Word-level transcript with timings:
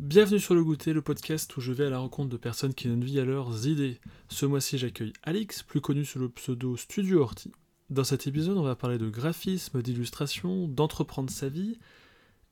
Bienvenue 0.00 0.40
sur 0.40 0.54
le 0.54 0.64
goûter, 0.64 0.94
le 0.94 1.02
podcast 1.02 1.54
où 1.58 1.60
je 1.60 1.72
vais 1.72 1.84
à 1.84 1.90
la 1.90 1.98
rencontre 1.98 2.30
de 2.30 2.38
personnes 2.38 2.72
qui 2.72 2.88
donnent 2.88 3.04
vie 3.04 3.20
à 3.20 3.24
leurs 3.26 3.66
idées. 3.66 4.00
Ce 4.30 4.46
mois-ci, 4.46 4.78
j'accueille 4.78 5.12
Alix, 5.24 5.62
plus 5.62 5.82
connu 5.82 6.06
sous 6.06 6.18
le 6.18 6.30
pseudo 6.30 6.74
Studio 6.78 7.20
Horty. 7.20 7.52
Dans 7.90 8.02
cet 8.02 8.26
épisode, 8.26 8.56
on 8.56 8.62
va 8.62 8.76
parler 8.76 8.96
de 8.96 9.10
graphisme, 9.10 9.82
d'illustration, 9.82 10.68
d'entreprendre 10.68 11.28
sa 11.28 11.50
vie. 11.50 11.78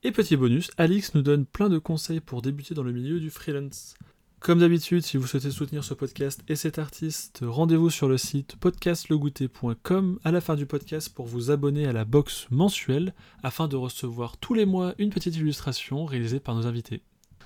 Et 0.03 0.13
petit 0.13 0.37
bonus, 0.37 0.71
Alix 0.77 1.15
nous 1.15 1.23
donne 1.23 1.47
plein 1.47 1.71
de 1.71 1.79
conseils 1.79 2.21
pour 2.21 2.43
débuter 2.43 2.75
dans 2.75 2.83
le 2.83 2.93
milieu 2.93 3.19
du 3.19 3.31
freelance. 3.31 3.95
Comme 4.41 4.59
d'habitude, 4.59 5.03
si 5.03 5.17
vous 5.17 5.27
souhaitez 5.27 5.51
soutenir 5.51 5.85
ce 5.85 5.95
podcast 5.95 6.43
et 6.49 6.55
cet 6.55 6.79
artiste, 6.79 7.41
rendez-vous 7.43 7.89
sur 7.89 8.11
le 8.11 8.19
site 8.19 8.57
podcastlegoûter.com 8.57 10.19
à 10.23 10.33
la 10.33 10.43
fin 10.43 10.55
du 10.55 10.67
podcast 10.67 11.09
pour 11.09 11.25
vous 11.25 11.51
abonner 11.51 11.87
à 11.87 11.95
la 11.95 12.05
box 12.05 12.47
mensuelle 12.51 13.15
afin 13.43 13.69
de 13.69 13.77
recevoir 13.77 14.37
tous 14.37 14.53
les 14.53 14.67
mois 14.67 14.95
une 14.99 15.09
petite 15.09 15.37
illustration 15.37 16.05
réalisée 16.05 16.41
par 16.41 16.55
nos 16.55 16.67
invités. 16.67 17.03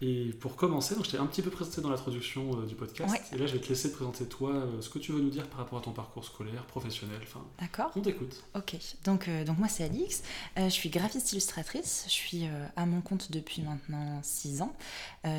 Et 0.00 0.30
pour 0.40 0.54
commencer, 0.54 0.94
donc, 0.94 1.04
je 1.06 1.10
t'ai 1.10 1.18
un 1.18 1.26
petit 1.26 1.42
peu 1.42 1.50
présenté 1.50 1.80
dans 1.80 1.90
l'introduction 1.90 2.60
euh, 2.60 2.66
du 2.66 2.76
podcast. 2.76 3.12
Ouais. 3.12 3.20
Et 3.32 3.38
là 3.38 3.46
je 3.46 3.54
vais 3.54 3.58
te 3.58 3.68
laisser 3.68 3.90
te 3.90 3.96
présenter 3.96 4.26
toi, 4.26 4.50
euh, 4.50 4.80
ce 4.80 4.88
que 4.88 4.98
tu 4.98 5.10
veux 5.12 5.20
nous 5.20 5.30
dire 5.30 5.46
par 5.48 5.58
rapport 5.58 5.78
à 5.78 5.82
ton 5.82 5.90
parcours 5.90 6.24
scolaire, 6.24 6.64
professionnel, 6.66 7.18
enfin 7.22 7.44
D'accord. 7.60 7.90
on 7.96 8.00
t'écoute. 8.00 8.44
Ok. 8.54 8.76
Donc, 9.04 9.26
euh, 9.26 9.44
donc 9.44 9.58
moi 9.58 9.68
c'est 9.68 9.84
Alix. 9.84 10.22
Euh, 10.56 10.64
je 10.64 10.74
suis 10.74 10.88
graphiste 10.88 11.32
illustratrice. 11.32 12.04
Je 12.06 12.12
suis 12.12 12.48
à 12.76 12.86
mon 12.86 13.00
compte 13.00 13.32
depuis 13.32 13.62
maintenant 13.62 14.20
6 14.22 14.62
ans. 14.62 14.74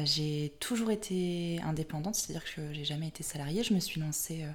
J'ai 0.05 0.53
toujours 0.59 0.91
été 0.91 1.59
indépendante, 1.63 2.15
c'est-à-dire 2.15 2.43
que 2.53 2.73
j'ai 2.73 2.83
jamais 2.83 3.07
été 3.07 3.23
salariée. 3.23 3.63
Je 3.63 3.73
me 3.73 3.79
suis 3.79 3.99
lancée 3.99 4.45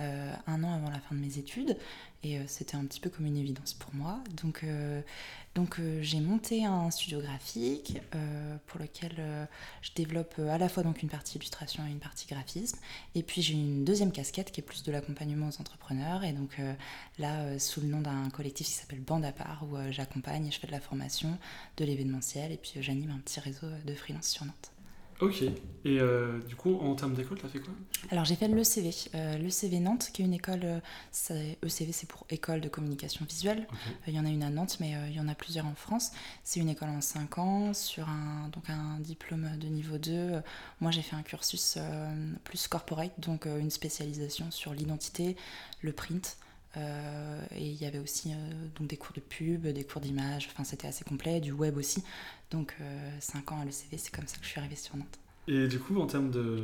euh, 0.00 0.34
un 0.46 0.64
an 0.64 0.72
avant 0.72 0.88
la 0.88 1.00
fin 1.00 1.14
de 1.14 1.20
mes 1.20 1.36
études 1.36 1.76
et 2.22 2.38
euh, 2.38 2.44
c'était 2.46 2.76
un 2.76 2.84
petit 2.86 2.98
peu 2.98 3.10
comme 3.10 3.26
une 3.26 3.36
évidence 3.36 3.74
pour 3.74 3.94
moi. 3.94 4.20
Donc, 4.42 4.64
euh, 4.64 5.02
donc 5.54 5.78
j'ai 6.00 6.20
monté 6.20 6.64
un 6.64 6.90
studio 6.90 7.20
graphique 7.20 7.98
pour 8.66 8.80
lequel 8.80 9.12
je 9.82 9.90
développe 9.94 10.38
à 10.38 10.56
la 10.56 10.70
fois 10.70 10.82
donc 10.82 11.02
une 11.02 11.10
partie 11.10 11.36
illustration 11.36 11.84
et 11.86 11.90
une 11.90 11.98
partie 11.98 12.26
graphisme. 12.26 12.78
Et 13.14 13.22
puis 13.22 13.42
j'ai 13.42 13.52
une 13.52 13.84
deuxième 13.84 14.12
casquette 14.12 14.50
qui 14.50 14.60
est 14.60 14.64
plus 14.64 14.82
de 14.82 14.90
l'accompagnement 14.90 15.48
aux 15.48 15.60
entrepreneurs. 15.60 16.24
Et 16.24 16.32
donc 16.32 16.58
là, 17.18 17.58
sous 17.58 17.82
le 17.82 17.88
nom 17.88 18.00
d'un 18.00 18.30
collectif 18.30 18.66
qui 18.66 18.72
s'appelle 18.72 19.00
Bande 19.00 19.26
à 19.26 19.32
part, 19.32 19.64
où 19.70 19.76
j'accompagne 19.90 20.46
et 20.46 20.50
je 20.50 20.58
fais 20.58 20.68
de 20.68 20.72
la 20.72 20.80
formation, 20.80 21.36
de 21.76 21.84
l'événementiel, 21.84 22.50
et 22.50 22.56
puis 22.56 22.72
j'anime 22.80 23.10
un 23.10 23.18
petit 23.18 23.40
réseau 23.40 23.66
de 23.84 23.94
freelance 23.94 24.28
sur 24.28 24.46
Nantes. 24.46 24.71
Ok. 25.22 25.42
Et 25.84 25.98
euh, 26.00 26.40
du 26.48 26.54
coup, 26.56 26.76
en 26.80 26.94
termes 26.94 27.14
d'école, 27.14 27.38
t'as 27.40 27.48
fait 27.48 27.58
quoi? 27.60 27.72
Alors 28.10 28.24
j'ai 28.24 28.34
fait 28.36 28.48
l'ECV, 28.48 28.90
euh, 29.14 29.36
l'ECV 29.38 29.78
Nantes, 29.80 30.10
qui 30.12 30.22
est 30.22 30.24
une 30.24 30.32
école, 30.34 30.60
euh, 30.64 30.80
c'est- 31.10 31.58
ECV 31.64 31.92
c'est 31.92 32.08
pour 32.08 32.26
École 32.30 32.60
de 32.60 32.68
communication 32.68 33.24
visuelle. 33.24 33.66
Euh, 33.72 33.76
Il 34.08 34.14
y 34.14 34.18
en 34.20 34.24
a 34.24 34.28
une 34.28 34.42
à 34.42 34.50
Nantes, 34.50 34.78
mais 34.80 34.94
euh, 34.96 35.08
il 35.08 35.14
y 35.16 35.20
en 35.20 35.28
a 35.28 35.34
plusieurs 35.34 35.66
en 35.66 35.74
France. 35.74 36.10
C'est 36.44 36.60
une 36.60 36.68
école 36.68 36.88
en 36.88 37.00
5 37.00 37.38
ans, 37.38 37.72
sur 37.72 38.08
un, 38.08 38.48
donc 38.52 38.68
un 38.68 38.98
diplôme 39.00 39.48
de 39.58 39.66
niveau 39.68 39.98
2. 39.98 40.12
Euh, 40.12 40.40
Moi, 40.80 40.90
j'ai 40.90 41.02
fait 41.02 41.16
un 41.16 41.22
cursus 41.22 41.74
euh, 41.78 42.32
plus 42.44 42.66
corporate, 42.68 43.12
donc 43.18 43.46
euh, 43.46 43.58
une 43.58 43.70
spécialisation 43.70 44.50
sur 44.50 44.74
l'identité, 44.74 45.36
le 45.82 45.92
print. 45.92 46.36
Euh, 46.76 47.44
et 47.54 47.66
il 47.66 47.74
y 47.80 47.84
avait 47.86 47.98
aussi 47.98 48.32
euh, 48.32 48.36
donc 48.78 48.88
des 48.88 48.96
cours 48.96 49.12
de 49.14 49.20
pub, 49.20 49.66
des 49.66 49.84
cours 49.84 50.00
d'image, 50.00 50.48
enfin 50.52 50.64
c'était 50.64 50.88
assez 50.88 51.04
complet, 51.04 51.40
du 51.40 51.52
web 51.52 51.76
aussi. 51.76 52.02
Donc 52.50 52.74
5 53.20 53.52
ans 53.52 53.60
à 53.60 53.64
l'ECV, 53.64 53.96
c'est 53.98 54.14
comme 54.14 54.26
ça 54.26 54.36
que 54.36 54.44
je 54.44 54.48
suis 54.50 54.60
arrivée 54.60 54.76
sur 54.76 54.96
Nantes. 54.96 55.18
Et 55.48 55.66
du 55.66 55.80
coup, 55.80 55.98
en 56.00 56.06
termes 56.06 56.30
de. 56.30 56.62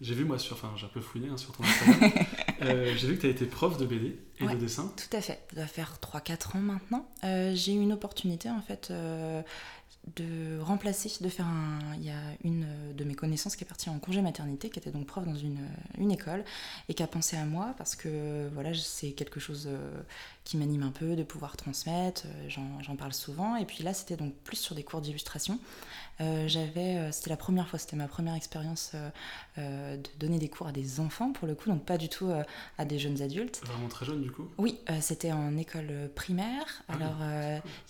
J'ai 0.00 0.14
vu 0.14 0.24
moi 0.24 0.38
sur. 0.38 0.56
Enfin, 0.56 0.72
j'ai 0.76 0.86
un 0.86 0.88
peu 0.88 1.02
fouiné 1.02 1.28
hein, 1.28 1.36
sur 1.36 1.52
ton 1.52 1.64
Instagram. 1.64 2.10
Euh, 2.62 2.94
j'ai 2.96 3.08
vu 3.08 3.16
que 3.16 3.22
tu 3.22 3.26
as 3.26 3.30
été 3.30 3.46
prof 3.46 3.76
de 3.78 3.84
BD 3.84 4.16
et 4.38 4.44
Ouais. 4.44 4.54
de 4.54 4.60
dessin. 4.60 4.90
Tout 4.96 5.14
à 5.14 5.20
fait, 5.20 5.40
ça 5.50 5.56
doit 5.56 5.66
faire 5.66 5.98
3-4 6.00 6.56
ans 6.56 6.60
maintenant. 6.60 7.10
Euh, 7.24 7.52
j'ai 7.54 7.74
eu 7.74 7.80
une 7.80 7.92
opportunité 7.92 8.48
en 8.48 8.62
fait 8.62 8.88
euh, 8.90 9.42
de 10.16 10.58
remplacer, 10.60 11.10
de 11.20 11.28
faire 11.28 11.46
un... 11.46 11.78
Il 11.96 12.04
y 12.04 12.10
a 12.10 12.20
une 12.42 12.66
de 12.94 13.04
mes 13.04 13.14
connaissances 13.14 13.56
qui 13.56 13.64
est 13.64 13.66
partie 13.66 13.88
en 13.90 13.98
congé 13.98 14.22
maternité, 14.22 14.70
qui 14.70 14.78
était 14.78 14.90
donc 14.90 15.06
prof 15.06 15.24
dans 15.24 15.34
une, 15.34 15.60
une 15.98 16.10
école, 16.10 16.44
et 16.88 16.94
qui 16.94 17.02
a 17.02 17.06
pensé 17.06 17.36
à 17.36 17.44
moi 17.44 17.74
parce 17.78 17.96
que 17.96 18.48
voilà, 18.52 18.74
c'est 18.74 19.12
quelque 19.12 19.40
chose 19.40 19.66
euh, 19.66 20.02
qui 20.44 20.56
m'anime 20.56 20.82
un 20.82 20.90
peu, 20.90 21.16
de 21.16 21.22
pouvoir 21.22 21.56
transmettre, 21.56 22.24
euh, 22.26 22.48
j'en 22.48 22.96
parle 22.96 23.14
souvent. 23.14 23.56
Et 23.56 23.64
puis 23.64 23.82
là, 23.82 23.94
c'était 23.94 24.16
donc 24.16 24.34
plus 24.44 24.56
sur 24.56 24.74
des 24.74 24.82
cours 24.82 25.00
d'illustration. 25.00 25.58
Euh, 26.20 26.46
j'avais, 26.46 27.10
c'était 27.10 27.30
la 27.30 27.36
première 27.36 27.66
fois, 27.68 27.78
c'était 27.78 27.96
ma 27.96 28.06
première 28.06 28.34
expérience 28.34 28.92
euh, 29.58 29.96
de 29.96 30.08
donner 30.20 30.38
des 30.38 30.48
cours 30.48 30.68
à 30.68 30.72
des 30.72 31.00
enfants 31.00 31.32
pour 31.32 31.48
le 31.48 31.54
coup, 31.54 31.68
donc 31.68 31.84
pas 31.84 31.98
du 31.98 32.08
tout 32.08 32.28
euh, 32.28 32.44
à 32.78 32.84
des 32.84 32.98
jeunes 32.98 33.20
adultes. 33.20 33.60
Vraiment 33.64 33.88
très 33.88 34.06
jeune, 34.06 34.22
du 34.22 34.30
coup? 34.30 34.48
Oui, 34.58 34.78
c'était 35.00 35.32
en 35.32 35.56
école 35.56 36.10
primaire. 36.14 36.82
Ah 36.88 36.94
Alors, 36.94 37.16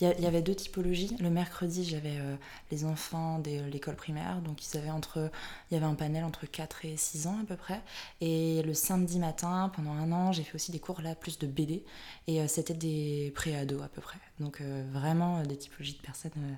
il 0.00 0.08
y, 0.08 0.22
y 0.22 0.26
avait 0.26 0.42
deux 0.42 0.54
typologies. 0.54 1.16
Le 1.20 1.30
mercredi, 1.30 1.84
j'avais 1.84 2.03
euh, 2.18 2.36
les 2.70 2.84
enfants 2.84 3.38
de 3.38 3.68
l'école 3.70 3.96
primaire, 3.96 4.40
donc 4.42 4.64
ils 4.66 4.76
avaient 4.78 4.90
entre, 4.90 5.30
il 5.70 5.74
y 5.74 5.76
avait 5.76 5.86
un 5.86 5.94
panel 5.94 6.24
entre 6.24 6.46
4 6.46 6.84
et 6.84 6.96
6 6.96 7.26
ans 7.26 7.38
à 7.42 7.44
peu 7.46 7.56
près. 7.56 7.80
Et 8.20 8.62
le 8.62 8.74
samedi 8.74 9.18
matin, 9.18 9.70
pendant 9.74 9.92
un 9.92 10.12
an, 10.12 10.32
j'ai 10.32 10.42
fait 10.44 10.54
aussi 10.54 10.72
des 10.72 10.80
cours 10.80 11.00
là 11.02 11.14
plus 11.14 11.38
de 11.38 11.46
BD, 11.46 11.84
et 12.26 12.40
euh, 12.40 12.48
c'était 12.48 12.74
des 12.74 13.32
pré-ados 13.34 13.82
à 13.82 13.88
peu 13.88 14.00
près. 14.00 14.18
Donc 14.40 14.60
euh, 14.60 14.84
vraiment 14.92 15.38
euh, 15.38 15.42
des 15.44 15.56
typologies 15.56 15.94
de 15.94 16.02
personnes. 16.02 16.32
euh, 16.38 16.54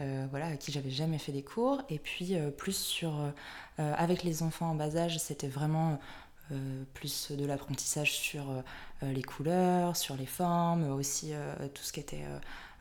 euh, 0.00 0.26
voilà, 0.30 0.46
à 0.46 0.56
qui 0.56 0.72
j'avais 0.72 0.90
jamais 0.90 1.18
fait 1.18 1.32
des 1.32 1.42
cours, 1.42 1.82
et 1.90 1.98
puis 1.98 2.34
euh, 2.34 2.50
plus 2.50 2.76
sur 2.76 3.20
euh, 3.20 3.30
euh, 3.80 3.94
avec 3.96 4.22
les 4.22 4.42
enfants 4.42 4.70
en 4.70 4.74
bas 4.74 4.96
âge, 4.96 5.18
c'était 5.18 5.48
vraiment 5.48 5.98
euh, 6.52 6.84
plus 6.94 7.30
de 7.32 7.44
l'apprentissage 7.46 8.12
sur 8.12 8.50
euh, 8.50 8.62
euh, 9.02 9.12
les 9.12 9.22
couleurs, 9.22 9.96
sur 9.96 10.16
les 10.16 10.26
formes, 10.26 10.90
aussi 10.90 11.32
euh, 11.34 11.54
tout 11.74 11.82
ce 11.82 11.92
qui 11.92 12.00
était 12.00 12.24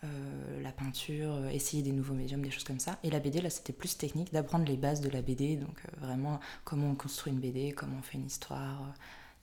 euh, 0.04 0.62
la 0.62 0.72
peinture, 0.72 1.34
euh, 1.34 1.50
essayer 1.50 1.84
des 1.84 1.92
nouveaux 1.92 2.14
médiums, 2.14 2.42
des 2.42 2.52
choses 2.52 2.64
comme 2.64 2.80
ça. 2.80 2.98
Et 3.04 3.10
la 3.10 3.20
BD, 3.20 3.42
là, 3.42 3.50
c'était 3.50 3.74
plus 3.74 3.98
technique, 3.98 4.32
d'apprendre 4.32 4.66
les 4.66 4.78
bases 4.78 5.02
de 5.02 5.10
la 5.10 5.22
BD, 5.22 5.58
donc 5.58 5.78
euh, 5.86 6.06
vraiment 6.06 6.40
comment 6.64 6.92
on 6.92 6.96
construit 6.96 7.34
une 7.34 7.40
BD, 7.40 7.74
comment 7.74 7.98
on 8.00 8.02
fait 8.02 8.18
une 8.18 8.28
histoire, 8.28 8.94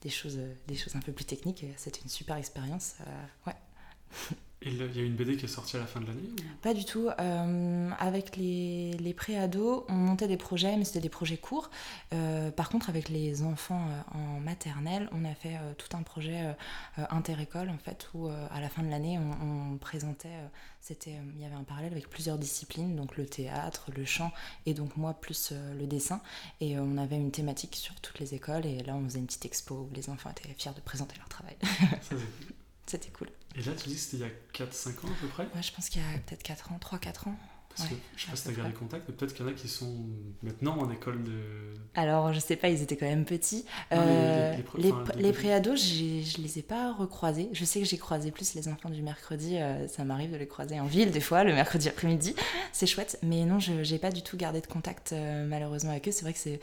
des, 0.01 0.09
choses, 0.09 0.39
des 0.67 0.75
choses 0.75 0.95
un 0.95 1.01
peu 1.01 1.11
plus 1.11 1.25
techniques. 1.25 1.65
C'était 1.77 2.01
une 2.01 2.09
super 2.09 2.37
expérience. 2.37 2.95
ouais. 3.45 3.55
Il 4.63 4.75
y 4.75 4.99
a 4.99 5.03
une 5.03 5.15
BD 5.15 5.37
qui 5.37 5.45
est 5.45 5.49
sortie 5.49 5.77
à 5.77 5.79
la 5.79 5.85
fin 5.85 6.01
de 6.01 6.07
l'année 6.07 6.29
Pas 6.63 6.73
du 6.73 6.83
tout. 6.83 7.09
Euh, 7.19 7.89
avec 7.99 8.35
les, 8.35 8.93
les 8.93 9.13
pré-ados, 9.13 9.83
on 9.87 9.93
montait 9.93 10.27
des 10.27 10.37
projets, 10.37 10.75
mais 10.77 10.83
c'était 10.83 10.99
des 10.99 11.09
projets 11.09 11.37
courts. 11.37 11.69
Euh, 12.13 12.49
par 12.49 12.69
contre, 12.69 12.89
avec 12.89 13.09
les 13.09 13.43
enfants 13.43 13.87
euh, 13.87 14.17
en 14.17 14.39
maternelle, 14.39 15.09
on 15.11 15.25
a 15.25 15.35
fait 15.35 15.57
tout 15.77 15.95
un 15.95 16.01
projet 16.01 16.55
inter-école, 16.97 17.69
en 17.69 17.77
fait, 17.77 18.09
où 18.15 18.27
à 18.27 18.59
la 18.59 18.69
fin 18.69 18.81
de 18.81 18.89
l'année, 18.89 19.19
on, 19.19 19.73
on 19.73 19.77
présentait. 19.77 20.33
c'était, 20.81 21.19
il 21.35 21.41
y 21.41 21.45
avait 21.45 21.55
un 21.55 21.63
parallèle 21.63 21.91
avec 21.91 22.09
plusieurs 22.09 22.39
disciplines, 22.39 22.95
donc 22.95 23.15
le 23.15 23.27
théâtre, 23.27 23.91
le 23.95 24.05
chant, 24.05 24.31
et 24.65 24.73
donc 24.73 24.97
moi 24.97 25.13
plus 25.13 25.53
le 25.77 25.85
dessin. 25.85 26.19
Et 26.61 26.79
on 26.79 26.97
avait 26.97 27.17
une 27.17 27.31
thématique 27.31 27.75
sur 27.75 27.93
toutes 28.01 28.19
les 28.19 28.33
écoles, 28.33 28.65
et 28.65 28.81
là, 28.83 28.95
on 28.95 29.03
faisait 29.05 29.19
une 29.19 29.27
petite 29.27 29.45
expo 29.45 29.87
où 29.89 29.93
les 29.93 30.09
enfants 30.09 30.31
étaient 30.31 30.53
fiers 30.57 30.73
de 30.75 30.81
présenter 30.81 31.15
leur 31.17 31.29
travail. 31.29 31.55
C'était 32.87 33.11
cool. 33.11 33.27
Et 33.57 33.63
là, 33.63 33.71
tu 33.73 33.89
dis 33.89 33.95
que 33.95 33.99
c'était 34.01 34.17
il 34.17 34.19
y 34.19 34.63
a 34.63 34.65
4-5 34.67 34.89
ans 35.05 35.09
à 35.11 35.21
peu 35.21 35.27
près 35.27 35.43
Ouais, 35.55 35.63
je 35.63 35.71
pense 35.73 35.89
qu'il 35.89 35.99
y 36.01 36.05
a 36.05 36.17
peut-être 36.19 36.43
4 36.43 36.71
ans, 36.71 36.79
3-4 36.79 37.29
ans. 37.29 37.35
Parce 37.77 37.89
que 37.89 37.93
Ouais, 37.93 37.99
je 38.15 38.23
sais 38.25 38.29
pas 38.31 38.35
si 38.37 38.43
peu 38.47 38.53
t'as 38.53 38.57
gardé 38.61 38.73
contact, 38.73 39.05
mais 39.07 39.13
peut-être 39.13 39.33
qu'il 39.35 39.45
y 39.45 39.47
en 39.47 39.51
a 39.51 39.55
qui 39.55 39.67
sont 39.67 39.93
maintenant 40.41 40.77
en 40.79 40.89
école 40.91 41.23
de. 41.23 41.31
Alors, 41.95 42.33
je 42.33 42.39
sais 42.39 42.55
pas, 42.55 42.69
ils 42.69 42.81
étaient 42.81 42.97
quand 42.97 43.05
même 43.05 43.25
petits. 43.25 43.65
Non, 43.91 43.97
Euh, 43.99 44.51
les- 44.51 44.57
les 44.57 44.63
pro- 44.63 44.77
les, 44.77 44.91
enfin, 44.91 45.13
les 45.15 45.21
les 45.23 45.29
petits. 45.31 45.41
préados, 45.43 45.75
je 45.75 46.41
les 46.41 46.59
ai 46.59 46.61
pas 46.61 46.93
recroisés. 46.93 47.49
Je 47.53 47.65
sais 47.65 47.79
que 47.79 47.85
j'ai 47.85 47.97
croisé 47.97 48.31
plus 48.31 48.53
les 48.55 48.67
enfants 48.67 48.89
du 48.89 49.01
mercredi. 49.01 49.57
euh, 49.57 49.87
ça 49.87 50.03
m'arrive 50.03 50.31
de 50.31 50.37
les 50.37 50.47
croiser 50.47 50.79
en 50.79 50.85
ville, 50.85 51.11
des 51.11 51.19
fois, 51.21 51.43
le 51.43 51.53
mercredi 51.53 51.87
après-midi. 51.87 52.35
C'est 52.71 52.87
chouette. 52.87 53.19
Mais 53.23 53.45
non, 53.45 53.59
je 53.59 53.73
n'ai 53.73 53.99
pas 53.99 54.11
du 54.11 54.21
tout 54.23 54.37
gardé 54.37 54.61
de 54.61 54.67
contact, 54.67 55.13
euh, 55.13 55.45
malheureusement, 55.47 55.91
avec 55.91 56.07
eux. 56.07 56.11
C'est 56.11 56.23
vrai 56.23 56.33
que 56.33 56.39
c'est, 56.39 56.59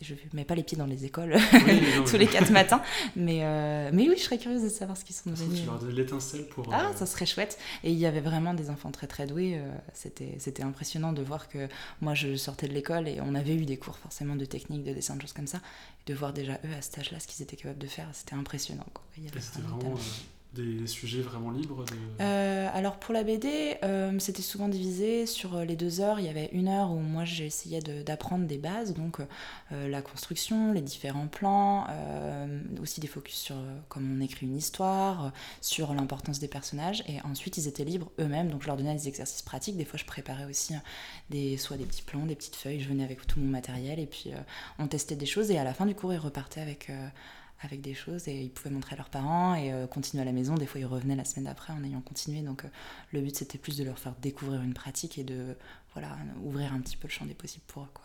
je 0.00 0.14
mets 0.32 0.44
pas 0.44 0.54
les 0.54 0.62
pieds 0.62 0.76
dans 0.78 0.86
les 0.86 1.04
écoles 1.04 1.36
Oui, 1.52 1.80
tous 2.06 2.16
les 2.16 2.26
quatre 2.26 2.50
matins. 2.50 2.82
Mais, 3.16 3.40
euh, 3.42 3.90
mais 3.92 4.08
oui, 4.08 4.14
je 4.16 4.22
serais 4.22 4.38
curieuse 4.38 4.62
de 4.62 4.68
savoir 4.68 4.96
ce 4.96 5.04
qu'ils 5.04 5.16
sont 5.16 5.30
devenus. 5.30 5.60
tu 5.60 5.66
leur 5.66 5.82
l'étincelle 5.84 6.46
pour. 6.48 6.68
Ah, 6.72 6.86
euh, 6.90 6.94
ça 6.94 7.06
serait 7.06 7.26
chouette. 7.26 7.58
Et 7.84 7.90
il 7.92 7.98
y 7.98 8.06
avait 8.06 8.20
vraiment 8.20 8.54
des 8.54 8.70
enfants 8.70 8.90
très 8.90 9.06
très 9.06 9.26
doués. 9.26 9.56
euh, 9.58 9.70
C'était 9.94 10.37
c'était 10.40 10.62
impressionnant 10.62 11.12
de 11.12 11.22
voir 11.22 11.48
que 11.48 11.68
moi 12.00 12.14
je 12.14 12.36
sortais 12.36 12.68
de 12.68 12.72
l'école 12.72 13.08
et 13.08 13.20
on 13.20 13.34
avait 13.34 13.54
eu 13.54 13.64
des 13.64 13.76
cours 13.76 13.98
forcément 13.98 14.36
de 14.36 14.44
technique, 14.44 14.84
de 14.84 14.92
dessin, 14.92 15.16
de 15.16 15.22
choses 15.22 15.32
comme 15.32 15.46
ça. 15.46 15.58
Et 15.58 16.12
de 16.12 16.16
voir 16.16 16.32
déjà 16.32 16.54
eux 16.64 16.74
à 16.76 16.82
cet 16.82 16.98
âge-là 16.98 17.20
ce 17.20 17.26
qu'ils 17.26 17.42
étaient 17.42 17.56
capables 17.56 17.78
de 17.78 17.86
faire, 17.86 18.08
c'était 18.12 18.34
impressionnant. 18.34 18.86
quoi. 18.92 19.04
Il 19.16 19.24
y 19.24 19.28
avait 19.28 19.40
vraiment 19.40 19.78
vraiment 19.78 19.98
des 20.54 20.86
sujets 20.86 21.20
vraiment 21.20 21.50
libres 21.50 21.84
euh, 22.20 22.68
Alors 22.72 22.98
pour 22.98 23.12
la 23.12 23.22
BD, 23.22 23.76
euh, 23.82 24.18
c'était 24.18 24.42
souvent 24.42 24.68
divisé 24.68 25.26
sur 25.26 25.56
euh, 25.56 25.64
les 25.64 25.76
deux 25.76 26.00
heures. 26.00 26.20
Il 26.20 26.26
y 26.26 26.28
avait 26.28 26.48
une 26.52 26.68
heure 26.68 26.90
où 26.90 26.98
moi 26.98 27.24
j'essayais 27.24 27.80
d'apprendre 27.80 28.46
des 28.46 28.58
bases, 28.58 28.94
donc 28.94 29.18
la 29.70 30.02
construction, 30.02 30.72
les 30.72 30.80
différents 30.80 31.26
plans, 31.26 31.86
aussi 32.80 33.00
des 33.00 33.06
focus 33.06 33.34
sur 33.34 33.56
comment 33.88 34.14
on 34.16 34.20
écrit 34.20 34.46
une 34.46 34.56
histoire, 34.56 35.32
sur 35.60 35.92
l'importance 35.94 36.38
des 36.38 36.48
personnages. 36.48 37.04
Et 37.06 37.20
ensuite 37.22 37.58
ils 37.58 37.68
étaient 37.68 37.84
libres 37.84 38.10
eux-mêmes, 38.18 38.50
donc 38.50 38.62
je 38.62 38.66
leur 38.66 38.76
donnais 38.76 38.94
des 38.94 39.08
exercices 39.08 39.42
pratiques. 39.42 39.76
Des 39.76 39.84
fois 39.84 39.98
je 39.98 40.04
préparais 40.04 40.46
aussi 40.46 40.74
des, 41.30 41.56
soit 41.56 41.76
des 41.76 41.84
petits 41.84 42.02
plans, 42.02 42.24
des 42.24 42.36
petites 42.36 42.56
feuilles. 42.56 42.80
Je 42.80 42.88
venais 42.88 43.04
avec 43.04 43.26
tout 43.26 43.40
mon 43.40 43.50
matériel 43.50 43.98
et 43.98 44.06
puis 44.06 44.30
on 44.78 44.86
testait 44.86 45.16
des 45.16 45.26
choses. 45.26 45.50
Et 45.50 45.58
à 45.58 45.64
la 45.64 45.74
fin 45.74 45.86
du 45.86 45.94
cours 45.94 46.12
ils 46.12 46.18
repartaient 46.18 46.60
avec 46.60 46.90
avec 47.60 47.80
des 47.80 47.94
choses 47.94 48.28
et 48.28 48.42
ils 48.42 48.50
pouvaient 48.50 48.70
montrer 48.70 48.94
à 48.94 48.96
leurs 48.96 49.10
parents 49.10 49.54
et 49.54 49.72
euh, 49.72 49.86
continuer 49.86 50.22
à 50.22 50.24
la 50.24 50.32
maison. 50.32 50.54
Des 50.54 50.66
fois, 50.66 50.80
ils 50.80 50.86
revenaient 50.86 51.16
la 51.16 51.24
semaine 51.24 51.46
d'après 51.46 51.72
en 51.72 51.82
ayant 51.82 52.00
continué. 52.00 52.42
Donc, 52.42 52.64
euh, 52.64 52.68
le 53.12 53.20
but, 53.20 53.36
c'était 53.36 53.58
plus 53.58 53.76
de 53.76 53.84
leur 53.84 53.98
faire 53.98 54.14
découvrir 54.20 54.62
une 54.62 54.74
pratique 54.74 55.18
et 55.18 55.24
de 55.24 55.56
voilà, 55.92 56.16
ouvrir 56.42 56.72
un 56.72 56.80
petit 56.80 56.96
peu 56.96 57.08
le 57.08 57.12
champ 57.12 57.26
des 57.26 57.34
possibles 57.34 57.64
pour 57.66 57.82
eux. 57.82 57.90
Quoi. 57.92 58.04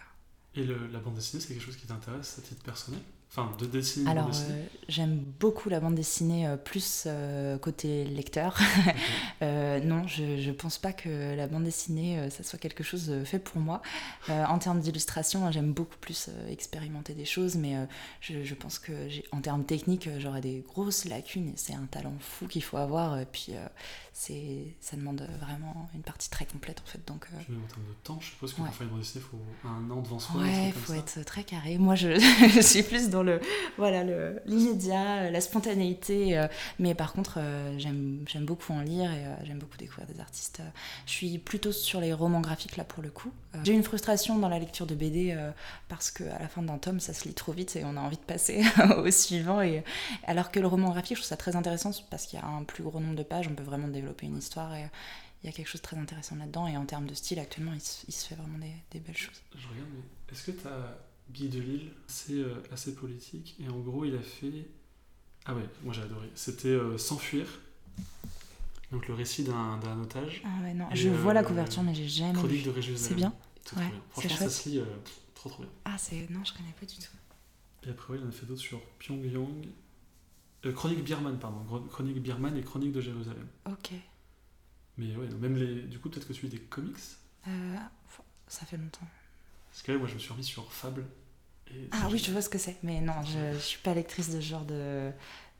Et 0.55 0.65
la 0.65 0.99
bande 0.99 1.15
dessinée, 1.15 1.41
c'est 1.41 1.53
quelque 1.53 1.65
chose 1.65 1.77
qui 1.77 1.87
t'intéresse 1.87 2.39
à 2.39 2.41
titre 2.41 2.63
personnel? 2.63 2.99
Enfin, 3.35 3.51
de 3.57 3.65
dessiner 3.65 4.07
Alors, 4.11 4.29
euh, 4.29 4.65
j'aime 4.87 5.17
beaucoup 5.39 5.67
la 5.67 5.79
bande 5.79 5.95
dessinée, 5.95 6.45
euh, 6.45 6.55
plus 6.55 7.05
euh, 7.07 7.57
côté 7.57 8.05
lecteur. 8.05 8.59
non, 9.41 10.05
je 10.07 10.47
ne 10.47 10.51
pense 10.51 10.77
pas 10.77 10.93
que 10.93 11.35
la 11.35 11.47
bande 11.47 11.63
dessinée, 11.63 12.29
ça 12.29 12.43
soit 12.43 12.59
quelque 12.59 12.83
chose 12.83 13.11
fait 13.25 13.39
pour 13.39 13.59
moi. 13.59 13.81
en 14.29 14.59
termes 14.59 14.79
d'illustration, 14.81 15.51
j'aime 15.51 15.73
beaucoup 15.73 15.97
plus 15.99 16.29
expérimenter 16.47 17.15
des 17.15 17.25
choses, 17.25 17.55
mais 17.55 17.75
je, 18.21 18.43
je, 18.43 18.53
pense 18.53 18.77
que 18.77 18.91
en 19.31 19.41
termes 19.41 19.65
techniques, 19.65 20.07
j'aurais 20.19 20.41
des 20.41 20.63
grosses 20.67 21.05
lacunes 21.05 21.49
et 21.49 21.53
c'est 21.55 21.73
un 21.73 21.87
talent 21.89 22.13
fou 22.19 22.47
qu'il 22.47 22.63
faut 22.63 22.77
avoir. 22.77 23.19
Et 23.19 23.25
puis, 23.25 23.53
c'est 24.13 24.75
ça 24.79 24.95
demande 24.95 25.27
vraiment 25.41 25.89
une 25.95 26.03
partie 26.03 26.29
très 26.29 26.45
complète 26.45 26.81
en 26.85 26.89
fait. 26.89 27.01
Donc, 27.07 27.27
en 27.33 27.43
termes 27.43 27.87
de 27.87 27.95
temps, 28.03 28.19
je 28.21 28.27
suppose 28.27 28.53
que 28.53 28.61
pour 28.61 28.73
faire 28.73 28.83
une 28.83 28.89
bande 28.89 28.99
dessinée, 28.99 29.25
il 29.25 29.37
faut 29.37 29.67
un 29.67 29.89
an 29.91 30.01
devant 30.01 30.19
soi. 30.19 30.41
Ouais, 30.41 30.67
il 30.67 30.73
faut 30.73 30.93
être 30.93 31.25
très 31.25 31.43
carré. 31.43 31.77
Moi, 31.77 31.95
je, 31.95 32.19
je 32.53 32.61
suis 32.61 32.83
plus 32.83 33.09
dans 33.09 33.22
le 33.23 33.39
voilà 33.77 34.03
le 34.03 34.41
l'immédiat, 34.45 35.29
la 35.29 35.41
spontanéité. 35.41 36.37
Euh, 36.37 36.47
mais 36.79 36.95
par 36.95 37.13
contre, 37.13 37.35
euh, 37.37 37.77
j'aime 37.77 38.45
beaucoup 38.45 38.73
en 38.73 38.81
lire 38.81 39.11
et 39.11 39.25
euh, 39.25 39.35
j'aime 39.43 39.59
beaucoup 39.59 39.77
découvrir 39.77 40.07
des 40.07 40.19
artistes. 40.19 40.61
Je 41.05 41.11
suis 41.11 41.37
plutôt 41.37 41.71
sur 41.71 41.99
les 41.99 42.13
romans 42.13 42.41
graphiques 42.41 42.77
là 42.77 42.83
pour 42.83 43.03
le 43.03 43.09
coup. 43.09 43.31
J'ai 43.63 43.73
une 43.73 43.83
frustration 43.83 44.39
dans 44.39 44.49
la 44.49 44.57
lecture 44.57 44.87
de 44.87 44.95
BD 44.95 45.37
parce 45.87 46.09
que 46.09 46.23
à 46.23 46.39
la 46.39 46.47
fin 46.47 46.63
d'un 46.63 46.79
tome, 46.79 46.99
ça 46.99 47.13
se 47.13 47.25
lit 47.27 47.35
trop 47.35 47.51
vite 47.51 47.75
et 47.75 47.83
on 47.85 47.95
a 47.97 47.99
envie 47.99 48.17
de 48.17 48.21
passer 48.21 48.63
au 48.97 49.11
suivant. 49.11 49.61
Et 49.61 49.83
alors 50.25 50.51
que 50.51 50.59
le 50.59 50.65
roman 50.65 50.89
graphique, 50.89 51.17
je 51.17 51.21
trouve 51.21 51.29
ça 51.29 51.37
très 51.37 51.55
intéressant 51.55 51.91
parce 52.09 52.25
qu'il 52.25 52.39
y 52.39 52.41
a 52.41 52.45
un 52.47 52.63
plus 52.63 52.83
gros 52.83 52.99
nombre 52.99 53.15
de 53.15 53.23
pages, 53.23 53.47
on 53.47 53.53
peut 53.53 53.63
vraiment 53.63 53.87
développer 53.87 54.25
une 54.25 54.37
histoire 54.37 54.73
et 54.73 54.87
il 55.43 55.47
y 55.47 55.49
a 55.49 55.51
quelque 55.51 55.67
chose 55.67 55.81
de 55.81 55.85
très 55.85 55.97
intéressant 55.97 56.35
là-dedans. 56.35 56.67
Et 56.67 56.77
en 56.77 56.85
termes 56.85 57.05
de 57.05 57.13
style, 57.13 57.39
actuellement, 57.39 57.73
il 57.73 57.81
se, 57.81 58.27
fait 58.27 58.35
vraiment 58.35 58.57
des, 58.57 58.73
des, 58.91 58.99
belles 58.99 59.17
choses. 59.17 59.41
Je 59.55 59.67
regarde, 59.67 59.89
mais 59.93 60.33
est-ce 60.33 60.45
que 60.45 60.51
tu 60.51 60.67
as 60.67 60.97
Guy 61.31 61.49
Delisle, 61.49 61.91
c'est 62.07 62.33
euh, 62.33 62.55
assez 62.71 62.95
politique. 62.95 63.55
Et 63.59 63.69
en 63.69 63.79
gros, 63.79 64.05
il 64.05 64.15
a 64.15 64.21
fait. 64.21 64.67
Ah 65.45 65.55
ouais, 65.55 65.67
moi 65.83 65.93
j'ai 65.93 66.01
adoré. 66.01 66.29
C'était 66.35 66.69
euh, 66.69 66.97
S'enfuir. 66.97 67.47
Donc 68.91 69.07
le 69.07 69.13
récit 69.15 69.43
d'un 69.43 70.01
otage. 70.01 70.43
Ah 70.45 70.61
ouais, 70.63 70.73
non, 70.73 70.87
je 70.93 71.09
vois 71.09 71.33
la 71.33 71.41
euh, 71.41 71.43
couverture, 71.43 71.81
mais 71.83 71.95
j'ai 71.95 72.07
jamais. 72.07 72.33
Chronique 72.33 72.63
de 72.65 72.95
C'est 72.95 73.15
bien. 73.15 73.33
ouais, 73.75 73.83
Franchement, 74.11 74.37
ça 74.37 74.49
se 74.49 74.69
lit 74.69 74.81
trop 75.33 75.49
trop 75.49 75.63
bien. 75.63 75.71
Ah, 75.85 75.97
c'est. 75.97 76.29
Non, 76.29 76.43
je 76.43 76.53
connais 76.53 76.73
pas 76.79 76.85
du 76.85 76.95
tout. 76.95 77.11
Et 77.85 77.89
après, 77.89 78.17
il 78.17 78.23
en 78.23 78.29
a 78.29 78.31
fait 78.31 78.45
d'autres 78.45 78.61
sur 78.61 78.79
Pyongyang. 78.99 79.65
Chronique 80.75 81.03
Birman, 81.03 81.37
pardon. 81.39 81.65
Chronique 81.89 82.21
Birman 82.21 82.55
et 82.55 82.61
Chronique 82.61 82.93
de 82.93 83.01
Jérusalem. 83.01 83.47
Ok. 83.65 83.91
Mais 84.97 85.15
ouais, 85.15 85.27
même 85.41 85.57
les. 85.57 85.81
Du 85.81 85.99
coup, 85.99 86.09
peut-être 86.09 86.27
que 86.27 86.33
tu 86.33 86.45
lis 86.45 86.51
des 86.51 86.59
comics? 86.59 86.95
Ça 88.47 88.65
fait 88.65 88.77
longtemps. 88.77 89.07
Parce 89.73 89.81
que 89.81 89.91
là, 89.91 89.97
moi, 89.97 90.07
je 90.07 90.13
me 90.13 90.19
suis 90.19 90.31
remis 90.31 90.43
sur 90.43 90.71
Fable. 90.71 91.03
ah 91.91 92.07
oui, 92.11 92.19
je 92.19 92.31
vois 92.31 92.43
ce 92.43 92.49
que 92.49 92.59
c'est. 92.59 92.77
Mais 92.83 93.01
non, 93.01 93.15
je, 93.23 93.55
ne 93.55 93.59
suis 93.59 93.79
pas 93.79 93.95
lectrice 93.95 94.29
de 94.29 94.39
ce 94.39 94.45
genre 94.45 94.65
de. 94.65 95.09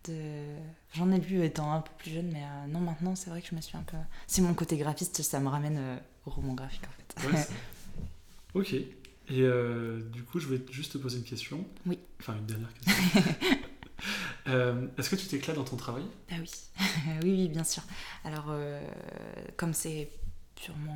de... 0.06 0.46
J'en 0.94 1.12
ai 1.12 1.20
lu 1.20 1.44
étant 1.44 1.74
un 1.74 1.82
peu 1.82 1.90
plus 1.98 2.12
jeune, 2.12 2.30
mais 2.32 2.44
euh, 2.44 2.68
non, 2.68 2.80
maintenant, 2.80 3.16
c'est 3.16 3.32
vrai 3.32 3.42
que 3.42 3.48
je 3.48 3.56
me 3.56 3.62
suis 3.62 3.76
un 3.76 3.82
peu. 3.82 3.98
C'est 4.28 4.44
mon 4.44 4.54
côté 4.54 4.78
graphiste, 4.78 5.24
ça 5.24 5.40
me 5.40 5.48
ramène 5.48 5.78
euh, 5.80 5.98
au 6.28 6.30
roman 6.30 6.54
graphique, 6.54 6.84
en 6.88 7.22
fait. 7.22 7.36
Ouais, 7.36 7.48
ok. 8.54 8.74
Et 8.74 9.42
euh, 9.42 10.04
du 10.12 10.22
coup, 10.22 10.40
je 10.40 10.48
vais 10.48 10.62
juste 10.70 10.94
te 10.94 11.00
poser 11.00 11.18
une 11.18 11.24
question. 11.24 11.66
Oui. 11.88 11.98
Enfin, 12.20 12.38
une 12.38 12.46
dernière 12.46 12.72
question. 12.76 13.24
Est-ce 14.98 15.10
que 15.10 15.16
tu 15.16 15.26
t'éclates 15.26 15.56
dans 15.56 15.64
ton 15.64 15.78
travail? 15.78 16.04
Ah 16.30 16.36
oui. 16.40 16.52
oui, 17.24 17.32
oui, 17.32 17.48
bien 17.48 17.64
sûr. 17.64 17.82
Alors, 18.26 18.54
comme 19.58 19.74
c'est 19.74 20.12
sûrement 20.64 20.96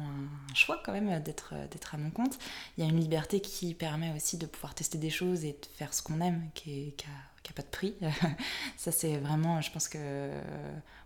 un 0.50 0.56
choix 0.56 0.82
quand 0.84 0.94
même 0.94 1.22
d'être 1.22 1.54
d'être 1.72 1.96
à 1.96 1.98
mon 1.98 2.10
compte. 2.10 2.38
Il 2.78 2.84
y 2.84 2.88
a 2.88 2.90
une 2.90 3.00
liberté 3.00 3.42
qui 3.42 3.74
permet 3.74 4.14
aussi 4.16 4.38
de 4.38 4.46
pouvoir 4.46 4.74
tester 4.74 4.98
des 4.98 5.10
choses 5.10 5.44
et 5.44 5.54
de 5.54 5.68
faire 5.76 5.94
ce 5.94 6.02
qu'on 6.02 6.22
aime, 6.22 6.50
qui 6.54 6.94
n'a 7.06 7.54
pas 7.54 7.62
de 7.62 7.68
prix. 7.68 7.96
Ça 8.78 8.92
c'est 8.92 9.18
vraiment, 9.18 9.62
je 9.62 9.72
pense 9.72 9.88
que 9.88 10.32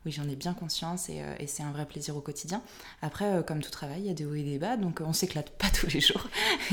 oui 0.06 0.12
j'en 0.12 0.28
ai 0.28 0.36
bien 0.36 0.54
conscience 0.54 1.10
et, 1.10 1.24
et 1.40 1.48
c'est 1.48 1.64
un 1.64 1.72
vrai 1.72 1.86
plaisir 1.86 2.16
au 2.16 2.22
quotidien. 2.22 2.62
Après, 3.02 3.26
euh, 3.26 3.44
comme 3.44 3.62
tout 3.62 3.72
travail, 3.72 4.02
il 4.02 4.08
y 4.08 4.10
a 4.10 4.14
des 4.14 4.26
hauts 4.26 4.36
et 4.36 4.44
des 4.44 4.60
bas, 4.60 4.78
donc 4.78 5.02
on 5.04 5.14
s'éclate 5.14 5.50
pas 5.52 5.70
tous 5.74 5.88
les 5.88 6.02
jours. 6.02 6.28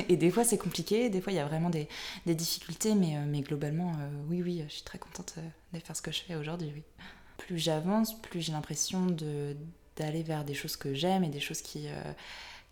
Et 0.08 0.16
des 0.16 0.30
fois 0.30 0.44
c'est 0.44 0.58
compliqué, 0.58 1.08
des 1.08 1.20
fois 1.20 1.32
il 1.32 1.36
y 1.36 1.40
a 1.40 1.46
vraiment 1.46 1.70
des, 1.70 1.88
des 2.26 2.34
difficultés, 2.34 2.94
mais, 2.94 3.16
euh, 3.16 3.24
mais 3.26 3.40
globalement, 3.40 3.92
euh, 4.00 4.08
oui 4.28 4.42
oui, 4.42 4.64
je 4.68 4.72
suis 4.74 4.84
très 4.84 4.98
contente 4.98 5.36
de 5.72 5.78
faire 5.78 5.96
ce 5.96 6.02
que 6.02 6.12
je 6.12 6.20
fais 6.20 6.34
aujourd'hui. 6.34 6.70
Plus 7.38 7.58
j'avance, 7.58 8.20
plus 8.20 8.40
j'ai 8.40 8.52
l'impression 8.52 9.06
de 9.06 9.56
d'aller 9.98 10.22
vers 10.22 10.44
des 10.44 10.54
choses 10.54 10.76
que 10.76 10.94
j'aime 10.94 11.24
et 11.24 11.28
des 11.28 11.40
choses 11.40 11.60
qui, 11.60 11.88
euh, 11.88 12.12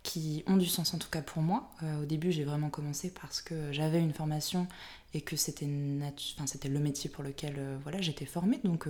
qui 0.03 0.43
ont 0.47 0.57
du 0.57 0.65
sens 0.65 0.93
en 0.93 0.97
tout 0.97 1.09
cas 1.09 1.21
pour 1.21 1.41
moi. 1.41 1.69
Euh, 1.83 2.01
au 2.01 2.05
début, 2.05 2.31
j'ai 2.31 2.43
vraiment 2.43 2.69
commencé 2.69 3.11
parce 3.11 3.41
que 3.41 3.71
j'avais 3.71 3.99
une 3.99 4.13
formation 4.13 4.67
et 5.13 5.21
que 5.21 5.35
c'était 5.35 5.67
enfin, 6.39 6.69
le 6.69 6.79
métier 6.79 7.09
pour 7.09 7.23
lequel 7.23 7.55
euh, 7.57 7.77
voilà, 7.83 8.01
j'étais 8.01 8.25
formée. 8.25 8.59
Donc, 8.63 8.87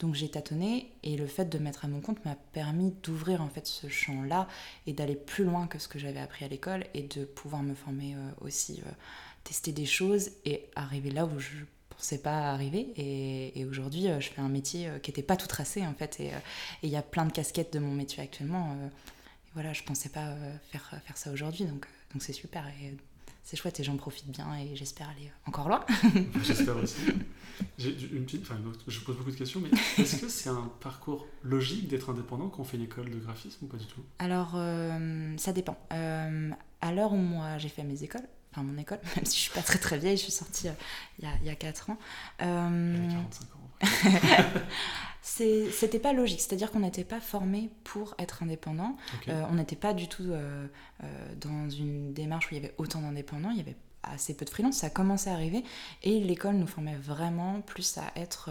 donc 0.00 0.14
j'ai 0.14 0.28
tâtonné 0.28 0.90
et 1.02 1.16
le 1.16 1.26
fait 1.26 1.46
de 1.46 1.58
mettre 1.58 1.84
à 1.84 1.88
mon 1.88 2.00
compte 2.00 2.24
m'a 2.24 2.36
permis 2.52 2.92
d'ouvrir 3.02 3.40
en 3.40 3.48
fait 3.48 3.66
ce 3.66 3.88
champ-là 3.88 4.48
et 4.86 4.92
d'aller 4.92 5.16
plus 5.16 5.44
loin 5.44 5.66
que 5.66 5.78
ce 5.78 5.88
que 5.88 5.98
j'avais 5.98 6.20
appris 6.20 6.44
à 6.44 6.48
l'école 6.48 6.84
et 6.94 7.02
de 7.02 7.24
pouvoir 7.24 7.62
me 7.62 7.74
former 7.74 8.16
aussi, 8.40 8.82
tester 9.44 9.72
des 9.72 9.86
choses 9.86 10.30
et 10.44 10.66
arriver 10.74 11.10
là 11.10 11.26
où 11.26 11.38
je 11.38 11.64
c'est 11.98 12.22
pas 12.22 12.52
arriver. 12.52 12.92
Et, 12.96 13.64
aujourd'hui, 13.64 14.08
euh, 14.08 14.20
je 14.20 14.30
fais 14.30 14.40
un 14.40 14.48
métier 14.48 14.88
euh, 14.88 14.98
qui 14.98 15.10
n'était 15.10 15.22
pas 15.22 15.36
tout 15.36 15.46
tracé 15.46 15.84
en 15.86 15.94
fait. 15.94 16.16
Euh, 16.20 16.30
et 16.82 16.86
il 16.86 16.90
y 16.90 16.96
a 16.96 17.02
plein 17.02 17.26
de 17.26 17.32
casquettes 17.32 17.72
de 17.72 17.78
mon 17.78 17.92
métier 17.92 18.22
actuellement. 18.22 18.74
Et 18.74 18.90
voilà, 19.54 19.72
je 19.72 19.82
pensais 19.82 20.08
pas 20.08 20.34
faire, 20.70 20.94
faire 21.04 21.16
ça 21.16 21.32
aujourd'hui. 21.32 21.64
Donc 21.64 21.86
donc 22.12 22.22
c'est 22.22 22.32
super. 22.32 22.66
Et, 22.80 22.96
c'est 23.44 23.56
chouette 23.56 23.80
et 23.80 23.82
j'en 23.82 23.96
profite 23.96 24.30
bien 24.30 24.54
et 24.58 24.76
j'espère 24.76 25.08
aller 25.08 25.32
encore 25.46 25.70
loin. 25.70 25.82
j'espère 26.44 26.76
aussi. 26.76 26.98
une 27.78 28.24
petite, 28.26 28.42
enfin, 28.42 28.60
je 28.86 29.00
pose 29.00 29.16
beaucoup 29.16 29.30
de 29.30 29.36
questions, 29.36 29.62
mais 29.62 29.70
est-ce 30.02 30.16
que 30.16 30.28
c'est 30.28 30.50
un 30.50 30.70
parcours 30.80 31.26
logique 31.42 31.88
d'être 31.88 32.10
indépendant 32.10 32.50
quand 32.50 32.60
on 32.60 32.64
fait 32.64 32.76
une 32.76 32.82
école 32.82 33.08
de 33.08 33.18
graphisme 33.18 33.64
ou 33.64 33.68
pas 33.68 33.78
du 33.78 33.86
tout? 33.86 34.02
Alors, 34.18 34.50
ça 35.38 35.54
dépend. 35.54 35.78
à 35.88 36.92
l'heure 36.92 37.14
où 37.14 37.16
moi 37.16 37.56
j'ai 37.56 37.70
fait 37.70 37.84
mes 37.84 38.02
écoles, 38.04 38.28
enfin 38.52 38.62
mon 38.62 38.78
école, 38.78 39.00
même 39.16 39.24
si 39.24 39.36
je 39.36 39.42
suis 39.42 39.52
pas 39.52 39.62
très 39.62 39.78
très 39.78 39.98
vieille, 39.98 40.16
je 40.16 40.22
suis 40.22 40.32
sortie 40.32 40.68
euh, 40.68 40.72
il, 41.18 41.24
y 41.24 41.28
a, 41.28 41.32
il 41.42 41.46
y 41.46 41.50
a 41.50 41.54
4 41.54 41.90
ans. 41.90 41.98
Euh, 42.42 43.08
45 43.08 43.44
ans. 43.54 43.58
C'était 45.22 45.98
pas 45.98 46.12
logique, 46.12 46.40
c'est-à-dire 46.40 46.70
qu'on 46.70 46.80
n'était 46.80 47.04
pas 47.04 47.20
formé 47.20 47.70
pour 47.84 48.14
être 48.18 48.42
indépendant. 48.42 48.96
Euh, 49.28 49.44
on 49.50 49.54
n'était 49.54 49.76
pas 49.76 49.92
du 49.92 50.08
tout 50.08 50.24
euh, 50.24 50.66
dans 51.40 51.68
une 51.68 52.12
démarche 52.14 52.46
où 52.46 52.54
il 52.54 52.62
y 52.62 52.64
avait 52.64 52.74
autant 52.78 53.02
d'indépendants, 53.02 53.50
il 53.50 53.58
y 53.58 53.60
avait 53.60 53.76
assez 54.02 54.34
peu 54.34 54.44
de 54.46 54.50
freelance, 54.50 54.76
ça 54.76 54.86
a 54.86 54.90
commencé 54.90 55.28
à 55.28 55.34
arriver 55.34 55.64
et 56.02 56.20
l'école 56.20 56.54
nous 56.54 56.68
formait 56.68 56.96
vraiment 56.96 57.60
plus 57.60 57.98
à 57.98 58.10
être 58.16 58.48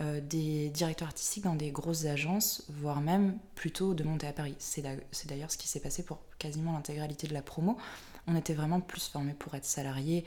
des 0.00 0.70
directeurs 0.70 1.08
artistiques 1.08 1.44
dans 1.44 1.56
des 1.56 1.70
grosses 1.72 2.06
agences, 2.06 2.64
voire 2.70 3.02
même 3.02 3.36
plutôt 3.54 3.92
de 3.92 4.02
monter 4.02 4.26
à 4.26 4.32
Paris. 4.32 4.54
C'est 4.58 4.82
d'ailleurs 5.26 5.50
ce 5.50 5.58
qui 5.58 5.68
s'est 5.68 5.80
passé 5.80 6.04
pour 6.04 6.20
quasiment 6.38 6.72
l'intégralité 6.72 7.26
de 7.26 7.34
la 7.34 7.42
promo 7.42 7.76
on 8.26 8.36
était 8.36 8.54
vraiment 8.54 8.80
plus 8.80 9.08
formés 9.08 9.34
pour 9.34 9.54
être 9.54 9.64
salariés 9.64 10.24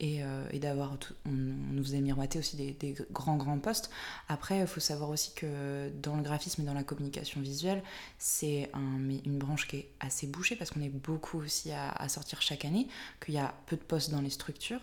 et, 0.00 0.22
euh, 0.22 0.44
d'avoir 0.58 0.96
on, 1.24 1.30
nous 1.30 1.82
faisait 1.82 2.00
miroiter 2.00 2.38
aussi 2.38 2.56
des, 2.56 2.94
grands 3.10 3.36
grands 3.36 3.58
postes. 3.58 3.90
Après 4.28 4.60
il 4.60 4.66
faut 4.66 4.80
savoir 4.80 5.10
aussi 5.10 5.32
que 5.34 5.90
dans 6.02 6.16
le 6.16 6.22
graphisme 6.22 6.62
et 6.62 6.64
dans 6.64 6.74
la 6.74 6.82
communication 6.82 7.40
visuelle 7.40 7.82
c'est 8.18 8.70
une 8.74 9.38
branche 9.38 9.66
qui 9.66 9.76
est 9.76 9.88
assez 10.00 10.26
bouchée 10.26 10.56
parce 10.56 10.70
qu'on 10.70 10.82
est 10.82 10.90
beaucoup 10.90 11.38
aussi 11.38 11.72
à, 11.72 12.08
sortir 12.08 12.42
chaque 12.42 12.64
année 12.64 12.88
qu'il 13.24 13.34
y 13.34 13.38
a 13.38 13.54
peu 13.66 13.76
de 13.76 13.82
postes 13.82 14.10
dans 14.10 14.20
les 14.20 14.30
structures. 14.30 14.80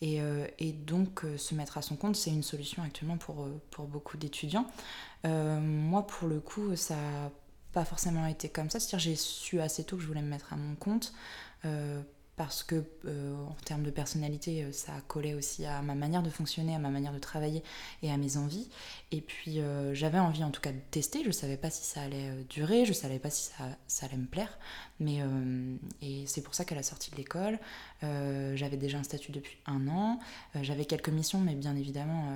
Et, 0.00 0.20
euh, 0.20 0.46
donc 0.86 1.24
euh, 1.24 1.38
se 1.38 1.54
mettre 1.54 1.78
à 1.78 1.82
son 1.82 1.96
compte 1.96 2.16
c'est 2.16 2.30
une 2.30 2.42
solution 2.42 2.82
actuellement 2.82 3.16
pour, 3.16 3.48
pour 3.70 3.86
beaucoup 3.86 4.16
d'étudiants. 4.16 4.66
Moi 5.24 6.06
pour 6.06 6.28
le 6.28 6.38
coup 6.40 6.76
ça 6.76 6.94
n'a 6.94 7.30
pas 7.72 7.84
forcément 7.84 8.26
été 8.26 8.48
comme 8.48 8.70
ça. 8.70 8.80
C'est-à-dire 8.80 9.10
j'ai 9.10 9.16
su 9.16 9.60
assez 9.60 9.84
tôt 9.84 9.96
que 9.96 10.02
je 10.02 10.06
voulais 10.06 10.22
me 10.22 10.28
mettre 10.28 10.52
à 10.52 10.56
mon 10.56 10.74
compte 10.76 11.12
parce 12.36 12.62
que 12.62 12.84
en 13.06 13.56
termes 13.64 13.82
de 13.82 13.90
personnalité, 13.90 14.70
ça 14.70 14.92
collait 15.08 15.32
aussi 15.32 15.64
à 15.64 15.80
ma 15.80 15.94
manière 15.94 16.22
de 16.22 16.28
fonctionner, 16.28 16.74
à 16.74 16.78
ma 16.78 16.90
manière 16.90 17.14
de 17.14 17.18
travailler 17.18 17.62
et 18.02 18.12
à 18.12 18.18
mes 18.18 18.36
envies. 18.36 18.68
Et 19.10 19.22
puis 19.22 19.60
j'avais 19.94 20.18
envie 20.18 20.44
en 20.44 20.50
tout 20.50 20.60
cas 20.60 20.72
de 20.72 20.80
tester, 20.90 21.24
je 21.24 21.30
savais 21.30 21.56
pas 21.56 21.70
si 21.70 21.82
ça 21.84 22.02
allait 22.02 22.44
durer, 22.50 22.84
je 22.84 22.92
savais 22.92 23.18
pas 23.18 23.30
si 23.30 23.44
ça, 23.44 23.64
ça 23.86 24.04
allait 24.04 24.18
me 24.18 24.26
plaire, 24.26 24.58
mais 25.00 25.20
et 26.02 26.26
c'est 26.26 26.42
pour 26.42 26.54
ça 26.54 26.66
qu'à 26.66 26.74
la 26.74 26.82
sortie 26.82 27.10
de 27.10 27.16
l'école, 27.16 27.58
j'avais 28.02 28.76
déjà 28.76 28.98
un 28.98 29.02
statut 29.02 29.32
depuis 29.32 29.56
un 29.64 29.88
an, 29.88 30.20
j'avais 30.60 30.84
quelques 30.84 31.08
missions, 31.08 31.40
mais 31.40 31.54
bien 31.54 31.74
évidemment, 31.74 32.30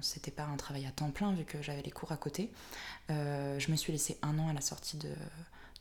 c'était 0.00 0.30
pas 0.30 0.44
un 0.44 0.56
travail 0.56 0.86
à 0.86 0.90
temps 0.90 1.10
plein 1.10 1.34
vu 1.34 1.44
que 1.44 1.60
j'avais 1.60 1.82
les 1.82 1.90
cours 1.90 2.12
à 2.12 2.16
côté. 2.16 2.50
je 3.10 3.70
me 3.70 3.76
suis 3.76 3.92
laissé 3.92 4.16
un 4.22 4.38
an 4.38 4.48
à 4.48 4.54
la 4.54 4.62
sortie 4.62 4.96
de 4.96 5.10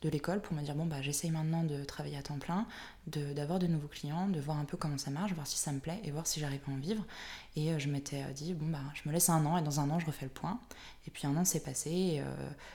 de 0.01 0.09
l'école 0.09 0.41
pour 0.41 0.55
me 0.55 0.61
dire 0.61 0.75
bon 0.75 0.85
bah 0.85 1.01
j'essaye 1.01 1.31
maintenant 1.31 1.63
de 1.63 1.83
travailler 1.83 2.17
à 2.17 2.21
temps 2.21 2.37
plein, 2.37 2.67
d'avoir 3.07 3.57
de, 3.57 3.67
nouveaux 3.67 3.87
clients, 3.87 4.27
de 4.27 4.39
voir 4.39 4.57
un 4.57 4.65
peu 4.65 4.77
comment 4.77 4.97
ça 4.97 5.09
marche, 5.09 5.33
voir 5.33 5.47
si 5.47 5.57
ça 5.57 5.71
me 5.71 5.79
plaît 5.79 5.99
et 6.03 6.11
voir 6.11 6.27
si 6.27 6.39
j'arrive 6.39 6.61
à 6.67 6.71
en 6.71 6.77
vivre. 6.77 7.03
Et 7.55 7.71
euh, 7.71 7.79
je 7.79 7.89
m'étais 7.89 8.21
euh, 8.21 8.31
dit 8.31 8.53
bon 8.53 8.67
bah 8.67 8.83
je 8.93 9.07
me 9.09 9.13
laisse 9.13 9.29
un 9.29 9.43
an 9.45 9.57
et 9.57 9.63
dans 9.63 9.79
un 9.79 9.89
an 9.89 9.99
je 9.99 10.05
refais 10.05 10.25
le 10.25 10.31
point. 10.31 10.59
Et 11.07 11.11
puis 11.11 11.25
un 11.25 11.35
an 11.35 11.45
s'est 11.45 11.61
passé 11.61 11.89
et 11.89 12.21
euh, 12.21 12.25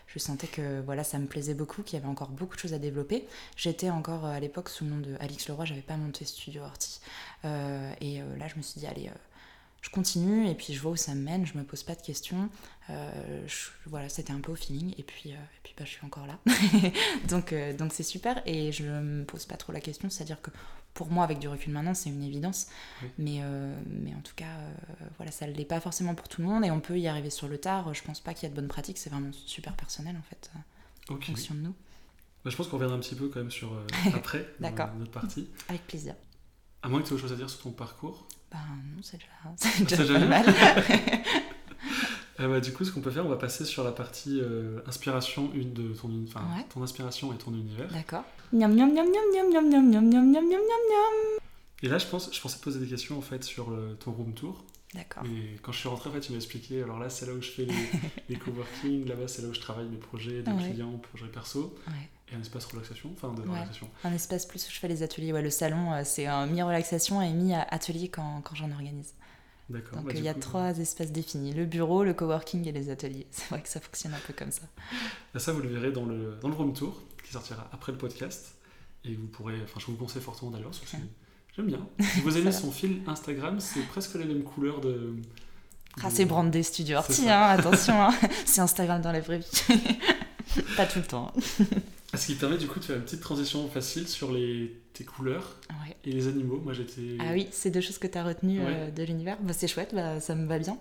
je 0.06 0.18
sentais 0.18 0.48
que 0.48 0.80
voilà 0.80 1.04
ça 1.04 1.18
me 1.18 1.26
plaisait 1.26 1.54
beaucoup, 1.54 1.82
qu'il 1.82 1.98
y 1.98 2.02
avait 2.02 2.10
encore 2.10 2.30
beaucoup 2.30 2.56
de 2.56 2.60
choses 2.60 2.74
à 2.74 2.78
développer. 2.78 3.26
J'étais 3.56 3.90
encore 3.90 4.24
à 4.24 4.40
l'époque 4.40 4.68
sous 4.68 4.84
le 4.84 4.90
nom 4.90 4.98
de 4.98 5.16
Alix 5.20 5.48
Leroy, 5.48 5.64
j'avais 5.64 5.82
pas 5.82 5.96
monté 5.96 6.24
Studio 6.24 6.62
Horty. 6.62 7.00
et 7.44 8.20
là 8.38 8.48
je 8.48 8.56
me 8.56 8.62
suis 8.62 8.80
dit 8.80 8.86
allez 8.86 9.10
je 9.82 9.90
continue 9.90 10.48
et 10.48 10.54
puis 10.54 10.72
je 10.72 10.80
vois 10.80 10.92
où 10.92 10.96
ça 10.96 11.14
me 11.14 11.20
mène, 11.20 11.44
je 11.44 11.58
me 11.58 11.64
pose 11.64 11.82
pas 11.82 11.94
de 11.94 12.00
questions. 12.00 12.48
Euh, 12.90 13.46
voilà, 13.86 14.08
c'était 14.08 14.32
un 14.32 14.40
peu 14.40 14.52
au 14.52 14.56
feeling 14.56 14.94
et 14.98 15.02
puis, 15.02 15.32
euh, 15.32 15.36
et 15.36 15.60
puis 15.62 15.74
bah, 15.76 15.84
je 15.84 15.90
suis 15.90 16.04
encore 16.04 16.26
là. 16.26 16.38
donc 17.28 17.52
euh, 17.52 17.76
donc 17.76 17.92
c'est 17.92 18.02
super 18.02 18.42
et 18.44 18.72
je 18.72 18.84
me 18.84 19.24
pose 19.24 19.46
pas 19.46 19.56
trop 19.56 19.72
la 19.72 19.80
question, 19.80 20.10
c'est-à-dire 20.10 20.40
que 20.40 20.50
pour 20.94 21.10
moi, 21.10 21.24
avec 21.24 21.38
du 21.38 21.48
recul 21.48 21.72
maintenant, 21.72 21.94
c'est 21.94 22.10
une 22.10 22.22
évidence. 22.22 22.66
Mais, 23.16 23.40
mais 23.88 24.14
en 24.14 24.20
tout 24.20 24.34
cas, 24.36 24.58
voilà, 25.16 25.32
ça 25.32 25.46
ne 25.46 25.52
l'est 25.52 25.64
pas 25.64 25.80
forcément 25.80 26.14
pour 26.14 26.28
tout 26.28 26.42
le 26.42 26.48
monde 26.48 26.66
et 26.66 26.70
on 26.70 26.80
peut 26.80 26.98
y 26.98 27.08
arriver 27.08 27.30
sur 27.30 27.48
le 27.48 27.56
tard. 27.56 27.94
Je 27.94 28.02
pense 28.02 28.20
pas 28.20 28.34
qu'il 28.34 28.42
y 28.42 28.46
a 28.46 28.50
de 28.50 28.56
bonnes 28.56 28.68
pratiques, 28.68 28.98
c'est 28.98 29.08
vraiment 29.08 29.30
super 29.32 29.74
personnel 29.74 30.16
en 30.18 30.22
fait, 30.22 30.50
en 31.08 31.18
fonction 31.18 31.54
de 31.54 31.60
nous. 31.60 31.74
Bah, 32.44 32.50
je 32.50 32.56
pense 32.56 32.68
qu'on 32.68 32.76
reviendra 32.76 32.98
un 32.98 33.00
petit 33.00 33.14
peu 33.14 33.28
quand 33.28 33.38
même 33.38 33.50
sur 33.50 33.72
après, 34.14 34.46
dans 34.60 34.70
notre 34.98 35.12
partie. 35.12 35.48
Avec 35.70 35.86
plaisir. 35.86 36.14
À 36.82 36.90
moins 36.90 37.00
que 37.00 37.06
tu 37.06 37.12
aies 37.12 37.14
autre 37.14 37.22
chose 37.22 37.32
à 37.32 37.36
dire 37.36 37.48
sur 37.48 37.62
ton 37.62 37.70
parcours 37.70 38.28
ben 38.50 38.58
non, 38.94 39.00
c'est 39.02 39.18
déjà, 39.88 39.96
déjà 40.02 40.18
pas 40.18 40.26
mal. 40.26 40.54
Euh, 42.40 42.48
bah, 42.48 42.60
du 42.60 42.72
coup, 42.72 42.84
ce 42.84 42.92
qu'on 42.92 43.00
peut 43.00 43.10
faire, 43.10 43.26
on 43.26 43.28
va 43.28 43.36
passer 43.36 43.64
sur 43.64 43.84
la 43.84 43.92
partie 43.92 44.40
euh, 44.40 44.80
inspiration, 44.86 45.50
une 45.54 45.72
de 45.72 45.92
ton, 45.92 46.10
enfin, 46.26 46.42
ton 46.72 46.82
inspiration 46.82 47.32
et 47.32 47.36
ton 47.36 47.52
univers. 47.52 47.88
D'accord. 47.92 48.24
Miam 48.52 48.74
miam 48.74 48.92
miam 48.92 49.06
miam 49.06 49.50
miam 49.50 49.68
miam 49.70 49.90
miam 49.90 50.10
miam 50.10 50.30
miam 50.30 50.44
miam 50.44 50.60
miam 50.60 51.38
Et 51.82 51.88
là, 51.88 51.98
je 51.98 52.06
pense, 52.06 52.30
je 52.32 52.40
pensais 52.40 52.58
te 52.58 52.62
poser 52.62 52.80
des 52.80 52.86
questions 52.88 53.18
en 53.18 53.22
fait 53.22 53.44
sur 53.44 53.70
euh, 53.70 53.96
ton 54.00 54.12
room 54.12 54.34
tour. 54.34 54.64
D'accord. 54.94 55.24
Et 55.24 55.58
quand 55.62 55.72
je 55.72 55.78
suis 55.78 55.88
rentré, 55.88 56.10
en 56.10 56.12
fait, 56.12 56.20
tu 56.20 56.32
m'as 56.32 56.38
expliqué. 56.38 56.82
Alors 56.82 56.98
là, 56.98 57.08
c'est 57.08 57.26
là 57.26 57.32
où 57.32 57.40
je 57.40 57.48
fais 57.48 57.64
les, 57.64 57.74
les 58.28 58.36
coworking. 58.36 59.06
Là-bas, 59.06 59.26
c'est 59.26 59.40
là 59.42 59.48
où 59.48 59.54
je 59.54 59.60
travaille 59.60 59.86
mes 59.86 59.96
projets, 59.96 60.42
des 60.42 60.52
clients, 60.52 60.98
projets 60.98 61.28
perso. 61.28 61.74
Ouais 61.86 62.10
un 62.36 62.40
espace 62.40 62.64
relaxation, 62.66 63.10
enfin 63.12 63.32
de 63.32 63.42
relaxation. 63.42 63.88
Un 64.04 64.12
espace 64.12 64.46
plus 64.46 64.66
où 64.66 64.70
je 64.70 64.78
fais 64.78 64.88
les 64.88 65.02
ateliers. 65.02 65.32
Ouais, 65.32 65.42
le 65.42 65.50
salon, 65.50 65.92
euh, 65.92 66.02
c'est 66.04 66.26
un 66.26 66.46
mi-relaxation 66.46 67.20
et 67.22 67.30
mi-atelier 67.30 68.08
quand, 68.08 68.40
quand 68.42 68.54
j'en 68.54 68.70
organise. 68.70 69.14
D'accord. 69.68 69.98
Donc 69.98 70.06
bah, 70.06 70.12
il 70.14 70.22
y 70.22 70.28
a 70.28 70.34
trois 70.34 70.78
espaces 70.78 71.12
définis 71.12 71.54
le 71.54 71.64
bureau, 71.64 72.04
le 72.04 72.14
coworking 72.14 72.66
et 72.68 72.72
les 72.72 72.90
ateliers. 72.90 73.26
C'est 73.30 73.48
vrai 73.48 73.62
que 73.62 73.68
ça 73.68 73.80
fonctionne 73.80 74.14
un 74.14 74.20
peu 74.26 74.32
comme 74.32 74.50
ça. 74.50 74.62
Bah, 75.32 75.40
ça, 75.40 75.52
vous 75.52 75.60
le 75.60 75.68
verrez 75.68 75.92
dans 75.92 76.04
le, 76.04 76.38
dans 76.40 76.48
le 76.48 76.54
room 76.54 76.72
tour 76.72 77.02
qui 77.24 77.32
sortira 77.32 77.68
après 77.72 77.92
le 77.92 77.98
podcast. 77.98 78.56
Et 79.04 79.14
vous 79.14 79.26
pourrez, 79.26 79.54
enfin, 79.62 79.80
je 79.80 79.86
vous 79.86 79.96
conseille 79.96 80.22
fortement 80.22 80.50
d'ailleurs 80.50 80.70
parce 80.70 80.80
que 80.80 80.96
j'aime 81.56 81.66
bien. 81.66 81.86
Si 82.00 82.20
vous 82.20 82.36
aimez 82.36 82.52
son 82.52 82.70
fil 82.70 83.02
Instagram, 83.06 83.60
c'est 83.60 83.82
presque 83.82 84.14
la 84.14 84.24
même 84.24 84.42
couleur 84.42 84.80
de. 84.80 85.14
Ah, 86.02 86.08
c'est 86.10 86.24
brandé 86.24 86.62
Studio 86.62 86.96
Arty, 86.96 87.28
hein, 87.28 87.42
attention, 87.42 88.00
hein. 88.00 88.14
c'est 88.46 88.62
Instagram 88.62 89.02
dans 89.02 89.12
la 89.12 89.20
vraie 89.20 89.38
vie. 89.38 89.62
Pas 90.76 90.86
tout 90.86 91.00
le 91.00 91.04
temps. 91.04 91.32
Ce 92.14 92.26
qui 92.26 92.34
permet 92.34 92.56
du 92.56 92.66
coup 92.66 92.80
de 92.80 92.84
faire 92.84 92.96
une 92.96 93.02
petite 93.02 93.20
transition 93.20 93.68
facile 93.68 94.08
sur 94.08 94.32
les, 94.32 94.74
tes 94.92 95.04
couleurs 95.04 95.58
et 96.04 96.12
les 96.12 96.28
animaux. 96.28 96.60
Moi 96.62 96.72
j'étais. 96.72 97.16
Ah 97.20 97.32
oui, 97.32 97.48
c'est 97.50 97.70
deux 97.70 97.80
choses 97.80 97.98
que 97.98 98.06
tu 98.06 98.18
as 98.18 98.24
retenues 98.24 98.60
euh, 98.60 98.90
de 98.90 99.02
l'univers. 99.02 99.38
Bah, 99.40 99.52
c'est 99.52 99.68
chouette, 99.68 99.94
bah, 99.94 100.20
ça 100.20 100.34
me 100.34 100.46
va 100.46 100.58
bien. 100.58 100.78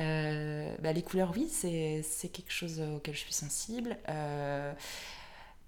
Euh, 0.00 0.74
bah, 0.82 0.92
les 0.92 1.02
couleurs, 1.02 1.32
oui, 1.36 1.48
c'est 1.50 2.28
quelque 2.32 2.52
chose 2.52 2.80
auquel 2.80 3.14
je 3.14 3.20
suis 3.20 3.32
sensible. 3.32 3.96
Euh, 4.08 4.72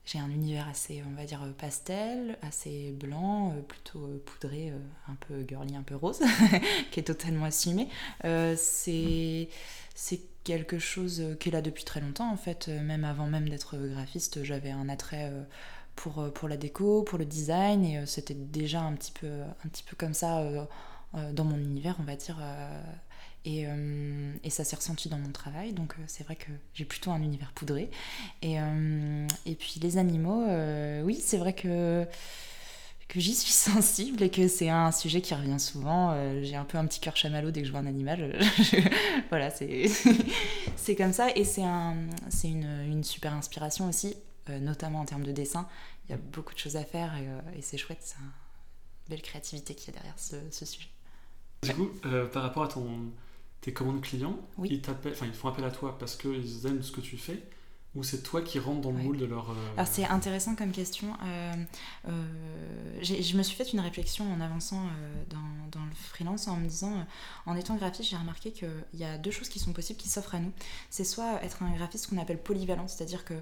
j'ai 0.05 0.19
un 0.19 0.31
univers 0.31 0.69
assez, 0.69 1.03
on 1.05 1.17
va 1.17 1.25
dire, 1.25 1.41
pastel, 1.59 2.39
assez 2.43 2.93
blanc, 2.93 3.57
plutôt 3.67 4.23
poudré, 4.25 4.73
un 5.09 5.15
peu 5.15 5.45
girly, 5.49 5.75
un 5.75 5.83
peu 5.83 5.97
rose, 5.97 6.21
qui 6.93 7.01
est 7.01 7.05
totalement 7.05 7.47
assumé. 7.47 7.89
c'est 8.55 9.49
quelque 10.47 10.79
chose 10.79 11.21
euh, 11.21 11.35
qui 11.35 11.49
est 11.49 11.53
là 11.53 11.61
depuis 11.61 11.85
très 11.85 12.01
longtemps 12.01 12.31
en 12.31 12.37
fait. 12.37 12.69
Euh, 12.69 12.81
même 12.81 13.05
avant 13.05 13.27
même 13.27 13.49
d'être 13.49 13.77
graphiste, 13.77 14.45
j'avais 14.45 14.71
un 14.71 14.89
attrait 14.89 15.31
euh, 15.33 15.43
pour, 15.97 16.33
pour 16.33 16.49
la 16.49 16.57
déco, 16.57 17.03
pour 17.03 17.19
le 17.19 17.25
design 17.25 17.85
et 17.85 18.07
c'était 18.07 18.35
déjà 18.35 18.81
un 18.81 18.93
petit 18.95 19.13
peu, 19.13 19.27
un 19.27 19.69
petit 19.69 19.83
peu 19.83 19.97
comme 19.97 20.15
ça 20.15 20.45
dans 21.33 21.45
mon 21.45 21.57
univers, 21.57 21.97
on 22.01 22.05
va 22.05 22.17
dire. 22.17 22.39
Et, 23.45 23.67
et, 24.43 24.51
ça 24.51 24.65
s'est 24.65 24.77
ressenti 24.77 25.09
dans 25.09 25.19
mon 25.19 25.31
travail, 25.31 25.73
donc 25.73 25.95
c'est 26.07 26.25
vrai 26.25 26.37
que 26.37 26.51
j'ai 26.75 26.85
plutôt 26.85 27.11
un 27.11 27.23
univers 27.23 27.53
poudré. 27.53 27.91
Et, 28.43 28.57
et 29.47 29.55
puis 29.55 29.81
les 29.81 29.99
animaux, 29.99 30.45
oui, 31.05 31.21
c'est 31.21 31.39
vrai 31.39 31.55
que 31.55 32.07
que 33.09 33.21
j'y 33.21 33.35
suis 33.35 33.53
sensible 33.53 34.23
et 34.23 34.31
que 34.31 34.49
c'est 34.49 34.69
un 34.69 34.93
sujet 34.93 35.21
qui 35.21 35.35
revient 35.35 35.61
souvent. 35.61 36.13
Euh, 36.13 36.43
j'ai 36.43 36.57
un 36.57 36.65
peu 36.65 36.79
un 36.79 36.87
petit 36.87 37.01
cœur 37.01 37.17
chamallow 37.17 37.51
dès 37.51 37.61
que 37.61 37.67
je 37.67 37.73
vois 37.73 37.81
un 37.81 37.87
animal. 37.87 38.39
voilà, 39.31 39.51
c'est 40.77 40.97
comme 40.97 41.13
ça. 41.13 41.29
Et 41.35 41.45
c'est 41.45 41.65
un, 41.65 41.97
une, 42.45 42.85
une, 42.91 43.05
super 43.05 43.33
inspiration 43.33 43.89
aussi, 43.89 44.09
euh, 44.09 44.26
notamment 44.49 45.01
en 45.01 45.05
termes 45.05 45.25
de 45.25 45.33
dessin. 45.33 45.69
Il 46.09 46.13
y 46.13 46.15
a 46.15 46.19
beaucoup 46.19 46.55
de 46.55 46.59
choses 46.59 46.77
à 46.77 46.85
faire 46.85 47.15
et, 47.17 47.29
euh, 47.29 47.41
c'est 47.63 47.79
chouette. 47.79 47.99
C'est 48.01 48.17
une 48.19 48.31
belle 49.09 49.23
créativité 49.23 49.75
qu'il 49.75 49.93
y 49.93 49.97
a 49.97 50.01
derrière 50.01 50.19
ce, 50.19 50.37
ce 50.51 50.65
sujet. 50.65 50.89
Du 51.63 51.75
coup, 51.75 51.91
par 52.33 52.43
rapport 52.43 52.65
à 52.65 52.69
ton, 52.69 53.11
tes 53.61 53.73
commandes 53.73 54.01
clients, 54.03 54.39
ils, 54.63 54.75
ils 54.75 55.33
font 55.33 55.49
appel 55.49 55.65
à 55.65 55.71
toi 55.71 55.99
parce 55.99 56.17
qu'ils 56.17 56.67
aiment 56.67 56.83
ce 56.83 56.93
que 56.93 57.01
tu 57.01 57.17
fais 57.17 57.43
ou 57.97 58.03
c'est 58.03 58.23
toi 58.23 58.43
qui 58.43 58.59
rentres 58.59 58.83
dans 58.83 58.91
le 58.91 58.99
moule 58.99 59.17
de 59.17 59.25
leur... 59.25 59.51
Euh, 59.51 59.55
Alors 59.77 59.89
c'est 59.89 60.05
intéressant 60.05 60.55
comme 60.55 60.71
question. 60.71 61.15
Euh, 61.25 61.55
euh, 62.09 62.13
je 63.03 63.37
me 63.37 63.43
suis 63.43 63.57
fait 63.57 63.73
une 63.73 63.81
réflexion 63.81 64.31
en 64.31 64.41
avançant 64.41 64.83
dans, 65.31 65.79
dans, 65.79 65.85
le 65.85 65.95
freelance 65.95 66.47
en 66.47 66.57
me 66.57 66.69
disant, 66.69 67.07
en 67.47 67.57
étant 67.57 67.77
graphiste, 67.77 68.11
j'ai 68.11 68.17
remarqué 68.17 68.53
qu'il 68.53 68.69
y 68.95 69.05
a 69.05 69.17
deux 69.19 69.31
choses 69.31 69.49
qui 69.49 69.59
sont 69.59 69.73
possibles, 69.73 69.99
qui 69.99 70.09
s'offrent 70.09 70.35
à 70.35 70.41
nous. 70.41 70.53
C'est 70.91 71.05
soit 71.05 71.43
être 71.43 71.63
un 71.63 71.71
graphiste 71.75 72.09
qu'on 72.09 72.19
appelle 72.19 72.39
polyvalent, 72.39 72.89
c'est-à-dire 72.89 73.25
que 73.25 73.35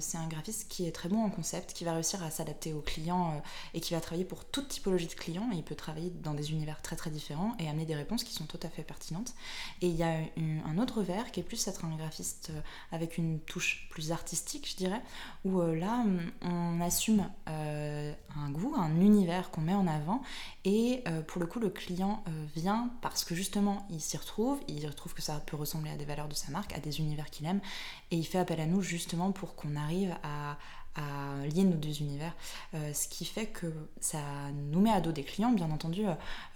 c'est 0.00 0.18
un 0.18 0.26
graphiste 0.26 0.68
qui 0.68 0.86
est 0.86 0.92
très 0.92 1.08
bon 1.08 1.22
en 1.22 1.30
concept, 1.30 1.72
qui 1.72 1.84
va 1.84 1.94
réussir 1.94 2.22
à 2.22 2.30
s'adapter 2.30 2.72
aux 2.72 2.80
clients 2.80 3.42
et 3.74 3.80
qui 3.80 3.94
va 3.94 4.00
travailler 4.00 4.24
pour 4.24 4.44
toute 4.44 4.68
typologie 4.68 5.06
de 5.06 5.14
clients. 5.14 5.48
Et 5.52 5.56
il 5.56 5.64
peut 5.64 5.74
travailler 5.74 6.10
dans 6.22 6.34
des 6.34 6.50
univers 6.50 6.82
très 6.82 6.96
très 6.96 7.10
différents 7.10 7.54
et 7.58 7.68
amener 7.68 7.86
des 7.86 7.94
réponses 7.94 8.24
qui 8.24 8.32
sont 8.32 8.46
tout 8.46 8.60
à 8.62 8.68
fait 8.68 8.82
pertinentes. 8.82 9.34
Et 9.82 9.88
il 9.88 9.96
y 9.96 10.02
a 10.02 10.18
un 10.66 10.78
autre 10.78 11.02
verre 11.02 11.30
qui 11.30 11.40
est 11.40 11.44
plus 11.44 11.68
être 11.68 11.84
un 11.84 11.96
graphiste 11.96 12.52
avec 12.92 13.18
une 13.18 13.38
touche 13.40 13.59
plus 13.90 14.12
artistique, 14.12 14.68
je 14.70 14.76
dirais, 14.76 15.02
où 15.44 15.60
euh, 15.60 15.74
là, 15.74 16.04
on 16.42 16.80
assume 16.80 17.28
euh, 17.48 18.12
un 18.36 18.50
goût, 18.50 18.74
un 18.76 19.00
univers 19.00 19.50
qu'on 19.50 19.60
met 19.60 19.74
en 19.74 19.86
avant, 19.86 20.22
et 20.64 21.02
euh, 21.08 21.22
pour 21.22 21.40
le 21.40 21.46
coup, 21.46 21.60
le 21.60 21.70
client 21.70 22.22
vient 22.54 22.90
parce 23.02 23.24
que 23.24 23.34
justement, 23.34 23.86
il 23.90 24.00
s'y 24.00 24.16
retrouve, 24.16 24.58
il 24.68 24.86
retrouve 24.86 25.14
que 25.14 25.22
ça 25.22 25.40
peut 25.46 25.56
ressembler 25.56 25.90
à 25.90 25.96
des 25.96 26.04
valeurs 26.04 26.28
de 26.28 26.34
sa 26.34 26.50
marque, 26.50 26.74
à 26.74 26.80
des 26.80 27.00
univers 27.00 27.30
qu'il 27.30 27.46
aime, 27.46 27.60
et 28.10 28.16
il 28.16 28.24
fait 28.24 28.38
appel 28.38 28.60
à 28.60 28.66
nous 28.66 28.82
justement 28.82 29.32
pour 29.32 29.54
qu'on 29.54 29.76
arrive 29.76 30.14
à, 30.22 30.56
à 30.96 31.46
lier 31.46 31.64
nos 31.64 31.76
deux 31.76 32.00
univers, 32.00 32.34
euh, 32.74 32.92
ce 32.92 33.06
qui 33.08 33.24
fait 33.24 33.46
que 33.46 33.66
ça 34.00 34.18
nous 34.52 34.80
met 34.80 34.90
à 34.90 35.00
dos 35.00 35.12
des 35.12 35.22
clients, 35.22 35.52
bien 35.52 35.70
entendu. 35.70 36.02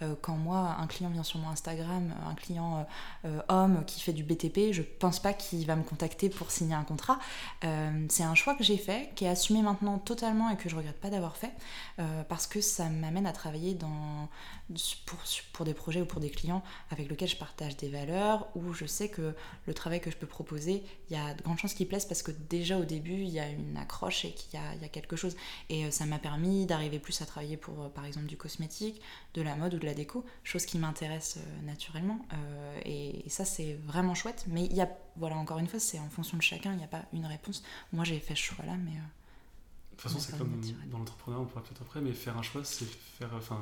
Euh, 0.01 0.15
quand 0.21 0.35
moi, 0.35 0.75
un 0.79 0.87
client 0.87 1.09
vient 1.09 1.23
sur 1.23 1.39
mon 1.39 1.49
Instagram, 1.49 2.13
un 2.29 2.35
client 2.35 2.85
euh, 3.25 3.39
homme 3.47 3.83
qui 3.85 4.01
fait 4.01 4.13
du 4.13 4.23
BTP, 4.23 4.71
je 4.71 4.81
pense 4.81 5.19
pas 5.19 5.33
qu'il 5.33 5.65
va 5.65 5.75
me 5.75 5.83
contacter 5.83 6.29
pour 6.29 6.51
signer 6.51 6.75
un 6.75 6.83
contrat. 6.83 7.19
c'est 8.09 8.23
un 8.23 8.35
choix 8.35 8.55
que 8.55 8.63
j'ai 8.63 8.77
fait, 8.77 9.11
qui 9.15 9.25
est 9.25 9.29
assumé 9.29 9.61
maintenant 9.61 9.97
totalement 9.97 10.49
et 10.49 10.57
que 10.57 10.69
je 10.69 10.75
regrette 10.75 10.99
pas 10.99 11.09
d'avoir 11.09 11.37
fait, 11.37 11.51
parce 12.29 12.47
que 12.47 12.61
ça 12.61 12.89
m'amène 12.89 13.25
à 13.25 13.31
travailler 13.31 13.73
dans, 13.73 14.29
pour, 15.05 15.19
pour 15.53 15.65
des 15.65 15.73
projets 15.73 16.01
ou 16.01 16.05
pour 16.05 16.19
des 16.19 16.29
clients 16.29 16.63
avec 16.89 17.09
lesquels 17.09 17.27
je 17.27 17.35
partage 17.35 17.77
des 17.77 17.89
valeurs, 17.89 18.47
où 18.55 18.73
je 18.73 18.85
sais 18.85 19.09
que 19.09 19.35
le 19.67 19.73
travail 19.73 20.01
que 20.01 20.09
je 20.09 20.17
peux 20.17 20.27
proposer, 20.27 20.83
il 21.09 21.15
y 21.15 21.19
a 21.19 21.33
de 21.33 21.41
grandes 21.43 21.59
chances 21.59 21.73
qu'il 21.73 21.87
plaise 21.87 22.05
parce 22.05 22.23
que 22.23 22.31
déjà 22.31 22.79
au 22.79 22.85
début, 22.85 23.13
il 23.13 23.29
y 23.29 23.39
a 23.39 23.47
une 23.47 23.77
accroche 23.77 24.21
qu'il 24.21 24.59
y, 24.59 24.85
a, 24.85 24.87
quelque 24.89 25.15
chose. 25.15 25.35
Et 25.69 25.85
euh, 25.85 25.91
ça 25.91 26.05
m'a 26.05 26.19
permis 26.19 26.65
d'arriver 26.65 26.99
plus 26.99 27.21
à 27.21 27.25
travailler 27.25 27.57
pour, 27.57 27.79
euh, 27.83 27.89
par 27.89 28.05
exemple, 28.05 28.25
du 28.25 28.37
cosmétique, 28.37 29.01
de 29.33 29.41
la 29.41 29.55
mode 29.55 29.75
ou 29.75 29.79
de 29.79 29.85
la 29.85 29.93
déco, 29.93 30.25
chose 30.43 30.65
qui 30.65 30.79
m'intéresse 30.79 31.37
euh, 31.37 31.65
naturellement. 31.65 32.25
Et, 32.85 33.23
ça, 33.27 33.45
c'est 33.45 33.73
vraiment 33.85 34.15
chouette. 34.15 34.45
Mais 34.47 34.65
il 34.65 34.73
y 34.73 34.81
a, 34.81 34.89
voilà, 35.17 35.35
encore 35.35 35.59
une 35.59 35.67
fois, 35.67 35.79
c'est 35.79 35.99
en 35.99 36.09
fonction 36.09 36.37
de 36.37 36.41
chacun, 36.41 36.71
il 36.71 36.77
n'y 36.77 36.83
a 36.83 36.87
pas 36.87 37.03
une 37.13 37.25
réponse. 37.25 37.63
Moi, 37.91 38.03
j'ai 38.03 38.19
fait 38.19 38.35
ce 38.35 38.41
choix-là, 38.41 38.77
mais. 38.77 38.93
toute 39.91 40.01
façon, 40.01 40.19
c'est 40.19 40.37
comme 40.37 40.61
dans 40.89 40.99
l'entrepreneuriat, 40.99 41.43
on 41.43 41.47
pourra 41.47 41.63
peut-être 41.63 41.81
après, 41.81 42.01
mais 42.01 42.13
faire 42.13 42.37
un 42.37 42.43
choix, 42.43 42.63
c'est 42.63 42.85
faire. 42.85 43.29
Enfin, 43.35 43.59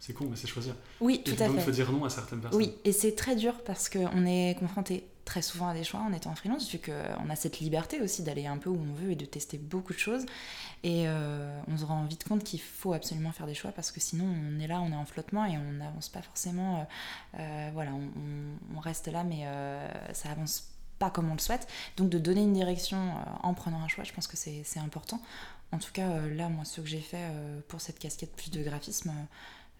c'est 0.00 0.14
con, 0.14 0.26
mais 0.28 0.36
c'est 0.36 0.48
choisir. 0.48 0.74
Oui, 1.00 1.22
tout 1.22 1.32
à 1.32 1.46
fait. 1.46 1.52
Il 1.52 1.60
faut 1.60 1.70
dire 1.70 1.92
non 1.92 2.04
à 2.04 2.10
certaines 2.10 2.40
personnes. 2.40 2.58
Oui, 2.58 2.74
et 2.84 2.92
c'est 2.92 3.14
très 3.14 3.36
dur 3.36 3.62
parce 3.64 3.90
qu'on 3.90 4.24
est 4.26 4.56
confronté 4.58 5.04
très 5.30 5.42
souvent 5.42 5.68
à 5.68 5.74
des 5.74 5.84
choix 5.84 6.00
en 6.00 6.12
étant 6.12 6.34
freelance, 6.34 6.68
vu 6.68 6.80
qu'on 6.80 7.30
a 7.30 7.36
cette 7.36 7.60
liberté 7.60 8.00
aussi 8.00 8.24
d'aller 8.24 8.46
un 8.46 8.56
peu 8.56 8.68
où 8.68 8.80
on 8.80 8.94
veut 8.94 9.12
et 9.12 9.14
de 9.14 9.26
tester 9.26 9.58
beaucoup 9.58 9.92
de 9.92 9.98
choses. 9.98 10.26
Et 10.82 11.06
euh, 11.06 11.60
on 11.68 11.76
se 11.76 11.84
rend 11.84 12.04
vite 12.04 12.24
compte 12.24 12.42
qu'il 12.42 12.60
faut 12.60 12.94
absolument 12.94 13.30
faire 13.30 13.46
des 13.46 13.54
choix 13.54 13.70
parce 13.70 13.92
que 13.92 14.00
sinon 14.00 14.24
on 14.24 14.58
est 14.58 14.66
là, 14.66 14.80
on 14.80 14.90
est 14.90 14.96
en 14.96 15.04
flottement 15.04 15.44
et 15.44 15.56
on 15.56 15.72
n'avance 15.72 16.08
pas 16.08 16.22
forcément. 16.22 16.80
Euh, 16.80 16.84
euh, 17.38 17.70
voilà, 17.74 17.92
on, 17.92 18.80
reste 18.80 19.06
là, 19.08 19.22
mais 19.22 19.44
ça 20.14 20.30
avance 20.30 20.70
pas 20.98 21.10
comme 21.10 21.30
on 21.30 21.34
le 21.34 21.40
souhaite. 21.40 21.68
Donc 21.98 22.08
de 22.08 22.18
donner 22.18 22.40
une 22.40 22.54
direction 22.54 23.12
en 23.42 23.54
prenant 23.54 23.82
un 23.82 23.88
choix, 23.88 24.04
je 24.04 24.12
pense 24.12 24.26
que 24.26 24.36
c'est 24.36 24.80
important. 24.80 25.20
En 25.70 25.78
tout 25.78 25.92
cas, 25.92 26.08
là, 26.26 26.48
moi, 26.48 26.64
ce 26.64 26.80
que 26.80 26.88
j'ai 26.88 27.00
fait 27.00 27.30
pour 27.68 27.80
cette 27.80 27.98
casquette 27.98 28.34
plus 28.34 28.50
de 28.50 28.62
graphisme, 28.62 29.12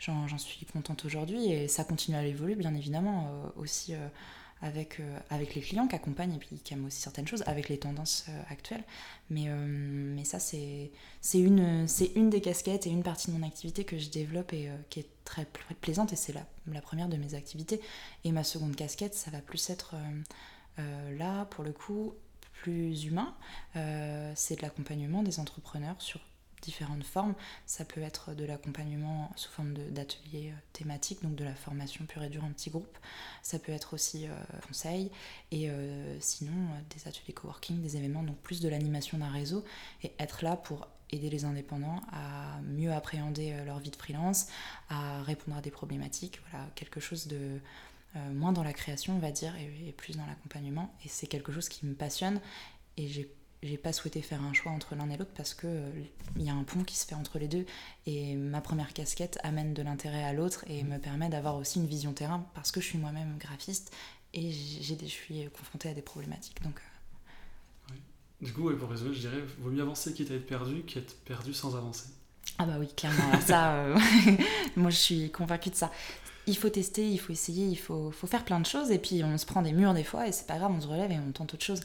j'en 0.01 0.39
suis 0.39 0.67
contente 0.67 1.05
aujourd'hui 1.05 1.53
et 1.53 1.69
ça 1.69 1.85
continue 1.85 2.17
à 2.17 2.25
évoluer, 2.25 2.57
bien 2.57 2.75
évidemment, 2.75 3.31
aussi 3.57 3.95
avec, 4.63 5.01
euh, 5.01 5.19
avec 5.31 5.55
les 5.55 5.61
clients 5.61 5.87
qui 5.87 5.97
accompagnent 5.97 6.35
et 6.35 6.39
puis 6.39 6.57
qui 6.63 6.75
aiment 6.75 6.85
aussi 6.85 7.01
certaines 7.01 7.27
choses, 7.27 7.43
avec 7.47 7.69
les 7.69 7.79
tendances 7.79 8.27
euh, 8.29 8.43
actuelles. 8.51 8.85
Mais, 9.31 9.45
euh, 9.49 9.65
mais 9.67 10.25
ça, 10.25 10.39
c'est 10.39 10.91
une, 11.35 11.87
une 12.15 12.31
des 12.31 12.41
casquettes 12.41 12.87
et 12.87 12.91
une 12.91 13.03
partie 13.03 13.31
de 13.31 13.37
mon 13.37 13.47
activité 13.47 13.85
que 13.85 13.99
je 13.99 14.11
développe 14.11 14.53
et 14.53 14.71
qui 14.91 15.01
est 15.01 15.09
très 15.25 15.47
plaisante 15.81 16.13
et 16.13 16.17
c'est 16.17 16.33
la, 16.33 16.45
la, 16.67 16.81
première 16.81 17.09
de 17.09 17.17
mes 17.17 17.35
activités. 17.35 17.81
Et 18.25 18.33
ma 18.33 18.45
seconde 18.45 18.77
casquette, 18.77 19.15
ça 19.15 19.31
va 19.31 19.41
plus 19.41 19.71
être 19.71 19.95
là, 20.79 21.45
pour 21.47 21.63
le 21.65 21.73
coup, 21.73 22.15
plus 22.53 23.05
humain. 23.05 23.35
c'est 24.35 24.57
de 24.57 24.63
l'accompagnement 24.63 25.23
des 25.23 25.41
entrepreneurs 25.41 26.01
sur 26.01 26.21
différentes 26.61 27.05
formes. 27.05 27.35
Ça 27.67 27.85
peut 27.85 28.01
être 28.01 28.35
de 28.35 28.45
l'accompagnement 28.45 29.31
sous 29.37 29.51
forme 29.51 29.75
d'ateliers 29.75 30.51
euh, 30.51 30.61
thématiques, 30.73 31.23
donc 31.23 31.35
de 31.35 31.45
la 31.45 31.55
formation 31.55 32.05
pure 32.07 32.23
et 32.23 32.29
dure 32.29 32.45
en 32.45 32.51
petits 32.51 32.71
groupes. 32.71 32.99
Ça 33.43 33.59
peut 33.59 33.73
être 33.73 33.95
aussi 33.95 34.27
euh, 34.27 34.31
conseil 34.67 35.11
et 35.51 35.71
euh, 35.71 36.17
sinon 36.21 36.53
des 36.95 37.09
ateliers 37.09 37.33
coworking, 37.33 37.81
des 37.81 37.97
événements, 37.97 38.23
donc 38.23 38.37
plus 38.39 38.61
de 38.61 38.69
l'animation 38.69 39.19
d'un 39.19 39.31
réseau 39.31 39.65
et 40.03 40.13
être 40.19 40.45
là 40.45 40.57
pour 40.57 40.89
aider 41.13 41.29
les 41.29 41.45
indépendants 41.45 42.01
à 42.13 42.61
mieux 42.63 42.93
appréhender 42.93 43.53
leur 43.67 43.81
vie 43.81 43.91
de 43.91 43.97
freelance, 43.97 44.47
à 44.89 45.23
répondre 45.23 45.57
à 45.57 45.61
des 45.61 45.73
problématiques, 45.73 46.41
voilà, 46.51 46.67
quelque 46.77 47.01
chose 47.01 47.27
de 47.27 47.59
moins 48.33 48.53
dans 48.53 48.63
la 48.63 48.73
création, 48.73 49.17
on 49.17 49.19
va 49.19 49.33
dire, 49.33 49.55
et, 49.57 49.89
et 49.89 49.93
plus 49.93 50.17
dans 50.17 50.27
l'accompagnement. 50.27 50.95
Et 51.05 51.09
c'est 51.09 51.27
quelque 51.27 51.51
chose 51.51 51.69
qui 51.69 51.85
me 51.85 51.95
passionne 51.95 52.41
et 52.97 53.09
j'ai 53.09 53.33
j'ai 53.63 53.77
pas 53.77 53.93
souhaité 53.93 54.23
faire 54.23 54.43
un 54.43 54.53
choix 54.53 54.73
entre 54.73 54.95
l'un 54.95 55.11
et 55.11 55.17
l'autre 55.17 55.33
parce 55.37 55.55
que 55.55 55.67
il 56.37 56.43
euh, 56.43 56.45
y 56.47 56.51
a 56.51 56.55
un 56.55 56.63
pont 56.65 56.83
qui 56.83 56.97
se 56.97 57.07
fait 57.07 57.15
entre 57.15 57.39
les 57.39 57.49
deux 57.49 57.67
et 58.07 58.35
ma 58.35 58.61
première 58.61 58.93
casquette 58.93 59.39
amène 59.43 59.75
de 59.75 59.83
l'intérêt 59.83 60.25
à 60.25 60.33
l'autre 60.33 60.65
et 60.69 60.83
me 60.83 60.99
permet 60.99 61.29
d'avoir 61.29 61.57
aussi 61.57 61.79
une 61.79 61.87
vision 61.87 62.13
terrain 62.13 62.47
parce 62.55 62.73
que 62.73 62.81
je 62.81 62.87
suis 62.87 62.99
moi-même 62.99 63.37
graphiste 63.39 63.95
et 64.33 64.51
j'ai 64.51 64.97
je 65.01 65.07
suis 65.07 65.49
confrontée 65.57 65.91
à 65.91 65.95
des 65.95 66.03
problématiques 66.03 66.63
donc 66.63 66.81
euh. 67.91 67.95
du 68.41 68.53
coup 68.53 68.71
pour 68.77 68.89
résumer 68.89 69.13
je 69.13 69.21
dirais 69.21 69.43
vaut 69.59 69.71
mieux 69.71 69.83
avancer 69.83 70.15
quitte 70.15 70.31
à 70.31 70.35
être 70.35 70.47
perdu 70.47 70.83
qu'être 70.83 71.17
perdu 71.25 71.53
sans 71.53 71.77
avancer 71.77 72.09
ah 72.59 72.65
bah 72.65 72.77
oui 72.79 72.89
clairement 72.97 73.41
ça 73.47 73.75
euh, 73.75 73.99
moi 74.77 74.91
je 74.91 74.97
suis 74.97 75.31
convaincue 75.31 75.71
de 75.71 75.75
ça 75.75 75.91
il 76.47 76.57
faut 76.57 76.71
tester, 76.71 77.09
il 77.09 77.19
faut 77.19 77.33
essayer, 77.33 77.67
il 77.67 77.79
faut, 77.79 78.11
faut, 78.11 78.27
faire 78.27 78.45
plein 78.45 78.59
de 78.59 78.67
choses 78.67 78.91
et 78.91 78.99
puis 78.99 79.23
on 79.23 79.37
se 79.39 79.47
prend 79.47 79.63
des 79.63 79.73
murs 79.73 79.95
des 79.95 80.05
fois 80.05 80.27
et 80.27 80.33
c'est 80.33 80.47
pas 80.47 80.59
grave, 80.59 80.73
on 80.77 80.81
se 80.81 80.87
relève 80.87 81.13
et 81.13 81.19
on 81.19 81.31
tente 81.33 81.55
autre 81.55 81.65
chose. 81.65 81.81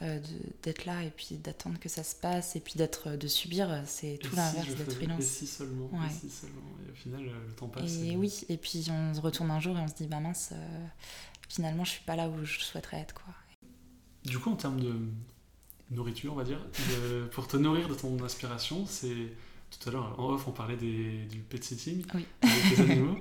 Euh, 0.00 0.18
d'être 0.62 0.86
là 0.86 1.04
et 1.04 1.10
puis 1.10 1.36
d'attendre 1.36 1.78
que 1.78 1.88
ça 1.88 2.02
se 2.02 2.16
passe 2.16 2.56
et 2.56 2.60
puis 2.60 2.74
d'être 2.76 3.10
de 3.10 3.28
subir 3.28 3.82
c'est 3.86 4.18
tout 4.20 4.34
l'inverse 4.34 4.74
d'être 4.74 4.94
freelance. 4.94 5.20
et 5.20 5.22
si 5.22 5.46
seulement 5.46 5.90
et 5.92 6.10
si 6.10 6.30
seulement. 6.30 6.62
Et 6.86 6.90
au 6.90 6.94
final 6.94 7.20
euh, 7.28 7.46
le 7.46 7.52
temps 7.54 7.68
passe 7.68 7.98
et, 7.98 8.16
oui 8.16 8.40
et 8.48 8.56
puis 8.56 8.86
on 8.90 9.14
se 9.14 9.20
retourne 9.20 9.50
un 9.50 9.60
jour 9.60 9.76
et 9.76 9.80
on 9.80 9.86
se 9.86 9.94
dit 9.94 10.06
bah 10.06 10.18
mince 10.18 10.50
euh, 10.54 10.86
finalement 11.46 11.84
je 11.84 11.90
suis 11.90 12.04
pas 12.04 12.16
là 12.16 12.28
où 12.28 12.42
je 12.42 12.58
souhaiterais 12.60 13.00
être 13.00 13.14
quoi. 13.14 13.34
Du 14.24 14.38
coup 14.38 14.50
en 14.50 14.56
termes 14.56 14.80
de 14.80 14.94
nourriture 15.90 16.32
on 16.32 16.36
va 16.36 16.44
dire 16.44 16.66
pour 17.30 17.46
te 17.46 17.58
nourrir 17.58 17.86
de 17.86 17.94
ton 17.94 18.20
inspiration 18.24 18.86
c'est 18.86 19.28
tout 19.70 19.88
à 19.88 19.92
l'heure 19.92 20.18
en 20.18 20.30
off 20.30 20.48
on 20.48 20.52
parlait 20.52 20.76
des, 20.76 21.26
du 21.26 21.40
pet 21.40 21.62
sitting 21.62 22.02
oui. 22.14 22.26
avec 22.40 22.78
les 22.78 22.80
animaux. 22.80 23.18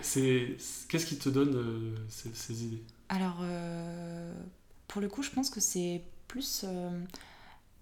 C'est 0.00 0.56
qu'est-ce 0.88 1.06
qui 1.06 1.18
te 1.18 1.28
donne 1.28 1.96
ces, 2.08 2.32
ces, 2.32 2.64
idées? 2.64 2.82
Alors 3.10 3.42
pour 4.94 5.02
le 5.02 5.08
coup 5.08 5.24
je 5.24 5.30
pense 5.30 5.50
que 5.50 5.58
c'est 5.58 6.02
plus 6.28 6.62
euh, 6.62 7.04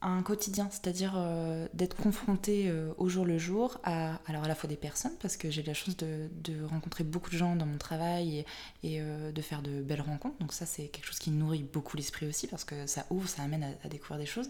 un 0.01 0.23
quotidien, 0.23 0.71
c'est-à-dire 0.71 1.13
euh, 1.15 1.69
d'être 1.75 1.95
confronté 1.95 2.71
euh, 2.71 2.95
au 2.97 3.11
jour 3.11 3.27
le 3.27 3.37
jour 3.37 3.79
à, 3.85 4.19
alors 4.27 4.45
à 4.45 4.49
la 4.49 4.55
fois 4.55 4.67
des 4.67 4.77
personnes, 4.77 5.13
parce 5.21 5.37
que 5.37 5.51
j'ai 5.51 5.63
la 5.63 5.75
chance 5.75 5.95
de, 5.99 6.31
rencontrer 6.65 7.05
beaucoup 7.05 7.29
de 7.29 7.37
gens 7.37 7.55
dans 7.55 7.67
mon 7.67 7.77
travail 7.77 8.47
et, 8.83 8.99
de 8.99 9.43
faire 9.43 9.61
de 9.61 9.83
belles 9.83 10.01
rencontres, 10.01 10.39
donc 10.41 10.55
ça 10.55 10.65
c'est 10.65 10.87
quelque 10.87 11.05
chose 11.05 11.19
qui 11.19 11.31
nourrit 11.31 11.65
beaucoup 11.65 11.99
l'esprit 11.99 12.27
aussi, 12.27 12.47
parce 12.47 12.65
que 12.65 12.87
ça 12.87 13.05
ouvre, 13.11 13.29
ça 13.29 13.43
amène 13.43 13.77
à, 13.85 13.89
découvrir 13.91 14.19
des 14.19 14.25
choses, 14.25 14.49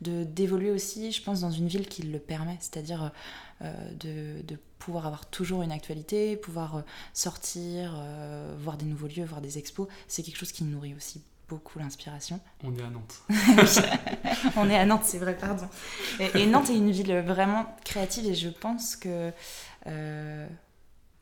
de 0.00 0.22
d'évoluer 0.22 0.70
aussi, 0.70 1.10
je 1.10 1.20
pense, 1.24 1.40
dans 1.40 1.50
une 1.50 1.66
ville 1.66 1.88
qui 1.88 2.02
le 2.02 2.20
permet, 2.20 2.56
c'est-à-dire 2.60 3.10
de, 3.60 4.42
de, 4.42 4.56
pouvoir 4.78 5.06
avoir 5.06 5.26
toujours 5.26 5.62
une 5.62 5.72
actualité, 5.72 6.36
pouvoir 6.36 6.84
sortir, 7.14 8.00
voir 8.60 8.76
des 8.76 8.86
nouveaux 8.86 9.08
lieux, 9.08 9.24
voir 9.24 9.40
des 9.40 9.58
expos, 9.58 9.88
c'est 10.06 10.22
quelque 10.22 10.38
chose 10.38 10.52
qui 10.52 10.62
nourrit 10.62 10.94
aussi 10.94 11.24
beaucoup 11.48 11.78
l'inspiration. 11.78 12.40
On 12.64 12.76
est 12.76 12.82
à 12.82 12.90
Nantes. 12.90 13.22
On 14.56 14.68
est 14.68 14.76
à 14.76 14.86
Nantes, 14.86 15.04
c'est 15.04 15.18
vrai, 15.18 15.36
pardon. 15.36 15.68
Et, 16.34 16.46
Nantes 16.46 16.70
est 16.70 16.76
une 16.76 16.90
ville 16.90 17.20
vraiment 17.20 17.66
créative 17.84 18.26
et 18.26 18.34
je 18.34 18.48
pense 18.48 18.96
que... 18.96 19.32
Euh, 19.86 20.46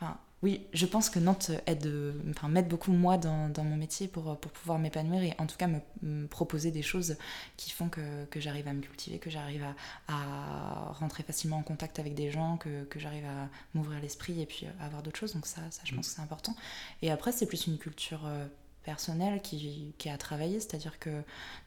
enfin, 0.00 0.16
oui, 0.42 0.66
je 0.72 0.86
pense 0.86 1.10
que 1.10 1.18
Nantes 1.18 1.50
aide, 1.66 1.90
enfin, 2.30 2.48
m'aide 2.48 2.68
beaucoup 2.68 2.92
moi 2.92 3.18
dans, 3.18 3.48
dans, 3.48 3.64
mon 3.64 3.76
métier 3.76 4.08
pour, 4.08 4.38
pour 4.38 4.52
pouvoir 4.52 4.78
m'épanouir 4.78 5.22
et 5.22 5.34
en 5.38 5.46
tout 5.46 5.56
cas 5.56 5.68
me, 5.68 6.26
proposer 6.26 6.70
des 6.70 6.82
choses 6.82 7.16
qui 7.56 7.70
font 7.70 7.88
que, 7.88 8.24
que 8.26 8.40
j'arrive 8.40 8.68
à 8.68 8.72
me 8.72 8.80
cultiver, 8.80 9.18
que 9.18 9.30
j'arrive 9.30 9.64
à, 9.64 9.74
à, 10.08 10.92
rentrer 10.92 11.22
facilement 11.22 11.58
en 11.58 11.62
contact 11.62 11.98
avec 11.98 12.14
des 12.14 12.30
gens, 12.30 12.56
que, 12.56 12.84
que 12.84 12.98
j'arrive 12.98 13.24
à 13.24 13.48
m'ouvrir 13.74 14.00
l'esprit 14.00 14.40
et 14.40 14.46
puis 14.46 14.66
avoir 14.80 15.02
d'autres 15.02 15.18
choses. 15.18 15.34
Donc 15.34 15.46
ça, 15.46 15.60
ça 15.70 15.82
je 15.84 15.94
pense 15.94 16.08
que 16.08 16.14
c'est 16.14 16.22
important. 16.22 16.54
Et 17.02 17.10
après, 17.10 17.32
c'est 17.32 17.46
plus 17.46 17.66
une 17.66 17.78
culture 17.78 18.26
euh, 18.26 18.46
personnel 18.84 19.40
qui, 19.40 19.94
qui 19.98 20.08
a 20.08 20.16
travaillé, 20.18 20.60
c'est-à-dire 20.60 20.98
que 20.98 21.22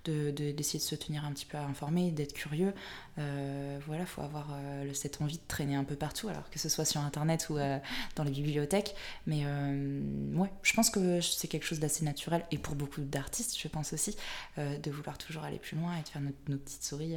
d'essayer 0.05 0.31
de, 0.31 0.51
d'essayer 0.51 0.79
de, 0.79 0.83
se 0.83 0.95
tenir 0.95 1.25
un 1.25 1.31
petit 1.33 1.45
peu 1.45 1.57
informé, 1.57 2.11
d'être 2.11 2.33
curieux, 2.33 2.73
euh, 3.17 3.79
voilà, 3.85 4.05
faut 4.05 4.21
avoir 4.21 4.49
euh, 4.51 4.93
cette 4.93 5.21
envie 5.21 5.37
de 5.37 5.47
traîner 5.47 5.75
un 5.75 5.83
peu 5.83 5.95
partout, 5.95 6.29
alors 6.29 6.49
que 6.49 6.59
ce 6.59 6.69
soit 6.69 6.85
sur 6.85 7.01
Internet 7.01 7.47
ou 7.49 7.57
euh, 7.57 7.79
dans 8.15 8.23
les 8.23 8.31
bibliothèques. 8.31 8.95
Mais 9.25 9.41
euh, 9.45 10.01
ouais, 10.35 10.51
je 10.61 10.73
pense 10.73 10.89
que 10.89 11.19
c'est 11.19 11.47
quelque 11.47 11.65
chose 11.65 11.79
d'assez 11.79 12.05
naturel, 12.05 12.45
et 12.51 12.57
pour 12.57 12.75
beaucoup 12.75 13.01
d'artistes, 13.01 13.57
je 13.59 13.67
pense 13.67 13.93
aussi, 13.93 14.15
de 14.57 14.91
vouloir 14.91 15.17
toujours 15.17 15.43
aller 15.43 15.59
plus 15.59 15.75
loin 15.77 15.97
et 15.97 16.03
de 16.03 16.07
faire 16.07 16.21
nos, 16.21 16.57
petites 16.57 16.83
souris. 16.83 17.15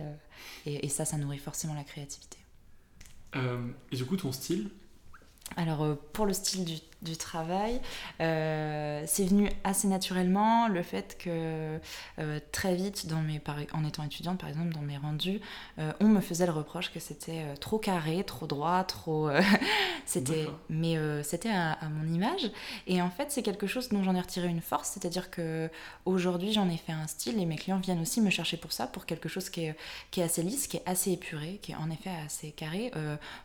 Et, 0.66 0.84
et, 0.86 0.88
ça, 0.88 1.04
ça 1.04 1.16
nourrit 1.16 1.38
forcément 1.38 1.74
la 1.74 1.84
créativité. 1.84 2.38
et 3.34 3.96
du 3.96 4.04
coup, 4.04 4.16
ton 4.16 4.32
style? 4.32 4.70
Alors 5.56 5.96
pour 6.12 6.26
le 6.26 6.32
style 6.32 6.64
du 6.64 6.76
du 7.02 7.16
travail, 7.16 7.80
euh, 8.20 9.02
c'est 9.06 9.24
venu 9.24 9.50
assez 9.64 9.88
naturellement 9.88 10.68
le 10.68 10.82
fait 10.82 11.16
que 11.18 11.78
euh, 12.18 12.40
très 12.52 12.74
vite, 12.74 13.06
dans 13.06 13.22
mes, 13.22 13.40
en 13.72 13.84
étant 13.84 14.02
étudiante 14.02 14.38
par 14.38 14.48
exemple, 14.48 14.74
dans 14.74 14.82
mes 14.82 14.98
rendus, 14.98 15.40
euh, 15.78 15.92
on 16.00 16.08
me 16.08 16.20
faisait 16.20 16.44
le 16.44 16.52
reproche 16.52 16.92
que 16.92 17.00
c'était 17.00 17.54
trop 17.58 17.78
carré, 17.78 18.22
trop 18.24 18.46
droit, 18.46 18.84
trop. 18.84 19.30
c'était, 20.06 20.46
mais 20.68 20.96
c'était 21.22 21.50
à, 21.50 21.78
mon 21.90 22.12
image. 22.12 22.50
Et 22.86 23.00
en 23.00 23.10
fait, 23.10 23.30
c'est 23.30 23.42
quelque 23.42 23.66
chose 23.66 23.88
dont 23.88 24.02
j'en 24.02 24.14
ai 24.14 24.20
retiré 24.20 24.48
une 24.48 24.60
force, 24.60 24.90
c'est-à-dire 24.90 25.30
que 25.30 25.70
aujourd'hui, 26.04 26.52
j'en 26.52 26.68
ai 26.68 26.76
fait 26.76 26.92
un 26.92 27.06
style 27.06 27.40
et 27.40 27.46
mes 27.46 27.56
clients 27.56 27.78
viennent 27.78 28.00
aussi 28.00 28.20
me 28.20 28.30
chercher 28.30 28.56
pour 28.56 28.72
ça, 28.72 28.86
pour 28.86 29.06
quelque 29.06 29.28
chose 29.28 29.48
qui 29.48 29.64
est, 29.64 29.76
qui 30.10 30.20
est 30.20 30.24
assez 30.24 30.42
lisse, 30.42 30.66
qui 30.66 30.76
est 30.76 30.82
assez 30.86 31.12
épuré, 31.12 31.58
qui 31.62 31.72
est 31.72 31.76
en 31.76 31.90
effet 31.90 32.10
assez 32.26 32.52
carré. 32.52 32.92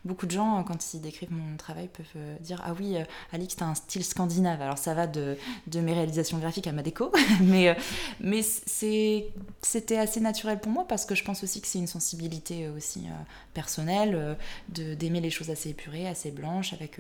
beaucoup 0.04 0.26
de 0.26 0.32
gens, 0.32 0.64
quand 0.64 0.94
ils 0.94 1.02
décrivent 1.02 1.32
mon 1.32 1.56
travail, 1.58 1.88
peuvent 1.88 2.24
dire 2.42 2.62
ah 2.66 2.74
oui, 2.78 2.98
Ali 3.46 3.50
c'est 3.50 3.62
un 3.62 3.76
style 3.76 4.04
scandinave. 4.04 4.62
Alors 4.62 4.78
ça 4.78 4.94
va 4.94 5.08
de, 5.08 5.38
de 5.68 5.80
mes 5.80 5.94
réalisations 5.94 6.38
graphiques 6.38 6.68
à 6.68 6.72
ma 6.72 6.82
déco, 6.82 7.12
mais, 7.42 7.70
euh, 7.70 7.74
mais 8.20 8.42
c'était 8.42 9.98
assez 9.98 10.20
naturel 10.20 10.60
pour 10.60 10.72
moi 10.72 10.86
parce 10.88 11.06
que 11.06 11.16
je 11.16 11.24
pense 11.24 11.44
aussi 11.44 11.62
que 11.62 11.68
c'est 11.68 11.80
une 11.80 11.88
sensibilité 11.88 12.70
aussi 12.70 13.02
euh, 13.06 13.14
personnelle 13.54 14.16
euh, 14.16 14.96
d'aimer 14.96 15.22
les 15.22 15.30
choses 15.30 15.50
assez 15.50 15.70
épurées, 15.70 16.08
assez 16.08 16.32
blanches, 16.32 16.74
avec 16.74 17.00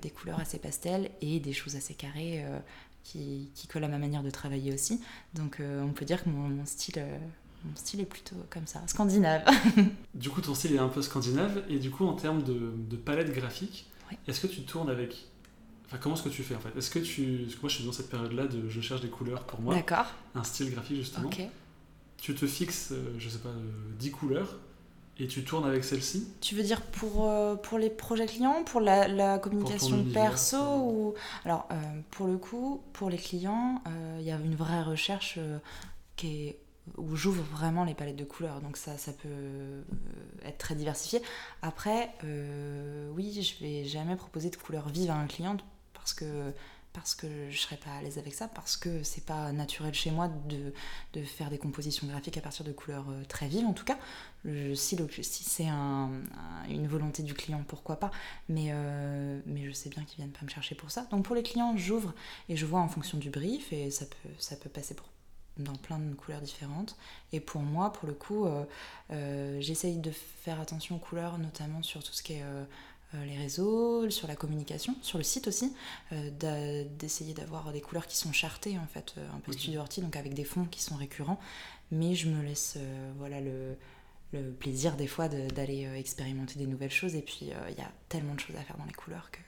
des 0.00 0.10
couleurs 0.10 0.40
assez 0.40 0.58
pastel 0.58 1.10
et 1.20 1.40
des 1.40 1.52
choses 1.52 1.76
assez 1.76 1.94
carrées 1.94 2.44
qui, 3.02 3.50
qui, 3.54 3.66
collent 3.66 3.84
à 3.84 3.88
ma 3.88 3.98
manière 3.98 4.22
de 4.22 4.30
travailler 4.30 4.72
aussi. 4.72 5.00
Donc 5.34 5.58
on 5.60 5.92
peut 5.92 6.04
dire 6.04 6.22
que 6.22 6.28
mon, 6.28 6.64
style 6.66 7.02
mon 7.64 7.76
style 7.76 8.00
est 8.00 8.06
plutôt 8.06 8.36
comme 8.50 8.66
ça, 8.66 8.82
scandinave. 8.86 9.44
du 10.14 10.30
coup, 10.30 10.40
ton 10.40 10.54
style 10.54 10.74
est 10.74 10.78
un 10.78 10.88
peu 10.88 11.02
scandinave, 11.02 11.62
et 11.68 11.78
du 11.78 11.90
coup, 11.90 12.06
en 12.06 12.14
termes 12.14 12.42
de, 12.42 12.72
de 12.76 12.96
palette 12.96 13.32
graphique, 13.32 13.86
est-ce 14.26 14.40
que 14.40 14.46
tu 14.46 14.62
tournes 14.62 14.90
avec 14.90 15.26
comment 15.98 16.14
est-ce 16.14 16.24
que 16.24 16.28
tu 16.28 16.42
fais 16.42 16.54
en 16.54 16.60
fait? 16.60 16.76
Est-ce 16.76 16.90
que 16.90 16.98
tu. 16.98 17.42
Parce 17.44 17.54
que 17.56 17.60
moi 17.60 17.68
je 17.68 17.74
suis 17.76 17.84
dans 17.84 17.92
cette 17.92 18.10
période-là 18.10 18.46
de 18.46 18.68
je 18.68 18.80
cherche 18.80 19.00
des 19.00 19.10
couleurs 19.10 19.44
pour 19.44 19.60
moi. 19.60 19.74
D'accord. 19.74 20.06
Un 20.34 20.44
style 20.44 20.70
graphique 20.70 20.98
justement. 20.98 21.30
Tu 22.22 22.36
te 22.36 22.46
fixes, 22.46 22.92
euh, 22.92 23.14
je 23.18 23.28
sais 23.28 23.38
pas, 23.38 23.50
10 23.98 24.08
euh, 24.08 24.12
couleurs 24.12 24.60
Et 25.18 25.26
tu 25.26 25.42
tournes 25.42 25.66
avec 25.66 25.82
celle-ci 25.82 26.28
Tu 26.40 26.54
veux 26.54 26.62
dire 26.62 26.80
pour, 26.80 27.28
euh, 27.28 27.56
pour 27.56 27.78
les 27.78 27.90
projets 27.90 28.26
clients, 28.26 28.62
pour 28.64 28.80
la, 28.80 29.08
la 29.08 29.40
communication 29.40 30.04
perso 30.04 30.56
ou... 30.56 31.14
Alors, 31.44 31.66
euh, 31.72 31.74
pour 32.12 32.28
le 32.28 32.38
coup, 32.38 32.80
pour 32.92 33.10
les 33.10 33.16
clients, 33.18 33.82
euh, 33.88 34.18
il 34.20 34.24
y 34.24 34.30
a 34.30 34.36
une 34.36 34.54
vraie 34.54 34.82
recherche 34.84 35.40
qui 36.14 36.46
est 36.46 36.58
où 36.96 37.16
j'ouvre 37.16 37.42
vraiment 37.42 37.84
les 37.84 37.94
palettes 37.94 38.16
de 38.16 38.24
couleurs, 38.24 38.60
donc 38.60 38.76
ça, 38.76 38.98
ça 38.98 39.12
peut 39.12 39.84
être 40.44 40.58
très 40.58 40.74
diversifié. 40.74 41.22
Après, 41.60 42.10
oui, 43.14 43.40
je 43.40 43.64
vais 43.64 43.84
jamais 43.84 44.16
proposer 44.16 44.50
de 44.50 44.56
couleurs 44.56 44.88
vives 44.88 45.10
à 45.10 45.14
un 45.14 45.26
client 45.26 45.56
parce 46.02 46.14
que 46.14 46.52
parce 46.92 47.14
que 47.14 47.26
je 47.50 47.58
serais 47.58 47.76
pas 47.76 47.90
à 47.90 48.02
l'aise 48.02 48.18
avec 48.18 48.34
ça, 48.34 48.48
parce 48.48 48.76
que 48.76 49.02
c'est 49.02 49.24
pas 49.24 49.52
naturel 49.52 49.94
chez 49.94 50.10
moi 50.10 50.28
de, 50.28 50.72
de, 51.14 51.24
faire 51.24 51.48
des 51.48 51.58
compositions 51.58 52.06
graphiques 52.06 52.36
à 52.36 52.40
partir 52.40 52.64
de 52.64 52.72
couleurs 52.72 53.06
euh, 53.10 53.24
très 53.28 53.48
vives 53.48 53.64
en 53.64 53.72
tout 53.72 53.84
cas. 53.84 53.98
si, 54.74 54.96
c'est 55.22 55.68
un, 55.68 56.10
une 56.68 56.86
volonté 56.86 57.22
du 57.22 57.34
client, 57.34 57.64
pourquoi 57.66 57.96
pas, 57.96 58.10
mais, 58.48 58.68
euh, 58.70 59.40
mais 59.46 59.64
je 59.64 59.72
sais 59.72 59.88
bien 59.88 60.04
qu'ils 60.04 60.18
viennent 60.18 60.32
pas 60.32 60.44
me 60.44 60.50
chercher 60.50 60.74
pour 60.74 60.90
ça. 60.90 61.06
Donc 61.10 61.24
pour 61.24 61.34
les 61.34 61.42
clients, 61.42 61.74
j'ouvre 61.76 62.12
et 62.48 62.56
je 62.56 62.66
vois 62.66 62.80
en 62.80 62.88
fonction 62.88 63.18
du 63.18 63.30
brief 63.30 63.72
et 63.72 63.90
ça 63.90 64.04
peut, 64.04 64.28
ça 64.38 64.56
peut 64.56 64.68
passer 64.68 64.94
pour, 64.94 65.08
dans 65.56 65.76
plein 65.76 65.98
de 65.98 66.14
couleurs 66.14 66.42
différentes. 66.42 66.96
Et 67.32 67.40
pour 67.40 67.62
moi, 67.62 67.92
pour 67.92 68.06
le 68.06 68.14
coup, 68.14 68.46
euh, 69.10 69.60
j'essaye 69.60 69.96
de 69.96 70.10
faire 70.10 70.60
attention 70.60 70.96
aux 70.96 71.00
couleurs, 71.00 71.38
notamment 71.38 71.82
sur 71.82 72.04
tout 72.04 72.12
ce 72.12 72.22
qui 72.22 72.34
est 72.34 72.44
les 73.24 73.36
réseaux, 73.36 74.08
sur 74.10 74.28
la 74.28 74.36
communication, 74.36 74.96
sur 75.02 75.18
le 75.18 75.24
site 75.24 75.48
aussi, 75.48 75.74
euh, 76.12 76.84
d'essayer 76.98 77.34
d'avoir 77.34 77.72
des 77.72 77.80
couleurs 77.80 78.06
qui 78.06 78.16
sont 78.16 78.32
chartées 78.32 78.78
en 78.78 78.86
fait, 78.86 79.14
euh, 79.18 79.28
un 79.34 79.40
peu 79.40 79.52
studio 79.52 79.80
horty, 79.80 80.00
donc 80.00 80.16
avec 80.16 80.34
des 80.34 80.44
fonds 80.44 80.64
qui 80.64 80.82
sont 80.82 80.96
récurrents. 80.96 81.40
Mais 81.90 82.14
je 82.14 82.28
me 82.28 82.42
laisse 82.42 82.78
voilà 83.18 83.40
le, 83.40 83.76
le, 84.32 84.50
plaisir 84.50 84.96
des 84.96 85.06
fois 85.06 85.28
d'aller 85.28 85.86
expérimenter 85.94 86.58
des 86.58 86.66
nouvelles 86.66 86.90
choses. 86.90 87.14
Et 87.14 87.20
puis 87.20 87.50
il 87.68 87.78
y 87.78 87.82
a 87.82 87.92
tellement 88.08 88.34
de 88.34 88.40
choses 88.40 88.56
à 88.56 88.62
faire 88.62 88.78
dans 88.78 88.86
les 88.86 88.94
couleurs 88.94 89.30
que 89.30 89.40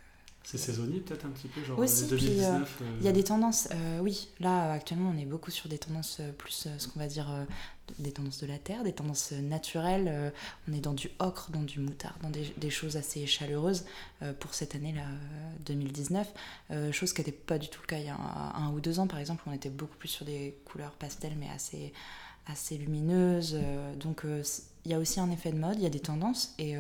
c'est 0.45 0.59
saisonnier 0.59 1.01
peut-être 1.01 1.27
un 1.27 1.31
petit 1.31 1.49
peu, 1.49 1.65
genre 1.65 1.79
Aussi, 1.79 2.07
2019 2.07 2.83
Il 3.01 3.07
y 3.07 3.09
a 3.09 3.13
des 3.13 3.25
tendances, 3.25 3.69
oui, 4.01 4.29
là 4.41 4.73
actuellement 4.73 5.13
on 5.15 5.19
est 5.19 5.25
beaucoup 5.25 5.51
sur 5.51 5.69
des 5.69 5.79
tendances 5.79 6.21
plus, 6.39 6.69
ce 6.79 6.89
qu'on 6.89 7.01
va 7.01 7.07
dire, 7.07 7.27
des 7.99 8.13
tendances 8.13 8.41
de 8.41 8.47
la 8.47 8.59
terre, 8.59 8.83
des 8.83 8.93
tendances 8.93 9.33
naturelles. 9.33 10.09
Euh, 10.09 10.31
on 10.69 10.73
est 10.73 10.81
dans 10.81 10.95
du 10.95 11.11
ocre, 11.19 11.51
dans 11.51 11.63
du 11.63 11.81
moutard, 11.81 12.17
dans 12.23 12.31
des, 12.31 12.71
choses 12.71 12.97
assez 12.97 13.27
chaleureuses 13.27 13.85
euh, 14.23 14.33
pour 14.33 14.55
cette 14.55 14.75
année-là, 14.75 15.07
2019. 15.67 16.33
Euh, 16.71 16.93
chose 16.93 17.13
qui 17.13 17.21
n'était 17.21 17.33
pas 17.33 17.59
du 17.59 17.69
tout 17.69 17.81
le 17.83 17.87
cas 17.87 17.99
il 17.99 18.07
y 18.07 18.09
a 18.09 18.17
un, 18.17 18.73
ou 18.73 18.81
deux 18.81 18.99
ans, 18.99 19.07
par 19.07 19.19
exemple, 19.19 19.43
on 19.47 19.53
était 19.53 19.71
beaucoup 19.71 19.97
plus 19.97 20.09
sur 20.09 20.25
des 20.25 20.57
couleurs 20.65 20.93
pastel, 20.93 21.35
mais 21.39 21.49
assez, 21.55 21.93
assez 22.47 22.77
lumineuses. 22.77 23.57
donc 23.99 24.23
il 24.85 24.91
y 24.91 24.95
a 24.95 24.99
aussi 24.99 25.21
un 25.21 25.31
effet 25.31 25.53
de 25.53 25.59
mode, 25.59 25.77
il 25.77 25.83
y 25.83 25.87
a 25.87 25.91
des 25.91 26.01
tendances. 26.01 26.55
Et 26.59 26.75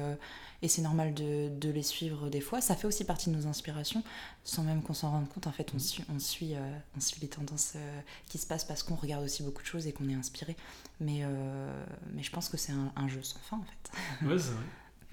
et 0.64 0.68
c'est 0.68 0.81
normal 0.81 1.12
de, 1.12 1.50
de, 1.50 1.68
les 1.68 1.83
suivre 1.83 2.31
des 2.31 2.40
fois. 2.40 2.62
Ça 2.62 2.74
fait 2.74 2.87
aussi 2.87 3.05
partie 3.05 3.29
de 3.29 3.37
nos 3.37 3.46
inspirations, 3.46 4.03
sans 4.44 4.62
même 4.62 4.83
qu'on 4.83 4.94
s'en 4.94 5.11
rende 5.11 5.29
compte. 5.29 5.46
En 5.46 5.53
fait, 5.53 5.70
on 5.74 5.79
suit, 5.79 6.03
on 6.09 6.18
suit, 6.18 6.55
euh, 6.55 6.79
on 6.96 7.00
suit 7.00 7.20
les 7.20 7.29
tendances 7.29 7.74
euh, 7.77 8.00
qui 8.29 8.38
se 8.38 8.46
passent 8.46 8.64
parce 8.64 8.83
qu'on 8.83 8.94
regarde 8.94 9.22
aussi 9.22 9.42
beaucoup 9.42 9.61
de 9.61 9.66
choses 9.66 9.87
et 9.87 9.92
qu'on 9.92 10.09
est 10.09 10.14
inspiré. 10.14 10.57
Mais, 11.00 11.20
euh, 11.22 11.85
mais 12.14 12.22
je 12.22 12.31
pense 12.31 12.48
que 12.48 12.57
c'est 12.57 12.72
un, 12.72 13.09
jeu 13.09 13.22
sans 13.22 13.38
fin, 13.40 13.59
en 13.59 13.64
fait. 13.64 14.27
Ouais, 14.27 14.38
c'est 14.38 14.53
vrai. 14.53 14.64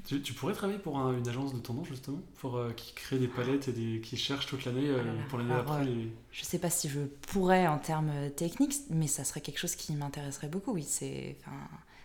Tu, 0.05 0.21
tu, 0.21 0.33
pourrais 0.33 0.53
travailler 0.53 0.79
pour 0.79 0.97
une 0.97 1.27
agence 1.27 1.53
de 1.53 1.59
tendance 1.59 1.87
justement? 1.87 2.21
Pour 2.39 2.57
qui 2.77 2.93
crée 2.93 3.19
des 3.19 3.27
palettes 3.27 3.67
et 3.67 3.73
des, 3.73 3.99
qui 3.99 4.15
cherche 4.15 4.47
toute 4.47 4.63
l'année 4.63 4.89
pour 5.29 5.37
l'année 5.37 5.53
d'après 5.53 5.83
les... 5.83 6.11
Je 6.31 6.43
sais 6.43 6.57
pas 6.57 6.71
si 6.71 6.89
je 6.89 7.01
pourrais 7.01 7.67
en 7.67 7.77
termes 7.77 8.31
techniques, 8.35 8.73
mais 8.89 9.05
ça 9.05 9.25
serait 9.25 9.41
quelque 9.41 9.59
chose 9.59 9.75
qui 9.75 9.93
m'intéresserait 9.93 10.47
beaucoup. 10.47 10.71
Oui, 10.71 10.85
c'est 10.87 11.37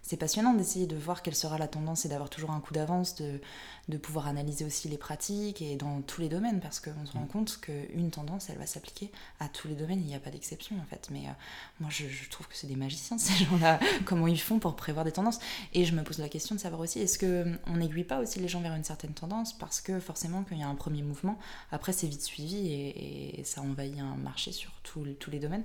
c'est 0.06 0.16
passionnant 0.16 0.54
d'essayer 0.54 0.86
de 0.86 0.94
voir 0.94 1.20
quelle 1.20 1.34
sera 1.34 1.58
la 1.58 1.66
tendance 1.66 2.04
et 2.04 2.08
d'avoir 2.08 2.30
toujours 2.30 2.52
un 2.52 2.60
coup 2.60 2.72
d'avance, 2.72 3.16
de, 3.16 3.40
de 3.88 3.96
pouvoir 3.96 4.28
analyser 4.28 4.64
aussi 4.64 4.88
les 4.88 4.98
pratiques 4.98 5.60
et 5.60 5.74
dans 5.74 6.00
tous 6.00 6.20
les 6.20 6.28
domaines 6.28 6.60
parce 6.60 6.78
qu'on 6.78 7.04
se 7.04 7.12
rend 7.12 7.24
mm. 7.24 7.28
compte 7.28 7.60
qu'une 7.60 8.10
tendance, 8.12 8.48
elle 8.48 8.58
va 8.58 8.66
s'appliquer 8.66 9.10
à 9.40 9.48
tous 9.48 9.66
les 9.66 9.74
domaines, 9.74 9.98
il 9.98 10.06
n'y 10.06 10.14
a 10.14 10.20
pas 10.20 10.30
d'exception 10.30 10.76
en 10.80 10.84
fait. 10.84 11.08
Mais 11.10 11.26
euh, 11.26 11.32
moi, 11.80 11.90
je, 11.90 12.04
trouve 12.30 12.46
que 12.46 12.54
c'est 12.54 12.68
des 12.68 12.76
magiciens 12.76 13.18
ces 13.18 13.44
gens-là, 13.46 13.80
comment 14.04 14.28
ils 14.28 14.40
font 14.40 14.60
pour 14.60 14.76
prévoir 14.76 15.04
des 15.04 15.10
tendances. 15.10 15.40
Et 15.74 15.84
je 15.84 15.92
me 15.92 16.04
pose 16.04 16.18
la 16.18 16.28
question 16.28 16.54
de 16.54 16.60
savoir 16.60 16.80
aussi, 16.80 17.00
est-ce 17.00 17.18
qu'on 17.18 17.76
n'aiguille 17.76 18.04
pas 18.04 18.20
aussi 18.20 18.38
les 18.38 18.46
gens 18.46 18.60
vers 18.60 18.76
une 18.76 18.84
certaine 18.84 19.12
tendance 19.12 19.58
parce 19.58 19.80
que 19.80 19.98
forcément, 19.98 20.44
quand 20.48 20.54
il 20.54 20.60
y 20.60 20.64
a 20.64 20.68
un 20.68 20.76
premier 20.76 21.02
mouvement, 21.02 21.36
après 21.72 21.92
c'est 21.92 22.06
vite 22.06 22.22
suivi 22.22 22.68
et, 22.68 23.42
ça 23.44 23.60
envahit 23.60 23.98
un 23.98 24.14
marché 24.16 24.52
sur 24.52 24.70
tous 24.82 25.30
les 25.30 25.38
domaines. 25.40 25.64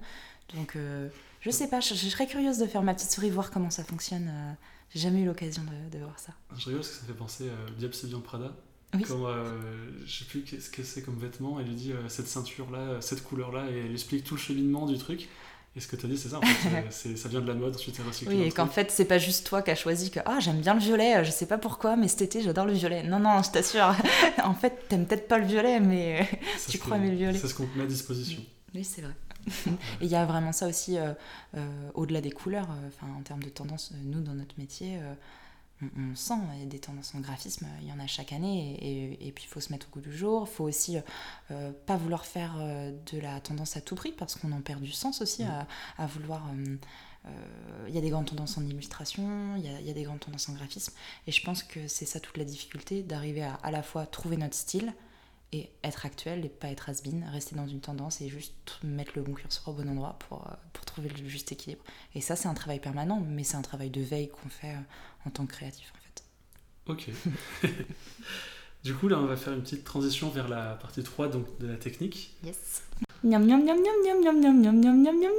Donc, 0.56 0.76
euh, 0.76 1.10
je 1.42 1.50
sais 1.50 1.68
pas, 1.68 1.80
je, 1.80 1.94
serais 1.94 2.28
curieuse 2.28 2.58
de 2.58 2.66
faire 2.66 2.84
ma 2.84 2.94
petite 2.94 3.12
souris, 3.12 3.30
voir 3.30 3.52
comment 3.52 3.70
ça 3.70 3.84
fonctionne. 3.84 4.30
Euh, 4.30 4.54
j'ai 4.94 5.00
jamais 5.00 5.22
eu 5.22 5.26
l'occasion 5.26 5.64
de, 5.92 5.98
voir 6.00 6.18
ça. 6.20 6.34
Je 6.58 6.66
rigole 6.66 6.82
parce 6.82 6.90
que 6.90 6.96
ça 6.96 7.06
fait 7.06 7.14
penser 7.14 7.50
à 7.50 7.72
Diable 7.78 7.94
Prada. 8.24 8.52
Oui. 8.94 9.04
Comme, 9.04 9.24
euh, 9.26 10.06
je 10.06 10.20
sais 10.20 10.26
plus 10.26 10.46
ce 10.46 10.70
que 10.70 10.84
c'est 10.84 11.02
comme 11.02 11.18
vêtement, 11.18 11.60
elle 11.60 11.68
lui 11.68 11.76
dit 11.76 11.94
cette 12.10 12.28
ceinture-là, 12.28 13.00
cette 13.00 13.24
couleur-là, 13.24 13.70
et 13.72 13.86
elle 13.86 13.92
explique 13.92 14.24
tout 14.24 14.36
le 14.36 14.40
cheminement 14.42 14.86
du 14.86 14.98
truc. 14.98 15.30
Et 15.74 15.80
ce 15.80 15.88
que 15.88 15.96
tu 15.96 16.06
as 16.06 16.10
dit, 16.10 16.18
c'est 16.18 16.30
ça, 16.30 16.40
en 16.40 16.42
fait, 16.42 16.92
ça 17.16 17.30
vient 17.30 17.40
de 17.40 17.48
la 17.48 17.54
mode, 17.54 17.76
ensuite 17.76 17.96
c'est 17.96 18.04
recyclé. 18.04 18.36
Oui, 18.36 18.44
et 18.44 18.52
qu'en 18.52 18.68
fait, 18.68 18.92
c'est 18.92 19.06
pas 19.06 19.18
juste 19.18 19.48
toi 19.48 19.62
qui 19.62 19.72
as 19.72 19.76
choisi 19.76 20.12
que 20.12 20.20
ah, 20.26 20.40
j'aime 20.42 20.60
bien 20.60 20.74
le 20.74 20.82
violet, 20.82 21.24
je 21.24 21.32
sais 21.32 21.46
pas 21.46 21.58
pourquoi, 21.58 21.96
mais 21.96 22.10
cet 22.10 22.24
été, 22.24 22.42
j'adore 22.42 22.66
le 22.66 22.74
violet. 22.74 23.04
Non, 23.04 23.20
non, 23.20 23.42
je 23.42 23.52
t'assure. 23.52 23.96
en 24.44 24.54
fait, 24.54 24.88
t'aimes 24.90 25.06
peut-être 25.06 25.30
pas 25.30 25.38
le 25.38 25.46
violet, 25.46 25.80
mais 25.80 26.28
tu 26.70 26.78
crois 26.78 26.98
aimer 26.98 27.12
le 27.12 27.16
violet. 27.16 27.40
C'est 27.40 27.48
ce 27.48 27.54
qu'on 27.54 27.70
met 27.76 27.84
à 27.84 27.88
disposition. 27.88 28.42
Oui, 28.42 28.48
c'est 28.84 29.02
vrai. 29.02 29.16
et 29.68 30.06
il 30.06 30.08
y 30.08 30.16
a 30.16 30.26
vraiment 30.26 30.52
ça 30.52 30.68
aussi, 30.68 30.98
euh, 30.98 31.14
euh, 31.58 31.90
au-delà 31.94 32.22
des 32.22 32.32
couleurs, 32.32 32.70
euh, 32.72 32.88
enfin 32.88 33.08
en 33.18 33.22
termes 33.22 33.44
de 33.44 33.50
tendance, 33.50 33.92
nous 34.04 34.22
dans 34.22 34.34
notre 34.34 34.58
métier, 34.58 35.00
on, 35.82 36.16
sent 36.16 36.36
il 36.54 36.60
y 36.60 36.64
a 36.64 36.68
des 36.68 36.80
tendances 36.80 37.16
en 37.16 37.22
graphisme, 37.22 37.68
il 37.82 37.88
y 37.88 37.92
en 37.92 38.00
a 38.00 38.06
chaque 38.06 38.34
année, 38.34 38.78
et, 38.80 39.28
et 39.28 39.32
puis 39.32 39.46
il 39.46 39.48
faut 39.48 39.60
se 39.60 39.72
mettre 39.72 39.88
au 39.90 39.94
goût 39.96 40.02
du 40.02 40.16
jour, 40.16 40.48
il 40.48 40.54
faut 40.54 40.64
aussi 40.66 40.98
pas 41.88 41.98
vouloir 41.98 42.26
faire 42.26 42.56
de 42.58 43.20
la 43.20 43.40
tendance 43.42 43.78
à 43.78 43.82
tout 43.82 43.96
prix, 43.96 44.12
parce 44.12 44.36
qu'on 44.36 44.52
en 44.52 44.62
perd 44.62 44.82
du 44.82 44.92
sens 44.92 45.22
aussi 45.22 45.44
à, 45.44 45.68
à, 45.98 46.06
vouloir... 46.06 46.44
Il 47.88 47.94
y 47.94 47.98
a 47.98 48.02
des 48.02 48.10
grandes 48.10 48.28
tendances 48.28 48.58
en 48.58 48.66
illustration, 48.66 49.56
il 49.56 49.64
y, 49.64 49.88
y, 49.88 49.90
a 49.90 49.94
des 49.94 50.04
grandes 50.04 50.20
tendances 50.20 50.50
en 50.50 50.54
graphisme, 50.54 50.94
et 51.26 51.32
je 51.32 51.44
pense 51.44 51.64
que 51.64 51.88
c'est 51.88 52.06
ça 52.06 52.20
toute 52.20 52.38
la 52.38 52.46
difficulté, 52.46 53.02
d'arriver 53.02 53.44
à 53.44 53.56
à 53.64 53.72
la 53.72 53.82
fois 53.82 54.06
trouver 54.06 54.38
notre 54.38 54.56
style, 54.56 54.94
et 55.54 55.70
être 55.84 56.06
actuel 56.06 56.46
et 56.46 56.50
pas 56.50 56.70
être 56.70 56.90
has-been, 56.90 57.26
rester 57.32 57.56
dans 57.56 57.68
une 57.68 57.82
tendance 57.82 58.22
et 58.22 58.30
juste 58.30 58.80
mettre 58.84 59.12
le 59.16 59.22
bon 59.22 59.34
curseur 59.34 59.68
au 59.68 59.74
bon 59.74 59.90
endroit 59.90 60.18
pour, 60.28 60.48
euh, 60.48 60.54
pour 60.74 60.86
trouver 60.86 61.10
le 61.10 61.28
juste 61.28 61.52
équilibre. 61.52 61.84
Et 62.16 62.22
ça, 62.22 62.36
c'est 62.36 62.48
un 62.48 62.54
travail 62.54 62.80
permanent, 62.80 63.22
mais 63.28 63.44
c'est 63.44 63.58
un 63.58 63.62
travail 63.62 63.90
de 63.90 64.02
veille 64.02 64.30
qu'on 64.30 64.50
fait 64.50 64.72
euh, 64.72 65.26
en 65.28 65.30
tant 65.30 65.46
que 65.46 65.52
créatif, 65.52 65.92
en 65.94 66.00
fait. 66.02 66.24
Ok. 66.88 67.70
du 68.84 68.96
coup, 68.96 69.10
là, 69.10 69.20
on 69.20 69.26
va 69.26 69.36
faire 69.36 69.54
une 69.54 69.62
petite 69.62 69.84
transition 69.84 70.30
vers 70.30 70.48
la 70.48 70.76
partie 70.76 71.04
3 71.04 71.28
donc, 71.28 71.46
de 71.60 71.68
la 71.68 71.76
technique. 71.76 72.34
Yes. 72.46 72.84
Niam, 73.24 73.46
niam, 73.46 73.64
niam, 73.64 73.78
niam, 73.78 73.96
niam, 74.02 74.22
niam, 74.22 74.40
niam, 74.40 74.80
niam, 74.80 75.04
niam, 75.04 75.16
niam, 75.20 75.32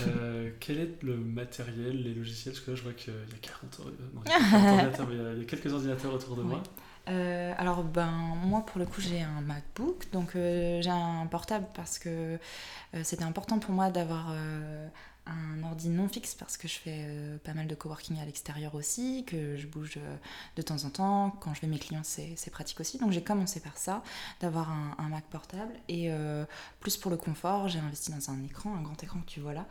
euh, 0.00 0.50
quel 0.60 0.80
est 0.80 1.02
le 1.02 1.16
matériel, 1.16 2.02
les 2.02 2.12
logiciels 2.12 2.52
Parce 2.52 2.64
que 2.64 2.70
là, 2.72 2.76
je 2.76 2.82
vois 2.82 2.92
qu'il 2.92 3.14
y 3.14 3.16
a 3.16 3.38
40, 3.40 3.78
non, 4.14 4.22
il 4.26 5.16
y 5.16 5.20
a, 5.20 5.32
il 5.32 5.38
y 5.38 5.42
a 5.42 5.44
quelques 5.44 5.72
ordinateurs 5.72 6.12
autour 6.12 6.36
de 6.36 6.42
moi. 6.42 6.62
Euh, 7.10 7.52
alors 7.58 7.82
ben 7.82 8.10
moi 8.44 8.64
pour 8.64 8.78
le 8.78 8.86
coup 8.86 9.00
j'ai 9.00 9.20
un 9.22 9.40
MacBook 9.40 10.10
donc 10.12 10.36
euh, 10.36 10.80
j'ai 10.80 10.90
un 10.90 11.26
portable 11.26 11.66
parce 11.74 11.98
que 11.98 12.38
euh, 12.94 13.00
c'était 13.02 13.24
important 13.24 13.58
pour 13.58 13.72
moi 13.74 13.90
d'avoir 13.90 14.32
un 15.26 15.62
ordi 15.62 15.88
non 15.88 16.08
fixe 16.08 16.34
parce 16.34 16.56
que 16.56 16.66
je 16.66 16.78
fais 16.78 17.06
pas 17.44 17.54
mal 17.54 17.66
de 17.66 17.74
coworking 17.74 18.18
à 18.20 18.24
l'extérieur 18.24 18.74
aussi, 18.74 19.24
que 19.26 19.56
je 19.56 19.66
bouge 19.66 19.98
de 20.56 20.62
temps 20.62 20.84
en 20.84 20.90
temps. 20.90 21.30
Quand 21.40 21.54
je 21.54 21.60
vais 21.60 21.68
mes 21.68 21.78
clients, 21.78 22.02
c'est 22.02 22.50
pratique 22.50 22.80
aussi. 22.80 22.98
Donc 22.98 23.12
j'ai 23.12 23.22
commencé 23.22 23.60
par 23.60 23.76
ça, 23.78 24.02
d'avoir 24.40 24.70
un, 24.70 25.08
Mac 25.10 25.24
portable. 25.24 25.72
Et 25.88 26.10
plus 26.80 26.96
pour 26.96 27.10
le 27.10 27.16
confort, 27.16 27.68
j'ai 27.68 27.78
investi 27.78 28.12
dans 28.12 28.30
un 28.30 28.42
écran, 28.44 28.74
un 28.74 28.82
grand 28.82 29.02
écran 29.02 29.20
que 29.20 29.26
tu 29.26 29.40
vois 29.40 29.54
là, 29.54 29.66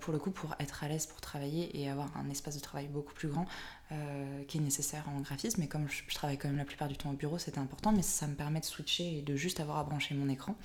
pour 0.00 0.12
le 0.12 0.18
coup 0.18 0.30
pour 0.30 0.54
être 0.60 0.84
à 0.84 0.88
l'aise 0.88 1.06
pour 1.06 1.20
travailler 1.20 1.78
et 1.78 1.90
avoir 1.90 2.16
un 2.16 2.28
espace 2.30 2.56
de 2.56 2.60
travail 2.60 2.88
beaucoup 2.88 3.14
plus 3.14 3.28
grand. 3.28 3.46
Euh, 3.92 4.42
qui 4.48 4.58
est 4.58 4.60
nécessaire 4.60 5.04
en 5.08 5.20
graphisme. 5.20 5.60
Mais 5.60 5.68
comme 5.68 5.86
je, 5.88 6.12
travaille 6.12 6.36
quand 6.36 6.48
même 6.48 6.56
la 6.56 6.64
plupart 6.64 6.88
du 6.88 6.96
temps 6.96 7.10
au 7.10 7.12
bureau, 7.12 7.38
c'était 7.38 7.60
important. 7.60 7.92
Mais 7.92 8.02
ça 8.02 8.26
me 8.26 8.34
permet 8.34 8.58
de 8.58 8.64
switcher 8.64 9.18
et 9.18 9.22
de 9.22 9.36
juste 9.36 9.60
avoir 9.60 9.78
à 9.78 9.84
brancher 9.84 10.16
mon 10.16 10.28
écran. 10.28 10.56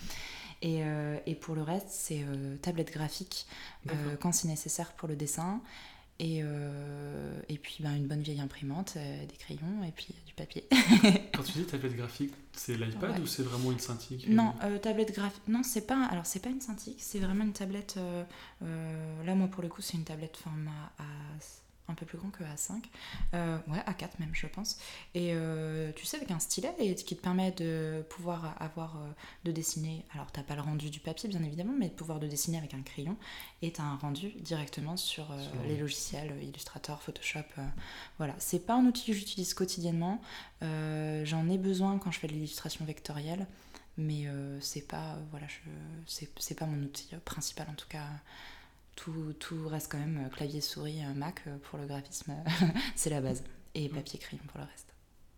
Et, 0.62 0.84
euh, 0.84 1.18
et 1.26 1.36
pour 1.36 1.56
le 1.56 1.64
reste, 1.64 1.88
c'est 1.90 2.24
euh, 2.24 2.56
tablette 2.58 2.92
graphique 2.92 3.48
quand 4.20 4.32
c'est 4.32 4.48
nécessaire 4.48 4.94
pour 4.94 5.08
le 5.08 5.16
dessin. 5.16 5.62
Et, 6.20 6.44
et 7.50 7.58
puis 7.58 7.78
ben, 7.80 7.96
une 7.96 8.06
bonne 8.06 8.22
vieille 8.22 8.42
imprimante, 8.42 8.96
des 8.96 9.36
crayons 9.38 9.84
et 9.84 9.92
puis 9.92 10.10
du 10.28 10.34
papier. 10.36 10.68
quand 11.34 11.42
tu 11.42 11.54
dis 11.54 11.64
tablette 11.66 11.96
graphique, 11.96 12.32
c'est 12.54 12.78
l'iPad 12.78 13.20
ou 13.20 13.26
c'est 13.26 13.42
vraiment 13.42 13.72
une 13.72 13.80
Cintiq 13.80 14.28
Non, 14.28 14.54
tablette 14.84 15.16
graphique. 15.16 15.42
Non, 15.48 15.64
c'est 15.64 15.88
pas. 15.88 16.06
Alors 16.12 16.28
c'est 16.28 16.40
pas 16.40 16.50
une 16.50 16.62
Cintiq, 16.62 16.98
c'est 17.00 17.18
vraiment 17.18 17.44
une 17.44 17.54
tablette. 17.54 17.98
là, 18.62 19.34
moi 19.34 19.48
pour 19.48 19.64
le 19.64 19.70
coup, 19.70 19.82
c'est 19.82 19.98
une 19.98 20.04
tablette 20.04 20.38
format 20.38 20.92
A 21.00 21.04
un 21.88 21.94
peu 21.94 22.06
plus 22.06 22.18
grand 22.18 22.30
que 22.30 22.44
A5. 22.44 22.84
Euh, 23.34 23.58
ouais, 23.68 23.80
A4 23.80 24.10
même, 24.20 24.34
je 24.34 24.48
pense. 24.48 24.78
Et 25.14 25.32
euh, 25.34 25.92
tu 25.96 26.06
sais, 26.06 26.18
avec 26.18 26.32
un 26.32 26.40
stylet 26.40 26.74
et 26.80 26.96
qui 26.96 27.16
te 27.16 27.22
permet 27.22 27.52
de 27.52 28.04
pouvoir 28.10 28.56
avoir, 28.60 28.98
euh, 28.98 29.10
de 29.44 29.52
dessiner. 29.52 30.06
Alors, 30.14 30.32
t'as 30.32 30.44
pas 30.44 30.56
le 30.56 30.62
rendu 30.62 30.90
du 30.90 31.00
papier, 31.00 31.30
bien 31.30 31.44
évidemment, 31.44 31.74
mais 31.78 31.90
de 31.90 31.94
pouvoir 31.94 32.20
de 32.20 32.28
dessiner 32.28 32.58
avec 32.58 32.74
un 32.74 32.82
crayon. 32.82 33.18
Et 33.62 33.72
t'as 33.72 33.84
un 33.84 33.98
rendu 33.98 34.32
directement 34.40 34.98
sur, 34.98 35.34
les 35.68 35.78
logiciels 35.78 36.34
Illustrator, 36.42 37.02
Photoshop. 37.02 37.40
voilà, 38.18 38.36
c'est 38.40 38.66
pas 38.66 38.76
un 38.76 38.86
outil 38.86 39.06
que 39.06 39.14
j'utilise 39.14 39.54
quotidiennement. 39.54 40.22
J'en 40.62 41.50
ai 41.50 41.58
besoin 41.58 41.98
quand 42.00 42.12
je 42.12 42.20
fais 42.20 42.28
de 42.28 42.34
l'illustration 42.34 42.86
vectorielle. 42.86 43.48
Mais 43.98 44.26
c'est 44.62 44.88
pas, 44.88 45.18
voilà, 45.32 45.48
c'est 46.08 46.56
pas 46.56 46.66
mon 46.66 46.82
outil 46.84 47.10
principal 47.26 47.68
en 47.70 47.76
tout 47.76 47.88
cas 47.88 48.08
tout, 48.96 49.68
reste 49.68 49.92
quand 49.92 49.98
même 49.98 50.26
euh, 50.26 50.30
clavier, 50.30 50.62
souris, 50.62 51.04
euh, 51.04 51.14
Mac 51.14 51.42
euh, 51.48 51.58
pour 51.64 51.80
le 51.80 51.88
graphisme, 51.88 52.34
c'est 52.96 53.10
la 53.10 53.22
base. 53.22 53.44
Et 53.74 53.90
papier, 53.90 54.20
crayon 54.20 54.44
pour 54.48 54.60
le 54.60 54.66
reste. 54.66 54.88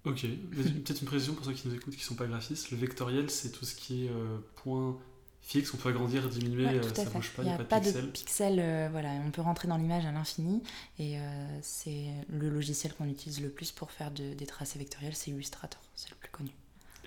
Ok, 0.06 0.22
peut-être 0.52 1.00
une 1.02 1.08
précision 1.08 1.34
pour 1.34 1.46
ceux 1.46 1.54
qui 1.54 1.68
nous 1.68 1.76
écoutent 1.76 1.94
qui 1.94 2.02
ne 2.02 2.06
sont 2.06 2.16
pas 2.16 2.26
graphistes. 2.26 2.72
Le 2.72 2.78
vectoriel, 2.78 3.30
c'est 3.30 3.52
tout 3.52 3.64
ce 3.64 3.76
qui 3.76 4.06
est 4.06 4.12
point 4.56 4.98
fixe, 5.40 5.74
on 5.74 5.78
peut 5.78 5.90
agrandir, 5.90 6.28
diminuer, 6.28 6.66
ça 6.94 7.06
ne 7.06 7.10
bouge 7.10 7.32
pas, 7.32 7.44
il 7.44 7.46
n'y 7.46 7.54
a, 7.54 7.58
pas, 7.60 7.80
de, 7.80 8.02
pixels. 8.08 8.90
voilà, 8.92 9.12
on 9.26 9.32
peut 9.32 9.42
rentrer 9.42 9.70
dans 9.70 9.78
l'image 9.78 10.06
à 10.06 10.12
l'infini. 10.12 10.62
Et 11.00 11.18
c'est 11.62 12.08
le 12.28 12.50
logiciel 12.50 12.94
qu'on 12.96 13.08
utilise 13.08 13.40
le 13.40 13.50
plus 13.50 13.72
pour 13.72 13.92
faire 13.92 14.12
des 14.12 14.46
tracés 14.46 14.78
vectoriels, 14.78 15.16
c'est 15.16 15.32
Illustrator, 15.32 15.80
c'est 15.96 16.10
le 16.10 16.18
plus 16.18 16.30
connu. 16.32 16.52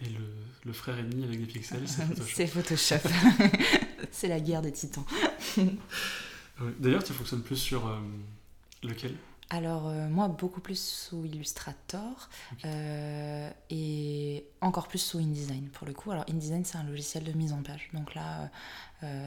Et 0.01 0.09
le, 0.09 0.21
le, 0.65 0.73
frère 0.73 0.99
ennemi 0.99 1.25
avec 1.25 1.41
des 1.41 1.47
pixels, 1.47 1.87
c'est 1.87 2.03
Photoshop. 2.07 2.33
c'est 2.35 2.47
Photoshop. 2.47 3.09
c'est 4.11 4.29
la 4.29 4.41
guerre 4.41 4.63
des 4.63 4.73
titans. 4.73 5.05
D'ailleurs, 6.79 7.05
tu 7.05 7.13
fonctionnes 7.13 7.43
plus 7.43 7.57
sur 7.57 7.87
euh, 7.87 7.99
lequel? 8.83 9.15
Alors 9.49 9.87
euh, 9.87 10.09
moi 10.09 10.27
beaucoup 10.27 10.61
plus 10.61 10.81
sous 10.81 11.25
Illustrator 11.25 12.29
euh, 12.65 13.49
et 13.71 14.45
encore 14.61 14.89
plus 14.89 14.99
sous 14.99 15.19
InDesign 15.19 15.69
pour 15.69 15.87
le 15.87 15.93
coup. 15.93 16.11
Alors 16.11 16.25
InDesign 16.29 16.65
c'est 16.65 16.79
un 16.79 16.83
logiciel 16.83 17.23
de 17.23 17.31
mise 17.31 17.53
en 17.53 17.63
page. 17.63 17.89
Donc 17.93 18.15
là 18.15 18.51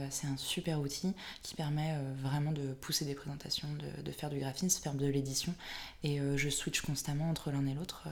c'est 0.09 0.27
un 0.27 0.35
super 0.35 0.81
outil 0.81 1.13
qui 1.43 1.53
permet 1.53 1.95
vraiment 2.21 2.51
de 2.51 2.73
pousser 2.73 3.05
des 3.05 3.13
présentations, 3.13 3.67
de, 4.03 4.11
faire 4.11 4.31
du 4.31 4.39
graphisme, 4.39 4.67
de 4.67 4.83
faire 4.83 4.95
de 4.95 5.05
l'édition. 5.05 5.53
Et 6.03 6.19
je 6.35 6.49
switch 6.49 6.81
constamment 6.81 7.29
entre 7.29 7.51
l'un 7.51 7.65
et 7.67 7.75
l'autre. 7.75 8.05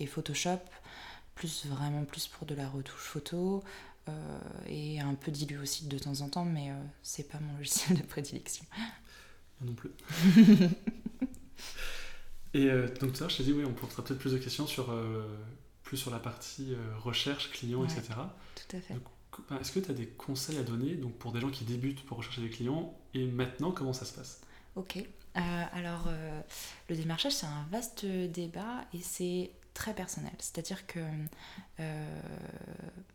et 0.00 0.06
Photoshop, 0.06 0.58
plus 1.34 1.66
vraiment 1.66 2.04
plus 2.04 2.26
pour 2.26 2.46
de 2.46 2.54
la 2.56 2.68
retouche 2.68 3.00
photo, 3.00 3.62
et 4.66 5.00
un 5.00 5.14
peu 5.14 5.30
dilué 5.30 5.58
aussi 5.58 5.86
de 5.86 5.98
temps 5.98 6.20
en 6.20 6.28
temps, 6.28 6.44
mais 6.44 6.70
euh, 6.70 6.74
c'est 7.02 7.28
pas 7.28 7.38
mon 7.40 7.56
logiciel 7.58 7.98
de 7.98 8.04
prédilection. 8.04 8.64
non 9.60 9.74
plus. 9.74 9.90
et 12.54 12.66
euh, 12.66 12.88
donc 13.00 13.16
ça, 13.16 13.28
je 13.28 13.38
t'ai 13.38 13.44
dit, 13.44 13.52
oui, 13.52 13.64
on 13.64 13.72
pourra 13.72 14.02
peut-être 14.02 14.18
plus 14.18 14.32
de 14.32 14.38
questions 14.38 14.66
sur, 14.66 14.94
plus 15.82 15.96
sur 15.96 16.10
la 16.10 16.18
partie 16.18 16.74
recherche, 16.98 17.50
client, 17.50 17.84
etc. 17.84 18.02
Tout 18.54 18.76
à 18.76 18.80
fait. 18.80 18.94
Bah, 19.48 19.58
est-ce 19.60 19.72
que 19.72 19.80
tu 19.80 19.90
as 19.90 19.94
des 19.94 20.06
conseils 20.06 20.58
à 20.58 20.62
donner 20.62 20.94
donc, 20.94 21.14
pour 21.14 21.32
des 21.32 21.40
gens 21.40 21.50
qui 21.50 21.64
débutent 21.64 22.04
pour 22.04 22.18
rechercher 22.18 22.42
des 22.42 22.50
clients 22.50 22.94
et 23.14 23.26
maintenant, 23.26 23.72
comment 23.72 23.94
ça 23.94 24.04
se 24.04 24.12
passe? 24.12 24.40
Ok. 24.76 25.04
alors, 25.34 26.08
le 26.88 26.96
démarchage, 26.96 27.32
c'est 27.32 27.46
un 27.46 27.66
vaste 27.70 28.04
débat 28.04 28.84
et 28.92 29.00
c'est 29.00 29.52
très 29.74 29.94
personnel. 29.94 30.32
C'est-à-dire 30.38 30.86
que 30.86 31.00
euh, 31.80 32.20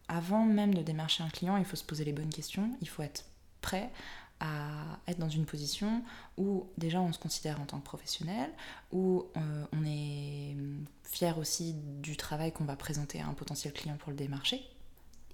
avant 0.08 0.46
même 0.46 0.74
de 0.74 0.82
démarcher 0.82 1.24
un 1.24 1.30
client, 1.30 1.58
il 1.58 1.66
faut 1.66 1.76
se 1.76 1.84
poser 1.84 2.04
les 2.06 2.14
bonnes 2.14 2.34
questions, 2.34 2.72
il 2.82 2.90
faut 2.90 3.04
être 3.04 3.26
prêt 3.62 3.92
à 4.40 5.00
être 5.08 5.18
dans 5.18 5.30
une 5.30 5.46
position 5.46 6.04
où 6.38 6.68
déjà 6.78 7.02
on 7.02 7.12
se 7.12 7.18
considère 7.18 7.60
en 7.60 7.66
tant 7.66 7.80
que 7.80 7.86
professionnel, 7.86 8.52
où 8.92 9.26
euh, 9.36 9.66
on 9.74 9.84
est 9.84 10.56
fier 11.04 11.38
aussi 11.40 11.74
du 11.74 12.16
travail 12.18 12.52
qu'on 12.52 12.66
va 12.66 12.76
présenter 12.76 13.20
à 13.20 13.28
un 13.28 13.34
potentiel 13.34 13.74
client 13.74 13.98
pour 13.98 14.12
le 14.12 14.16
démarcher. 14.16 14.62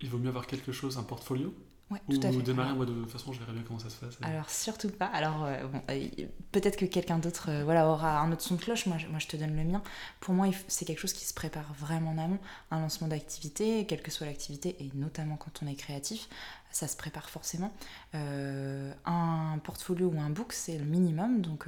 Il 0.02 0.10
vaut 0.10 0.18
mieux 0.18 0.30
avoir 0.30 0.48
quelque 0.48 0.72
chose, 0.72 0.98
un 0.98 1.04
portfolio? 1.04 1.54
Ouais, 1.94 2.00
tout 2.10 2.28
à 2.28 2.32
fait. 2.32 2.42
démarrer, 2.42 2.74
moi 2.74 2.88
de 2.88 2.92
toute 2.92 3.12
façon, 3.12 3.34
je 3.34 3.40
verrai 3.40 3.52
bien 3.52 3.62
comment 3.62 3.78
ça 3.78 3.90
se 3.90 3.98
passe. 3.98 4.18
Alors, 4.24 4.50
surtout 4.50 4.90
pas. 4.90 5.06
Alors, 5.06 5.46
euh, 5.46 5.58
euh, 5.92 6.08
peut-être 6.52 6.76
que 6.76 6.86
quelqu'un 6.86 7.20
d'autre 7.20 7.50
euh, 7.50 7.64
voilà, 7.64 7.88
aura 7.88 8.20
un 8.20 8.32
autre 8.32 8.42
son 8.42 8.56
de 8.56 8.62
cloche. 8.62 8.88
Moi, 8.88 8.98
moi, 9.12 9.20
je 9.20 9.28
te 9.28 9.38
donne 9.38 9.56
le 9.56 9.64
mien. 9.64 9.84
Pour 10.20 10.34
moi, 10.34 10.48
c'est 10.68 10.86
quelque 10.86 11.00
chose 11.00 11.14
qui 11.14 11.26
se 11.26 11.36
prépare 11.36 11.72
vraiment 11.76 12.12
en 12.12 12.18
amont. 12.18 12.40
Un 12.72 12.80
lancement 12.80 13.08
d'activité, 13.08 13.86
quelle 13.86 14.02
que 14.02 14.10
soit 14.10 14.26
l'activité, 14.26 14.76
et 14.80 14.90
notamment 14.96 15.38
quand 15.38 15.62
on 15.64 15.68
est 15.68 15.76
créatif, 15.76 16.28
ça 16.74 16.88
se 16.88 16.98
prépare 16.98 17.30
forcément. 17.30 17.72
un 18.14 19.60
portfolio 19.64 20.08
ou 20.14 20.20
un 20.20 20.30
book, 20.30 20.54
c'est 20.54 20.78
le 20.78 20.86
minimum. 20.86 21.42
Donc, 21.42 21.68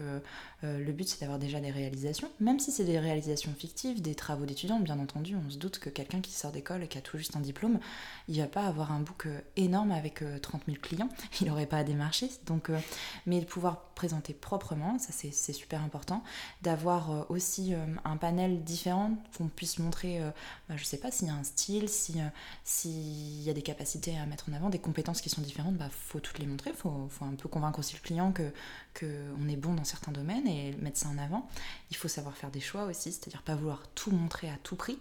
le 0.64 0.92
but, 0.92 1.08
c'est 1.08 1.22
d'avoir 1.22 1.40
déjà 1.40 1.60
des 1.60 1.72
réalisations. 1.72 2.30
Même 2.40 2.60
si 2.60 2.72
c'est 2.72 2.84
des 2.84 3.00
réalisations 3.00 3.54
fictives, 3.54 4.02
des 4.02 4.16
travaux 4.16 4.46
d'étudiants, 4.46 4.80
bien 4.80 5.00
entendu, 5.00 5.36
on 5.36 5.50
se 5.50 5.58
doute 5.58 5.80
que 5.80 5.90
quelqu'un 5.90 6.22
qui 6.22 6.32
sort 6.32 6.52
d'école 6.52 6.84
et 6.84 6.88
qui 6.88 6.98
a 6.98 7.02
tout 7.02 7.18
juste 7.18 7.36
un 7.36 7.40
diplôme, 7.40 7.80
il 8.28 8.40
va 8.40 8.48
pas 8.48 8.66
avoir 8.66 8.92
un 8.92 9.00
book 9.00 9.28
énorme 9.56 9.92
avec 9.92 10.24
30 10.42 10.64
000 10.68 10.78
clients, 10.82 11.10
il 11.42 11.48
n'aurait 11.48 11.66
pas 11.66 11.78
à 11.78 11.84
démarcher. 11.84 12.30
Donc, 12.46 12.70
euh, 12.70 12.80
mais 13.26 13.40
de 13.40 13.46
pouvoir 13.46 13.82
présenter 13.96 14.34
proprement, 14.34 15.00
ça 15.00 15.12
c'est 15.12 15.54
super 15.54 15.82
important. 15.84 16.24
D'avoir 16.62 17.12
euh, 17.12 17.24
aussi 17.30 17.74
euh, 17.74 17.86
un 18.04 18.18
panel 18.18 18.64
différent, 18.64 19.12
qu'on 19.38 19.48
puisse 19.48 19.80
montrer, 19.80 20.22
bah, 20.70 20.76
je 20.78 20.84
sais 20.84 20.98
pas, 20.98 21.12
s'il 21.12 21.28
y 21.28 21.32
a 21.32 21.34
un 21.34 21.44
style, 21.44 21.90
s'il 21.90 22.32
si 22.64 23.42
y 23.44 23.50
a 23.50 23.54
des 23.54 23.62
capacités 23.62 24.18
à 24.18 24.26
mettre 24.26 24.50
en 24.50 24.54
avant, 24.54 24.70
des 24.70 24.80
compétences 24.80 24.95
qui 25.04 25.30
sont 25.30 25.42
différentes, 25.42 25.76
bah 25.76 25.90
faut 25.92 26.20
toutes 26.20 26.40
les 26.40 26.46
montrer. 26.46 26.72
Il 26.72 26.76
faut, 26.76 27.08
faut, 27.10 27.26
un 27.26 27.36
peu 27.36 27.50
convaincre 27.50 27.80
aussi 27.80 27.96
le 27.96 28.02
client 28.02 28.32
que 28.32 28.52
qu'on 29.00 29.48
est 29.50 29.56
bon 29.56 29.74
dans 29.74 29.84
certains 29.84 30.12
domaines 30.12 30.48
et 30.48 30.74
mettre 30.82 30.98
ça 30.98 31.10
en 31.10 31.18
avant. 31.18 31.50
Il 31.92 31.98
faut 31.98 32.08
savoir 32.08 32.36
faire 32.36 32.52
des 32.52 32.62
choix 32.62 32.86
aussi, 32.86 33.12
c'est-à-dire 33.12 33.42
pas 33.42 33.56
vouloir 33.56 33.84
tout 33.96 34.12
montrer 34.12 34.50
à 34.50 34.58
tout 34.64 34.76
prix. 34.76 34.98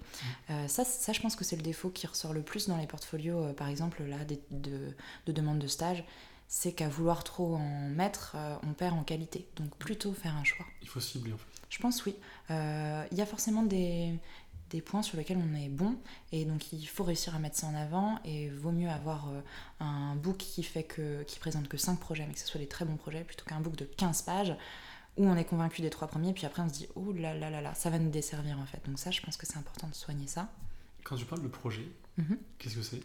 Mmh. 0.48 0.68
ça, 0.68 0.84
ça, 0.84 1.12
je 1.12 1.20
pense 1.20 1.36
que 1.36 1.44
c'est 1.44 1.56
le 1.56 1.62
défaut 1.62 1.90
qui 1.90 2.06
ressort 2.06 2.32
le 2.32 2.42
plus 2.42 2.68
dans 2.68 2.76
les 2.76 2.86
portfolios, 2.86 3.52
par 3.52 3.68
exemple, 3.68 4.02
là, 4.02 4.18
de, 4.24 4.94
de 5.26 5.32
demande 5.32 5.58
de 5.58 5.68
stage, 5.68 6.04
c'est 6.48 6.72
qu'à 6.72 6.88
vouloir 6.88 7.24
trop 7.24 7.56
en 7.56 7.88
mettre, 7.88 8.34
euh, 8.36 8.54
on 8.62 8.72
perd 8.74 8.96
en 8.96 9.02
qualité. 9.02 9.46
Donc 9.56 9.74
plutôt 9.76 10.12
faire 10.12 10.36
un 10.36 10.44
choix. 10.44 10.66
Il 10.82 10.88
faut 10.88 11.00
cibler 11.00 11.32
en 11.32 11.36
fait. 11.38 11.44
Je 11.70 11.78
pense 11.80 12.04
oui. 12.04 12.14
Euh, 12.50 13.04
il 13.10 13.18
y 13.18 13.22
a 13.22 13.26
forcément 13.26 13.64
des, 13.64 14.14
des, 14.74 14.82
points 14.82 15.02
sur 15.02 15.16
lesquels 15.16 15.38
on 15.38 15.54
est 15.54 15.68
bon 15.68 15.96
et 16.32 16.44
donc 16.44 16.72
il 16.72 16.84
faut 16.86 17.04
réussir 17.04 17.34
à 17.34 17.38
mettre 17.38 17.56
ça 17.56 17.66
en 17.66 17.74
avant 17.74 18.18
et 18.24 18.48
vaut 18.50 18.72
mieux 18.72 18.88
avoir 18.88 19.28
euh, 19.28 19.40
un 19.80 20.16
book 20.16 20.36
qui 20.36 20.62
fait 20.62 20.82
que 20.82 21.22
qui 21.22 21.38
présente 21.38 21.68
que 21.68 21.76
5 21.76 21.98
projets 21.98 22.26
mais 22.26 22.34
que 22.34 22.40
ce 22.40 22.46
soit 22.46 22.60
des 22.60 22.66
très 22.66 22.84
bons 22.84 22.96
projets 22.96 23.24
plutôt 23.24 23.44
qu'un 23.44 23.60
book 23.60 23.76
de 23.76 23.84
15 23.84 24.22
pages 24.22 24.54
où 25.16 25.26
on 25.26 25.36
est 25.36 25.44
convaincu 25.44 25.82
des 25.82 25.90
trois 25.90 26.08
premiers 26.08 26.32
puis 26.32 26.46
après 26.46 26.62
on 26.62 26.68
se 26.68 26.74
dit 26.74 26.88
oh 26.94 27.12
là 27.12 27.34
là 27.34 27.50
là 27.50 27.60
là 27.60 27.74
ça 27.74 27.90
va 27.90 27.98
nous 27.98 28.10
desservir 28.10 28.58
en 28.58 28.66
fait. 28.66 28.80
Donc 28.86 28.98
ça 28.98 29.10
je 29.10 29.20
pense 29.20 29.36
que 29.36 29.46
c'est 29.46 29.58
important 29.58 29.88
de 29.88 29.94
soigner 29.94 30.26
ça. 30.26 30.48
Quand 31.04 31.16
tu 31.16 31.24
parles 31.24 31.42
de 31.42 31.48
projet, 31.48 31.86
mhm. 32.16 32.38
qu'est-ce 32.58 32.76
que 32.76 32.82
c'est? 32.82 33.02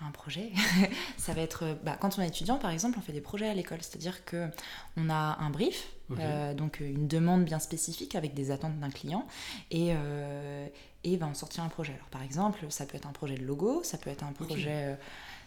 Un 0.00 0.10
projet, 0.10 0.50
ça 1.16 1.34
va 1.34 1.42
être 1.42 1.78
bah, 1.84 1.96
quand 2.00 2.18
on 2.18 2.22
est 2.22 2.26
étudiant 2.26 2.58
par 2.58 2.72
exemple, 2.72 2.98
on 2.98 3.00
fait 3.00 3.12
des 3.12 3.20
projets 3.20 3.48
à 3.48 3.54
l'école, 3.54 3.78
c'est-à-dire 3.80 4.24
que 4.24 4.48
on 4.96 5.08
a 5.08 5.38
un 5.38 5.50
brief, 5.50 5.88
euh, 6.18 6.52
donc 6.52 6.80
une 6.80 7.06
demande 7.06 7.44
bien 7.44 7.60
spécifique 7.60 8.16
avec 8.16 8.34
des 8.34 8.50
attentes 8.50 8.78
d'un 8.80 8.90
client, 8.90 9.26
et 9.70 9.90
euh, 9.92 10.66
et 11.04 11.16
va 11.16 11.26
en 11.26 11.34
sortir 11.34 11.62
un 11.62 11.68
projet. 11.68 11.92
Alors 11.94 12.08
par 12.08 12.22
exemple, 12.22 12.66
ça 12.70 12.86
peut 12.86 12.96
être 12.96 13.06
un 13.06 13.12
projet 13.12 13.36
de 13.36 13.44
logo, 13.44 13.82
ça 13.82 13.98
peut 13.98 14.10
être 14.10 14.24
un 14.24 14.32
projet, 14.32 14.92
euh, 14.92 14.94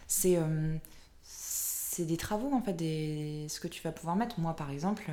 c'est 0.06 0.38
c'est 1.22 2.04
des 2.04 2.16
travaux 2.16 2.52
en 2.54 2.62
fait, 2.62 2.74
des, 2.74 3.46
ce 3.48 3.58
que 3.58 3.66
tu 3.66 3.82
vas 3.82 3.92
pouvoir 3.92 4.16
mettre. 4.16 4.38
Moi 4.38 4.54
par 4.54 4.70
exemple, 4.70 5.10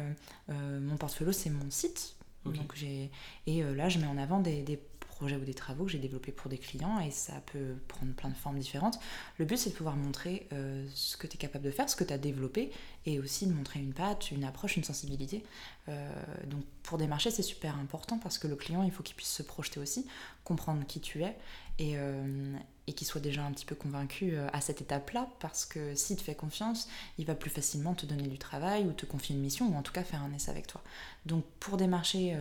mon 0.50 0.98
portfolio 0.98 1.32
c'est 1.32 1.50
mon 1.50 1.70
site, 1.72 2.16
donc 2.46 2.74
j'ai 2.76 3.10
et 3.48 3.64
là 3.64 3.90
je 3.90 3.98
mets 3.98 4.08
en 4.08 4.18
avant 4.18 4.40
des, 4.40 4.62
des 4.62 4.80
projets 5.16 5.38
ou 5.38 5.46
des 5.46 5.54
travaux 5.54 5.86
que 5.86 5.92
j'ai 5.92 5.98
développés 5.98 6.32
pour 6.32 6.50
des 6.50 6.58
clients 6.58 7.00
et 7.00 7.10
ça 7.10 7.34
peut 7.52 7.76
prendre 7.88 8.14
plein 8.14 8.30
de 8.30 8.36
formes 8.36 8.60
différentes. 8.60 9.00
Le 9.38 9.46
but 9.46 9.58
c'est 9.58 9.70
de 9.70 9.76
pouvoir 9.76 9.96
montrer 9.96 10.48
euh, 10.52 10.86
ce 10.94 11.16
que 11.16 11.26
tu 11.26 11.36
es 11.36 11.38
capable 11.38 11.64
de 11.64 11.72
faire, 11.72 11.90
ce 11.90 11.96
que 11.96 12.04
tu 12.04 12.14
as 12.14 12.18
développé 12.18 12.72
et 13.06 13.20
aussi 13.20 13.48
de 13.48 13.54
montrer 13.54 13.80
une 13.80 13.94
patte, 13.94 14.32
une 14.32 14.44
approche, 14.44 14.76
une 14.76 14.84
sensibilité. 14.84 15.44
Euh, 15.88 16.12
donc 16.48 16.64
pour 16.84 16.98
des 16.98 17.08
marchés 17.08 17.32
c'est 17.32 17.44
super 17.44 17.78
important 17.78 18.20
parce 18.20 18.38
que 18.38 18.48
le 18.48 18.56
client 18.56 18.84
il 18.84 18.92
faut 18.92 19.04
qu'il 19.04 19.16
puisse 19.16 19.32
se 19.32 19.44
projeter 19.44 19.80
aussi, 19.80 20.06
comprendre 20.44 20.86
qui 20.86 21.00
tu 21.00 21.24
es 21.24 21.38
et, 21.80 21.94
euh, 21.96 22.58
et 22.88 22.94
qu'il 22.94 23.08
soit 23.08 23.22
déjà 23.22 23.44
un 23.44 23.52
petit 23.52 23.66
peu 23.66 23.76
convaincu 23.76 24.38
à 24.38 24.60
cette 24.60 24.82
étape-là 24.82 25.30
parce 25.40 25.66
que 25.66 25.96
s'il 25.96 26.18
te 26.18 26.22
fait 26.22 26.36
confiance, 26.36 26.90
il 27.18 27.26
va 27.26 27.36
plus 27.36 27.50
facilement 27.50 27.94
te 27.94 28.06
donner 28.06 28.28
du 28.28 28.38
travail 28.38 28.86
ou 28.86 28.92
te 28.92 29.06
confier 29.06 29.36
une 29.36 29.42
mission 29.42 29.68
ou 29.70 29.76
en 29.76 29.82
tout 29.82 29.94
cas 29.94 30.04
faire 30.04 30.22
un 30.22 30.34
essai 30.34 30.52
avec 30.52 30.68
toi. 30.68 30.82
Donc 31.26 31.46
pour 31.60 31.78
des 31.78 31.88
marchés 31.88 32.36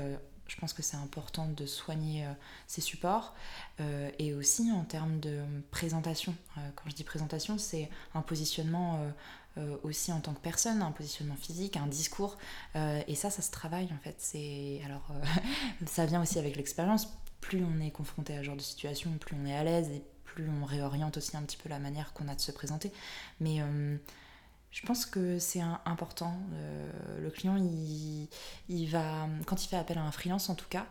je 0.46 0.57
pense 0.57 0.72
que 0.72 0.83
c'est 0.83 0.96
important 0.96 1.48
de 1.48 1.66
soigner 1.66 2.26
ces 2.66 2.80
euh, 2.80 2.85
supports 2.85 3.35
euh, 3.80 4.11
et 4.18 4.35
aussi 4.35 4.70
en 4.72 4.85
termes 4.85 5.18
de 5.20 5.40
présentation. 5.70 6.35
Euh, 6.59 6.61
quand 6.76 6.88
je 6.88 6.94
dis 6.94 7.04
présentation, 7.04 7.59
c'est 7.59 7.88
un 8.14 8.22
positionnement 8.22 9.00
aussi 9.85 10.11
en 10.11 10.18
tant 10.18 10.35
que 10.35 10.40
personne, 10.40 10.83
un 10.83 10.90
positionnement 10.90 11.37
physique, 11.37 11.76
un 11.76 11.87
discours. 11.87 12.38
et 12.74 13.14
ça, 13.14 13.30
ça 13.30 13.40
se 13.40 13.52
travaille 13.52 13.88
en 13.92 13.98
fait. 14.02 14.16
C'est 14.18 14.80
alors 14.85 15.07
ça 15.87 16.07
vient 16.07 16.20
aussi 16.20 16.40
avec 16.40 16.57
l'expérience. 16.57 17.09
Plus 17.40 17.62
on 17.64 17.80
est 17.80 17.92
confronté 17.92 18.35
à 18.35 18.38
ce 18.38 18.42
genre 18.44 18.57
de 18.57 18.62
situation, 18.62 19.12
plus 19.18 19.37
on 19.40 19.46
est 19.46 19.54
à 19.54 19.62
l'aise 19.62 19.90
et 19.90 20.02
plus 20.24 20.48
on 20.48 20.64
réoriente 20.64 21.18
aussi 21.18 21.37
un 21.37 21.42
petit 21.42 21.57
peu 21.57 21.68
la 21.68 21.78
manière 21.78 22.12
qu'on 22.14 22.26
a 22.26 22.35
de 22.35 22.40
se 22.40 22.50
présenter. 22.50 22.90
Mais 23.38 23.61
je 24.74 24.84
pense 24.84 25.06
que 25.06 25.38
c'est 25.38 25.62
important. 25.87 26.37
le 27.20 27.30
client, 27.30 27.56
il, 28.68 28.87
va, 28.88 29.28
quand 29.46 29.64
il 29.64 29.68
fait 29.68 29.76
appel 29.76 29.98
à 29.98 30.02
un 30.02 30.10
freelance 30.10 30.50
en 30.50 30.56
tout 30.56 30.68
cas, 30.68 30.84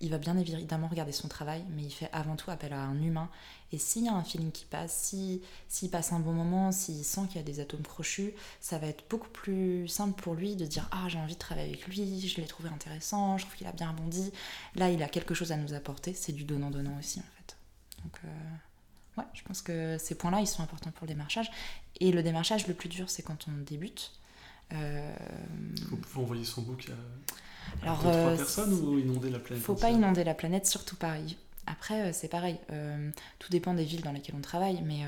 il 0.00 0.10
va 0.10 0.18
bien 0.18 0.36
évidemment 0.36 0.88
regarder 0.88 1.12
son 1.12 1.28
travail, 1.28 1.62
mais 1.70 1.82
il 1.82 1.90
fait 1.90 2.08
avant 2.12 2.36
tout 2.36 2.50
appel 2.50 2.72
à 2.72 2.80
un 2.80 3.00
humain. 3.02 3.30
Et 3.72 3.78
s'il 3.78 4.04
y 4.04 4.08
a 4.08 4.14
un 4.14 4.22
feeling 4.22 4.52
qui 4.52 4.64
passe, 4.64 4.96
s'il 4.96 5.40
si, 5.68 5.88
passe 5.88 6.12
un 6.12 6.20
bon 6.20 6.32
moment, 6.32 6.72
s'il 6.72 7.04
sent 7.04 7.22
qu'il 7.28 7.36
y 7.36 7.40
a 7.40 7.42
des 7.42 7.60
atomes 7.60 7.82
crochus, 7.82 8.32
ça 8.60 8.78
va 8.78 8.86
être 8.86 9.04
beaucoup 9.10 9.28
plus 9.28 9.86
simple 9.88 10.20
pour 10.20 10.34
lui 10.34 10.56
de 10.56 10.66
dire 10.66 10.88
Ah, 10.92 11.08
j'ai 11.08 11.18
envie 11.18 11.34
de 11.34 11.38
travailler 11.38 11.68
avec 11.68 11.86
lui, 11.86 12.26
je 12.26 12.40
l'ai 12.40 12.46
trouvé 12.46 12.68
intéressant, 12.68 13.38
je 13.38 13.44
trouve 13.44 13.56
qu'il 13.56 13.66
a 13.66 13.72
bien 13.72 13.90
rebondi. 13.90 14.32
Là, 14.76 14.90
il 14.90 15.02
a 15.02 15.08
quelque 15.08 15.34
chose 15.34 15.52
à 15.52 15.56
nous 15.56 15.74
apporter, 15.74 16.14
c'est 16.14 16.32
du 16.32 16.44
donnant-donnant 16.44 16.98
aussi 16.98 17.20
en 17.20 17.36
fait. 17.36 17.56
Donc, 18.02 18.18
euh, 18.24 18.28
ouais, 19.16 19.24
je 19.34 19.42
pense 19.42 19.62
que 19.62 19.96
ces 19.98 20.14
points-là, 20.14 20.40
ils 20.40 20.46
sont 20.46 20.62
importants 20.62 20.90
pour 20.90 21.06
le 21.06 21.12
démarchage. 21.12 21.50
Et 22.00 22.12
le 22.12 22.22
démarchage, 22.22 22.66
le 22.66 22.74
plus 22.74 22.88
dur, 22.88 23.08
c'est 23.10 23.22
quand 23.22 23.46
on 23.48 23.62
débute. 23.64 24.12
Euh... 24.72 25.14
Faut, 26.06 26.20
envoyer 26.20 26.44
son 26.44 26.62
book 26.62 26.88
à. 26.90 27.82
Alors, 27.82 27.98
trois 27.98 28.12
euh, 28.12 28.36
personnes 28.36 28.72
ou 28.72 28.98
inonder 28.98 29.30
la 29.30 29.38
planète 29.38 29.64
Faut 29.64 29.74
pas 29.74 29.90
inonder 29.90 30.24
la 30.24 30.34
planète, 30.34 30.66
surtout 30.66 30.96
pareil. 30.96 31.36
Après, 31.66 32.08
euh, 32.08 32.10
c'est 32.12 32.28
pareil. 32.28 32.58
Euh, 32.70 33.10
tout 33.38 33.50
dépend 33.50 33.74
des 33.74 33.84
villes 33.84 34.02
dans 34.02 34.12
lesquelles 34.12 34.36
on 34.36 34.40
travaille, 34.40 34.82
mais 34.84 35.00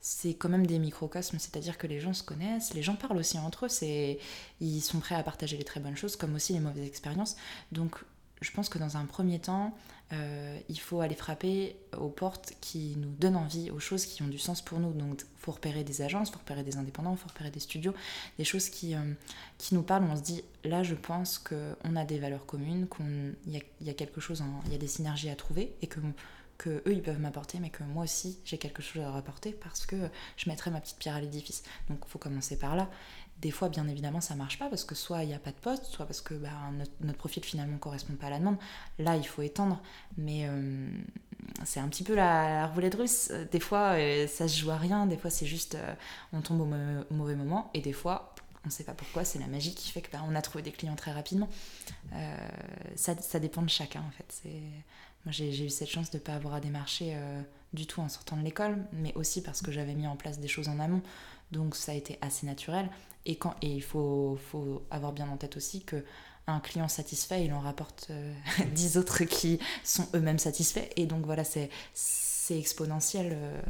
c'est 0.00 0.34
quand 0.34 0.50
même 0.50 0.66
des 0.66 0.78
microcosmes, 0.78 1.38
c'est-à-dire 1.38 1.78
que 1.78 1.86
les 1.86 1.98
gens 1.98 2.12
se 2.12 2.22
connaissent, 2.22 2.74
les 2.74 2.82
gens 2.82 2.94
parlent 2.94 3.16
aussi 3.16 3.38
entre 3.38 3.66
eux, 3.66 3.68
c'est 3.70 4.18
ils 4.60 4.82
sont 4.82 5.00
prêts 5.00 5.14
à 5.14 5.22
partager 5.22 5.56
les 5.56 5.64
très 5.64 5.80
bonnes 5.80 5.96
choses 5.96 6.16
comme 6.16 6.34
aussi 6.34 6.52
les 6.52 6.60
mauvaises 6.60 6.86
expériences. 6.86 7.36
Donc 7.72 7.96
je 8.42 8.50
pense 8.50 8.68
que 8.68 8.78
dans 8.78 8.98
un 8.98 9.06
premier 9.06 9.38
temps, 9.38 9.74
euh, 10.14 10.58
il 10.68 10.78
faut 10.78 11.00
aller 11.00 11.14
frapper 11.14 11.76
aux 11.96 12.08
portes 12.08 12.54
qui 12.60 12.94
nous 12.96 13.10
donnent 13.10 13.36
envie, 13.36 13.70
aux 13.70 13.78
choses 13.78 14.06
qui 14.06 14.22
ont 14.22 14.28
du 14.28 14.38
sens 14.38 14.62
pour 14.62 14.78
nous. 14.78 14.92
Donc, 14.92 15.22
il 15.22 15.40
faut 15.40 15.52
repérer 15.52 15.84
des 15.84 16.02
agences, 16.02 16.28
il 16.28 16.32
faut 16.32 16.38
repérer 16.38 16.62
des 16.62 16.76
indépendants, 16.76 17.12
il 17.12 17.18
faut 17.18 17.28
repérer 17.28 17.50
des 17.50 17.60
studios, 17.60 17.94
des 18.38 18.44
choses 18.44 18.68
qui, 18.68 18.94
euh, 18.94 19.12
qui 19.58 19.74
nous 19.74 19.82
parlent 19.82 20.04
on 20.04 20.16
se 20.16 20.22
dit 20.22 20.42
là, 20.64 20.82
je 20.82 20.94
pense 20.94 21.38
qu'on 21.38 21.96
a 21.96 22.04
des 22.04 22.18
valeurs 22.18 22.46
communes, 22.46 22.86
qu'il 22.88 23.54
y, 23.80 23.90
a, 23.90 23.94
quelque 23.94 24.20
chose, 24.20 24.42
il 24.66 24.72
y 24.72 24.74
a 24.74 24.78
des 24.78 24.88
synergies 24.88 25.30
à 25.30 25.36
trouver 25.36 25.74
et 25.82 25.86
que, 25.86 26.00
que 26.58 26.82
eux, 26.86 26.92
ils 26.92 27.02
peuvent 27.02 27.20
m'apporter, 27.20 27.58
mais 27.58 27.70
que 27.70 27.82
moi 27.82 28.04
aussi, 28.04 28.38
j'ai 28.44 28.58
quelque 28.58 28.82
chose 28.82 29.02
à 29.02 29.06
leur 29.06 29.16
apporter 29.16 29.52
parce 29.52 29.86
que 29.86 29.96
je 30.36 30.48
mettrai 30.48 30.70
ma 30.70 30.80
petite 30.80 30.98
pierre 30.98 31.14
à 31.14 31.20
l'édifice. 31.20 31.62
Donc, 31.88 31.98
il 32.04 32.10
faut 32.10 32.18
commencer 32.18 32.58
par 32.58 32.76
là. 32.76 32.90
Des 33.40 33.50
fois, 33.50 33.68
bien 33.68 33.86
évidemment, 33.88 34.20
ça 34.20 34.34
marche 34.34 34.58
pas 34.58 34.68
parce 34.68 34.84
que 34.84 34.94
soit 34.94 35.22
il 35.22 35.28
n'y 35.28 35.34
a 35.34 35.38
pas 35.38 35.50
de 35.50 35.56
poste, 35.56 35.84
soit 35.86 36.06
parce 36.06 36.20
que 36.20 36.34
bah, 36.34 36.50
notre, 37.00 37.18
profil 37.18 37.44
finalement 37.44 37.78
correspond 37.78 38.14
pas 38.14 38.28
à 38.28 38.30
la 38.30 38.38
demande. 38.38 38.56
Là, 38.98 39.16
il 39.16 39.26
faut 39.26 39.42
étendre, 39.42 39.82
mais 40.16 40.46
euh, 40.48 40.88
c'est 41.64 41.80
un 41.80 41.88
petit 41.88 42.04
peu 42.04 42.14
la, 42.14 42.68
roulette 42.68 42.94
russe. 42.94 43.30
Des 43.50 43.60
fois, 43.60 43.96
euh, 43.96 44.26
ça 44.26 44.48
se 44.48 44.58
joue 44.58 44.70
à 44.70 44.76
rien, 44.76 45.06
des 45.06 45.16
fois, 45.16 45.30
c'est 45.30 45.46
juste 45.46 45.74
euh, 45.74 45.94
on 46.32 46.40
tombe 46.40 46.60
au, 46.62 47.14
mauvais 47.14 47.36
moment, 47.36 47.70
et 47.74 47.80
des 47.80 47.92
fois, 47.92 48.34
on 48.64 48.68
ne 48.68 48.72
sait 48.72 48.84
pas 48.84 48.94
pourquoi, 48.94 49.24
c'est 49.24 49.38
la 49.38 49.46
magie 49.46 49.74
qui 49.74 49.90
fait 49.90 50.00
que 50.00 50.10
bah, 50.10 50.22
on 50.26 50.34
a 50.34 50.40
trouvé 50.40 50.62
des 50.62 50.72
clients 50.72 50.96
très 50.96 51.12
rapidement. 51.12 51.48
Ça, 52.96 53.38
dépend 53.40 53.62
de 53.62 53.68
chacun 53.68 54.00
en 54.00 54.10
fait. 54.10 54.48
J'ai 55.26 55.64
eu 55.64 55.70
cette 55.70 55.88
chance 55.88 56.10
de 56.10 56.18
ne 56.18 56.22
pas 56.22 56.34
avoir 56.34 56.54
à 56.54 56.60
démarcher 56.60 57.16
du 57.72 57.86
tout 57.86 58.00
en 58.00 58.08
sortant 58.08 58.36
de 58.36 58.42
l'école, 58.42 58.84
mais 58.92 59.12
aussi 59.14 59.42
parce 59.42 59.62
que 59.62 59.72
j'avais 59.72 59.94
mis 59.94 60.06
en 60.06 60.16
place 60.16 60.38
des 60.38 60.48
choses 60.48 60.68
en 60.68 60.78
amont. 60.78 61.02
Donc 61.52 61.76
ça 61.76 61.92
a 61.92 61.94
été 61.94 62.18
assez 62.20 62.46
naturel. 62.46 62.90
Et, 63.26 63.36
quand, 63.36 63.54
et 63.62 63.70
il 63.70 63.82
faut, 63.82 64.38
faut 64.50 64.84
avoir 64.90 65.12
bien 65.12 65.28
en 65.28 65.36
tête 65.36 65.56
aussi 65.56 65.82
que 65.82 66.04
un 66.46 66.60
client 66.60 66.88
satisfait, 66.88 67.44
il 67.44 67.52
en 67.52 67.60
rapporte 67.60 68.08
euh, 68.10 68.34
dix 68.74 68.98
autres 68.98 69.24
qui 69.24 69.58
sont 69.82 70.08
eux-mêmes 70.14 70.38
satisfaits. 70.38 70.88
Et 70.96 71.06
donc 71.06 71.24
voilà, 71.24 71.44
c'est, 71.44 71.70
exponentiel. 72.50 73.32
Euh, 73.34 73.60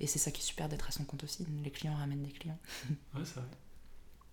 et 0.00 0.06
c'est 0.06 0.18
ça 0.18 0.30
qui 0.30 0.42
est 0.42 0.44
super 0.44 0.68
d'être 0.68 0.88
à 0.88 0.90
son 0.90 1.04
compte 1.04 1.24
aussi. 1.24 1.46
Les 1.64 1.70
clients 1.70 1.94
ramènent 1.94 2.22
des 2.22 2.32
clients. 2.32 2.58
ouais, 3.14 3.22
c'est 3.24 3.36
vrai. 3.36 3.48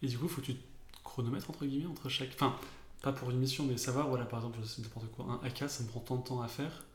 Et 0.01 0.07
du 0.07 0.17
coup, 0.17 0.27
faut 0.27 0.41
tu 0.41 0.55
chronomètres 1.03 1.49
entre 1.49 1.65
guillemets 1.65 1.85
entre 1.85 2.09
chaque. 2.09 2.31
Enfin, 2.33 2.57
pas 3.01 3.12
pour 3.12 3.29
une 3.31 3.38
mission, 3.38 3.65
mais 3.65 3.77
savoir, 3.77 4.08
voilà, 4.08 4.25
par 4.25 4.39
exemple, 4.39 4.60
je 4.62 4.67
sais 4.67 4.81
n'importe 4.81 5.08
quoi, 5.12 5.25
un 5.25 5.45
AK, 5.45 5.69
ça 5.69 5.84
me 5.84 5.89
prend 5.89 5.99
tant 5.99 6.15
de 6.17 6.23
temps 6.23 6.41
à 6.41 6.47
faire. 6.47 6.86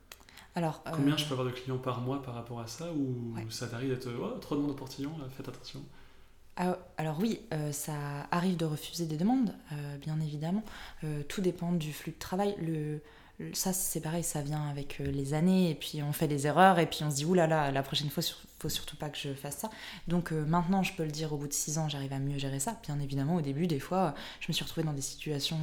Alors, 0.56 0.82
Combien 0.82 1.16
je 1.16 1.24
euh, 1.24 1.28
peux 1.28 1.34
avoir 1.34 1.46
de 1.46 1.52
clients 1.52 1.78
par 1.78 2.00
mois 2.00 2.22
par 2.22 2.34
rapport 2.34 2.60
à 2.60 2.66
ça 2.66 2.92
Ou 2.92 3.34
ça 3.50 3.66
varie 3.66 3.88
d'être 3.88 4.08
oh, 4.20 4.38
trop 4.40 4.56
de 4.56 4.60
monde 4.60 4.72
au 4.72 4.74
portillon, 4.74 5.12
faites 5.36 5.48
attention 5.48 5.80
ah, 6.62 6.76
alors 6.98 7.18
oui, 7.18 7.40
euh, 7.54 7.72
ça 7.72 7.94
arrive 8.30 8.58
de 8.58 8.66
refuser 8.66 9.06
des 9.06 9.16
demandes, 9.16 9.54
euh, 9.72 9.96
bien 9.96 10.20
évidemment. 10.20 10.62
Euh, 11.04 11.22
tout 11.26 11.40
dépend 11.40 11.72
du 11.72 11.90
flux 11.90 12.12
de 12.12 12.18
travail. 12.18 12.54
Le, 12.60 13.00
ça, 13.52 13.72
c'est 13.72 14.00
pareil, 14.00 14.22
ça 14.22 14.42
vient 14.42 14.68
avec 14.68 14.98
les 14.98 15.34
années, 15.34 15.70
et 15.70 15.74
puis 15.74 16.02
on 16.02 16.12
fait 16.12 16.28
des 16.28 16.46
erreurs, 16.46 16.78
et 16.78 16.86
puis 16.86 17.04
on 17.04 17.10
se 17.10 17.16
dit, 17.16 17.24
oulala, 17.24 17.70
la 17.70 17.82
prochaine 17.82 18.10
fois, 18.10 18.22
faut 18.58 18.68
surtout 18.68 18.96
pas 18.96 19.08
que 19.08 19.16
je 19.16 19.32
fasse 19.32 19.56
ça. 19.56 19.70
Donc 20.06 20.32
maintenant, 20.32 20.82
je 20.82 20.92
peux 20.92 21.04
le 21.04 21.10
dire, 21.10 21.32
au 21.32 21.38
bout 21.38 21.48
de 21.48 21.52
six 21.52 21.78
ans, 21.78 21.88
j'arrive 21.88 22.12
à 22.12 22.18
mieux 22.18 22.38
gérer 22.38 22.60
ça. 22.60 22.78
Bien 22.82 23.00
évidemment, 23.00 23.36
au 23.36 23.40
début, 23.40 23.66
des 23.66 23.80
fois, 23.80 24.14
je 24.40 24.46
me 24.48 24.52
suis 24.52 24.64
retrouvée 24.64 24.86
dans 24.86 24.92
des 24.92 25.00
situations 25.00 25.58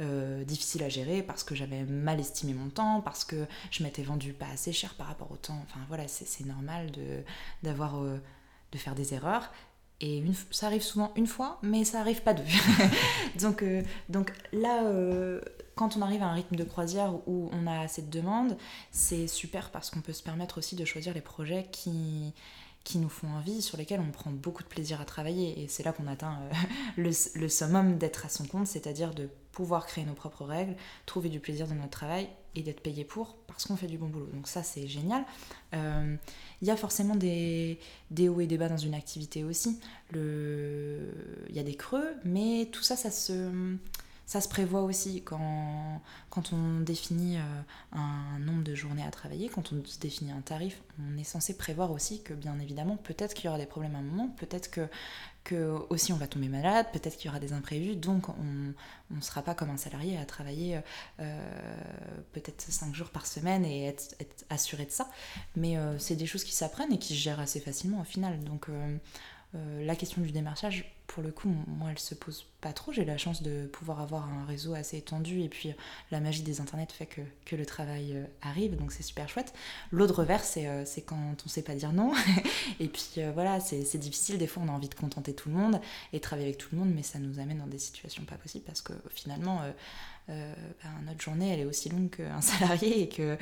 difficiles 0.00 0.82
à 0.82 0.88
gérer 0.88 1.22
parce 1.22 1.44
que 1.44 1.54
j'avais 1.54 1.84
mal 1.84 2.18
estimé 2.18 2.52
mon 2.52 2.68
temps, 2.70 3.00
parce 3.00 3.24
que 3.24 3.46
je 3.70 3.84
m'étais 3.84 4.02
vendue 4.02 4.32
pas 4.32 4.48
assez 4.52 4.72
cher 4.72 4.94
par 4.94 5.06
rapport 5.06 5.30
au 5.30 5.36
temps. 5.36 5.60
Enfin 5.62 5.80
voilà, 5.86 6.08
c'est 6.08 6.44
normal 6.44 6.90
d'avoir, 7.62 8.00
de 8.00 8.78
faire 8.78 8.96
des 8.96 9.14
erreurs. 9.14 9.52
Et 10.00 10.22
ça 10.50 10.66
arrive 10.66 10.82
souvent 10.82 11.12
une 11.16 11.26
fois, 11.26 11.58
mais 11.62 11.84
ça 11.84 12.00
arrive 12.00 12.22
pas 12.22 12.34
deux. 12.34 12.44
donc, 13.40 13.62
euh, 13.62 13.82
donc 14.08 14.32
là, 14.52 14.84
euh, 14.84 15.40
quand 15.76 15.96
on 15.96 16.02
arrive 16.02 16.22
à 16.22 16.26
un 16.26 16.34
rythme 16.34 16.56
de 16.56 16.64
croisière 16.64 17.14
où 17.26 17.48
on 17.52 17.66
a 17.66 17.80
assez 17.80 18.02
de 18.02 18.10
demandes, 18.10 18.56
c'est 18.90 19.26
super 19.26 19.70
parce 19.70 19.90
qu'on 19.90 20.00
peut 20.00 20.12
se 20.12 20.22
permettre 20.22 20.58
aussi 20.58 20.74
de 20.74 20.84
choisir 20.84 21.14
les 21.14 21.20
projets 21.20 21.68
qui, 21.70 22.34
qui 22.82 22.98
nous 22.98 23.08
font 23.08 23.28
envie, 23.28 23.62
sur 23.62 23.78
lesquels 23.78 24.00
on 24.00 24.10
prend 24.10 24.30
beaucoup 24.30 24.64
de 24.64 24.68
plaisir 24.68 25.00
à 25.00 25.04
travailler. 25.04 25.62
Et 25.62 25.68
c'est 25.68 25.84
là 25.84 25.92
qu'on 25.92 26.08
atteint 26.08 26.40
euh, 26.42 26.54
le, 26.96 27.10
le, 27.40 27.48
summum 27.48 27.96
d'être 27.96 28.26
à 28.26 28.28
son 28.28 28.46
compte, 28.46 28.66
c'est-à-dire 28.66 29.14
de 29.14 29.28
pouvoir 29.52 29.86
créer 29.86 30.04
nos 30.04 30.14
propres 30.14 30.44
règles, 30.44 30.74
trouver 31.06 31.28
du 31.28 31.38
plaisir 31.38 31.68
dans 31.68 31.76
notre 31.76 31.90
travail 31.90 32.28
et 32.54 32.62
d'être 32.62 32.80
payé 32.80 33.04
pour 33.04 33.36
parce 33.46 33.66
qu'on 33.66 33.76
fait 33.76 33.86
du 33.86 33.98
bon 33.98 34.08
boulot. 34.08 34.28
Donc 34.32 34.48
ça, 34.48 34.62
c'est 34.62 34.86
génial. 34.86 35.24
Euh, 35.74 36.16
il 36.62 36.68
y 36.68 36.70
a 36.70 36.76
forcément 36.76 37.16
des, 37.16 37.78
des, 38.10 38.28
hauts 38.28 38.40
et 38.40 38.46
des 38.46 38.58
bas 38.58 38.68
dans 38.68 38.76
une 38.76 38.94
activité 38.94 39.44
aussi. 39.44 39.78
Il 40.12 41.54
y 41.54 41.58
a 41.58 41.62
des 41.62 41.74
creux, 41.74 42.14
mais 42.24 42.68
tout 42.72 42.82
ça, 42.82 42.96
ça 42.96 43.10
se, 43.10 43.50
ça 44.26 44.40
se 44.40 44.48
prévoit 44.48 44.82
aussi 44.82 45.22
quand, 45.22 46.00
quand 46.30 46.52
on 46.52 46.80
définit 46.80 47.36
euh, 47.36 47.40
un 47.92 48.38
nombre 48.38 48.64
de 48.64 48.74
journées 48.74 49.04
à 49.04 49.10
travailler, 49.10 49.48
quand 49.48 49.72
on 49.72 49.82
définit 50.00 50.32
un 50.32 50.40
tarif, 50.40 50.80
on 50.98 51.18
est 51.18 51.24
censé 51.24 51.56
prévoir 51.56 51.90
aussi 51.90 52.22
que 52.22 52.32
bien 52.32 52.58
évidemment, 52.58 52.96
peut-être 52.96 53.34
qu'il 53.34 53.46
y 53.46 53.48
aura 53.48 53.58
des 53.58 53.66
problèmes 53.66 53.94
à 53.94 53.98
un 53.98 54.02
moment, 54.02 54.28
peut-être 54.38 54.70
que 54.70 54.88
que 55.44 55.76
aussi 55.90 56.10
on 56.14 56.16
va 56.16 56.26
tomber 56.26 56.48
malade, 56.48 56.86
peut-être 56.90 57.18
qu'il 57.18 57.26
y 57.26 57.28
aura 57.28 57.38
des 57.38 57.52
imprévus, 57.52 57.96
donc 57.96 58.30
on 58.30 59.14
ne 59.14 59.20
sera 59.20 59.42
pas 59.42 59.54
comme 59.54 59.68
un 59.68 59.76
salarié 59.76 60.16
à 60.16 60.24
travailler 60.24 60.80
euh, 61.20 61.76
peut-être 62.32 62.62
5 62.62 62.94
jours 62.94 63.10
par 63.10 63.26
semaine 63.26 63.62
et 63.66 63.84
être, 63.84 64.16
assuré 64.48 64.86
de 64.86 64.90
ça. 64.90 65.06
Mais 65.54 65.76
euh, 65.76 65.98
c'est 65.98 66.16
des 66.16 66.24
choses 66.24 66.44
qui 66.44 66.52
s'apprennent 66.52 66.92
et 66.94 66.98
qui 66.98 67.14
se 67.14 67.20
gèrent 67.20 67.40
assez 67.40 67.60
facilement 67.60 68.00
au 68.00 68.04
final. 68.04 68.42
Donc 68.42 68.68
euh, 69.54 69.84
la 69.84 69.94
question 69.94 70.20
du 70.20 70.32
démarchage, 70.32 70.84
pour 71.06 71.22
le 71.22 71.30
coup, 71.30 71.48
moi, 71.48 71.90
elle 71.90 71.98
se 71.98 72.14
pose 72.14 72.46
pas 72.60 72.72
trop. 72.72 72.92
J'ai 72.92 73.04
la 73.04 73.18
chance 73.18 73.42
de 73.42 73.66
pouvoir 73.66 74.00
avoir 74.00 74.28
un 74.28 74.44
réseau 74.46 74.74
assez 74.74 74.96
étendu 74.96 75.42
et 75.42 75.48
puis 75.48 75.72
la 76.10 76.18
magie 76.18 76.42
des 76.42 76.60
internets 76.60 76.92
fait 76.92 77.06
que, 77.06 77.20
que 77.44 77.54
le 77.54 77.64
travail 77.64 78.16
euh, 78.16 78.24
arrive, 78.42 78.76
donc 78.76 78.90
c'est 78.90 79.04
super 79.04 79.28
chouette. 79.28 79.54
L'autre 79.92 80.20
revers, 80.20 80.42
c'est 80.42 80.66
euh, 80.66 80.84
quand 81.06 81.36
on 81.44 81.48
sait 81.48 81.62
pas 81.62 81.74
dire 81.74 81.92
non. 81.92 82.12
et 82.80 82.88
puis 82.88 83.20
voilà, 83.32 83.60
c'est 83.60 83.98
difficile. 83.98 84.38
Des 84.38 84.46
fois, 84.46 84.62
on 84.66 84.68
a 84.68 84.72
envie 84.72 84.88
de 84.88 84.94
contenter 84.94 85.34
tout 85.34 85.48
le 85.50 85.54
monde 85.54 85.80
et 86.12 86.20
travailler 86.20 86.48
avec 86.48 86.58
tout 86.58 86.68
le 86.72 86.78
monde, 86.78 86.92
mais 86.92 87.02
ça 87.02 87.18
nous 87.18 87.38
amène 87.38 87.58
dans 87.58 87.66
des 87.66 87.78
situations 87.78 88.24
pas 88.24 88.36
possibles 88.36 88.64
parce 88.64 88.82
que 88.82 88.92
finalement, 89.10 89.60
ben, 90.26 90.54
notre 91.06 91.20
journée, 91.20 91.52
elle 91.52 91.60
est 91.60 91.64
aussi 91.64 91.90
longue 91.90 92.10
qu'un 92.10 92.40
salarié 92.40 93.02
et 93.02 93.08
qu'il 93.08 93.38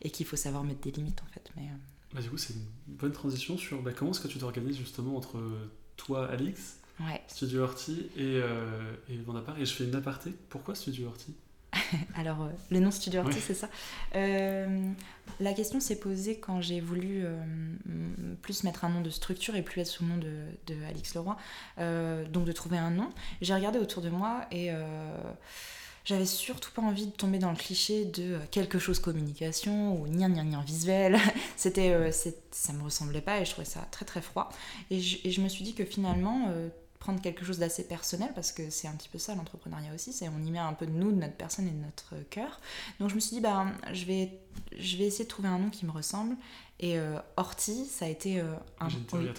et 0.00 0.24
faut 0.24 0.36
savoir 0.36 0.64
mettre 0.64 0.80
des 0.80 0.90
limites 0.90 1.22
en 1.22 1.32
fait. 1.32 1.50
Mais, 1.56 1.68
bah, 2.12 2.20
du 2.20 2.30
coup, 2.30 2.38
c'est 2.38 2.54
une 2.54 2.66
bonne 2.96 3.12
transition 3.12 3.56
sur 3.56 3.82
bah, 3.82 3.92
comment 3.94 4.10
est-ce 4.10 4.20
que 4.20 4.28
tu 4.28 4.38
t'organises 4.38 4.76
justement 4.76 5.16
entre 5.16 5.40
toi, 5.96 6.28
Alix, 6.30 6.78
Studio 7.28 7.62
Horty 7.62 8.10
et, 8.16 8.40
euh, 8.42 8.94
et 9.08 9.14
Et 9.14 9.66
je 9.66 9.72
fais 9.72 9.84
une 9.84 9.94
aparté. 9.94 10.32
Pourquoi 10.48 10.74
Studio 10.74 11.08
Horty? 11.08 11.34
Alors, 12.14 12.42
euh, 12.42 12.48
le 12.70 12.80
nom 12.80 12.90
Studio 12.90 13.20
Horty, 13.20 13.40
c'est 13.40 13.54
ça. 13.54 13.68
Euh, 14.14 14.90
la 15.40 15.52
question 15.52 15.80
s'est 15.80 15.98
posée 15.98 16.38
quand 16.38 16.60
j'ai 16.60 16.80
voulu 16.80 17.22
euh, 17.24 17.36
plus 18.42 18.64
mettre 18.64 18.84
un 18.84 18.90
nom 18.90 19.00
de 19.00 19.10
structure 19.10 19.56
et 19.56 19.62
plus 19.62 19.80
être 19.80 19.86
sous 19.86 20.04
le 20.04 20.10
nom 20.10 20.18
de, 20.18 20.34
de 20.66 20.82
Alix 20.84 21.14
Leroy. 21.14 21.36
donc, 21.78 22.44
de 22.44 22.52
trouver 22.52 22.78
un 22.78 22.90
nom. 22.90 23.10
J'ai 23.40 23.54
regardé 23.54 23.78
autour 23.78 24.02
de 24.02 24.10
moi 24.10 24.42
et 24.50 24.70
j'avais 26.04 26.26
surtout 26.26 26.70
pas 26.72 26.82
envie 26.82 27.06
de 27.06 27.12
tomber 27.12 27.38
dans 27.38 27.50
le 27.50 27.56
cliché 27.56 28.04
de 28.04 28.34
euh, 28.34 28.38
quelque 28.50 28.78
chose 28.78 28.98
communication 28.98 30.00
ou 30.00 30.08
nien 30.08 30.28
nien 30.28 30.62
visuel. 30.62 31.18
C'était, 31.56 31.90
euh, 31.90 32.10
ça 32.50 32.72
me 32.72 32.82
ressemblait 32.82 33.20
pas 33.20 33.40
et 33.40 33.44
je 33.44 33.50
trouvais 33.50 33.66
ça 33.66 33.86
très 33.90 34.04
très 34.04 34.20
froid. 34.20 34.48
Et 34.90 35.00
je, 35.00 35.40
me 35.40 35.48
suis 35.48 35.64
dit 35.64 35.74
que 35.74 35.84
finalement, 35.84 36.46
euh, 36.48 36.68
prendre 36.98 37.20
quelque 37.20 37.44
chose 37.44 37.58
d'assez 37.58 37.84
personnel 37.84 38.30
parce 38.34 38.52
que 38.52 38.70
c'est 38.70 38.86
un 38.86 38.92
petit 38.92 39.08
peu 39.08 39.18
ça 39.18 39.34
l'entrepreneuriat 39.34 39.92
aussi, 39.94 40.12
c'est 40.12 40.28
on 40.28 40.44
y 40.44 40.50
met 40.50 40.58
un 40.58 40.72
peu 40.72 40.86
de 40.86 40.92
nous, 40.92 41.10
de 41.10 41.16
notre 41.16 41.34
personne 41.34 41.66
et 41.66 41.72
de 41.72 41.84
notre 41.84 42.14
cœur. 42.30 42.60
Donc 43.00 43.10
je 43.10 43.14
me 43.14 43.20
suis 43.20 43.36
dit 43.36 43.40
bah 43.40 43.66
je 43.92 44.04
vais 44.04 44.30
je 44.78 44.96
vais 44.96 45.04
essayer 45.04 45.24
de 45.24 45.28
trouver 45.28 45.48
un 45.48 45.58
nom 45.58 45.70
qui 45.70 45.84
me 45.84 45.90
ressemble 45.90 46.36
et 46.82 46.98
euh, 46.98 47.16
Horty, 47.36 47.86
ça 47.86 48.06
a 48.06 48.08
été 48.08 48.40
euh, 48.40 48.54
un. 48.80 48.88
J'ai 48.88 48.96
une 48.96 49.04
théorie, 49.04 49.32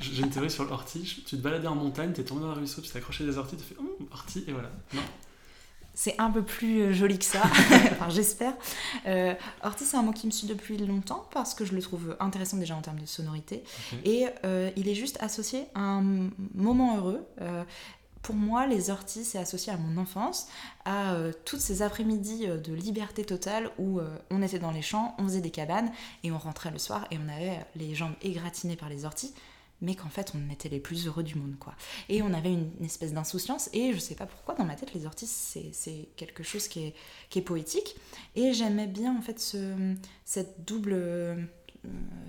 j'ai 0.00 0.22
une 0.22 0.28
théorie 0.28 0.50
sur 0.50 0.66
l'ortie. 0.66 1.02
Tu 1.02 1.36
te 1.36 1.36
baladais 1.36 1.66
en 1.66 1.74
montagne, 1.74 2.12
t'es 2.12 2.24
tombé 2.24 2.42
dans 2.42 2.50
un 2.50 2.54
ruisseau, 2.54 2.82
tu 2.82 2.90
t'es 2.90 2.98
accroché 2.98 3.24
des 3.24 3.38
orties, 3.38 3.56
tu 3.56 3.64
fais 3.64 3.78
hum, 3.78 3.88
ortie 4.12 4.44
et 4.46 4.52
voilà. 4.52 4.70
Non. 4.92 5.00
C'est 5.94 6.16
un 6.18 6.30
peu 6.30 6.42
plus 6.42 6.80
euh, 6.80 6.92
joli 6.92 7.18
que 7.18 7.24
ça, 7.24 7.42
enfin, 7.92 8.08
j'espère. 8.08 8.54
Euh, 9.06 9.34
Orti, 9.62 9.84
c'est 9.84 9.96
un 9.96 10.02
mot 10.02 10.12
qui 10.12 10.26
me 10.26 10.32
suit 10.32 10.48
depuis 10.48 10.76
longtemps 10.76 11.26
parce 11.32 11.54
que 11.54 11.64
je 11.64 11.74
le 11.74 11.80
trouve 11.80 12.16
intéressant 12.18 12.56
déjà 12.56 12.74
en 12.74 12.80
termes 12.80 12.98
de 12.98 13.06
sonorité. 13.06 13.62
Et 14.04 14.26
euh, 14.44 14.70
il 14.76 14.88
est 14.88 14.94
juste 14.94 15.18
associé 15.22 15.66
à 15.74 15.80
un 15.80 16.30
moment 16.54 16.96
heureux. 16.96 17.24
pour 18.22 18.34
moi, 18.34 18.66
les 18.66 18.90
orties, 18.90 19.24
c'est 19.24 19.38
associé 19.38 19.72
à 19.72 19.76
mon 19.76 20.00
enfance, 20.00 20.48
à 20.84 21.14
toutes 21.44 21.60
ces 21.60 21.82
après-midi 21.82 22.46
de 22.46 22.72
liberté 22.72 23.24
totale 23.24 23.70
où 23.78 24.00
on 24.30 24.42
était 24.42 24.58
dans 24.58 24.70
les 24.70 24.82
champs, 24.82 25.14
on 25.18 25.24
faisait 25.24 25.42
des 25.42 25.50
cabanes 25.50 25.92
et 26.22 26.32
on 26.32 26.38
rentrait 26.38 26.70
le 26.70 26.78
soir 26.78 27.06
et 27.10 27.18
on 27.18 27.28
avait 27.28 27.64
les 27.76 27.94
jambes 27.94 28.14
égratignées 28.22 28.76
par 28.76 28.88
les 28.88 29.04
orties 29.04 29.34
mais 29.84 29.94
qu'en 29.94 30.08
fait 30.08 30.32
on 30.34 30.50
était 30.50 30.68
les 30.68 30.80
plus 30.80 31.06
heureux 31.06 31.22
du 31.22 31.36
monde 31.36 31.56
quoi. 31.58 31.74
Et 32.08 32.22
on 32.22 32.32
avait 32.32 32.52
une, 32.52 32.70
espèce 32.84 33.12
d'insouciance 33.12 33.70
et 33.72 33.92
je 33.92 33.98
sais 33.98 34.14
pas 34.14 34.26
pourquoi 34.26 34.54
dans 34.54 34.64
ma 34.64 34.74
tête 34.74 34.94
les 34.94 35.06
orties 35.06 35.26
c'est 35.26 36.08
quelque 36.16 36.42
chose 36.42 36.68
qui 36.68 36.86
est, 36.86 37.40
poétique 37.42 37.96
et 38.36 38.52
j'aimais 38.52 38.86
bien 38.86 39.16
en 39.16 39.20
fait 39.20 39.40
ce, 39.40 39.74
cette 40.24 40.64
double 40.64 41.36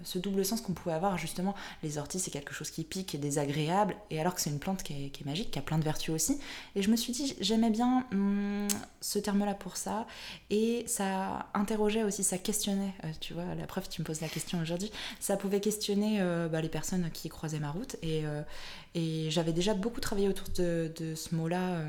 ce 0.04 0.20
double 0.20 0.46
sens 0.46 0.62
qu'on 0.62 0.74
pouvait 0.74 0.96
avoir 0.96 1.18
justement. 1.18 1.56
Les 1.84 1.98
orties 1.98 2.20
c'est 2.20 2.32
quelque 2.32 2.54
chose 2.54 2.70
qui 2.70 2.84
pique 2.84 3.16
et 3.16 3.18
désagréable 3.18 3.96
et 4.10 4.20
alors 4.20 4.36
que 4.36 4.42
c'est 4.42 4.50
une 4.50 4.60
plante 4.60 4.84
qui 4.84 4.94
est, 4.94 5.26
magique 5.26 5.52
qui 5.52 5.60
a 5.60 5.62
plein 5.62 5.78
de 5.78 5.84
vertus 5.84 6.14
aussi. 6.14 6.40
Et 6.76 6.82
je 6.82 6.90
me 6.90 6.96
suis 6.96 7.14
dit 7.14 7.36
j'aimais 7.42 7.70
bien 7.70 8.06
hum, 8.12 8.68
ce 9.02 9.20
terme 9.20 9.46
là 9.46 9.54
pour 9.54 9.78
ça 9.78 10.06
et 10.50 10.84
ça 10.88 11.48
interrogeait 11.54 12.04
aussi 12.04 12.24
ça 12.24 12.38
questionnait 12.38 12.94
euh, 13.04 13.12
tu 13.20 13.34
vois 13.34 13.56
la 13.56 13.68
preuve 13.68 13.90
tu 13.90 14.02
me 14.02 14.06
poses 14.06 14.22
la 14.22 14.30
question 14.30 14.62
aujourd'hui 14.62 14.92
ça 15.20 15.38
pouvait 15.38 15.60
questionner 15.60 16.22
euh, 16.22 16.48
bah, 16.48 16.62
les 16.62 16.70
personnes 16.70 17.10
qui 17.12 17.30
croisaient 17.30 17.60
ma 17.60 17.72
route 17.72 17.96
et, 18.02 18.24
et 18.94 19.30
j'avais 19.32 19.54
déjà 19.54 19.74
beaucoup 19.74 20.02
travaillé 20.02 20.28
autour 20.28 20.48
de, 20.56 20.92
de 20.98 21.16
ce 21.16 21.36
mot 21.36 21.48
là 21.48 21.80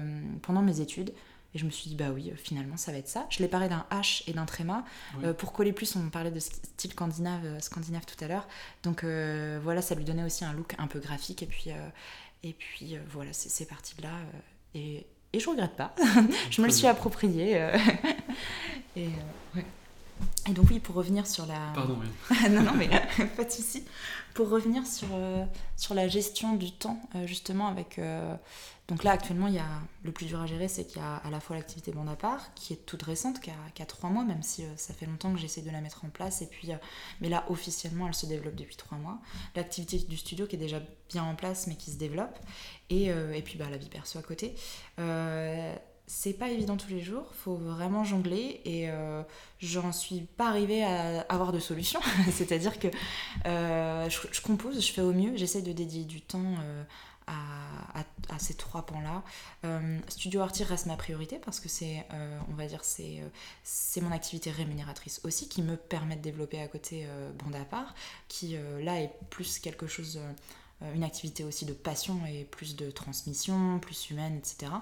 pendant 0.42 0.62
mes 0.62 0.80
études 0.80 1.12
et 1.56 1.58
je 1.58 1.64
me 1.64 1.70
suis 1.70 1.88
dit, 1.88 1.96
bah 1.96 2.10
oui, 2.12 2.30
finalement, 2.36 2.76
ça 2.76 2.92
va 2.92 2.98
être 2.98 3.08
ça. 3.08 3.26
Je 3.30 3.38
l'ai 3.38 3.48
parlé 3.48 3.66
d'un 3.66 3.86
H 3.90 4.22
et 4.26 4.34
d'un 4.34 4.44
tréma. 4.44 4.84
Euh, 5.24 5.32
pour 5.32 5.54
coller 5.54 5.72
plus, 5.72 5.96
on 5.96 6.10
parlait 6.10 6.30
de 6.30 6.38
style 6.38 6.92
scandinave, 6.92 7.46
euh, 7.46 7.60
scandinave 7.60 8.04
tout 8.04 8.22
à 8.22 8.28
l'heure. 8.28 8.46
Donc 8.82 9.04
euh, 9.04 9.58
voilà, 9.62 9.80
ça 9.80 9.94
lui 9.94 10.04
donnait 10.04 10.22
aussi 10.22 10.44
un 10.44 10.52
look 10.52 10.74
un 10.76 10.86
peu 10.86 10.98
graphique. 10.98 11.42
Et 11.42 11.46
puis, 11.46 11.70
et 12.42 12.52
puis 12.52 12.98
voilà, 13.10 13.32
c'est 13.32 13.64
parti 13.64 13.96
de 13.96 14.02
là. 14.02 14.10
et, 14.74 15.06
et 15.32 15.40
je 15.40 15.48
regrette 15.48 15.76
pas. 15.76 15.94
je 16.50 16.60
me 16.60 16.66
le 16.66 16.72
suis 16.72 16.86
approprié. 16.86 17.54
et, 18.96 19.08
et 20.46 20.52
donc 20.52 20.66
oui, 20.70 20.78
pour 20.78 20.94
revenir 20.94 21.26
sur 21.26 21.46
la... 21.46 21.72
Pardon, 21.74 21.98
oui. 21.98 22.36
non, 22.50 22.64
non, 22.64 22.74
mais 22.76 22.90
pas 23.34 23.44
de 23.44 23.50
souci. 23.50 23.82
Pour 24.34 24.50
revenir 24.50 24.86
sur, 24.86 25.08
sur 25.78 25.94
la 25.94 26.06
gestion 26.06 26.54
du 26.54 26.70
temps, 26.70 27.00
justement, 27.24 27.68
avec 27.68 27.98
donc 28.88 29.02
là, 29.02 29.10
actuellement, 29.10 29.48
il 29.48 29.54
y 29.54 29.58
a, 29.58 29.68
le 30.04 30.12
plus 30.12 30.26
dur 30.26 30.40
à 30.40 30.46
gérer, 30.46 30.68
c'est 30.68 30.84
qu'il 30.84 30.98
y 31.02 31.04
a 31.04 31.16
à 31.16 31.30
la 31.30 31.40
fois 31.40 31.56
l'activité 31.56 31.90
bande 31.90 32.08
à 32.08 32.14
part, 32.14 32.54
qui 32.54 32.72
est 32.72 32.86
toute 32.86 33.02
récente, 33.02 33.40
qui 33.40 33.50
a, 33.50 33.86
trois 33.86 34.10
mois, 34.10 34.24
même 34.24 34.42
si 34.42 34.62
euh, 34.62 34.68
ça 34.76 34.94
fait 34.94 35.06
longtemps 35.06 35.32
que 35.32 35.40
j'essaie 35.40 35.62
de 35.62 35.70
la 35.70 35.80
mettre 35.80 36.04
en 36.04 36.08
place. 36.08 36.40
Et 36.40 36.46
puis, 36.46 36.72
euh, 36.72 36.76
mais 37.20 37.28
là, 37.28 37.44
officiellement, 37.48 38.06
elle 38.06 38.14
se 38.14 38.26
développe 38.26 38.54
depuis 38.54 38.76
trois 38.76 38.96
mois. 38.96 39.18
L'activité 39.56 39.98
du 39.98 40.16
studio 40.16 40.46
qui 40.46 40.54
est 40.54 40.60
déjà 40.60 40.80
bien 41.10 41.24
en 41.24 41.34
place, 41.34 41.66
mais 41.66 41.74
qui 41.74 41.90
se 41.90 41.98
développe. 41.98 42.38
Et, 42.88 43.10
euh, 43.10 43.32
et 43.32 43.42
puis, 43.42 43.58
bah, 43.58 43.66
la 43.68 43.76
vie 43.76 43.88
perso 43.88 44.20
à 44.20 44.22
côté. 44.22 44.54
c'est 46.08 46.34
pas 46.34 46.50
évident 46.50 46.76
tous 46.76 46.90
les 46.90 47.00
jours, 47.00 47.34
faut 47.34 47.56
vraiment 47.56 48.04
jongler 48.04 48.60
et 48.64 48.88
j'en 49.58 49.90
suis 49.90 50.20
pas 50.20 50.46
arrivée 50.46 50.84
à 50.84 51.22
avoir 51.22 51.50
de 51.50 51.58
solution. 51.58 51.98
C'est-à-dire 52.30 52.78
que 52.78 52.86
je, 53.44 54.18
je, 54.30 54.40
compose, 54.40 54.80
je 54.86 54.92
fais 54.92 55.00
au 55.00 55.12
mieux, 55.12 55.36
j'essaie 55.36 55.62
de 55.62 55.72
dédier 55.72 56.04
du 56.04 56.20
temps 56.20 56.54
à, 57.26 58.04
ces 58.38 58.54
trois 58.54 58.84
pans-là. 58.84 59.22
Euh, 59.64 59.98
Studio 60.08 60.40
Artir 60.40 60.66
reste 60.66 60.86
ma 60.86 60.96
priorité 60.96 61.38
parce 61.38 61.58
que 61.58 61.68
c'est, 61.68 62.04
euh, 62.12 62.38
on 62.50 62.54
va 62.54 62.66
dire, 62.66 62.84
c'est, 62.84 63.20
euh, 63.20 63.28
c'est 63.64 64.00
mon 64.00 64.12
activité 64.12 64.50
rémunératrice 64.50 65.20
aussi 65.24 65.48
qui 65.48 65.62
me 65.62 65.76
permet 65.76 66.16
de 66.16 66.22
développer 66.22 66.60
à 66.60 66.68
côté 66.68 67.08
Bande 67.38 67.56
à 67.56 67.64
part, 67.64 67.94
qui 68.28 68.56
là 68.82 69.00
est 69.00 69.12
plus 69.30 69.58
quelque 69.58 69.86
chose 69.86 70.20
une 70.94 71.04
activité 71.04 71.44
aussi 71.44 71.64
de 71.64 71.72
passion 71.72 72.26
et 72.26 72.44
plus 72.44 72.76
de 72.76 72.90
transmission, 72.90 73.78
plus 73.78 74.10
humaine, 74.10 74.36
etc. 74.36 74.72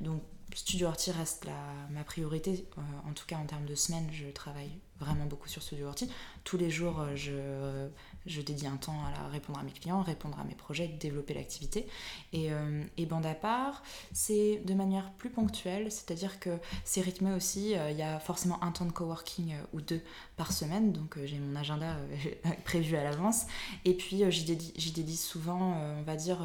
Donc 0.00 0.22
Studio 0.54 0.88
Horty 0.88 1.12
reste 1.12 1.44
la, 1.44 1.56
ma 1.90 2.02
priorité, 2.02 2.66
en 3.08 3.12
tout 3.12 3.26
cas 3.26 3.36
en 3.36 3.46
termes 3.46 3.66
de 3.66 3.76
semaine, 3.76 4.08
je 4.12 4.26
travaille 4.26 4.72
vraiment 5.00 5.26
beaucoup 5.26 5.48
sur 5.48 5.62
Studio 5.62 5.86
Horty. 5.86 6.10
Tous 6.44 6.56
les 6.56 6.70
jours, 6.70 7.04
je 7.14 7.88
je 8.26 8.40
dédie 8.40 8.66
un 8.66 8.76
temps 8.76 8.96
à 9.04 9.28
répondre 9.28 9.58
à 9.58 9.62
mes 9.62 9.70
clients, 9.70 10.02
répondre 10.02 10.38
à 10.38 10.44
mes 10.44 10.54
projets, 10.54 10.88
développer 10.88 11.34
l'activité. 11.34 11.86
Et, 12.32 12.52
euh, 12.52 12.82
et, 12.96 13.06
bande 13.06 13.26
à 13.26 13.34
part, 13.34 13.82
c'est 14.12 14.62
de 14.64 14.74
manière 14.74 15.12
plus 15.12 15.30
ponctuelle, 15.30 15.92
c'est-à-dire 15.92 16.40
que 16.40 16.50
c'est 16.84 17.02
rythmé 17.02 17.32
aussi. 17.32 17.76
Euh, 17.76 17.90
il 17.90 17.98
y 17.98 18.02
a 18.02 18.18
forcément 18.20 18.62
un 18.62 18.72
temps 18.72 18.86
de 18.86 18.92
coworking 18.92 19.52
euh, 19.52 19.62
ou 19.74 19.80
deux 19.80 20.00
par 20.36 20.52
semaine, 20.52 20.92
donc 20.92 21.18
j'ai 21.24 21.38
mon 21.38 21.54
agenda 21.56 21.96
prévu 22.64 22.96
à 22.96 23.04
l'avance. 23.04 23.44
Et 23.84 23.94
puis 23.94 24.22
j'y 24.30 24.44
dédie, 24.44 24.92
dédie, 24.92 25.16
souvent, 25.16 25.78
on 25.98 26.02
va 26.02 26.16
dire, 26.16 26.38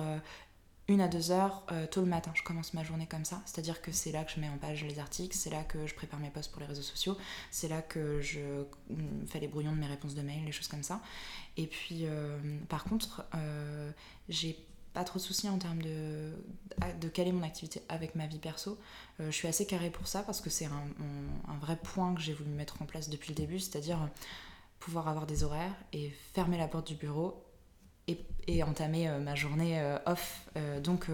une 0.90 1.02
à 1.02 1.08
deux 1.08 1.32
heures 1.32 1.64
euh, 1.72 1.86
tôt 1.86 2.02
le 2.02 2.08
matin. 2.08 2.32
Je 2.34 2.44
commence 2.44 2.74
ma 2.74 2.84
journée 2.84 3.06
comme 3.06 3.24
ça. 3.24 3.42
C'est-à-dire 3.46 3.82
que 3.82 3.92
c'est 3.92 4.12
là 4.12 4.24
que 4.24 4.32
je 4.32 4.40
mets 4.40 4.50
en 4.50 4.58
page 4.58 4.84
les 4.84 5.00
articles, 5.00 5.36
c'est 5.36 5.52
là 5.52 5.64
que 5.64 5.86
je 5.86 5.94
prépare 5.94 6.20
mes 6.20 6.30
posts 6.30 6.52
pour 6.52 6.62
les 6.62 6.68
réseaux 6.68 6.82
sociaux, 6.82 7.16
c'est 7.52 7.68
là 7.68 7.82
que 7.82 8.20
je 8.22 8.40
mm, 8.90 9.28
fais 9.28 9.40
les 9.40 9.48
brouillons 9.48 9.72
de 9.72 9.78
mes 9.78 9.88
réponses 9.88 10.16
de 10.16 10.22
mail, 10.22 10.44
les 10.46 10.52
choses 10.52 10.68
comme 10.68 10.84
ça. 10.84 11.00
Et 11.58 11.68
puis, 11.68 12.06
euh, 12.06 12.40
par 12.68 12.84
contre, 12.84 13.24
euh, 13.36 13.92
j'ai 14.28 14.58
pas 14.94 15.04
trop 15.04 15.20
de 15.20 15.24
soucis 15.24 15.48
en 15.48 15.60
termes 15.60 15.82
de, 15.84 16.34
de 17.00 17.08
caler 17.08 17.32
mon 17.32 17.44
activité 17.44 17.84
avec 17.90 18.16
ma 18.16 18.26
vie 18.26 18.40
perso. 18.40 18.80
je 19.20 19.30
suis 19.30 19.48
assez 19.48 19.68
carrée 19.68 19.92
pour 19.92 20.08
ça 20.08 20.24
parce 20.24 20.42
que 20.42 20.50
c'est 20.50 20.66
un, 20.66 20.88
un, 21.48 21.58
vrai 21.60 21.76
point 21.76 22.16
que 22.16 22.22
j'ai 22.22 22.34
voulu 22.34 22.50
mettre 22.50 22.82
en 22.82 22.86
place 22.86 23.08
depuis 23.08 23.30
le 23.30 23.36
début, 23.36 23.60
c'est-à-dire 23.60 24.10
pouvoir 24.80 25.08
avoir 25.08 25.28
des 25.28 25.44
horaires 25.44 25.76
et 25.94 26.10
fermer 26.34 26.58
la 26.58 26.68
porte 26.68 26.88
du 26.88 26.96
bureau 26.96 27.40
et, 28.48 28.64
entamer 28.64 29.08
euh, 29.08 29.20
ma 29.20 29.36
journée 29.36 29.80
euh, 29.80 29.98
off. 30.06 30.42
Euh, 30.58 30.80
donc 30.80 31.08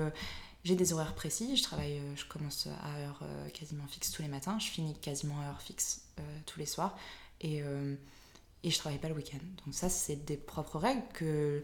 j'ai 0.63 0.75
des 0.75 0.93
horaires 0.93 1.13
précis, 1.13 1.55
je 1.55 1.63
travaille, 1.63 2.01
je 2.15 2.25
commence 2.25 2.67
à 2.81 2.97
heure 2.99 3.21
quasiment 3.53 3.85
fixe 3.87 4.11
tous 4.11 4.23
les 4.23 4.27
matins, 4.27 4.57
je 4.59 4.67
finis 4.67 4.95
quasiment 4.99 5.39
à 5.41 5.49
heure 5.49 5.61
fixe 5.61 6.01
tous 6.47 6.57
les 6.57 6.65
soirs 6.65 6.97
et, 7.41 7.59
et 8.63 8.71
je 8.71 8.77
travaille 8.79 8.97
pas 8.97 9.09
le 9.09 9.13
week-end. 9.13 9.37
Donc 9.63 9.75
ça 9.75 9.89
c'est 9.89 10.25
des 10.25 10.37
propres 10.37 10.79
règles 10.79 11.03
que 11.13 11.63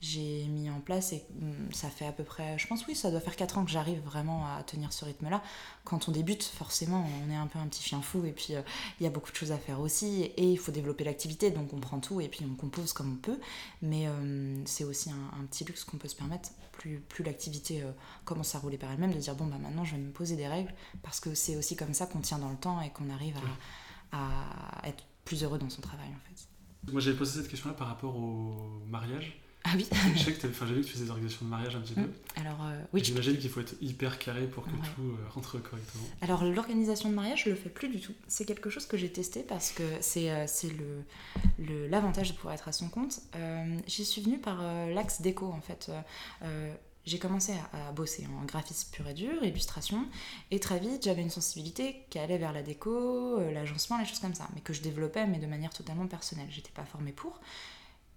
j'ai 0.00 0.44
mis 0.46 0.70
en 0.70 0.80
place 0.80 1.12
et 1.12 1.24
mm, 1.40 1.72
ça 1.72 1.90
fait 1.90 2.06
à 2.06 2.12
peu 2.12 2.22
près, 2.22 2.56
je 2.56 2.66
pense 2.68 2.86
oui, 2.86 2.94
ça 2.94 3.10
doit 3.10 3.20
faire 3.20 3.34
4 3.34 3.58
ans 3.58 3.64
que 3.64 3.70
j'arrive 3.70 4.00
vraiment 4.00 4.46
à 4.46 4.62
tenir 4.62 4.92
ce 4.92 5.04
rythme-là. 5.04 5.42
Quand 5.84 6.08
on 6.08 6.12
débute, 6.12 6.44
forcément, 6.44 7.04
on 7.26 7.30
est 7.30 7.36
un 7.36 7.48
peu 7.48 7.58
un 7.58 7.66
petit 7.66 7.82
chien 7.82 8.00
fou 8.00 8.24
et 8.24 8.32
puis 8.32 8.54
euh, 8.54 8.62
il 9.00 9.04
y 9.04 9.06
a 9.06 9.10
beaucoup 9.10 9.32
de 9.32 9.36
choses 9.36 9.50
à 9.50 9.58
faire 9.58 9.80
aussi 9.80 10.22
et 10.22 10.52
il 10.52 10.58
faut 10.58 10.70
développer 10.70 11.02
l'activité, 11.02 11.50
donc 11.50 11.72
on 11.72 11.80
prend 11.80 11.98
tout 11.98 12.20
et 12.20 12.28
puis 12.28 12.46
on 12.48 12.54
compose 12.54 12.92
comme 12.92 13.12
on 13.14 13.16
peut. 13.16 13.40
Mais 13.82 14.06
euh, 14.06 14.62
c'est 14.66 14.84
aussi 14.84 15.10
un, 15.10 15.44
petit 15.46 15.64
luxe 15.64 15.82
qu'on 15.84 15.96
peut 15.96 16.08
se 16.08 16.16
permettre, 16.16 16.50
plus, 16.72 17.00
plus 17.00 17.24
l'activité 17.24 17.82
euh, 17.82 17.90
commence 18.24 18.54
à 18.54 18.60
rouler 18.60 18.78
par 18.78 18.92
elle-même, 18.92 19.12
de 19.12 19.18
dire 19.18 19.34
bon 19.34 19.46
bah 19.46 19.58
maintenant 19.58 19.84
je 19.84 19.96
vais 19.96 20.00
me 20.00 20.12
poser 20.12 20.36
des 20.36 20.46
règles 20.46 20.72
parce 21.02 21.18
que 21.18 21.34
c'est 21.34 21.56
aussi 21.56 21.74
comme 21.74 21.94
ça 21.94 22.06
qu'on 22.06 22.20
tient 22.20 22.38
dans 22.38 22.50
le 22.50 22.56
temps 22.56 22.80
et 22.82 22.90
qu'on 22.90 23.10
arrive 23.10 23.36
à, 24.12 24.18
à 24.82 24.88
être 24.88 25.04
plus 25.24 25.42
heureux 25.42 25.58
dans 25.58 25.70
son 25.70 25.82
travail 25.82 26.08
en 26.08 26.28
fait. 26.28 26.92
Moi 26.92 27.00
j'avais 27.00 27.16
posé 27.16 27.40
cette 27.40 27.50
question-là 27.50 27.74
par 27.74 27.88
rapport 27.88 28.16
au 28.16 28.80
mariage. 28.86 29.40
Ah 29.64 29.72
oui 29.74 29.86
Je 30.16 30.22
sais 30.22 30.32
que 30.32 30.40
tu 30.40 30.46
vu 30.46 30.80
que 30.80 30.86
tu 30.86 30.92
faisais 30.92 31.04
des 31.04 31.10
organisations 31.10 31.44
de 31.44 31.50
mariage 31.50 31.76
un 31.76 31.80
petit 31.80 31.94
peu. 31.94 32.02
Mmh. 32.02 32.12
Alors, 32.36 32.58
euh, 32.62 32.80
oui. 32.92 33.02
J'imagine 33.04 33.36
qu'il 33.38 33.50
faut 33.50 33.60
être 33.60 33.74
hyper 33.80 34.18
carré 34.18 34.46
pour 34.46 34.64
que 34.64 34.70
tout 34.70 35.02
euh, 35.02 35.16
rentre 35.30 35.58
correctement. 35.58 36.04
Alors, 36.22 36.44
l'organisation 36.44 37.10
de 37.10 37.14
mariage, 37.14 37.44
je 37.44 37.50
le 37.50 37.56
fais 37.56 37.68
plus 37.68 37.88
du 37.88 38.00
tout. 38.00 38.14
C'est 38.28 38.44
quelque 38.44 38.70
chose 38.70 38.86
que 38.86 38.96
j'ai 38.96 39.10
testé 39.10 39.42
parce 39.42 39.72
que 39.72 39.82
c'est 40.00 40.30
euh, 40.30 40.46
l'avantage 41.90 42.28
le, 42.28 42.32
de 42.32 42.36
pouvoir 42.36 42.54
être 42.54 42.68
à 42.68 42.72
son 42.72 42.88
compte. 42.88 43.20
J'y 43.86 44.04
suis 44.04 44.22
venue 44.22 44.38
par 44.38 44.62
l'axe 44.88 45.20
déco, 45.20 45.46
en 45.46 45.60
fait 45.60 45.90
j'ai 47.06 47.18
commencé 47.18 47.54
à, 47.72 47.90
bosser 47.92 48.26
en 48.38 48.44
graphisme 48.44 48.90
pur 48.92 49.08
et 49.08 49.14
dur, 49.14 49.42
illustration, 49.42 50.04
et 50.50 50.60
très 50.60 50.78
vite 50.78 51.04
j'avais 51.04 51.22
une 51.22 51.30
sensibilité 51.30 52.04
qui 52.10 52.18
allait 52.18 52.36
vers 52.36 52.52
la 52.52 52.62
déco, 52.62 53.40
l'agencement, 53.50 53.96
les 53.96 54.04
choses 54.04 54.18
comme 54.18 54.34
ça, 54.34 54.46
mais 54.54 54.60
que 54.60 54.74
je 54.74 54.82
développais 54.82 55.26
mais 55.26 55.38
de 55.38 55.46
manière 55.46 55.72
totalement 55.72 56.06
personnelle. 56.06 56.48
J'étais 56.50 56.72
pas 56.72 56.84
formée 56.84 57.12
pour. 57.12 57.40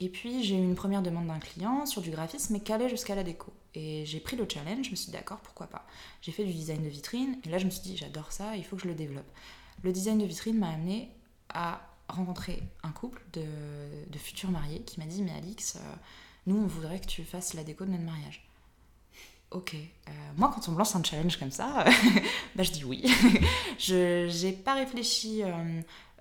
Et 0.01 0.09
puis 0.09 0.43
j'ai 0.43 0.55
eu 0.55 0.63
une 0.63 0.73
première 0.73 1.03
demande 1.03 1.27
d'un 1.27 1.39
client 1.39 1.85
sur 1.85 2.01
du 2.01 2.09
graphisme, 2.09 2.53
mais 2.53 2.59
calé 2.59 2.89
jusqu'à 2.89 3.13
la 3.13 3.23
déco. 3.23 3.53
Et 3.75 4.03
j'ai 4.07 4.19
pris 4.19 4.35
le 4.35 4.47
challenge, 4.49 4.87
je 4.87 4.91
me 4.91 4.95
suis 4.95 5.05
dit 5.05 5.11
d'accord, 5.11 5.39
pourquoi 5.41 5.67
pas. 5.67 5.85
J'ai 6.23 6.31
fait 6.31 6.43
du 6.43 6.51
design 6.51 6.83
de 6.83 6.89
vitrine, 6.89 7.37
et 7.45 7.49
là 7.49 7.59
je 7.59 7.65
me 7.65 7.69
suis 7.69 7.83
dit 7.83 7.95
j'adore 7.95 8.31
ça, 8.31 8.57
il 8.57 8.65
faut 8.65 8.75
que 8.75 8.81
je 8.81 8.87
le 8.87 8.95
développe. 8.95 9.29
Le 9.83 9.91
design 9.91 10.17
de 10.17 10.25
vitrine 10.25 10.57
m'a 10.57 10.69
amené 10.69 11.11
à 11.49 11.87
rencontrer 12.09 12.63
un 12.81 12.91
couple 12.91 13.23
de, 13.33 14.17
futurs 14.17 14.49
mariés 14.49 14.81
qui 14.81 14.99
m'a 14.99 15.05
dit 15.05 15.21
mais 15.21 15.33
Alix, 15.33 15.75
euh, 15.75 15.95
nous 16.47 16.57
on 16.57 16.65
voudrait 16.65 16.99
que 16.99 17.05
tu 17.05 17.23
fasses 17.23 17.53
la 17.53 17.63
déco 17.63 17.85
de 17.85 17.91
notre 17.91 18.03
mariage. 18.03 18.43
Ok. 19.51 19.75
moi, 20.37 20.51
quand 20.53 20.67
on 20.69 20.71
me 20.71 20.77
lance 20.77 20.95
un 20.95 21.03
challenge 21.03 21.37
comme 21.37 21.51
ça, 21.51 21.85
bah, 22.55 22.63
je 22.63 22.71
dis 22.71 22.83
oui. 22.83 23.03
je 23.79 24.43
n'ai 24.43 24.53
pas 24.53 24.73
réfléchi 24.73 25.43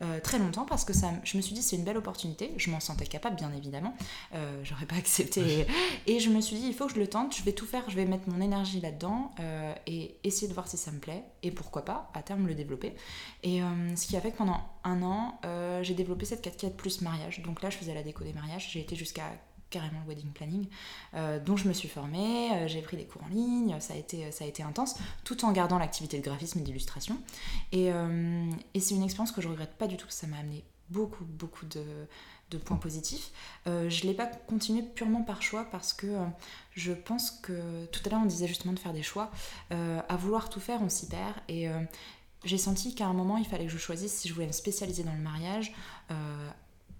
euh, 0.02 0.18
très 0.20 0.38
longtemps 0.38 0.64
parce 0.64 0.86
que 0.86 0.94
ça, 0.94 1.10
je 1.24 1.36
me 1.36 1.42
suis 1.42 1.54
dit 1.54 1.62
c'est 1.62 1.76
une 1.76 1.84
belle 1.84 1.98
opportunité. 1.98 2.52
Je 2.56 2.70
m'en 2.70 2.80
sentais 2.80 3.06
capable, 3.06 3.36
bien 3.36 3.52
évidemment. 3.52 3.94
Euh, 4.34 4.60
J'aurais 4.64 4.86
pas 4.86 4.94
accepté. 4.98 5.66
Et 6.06 6.20
je 6.20 6.30
me 6.30 6.40
suis 6.40 6.56
dit 6.56 6.66
il 6.66 6.74
faut 6.74 6.86
que 6.86 6.94
je 6.94 6.98
le 6.98 7.06
tente. 7.06 7.36
Je 7.36 7.42
vais 7.42 7.52
tout 7.52 7.66
faire. 7.66 7.88
Je 7.88 7.96
vais 7.96 8.06
mettre 8.06 8.28
mon 8.28 8.40
énergie 8.40 8.80
là-dedans 8.80 9.32
euh, 9.40 9.74
et 9.86 10.16
essayer 10.24 10.48
de 10.48 10.54
voir 10.54 10.68
si 10.68 10.76
ça 10.76 10.90
me 10.90 10.98
plaît 10.98 11.24
et 11.42 11.50
pourquoi 11.50 11.84
pas 11.84 12.10
à 12.14 12.22
terme 12.22 12.46
le 12.46 12.54
développer. 12.54 12.94
Et 13.42 13.62
euh, 13.62 13.96
ce 13.96 14.06
qui 14.06 14.16
a 14.16 14.20
fait 14.20 14.32
que 14.32 14.38
pendant 14.38 14.60
un 14.84 15.02
an 15.02 15.38
j'ai 15.82 15.94
développé 15.94 16.24
cette 16.24 16.42
4 16.42 16.76
plus 16.76 17.02
mariage. 17.02 17.42
Donc 17.42 17.62
là 17.62 17.70
je 17.70 17.76
faisais 17.76 17.94
la 17.94 18.02
déco 18.02 18.24
des 18.24 18.32
mariages. 18.32 18.70
J'ai 18.72 18.80
été 18.80 18.96
jusqu'à 18.96 19.30
carrément 19.70 20.00
le 20.04 20.08
wedding 20.08 20.32
planning, 20.32 20.66
euh, 21.14 21.38
dont 21.38 21.56
je 21.56 21.68
me 21.68 21.72
suis 21.72 21.88
formée, 21.88 22.50
euh, 22.52 22.68
j'ai 22.68 22.82
pris 22.82 22.96
des 22.96 23.06
cours 23.06 23.22
en 23.22 23.28
ligne, 23.28 23.76
ça 23.80 23.94
a 23.94 23.96
été, 23.96 24.30
ça 24.32 24.44
a 24.44 24.46
été 24.46 24.62
intense, 24.62 24.96
tout 25.24 25.44
en 25.44 25.52
gardant 25.52 25.78
l'activité 25.78 26.18
de 26.18 26.24
graphisme 26.24 26.58
et 26.58 26.62
d'illustration. 26.62 27.16
Et, 27.72 27.92
euh, 27.92 28.50
et 28.74 28.80
c'est 28.80 28.94
une 28.94 29.04
expérience 29.04 29.32
que 29.32 29.40
je 29.40 29.48
regrette 29.48 29.74
pas 29.74 29.86
du 29.86 29.96
tout, 29.96 30.08
ça 30.10 30.26
m'a 30.26 30.38
amené 30.38 30.64
beaucoup, 30.90 31.24
beaucoup 31.24 31.66
de, 31.66 31.84
de 32.50 32.58
points 32.58 32.76
positifs. 32.76 33.30
je 33.66 33.70
ne 33.70 34.08
l'ai 34.08 34.14
pas 34.14 34.26
continué 34.26 34.82
purement 34.82 35.22
par 35.22 35.40
choix 35.40 35.64
parce 35.70 35.92
que 35.92 36.16
je 36.74 36.92
pense 36.92 37.30
que 37.30 37.86
tout 37.86 38.00
à 38.04 38.08
l'heure 38.08 38.20
on 38.20 38.26
disait 38.26 38.48
justement 38.48 38.72
de 38.72 38.78
faire 38.80 38.92
des 38.92 39.04
choix. 39.04 39.30
à 39.70 40.16
vouloir 40.16 40.50
tout 40.50 40.58
faire, 40.58 40.82
on 40.82 40.88
s'y 40.88 41.06
perd. 41.06 41.36
Et 41.46 41.68
j'ai 42.42 42.58
senti 42.58 42.96
qu'à 42.96 43.06
un 43.06 43.12
moment 43.12 43.36
il 43.36 43.44
fallait 43.44 43.66
que 43.66 43.70
je 43.70 43.78
choisisse 43.78 44.14
si 44.14 44.26
je 44.26 44.34
voulais 44.34 44.48
me 44.48 44.52
spécialiser 44.52 45.04
dans 45.04 45.12
le 45.12 45.20
mariage 45.20 45.72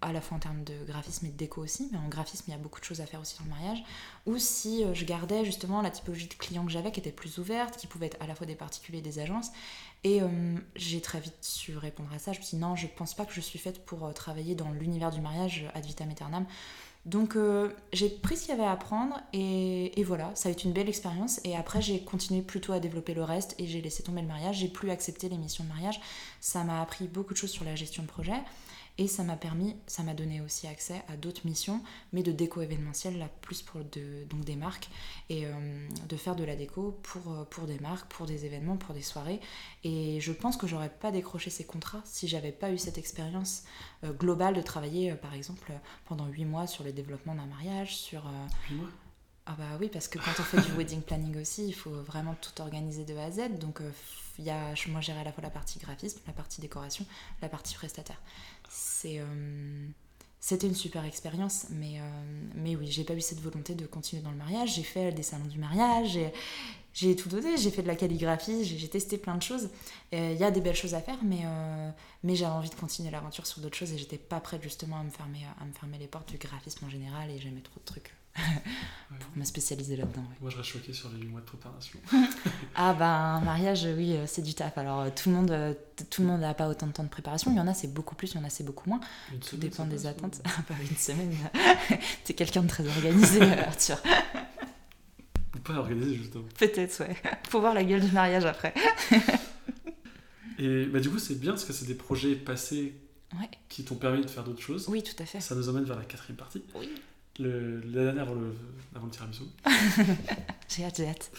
à 0.02 0.12
la 0.12 0.20
fois 0.20 0.36
en 0.36 0.40
termes 0.40 0.64
de 0.64 0.74
graphisme 0.86 1.26
et 1.26 1.28
de 1.28 1.36
déco 1.36 1.62
aussi, 1.62 1.88
mais 1.92 1.98
en 1.98 2.08
graphisme 2.08 2.44
il 2.48 2.50
y 2.52 2.54
a 2.54 2.58
beaucoup 2.58 2.80
de 2.80 2.84
choses 2.84 3.00
à 3.00 3.06
faire 3.06 3.20
aussi 3.20 3.36
dans 3.38 3.44
le 3.44 3.50
mariage, 3.50 3.82
ou 4.26 4.38
si 4.38 4.84
euh, 4.84 4.94
je 4.94 5.04
gardais 5.04 5.44
justement 5.44 5.82
la 5.82 5.90
typologie 5.90 6.28
de 6.28 6.34
clients 6.34 6.64
que 6.64 6.72
j'avais 6.72 6.90
qui 6.90 7.00
était 7.00 7.12
plus 7.12 7.38
ouverte, 7.38 7.76
qui 7.76 7.86
pouvait 7.86 8.06
être 8.06 8.16
à 8.20 8.26
la 8.26 8.34
fois 8.34 8.46
des 8.46 8.54
particuliers 8.54 8.98
et 8.98 9.02
des 9.02 9.18
agences. 9.18 9.50
Et 10.02 10.22
euh, 10.22 10.56
j'ai 10.76 11.00
très 11.00 11.20
vite 11.20 11.36
su 11.42 11.76
répondre 11.76 12.10
à 12.14 12.18
ça. 12.18 12.32
Je 12.32 12.38
me 12.38 12.44
suis 12.44 12.56
dit 12.56 12.62
non, 12.62 12.76
je 12.76 12.86
pense 12.86 13.14
pas 13.14 13.26
que 13.26 13.34
je 13.34 13.40
suis 13.40 13.58
faite 13.58 13.84
pour 13.84 14.06
euh, 14.06 14.12
travailler 14.12 14.54
dans 14.54 14.70
l'univers 14.72 15.10
du 15.10 15.20
mariage 15.20 15.66
ad 15.74 15.84
vitam 15.84 16.08
aeternam. 16.10 16.46
Donc 17.06 17.34
j'ai 17.94 18.10
pris 18.10 18.36
ce 18.36 18.42
qu'il 18.42 18.50
y 18.50 18.58
avait 18.58 18.68
à 18.68 18.72
apprendre 18.72 19.18
et, 19.32 19.98
et, 19.98 20.04
voilà, 20.04 20.30
ça 20.34 20.50
a 20.50 20.52
été 20.52 20.64
une 20.64 20.74
belle 20.74 20.88
expérience. 20.90 21.40
Et 21.44 21.56
après 21.56 21.80
j'ai 21.80 22.04
continué 22.04 22.42
plutôt 22.42 22.74
à 22.74 22.78
développer 22.78 23.14
le 23.14 23.24
reste 23.24 23.54
et 23.58 23.66
j'ai 23.66 23.80
laissé 23.80 24.02
tomber 24.02 24.20
le 24.20 24.26
mariage. 24.26 24.56
J'ai 24.58 24.68
plus 24.68 24.90
accepté 24.90 25.30
les 25.30 25.38
missions 25.38 25.64
de 25.64 25.70
mariage. 25.70 25.98
Ça 26.42 26.62
m'a 26.62 26.82
appris 26.82 27.08
beaucoup 27.08 27.32
de 27.32 27.38
choses 27.38 27.52
sur 27.52 27.64
la 27.64 27.74
gestion 27.74 28.02
de 28.02 28.08
projet. 28.08 28.36
Et 29.00 29.08
ça 29.08 29.24
m'a 29.24 29.36
permis, 29.36 29.74
ça 29.86 30.02
m'a 30.02 30.12
donné 30.12 30.42
aussi 30.42 30.66
accès 30.66 31.02
à 31.08 31.16
d'autres 31.16 31.46
missions, 31.46 31.82
mais 32.12 32.22
de 32.22 32.32
déco 32.32 32.60
événementielle, 32.60 33.18
là 33.18 33.30
plus 33.40 33.62
pour 33.62 33.80
de, 33.80 34.24
donc 34.28 34.44
des 34.44 34.56
marques, 34.56 34.90
et 35.30 35.46
euh, 35.46 35.88
de 36.06 36.16
faire 36.18 36.36
de 36.36 36.44
la 36.44 36.54
déco 36.54 37.00
pour, 37.02 37.32
euh, 37.32 37.44
pour 37.44 37.64
des 37.64 37.78
marques, 37.78 38.12
pour 38.12 38.26
des 38.26 38.44
événements, 38.44 38.76
pour 38.76 38.94
des 38.94 39.00
soirées. 39.00 39.40
Et 39.84 40.20
je 40.20 40.32
pense 40.32 40.58
que 40.58 40.66
j'aurais 40.66 40.90
pas 40.90 41.12
décroché 41.12 41.48
ces 41.48 41.64
contrats 41.64 42.02
si 42.04 42.28
j'avais 42.28 42.52
pas 42.52 42.72
eu 42.72 42.76
cette 42.76 42.98
expérience 42.98 43.64
euh, 44.04 44.12
globale 44.12 44.52
de 44.52 44.60
travailler, 44.60 45.14
par 45.14 45.32
exemple, 45.32 45.72
pendant 46.04 46.26
8 46.26 46.44
mois 46.44 46.66
sur 46.66 46.84
le 46.84 46.92
développement 46.92 47.34
d'un 47.34 47.46
mariage, 47.46 47.96
sur... 47.96 48.30
8 48.68 48.74
mois? 48.76 48.88
Ah 49.46 49.56
bah 49.58 49.78
oui, 49.80 49.88
parce 49.90 50.08
que 50.08 50.18
quand 50.18 50.38
on 50.38 50.42
fait 50.42 50.60
du 50.60 50.76
wedding 50.76 51.00
planning 51.00 51.40
aussi, 51.40 51.66
il 51.66 51.74
faut 51.74 52.02
vraiment 52.02 52.34
tout 52.34 52.60
organiser 52.60 53.06
de 53.06 53.16
A 53.16 53.24
à 53.24 53.30
Z. 53.30 53.58
Donc 53.58 53.80
il 54.38 54.44
y 54.44 54.50
a, 54.50 54.74
moi, 54.88 55.00
gérer 55.00 55.20
à 55.20 55.24
la 55.24 55.32
fois 55.32 55.42
la 55.42 55.50
partie 55.50 55.78
graphisme, 55.78 56.20
la 56.26 56.32
partie 56.34 56.60
décoration, 56.60 57.04
la 57.42 57.48
partie 57.48 57.74
prestataire 57.74 58.20
c'est 58.70 59.18
euh, 59.18 59.88
c'était 60.38 60.68
une 60.68 60.74
super 60.74 61.04
expérience, 61.04 61.66
mais, 61.70 61.98
euh, 61.98 62.02
mais 62.54 62.76
oui, 62.76 62.86
j'ai 62.90 63.04
pas 63.04 63.14
eu 63.14 63.20
cette 63.20 63.40
volonté 63.40 63.74
de 63.74 63.84
continuer 63.84 64.22
dans 64.22 64.30
le 64.30 64.36
mariage. 64.36 64.76
J'ai 64.76 64.82
fait 64.82 65.12
des 65.12 65.22
salons 65.22 65.44
du 65.44 65.58
mariage, 65.58 66.18
j'ai 66.94 67.14
tout 67.16 67.28
donné, 67.28 67.56
j'ai 67.58 67.70
fait 67.70 67.82
de 67.82 67.88
la 67.88 67.96
calligraphie, 67.96 68.64
j'ai 68.64 68.88
testé 68.88 69.18
plein 69.18 69.36
de 69.36 69.42
choses. 69.42 69.68
Il 70.12 70.36
y 70.36 70.44
a 70.44 70.50
des 70.50 70.60
belles 70.60 70.76
choses 70.76 70.94
à 70.94 71.00
faire, 71.00 71.18
mais, 71.24 71.40
euh, 71.44 71.90
mais 72.22 72.36
j'avais 72.36 72.52
envie 72.52 72.70
de 72.70 72.74
continuer 72.74 73.10
l'aventure 73.10 73.46
sur 73.46 73.60
d'autres 73.60 73.76
choses 73.76 73.92
et 73.92 73.98
j'étais 73.98 74.18
pas 74.18 74.40
prête 74.40 74.62
justement 74.62 74.98
à 74.98 75.02
me, 75.02 75.10
fermer, 75.10 75.40
à 75.60 75.64
me 75.64 75.72
fermer 75.72 75.98
les 75.98 76.06
portes 76.06 76.30
du 76.30 76.38
graphisme 76.38 76.86
en 76.86 76.90
général 76.90 77.30
et 77.30 77.38
j'aimais 77.38 77.62
trop 77.62 77.80
de 77.80 77.84
trucs 77.84 78.14
pour 78.34 79.36
me 79.38 79.44
spécialiser 79.44 79.96
là-dedans. 79.96 80.24
Moi, 80.40 80.50
je 80.50 80.56
reste 80.56 80.70
choquée 80.70 80.92
sur 80.92 81.10
les 81.10 81.20
8 81.20 81.28
mois 81.28 81.40
de 81.40 81.46
préparation. 81.46 81.98
ah 82.74 82.94
ben, 82.94 83.06
un 83.06 83.40
mariage, 83.40 83.86
oui, 83.96 84.14
euh, 84.16 84.24
c'est 84.26 84.42
du 84.42 84.54
taf. 84.54 84.76
Alors, 84.78 85.00
euh, 85.00 85.10
tout 85.14 85.28
le 85.28 85.34
monde 85.34 85.50
euh, 85.50 85.74
tout 86.10 86.22
le 86.22 86.28
monde 86.28 86.40
n'a 86.40 86.54
pas 86.54 86.68
autant 86.68 86.86
de 86.86 86.92
temps 86.92 87.04
de 87.04 87.08
préparation. 87.08 87.50
Il 87.50 87.56
y 87.56 87.60
en 87.60 87.66
a, 87.66 87.74
c'est 87.74 87.92
beaucoup 87.92 88.14
plus, 88.14 88.32
il 88.32 88.36
y 88.36 88.38
en 88.38 88.44
a, 88.44 88.50
c'est 88.50 88.64
beaucoup 88.64 88.88
moins. 88.88 89.00
Une 89.32 89.40
tout 89.40 89.56
dépend 89.56 89.84
des 89.84 90.06
attentes. 90.06 90.42
Pas 90.42 90.50
bah, 90.70 90.74
une 90.88 90.96
semaine. 90.96 91.34
T'es 92.24 92.34
quelqu'un 92.34 92.62
de 92.62 92.68
très 92.68 92.86
organisé, 92.86 93.42
Arthur. 93.42 93.98
Ou 95.54 95.58
pas 95.58 95.74
organisé, 95.74 96.16
justement. 96.16 96.44
Peut-être, 96.58 97.00
ouais. 97.00 97.16
Faut 97.48 97.60
voir 97.60 97.74
la 97.74 97.84
gueule 97.84 98.00
du 98.00 98.12
mariage 98.12 98.44
après. 98.44 98.72
Et 100.58 100.86
bah, 100.86 101.00
du 101.00 101.10
coup, 101.10 101.18
c'est 101.18 101.38
bien 101.38 101.52
parce 101.52 101.64
que 101.64 101.72
c'est 101.72 101.86
des 101.86 101.94
projets 101.94 102.34
passés 102.34 102.94
qui 103.68 103.84
t'ont 103.84 103.94
permis 103.94 104.22
de 104.22 104.30
faire 104.30 104.44
d'autres 104.44 104.62
choses. 104.62 104.88
Oui, 104.88 105.02
tout 105.02 105.20
à 105.22 105.26
fait. 105.26 105.40
Ça 105.40 105.54
nous 105.54 105.68
emmène 105.68 105.84
vers 105.84 105.98
la 105.98 106.04
quatrième 106.04 106.36
partie. 106.36 106.62
Oui 106.74 106.90
le, 107.40 107.80
la 107.80 108.04
dernière 108.04 108.22
avant 108.24 108.34
le, 108.34 108.54
avant 108.94 109.06
le 109.06 109.10
tiramisu. 109.10 109.42
j'ai 110.68 110.84
hâte, 110.84 110.96
j'ai 110.96 111.08
hâte. 111.08 111.30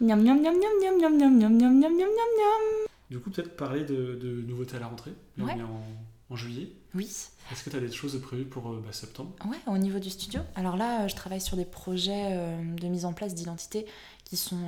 Miam, 0.00 0.22
miam, 0.22 0.40
miam, 0.40 0.54
miam, 0.54 0.72
miam, 0.80 1.16
miam, 1.16 1.38
miam, 1.38 1.56
miam, 1.56 1.78
miam, 1.78 1.92
miam, 1.92 2.08
miam. 2.08 2.86
Du 3.10 3.18
coup, 3.18 3.30
peut-être 3.30 3.56
parler 3.56 3.84
de, 3.84 4.16
de, 4.16 4.42
nouveautés 4.42 4.76
à 4.76 4.80
la 4.80 4.88
rentrée. 4.88 5.12
on 5.38 5.48
est 5.48 5.62
en, 5.62 5.82
en, 6.30 6.36
juillet. 6.36 6.72
Oui. 6.94 7.04
Est-ce 7.52 7.64
que 7.64 7.70
tu 7.70 7.76
as 7.76 7.80
des 7.80 7.92
choses 7.92 8.20
prévues 8.20 8.44
pour 8.44 8.72
bah, 8.74 8.92
septembre 8.92 9.32
Ouais, 9.46 9.58
au 9.66 9.78
niveau 9.78 9.98
du 9.98 10.10
studio. 10.10 10.40
Alors 10.56 10.76
là, 10.76 11.06
je 11.08 11.14
travaille 11.14 11.40
sur 11.40 11.56
des 11.56 11.64
projets 11.64 12.58
de 12.60 12.88
mise 12.88 13.04
en 13.04 13.12
place 13.12 13.34
d'identité 13.34 13.86
qui 14.24 14.36
sont 14.36 14.58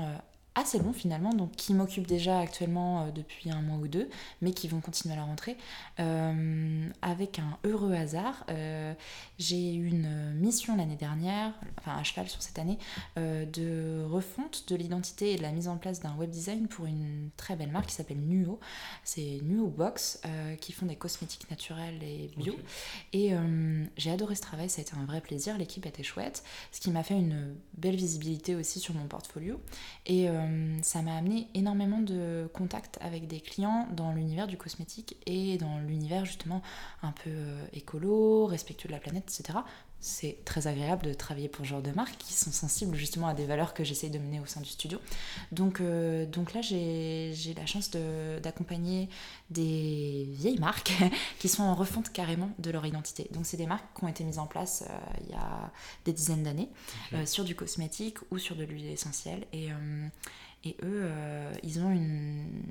assez 0.59 0.78
long 0.78 0.92
finalement, 0.92 1.32
donc 1.32 1.52
qui 1.52 1.72
m'occupent 1.72 2.06
déjà 2.06 2.40
actuellement 2.40 3.02
euh, 3.02 3.11
depuis 3.11 3.50
un 3.50 3.62
mois 3.62 3.78
ou 3.78 3.88
deux, 3.88 4.09
mais 4.42 4.52
qui 4.52 4.68
vont 4.68 4.80
continuer 4.80 5.14
à 5.14 5.18
la 5.18 5.24
rentrée. 5.24 5.56
Euh, 6.00 6.88
avec 7.02 7.38
un 7.38 7.59
heureux 7.64 7.94
hasard, 7.94 8.44
euh, 8.50 8.92
j'ai 9.38 9.74
eu 9.74 9.86
une 9.86 10.34
mission 10.34 10.76
l'année 10.76 10.96
dernière, 10.96 11.52
enfin 11.78 11.96
à 11.96 12.02
cheval 12.02 12.28
sur 12.28 12.42
cette 12.42 12.59
année, 12.59 12.78
de 13.16 14.04
refonte 14.04 14.64
de 14.68 14.76
l'identité 14.76 15.32
et 15.32 15.36
de 15.36 15.42
la 15.42 15.52
mise 15.52 15.68
en 15.68 15.76
place 15.76 16.00
d'un 16.00 16.14
web 16.16 16.30
design 16.30 16.68
pour 16.68 16.86
une 16.86 17.30
très 17.36 17.56
belle 17.56 17.70
marque 17.70 17.86
qui 17.86 17.94
s'appelle 17.94 18.18
Nuo. 18.18 18.59
C'est 19.04 19.40
Nuo 19.42 19.68
Box, 19.68 20.20
qui 20.61 20.72
font 20.72 20.86
des 20.86 20.96
cosmétiques 20.96 21.50
naturels 21.50 22.02
et 22.02 22.30
bio. 22.36 22.54
Et 23.12 23.32
j'ai 23.96 24.11
adoré 24.11 24.34
ce 24.34 24.42
travail, 24.42 24.68
ça 24.68 24.80
a 24.80 24.82
été 24.82 24.94
un 24.94 25.04
vrai 25.04 25.20
plaisir, 25.20 25.56
l'équipe 25.59 25.86
était 25.86 26.02
chouette, 26.02 26.42
ce 26.72 26.80
qui 26.80 26.90
m'a 26.90 27.02
fait 27.02 27.14
une 27.14 27.54
belle 27.76 27.96
visibilité 27.96 28.54
aussi 28.54 28.80
sur 28.80 28.94
mon 28.94 29.06
portfolio. 29.06 29.61
Et 30.06 30.28
euh, 30.28 30.47
ça 30.82 31.03
m'a 31.03 31.16
amené 31.16 31.49
énormément 31.55 31.99
de 31.99 32.49
contacts 32.53 32.99
avec 33.01 33.26
des 33.26 33.40
clients 33.40 33.88
dans 33.92 34.12
l'univers 34.12 34.46
du 34.46 34.57
cosmétique 34.57 35.16
et 35.26 35.59
dans 35.59 35.78
l'univers 35.78 36.24
justement 36.24 36.62
un 37.03 37.12
peu 37.12 37.30
euh, 37.30 37.66
écolo, 37.72 38.46
respectueux 38.46 38.88
de 38.88 38.94
la 38.94 39.01
planète, 39.01 39.24
etc 39.28 39.61
c'est 40.01 40.38
très 40.44 40.68
agréable 40.68 41.07
de 41.07 41.12
travailler 41.12 41.49
pour 41.49 41.64
ce 41.64 41.70
genre 41.70 41.82
de 41.82 41.90
marques 41.90 42.18
qui 42.18 42.32
sont 42.32 42.53
sensibles 42.53 42.94
justement 42.96 43.26
à 43.26 43.34
des 43.34 43.46
valeurs 43.46 43.74
que 43.74 43.82
j'essaye 43.82 44.11
de 44.11 44.18
mener 44.18 44.38
au 44.38 44.46
sein 44.46 44.61
du 44.61 44.68
studio. 44.68 45.01
Donc, 45.51 45.80
euh, 45.80 46.24
donc 46.24 46.55
là, 46.55 46.61
j'ai 46.62 47.34
la 47.57 47.66
chance 47.66 47.90
d'accompagner 47.90 49.09
des 49.51 50.28
vieilles 50.30 50.61
marques 50.61 50.92
qui 51.40 51.49
sont 51.49 51.64
en 51.64 51.74
refonte 51.74 52.12
carrément 52.12 52.51
de 52.59 52.70
leur 52.70 52.86
identité. 52.86 53.28
Donc, 53.32 53.44
c'est 53.44 53.57
des 53.57 53.66
marques 53.66 53.86
qui 53.99 54.05
ont 54.05 54.09
été 54.09 54.22
mises 54.22 54.38
en 54.38 54.46
place 54.46 54.84
euh, 54.88 54.92
il 55.24 55.30
y 55.30 55.34
a 55.34 55.72
des 56.05 56.12
dizaines 56.12 56.44
d'années 56.44 56.68
euh, 57.12 57.26
sur 57.26 57.44
du 57.44 57.57
cosmétique 57.57 58.18
ou 58.30 58.38
sur 58.38 58.55
de 58.55 58.64
l'huile 58.64 58.86
essentielle. 58.86 59.46
Et, 59.53 59.70
et 60.64 60.76
eux, 60.82 61.02
euh, 61.04 61.52
ils 61.62 61.80
ont 61.80 61.90
une, 61.90 62.62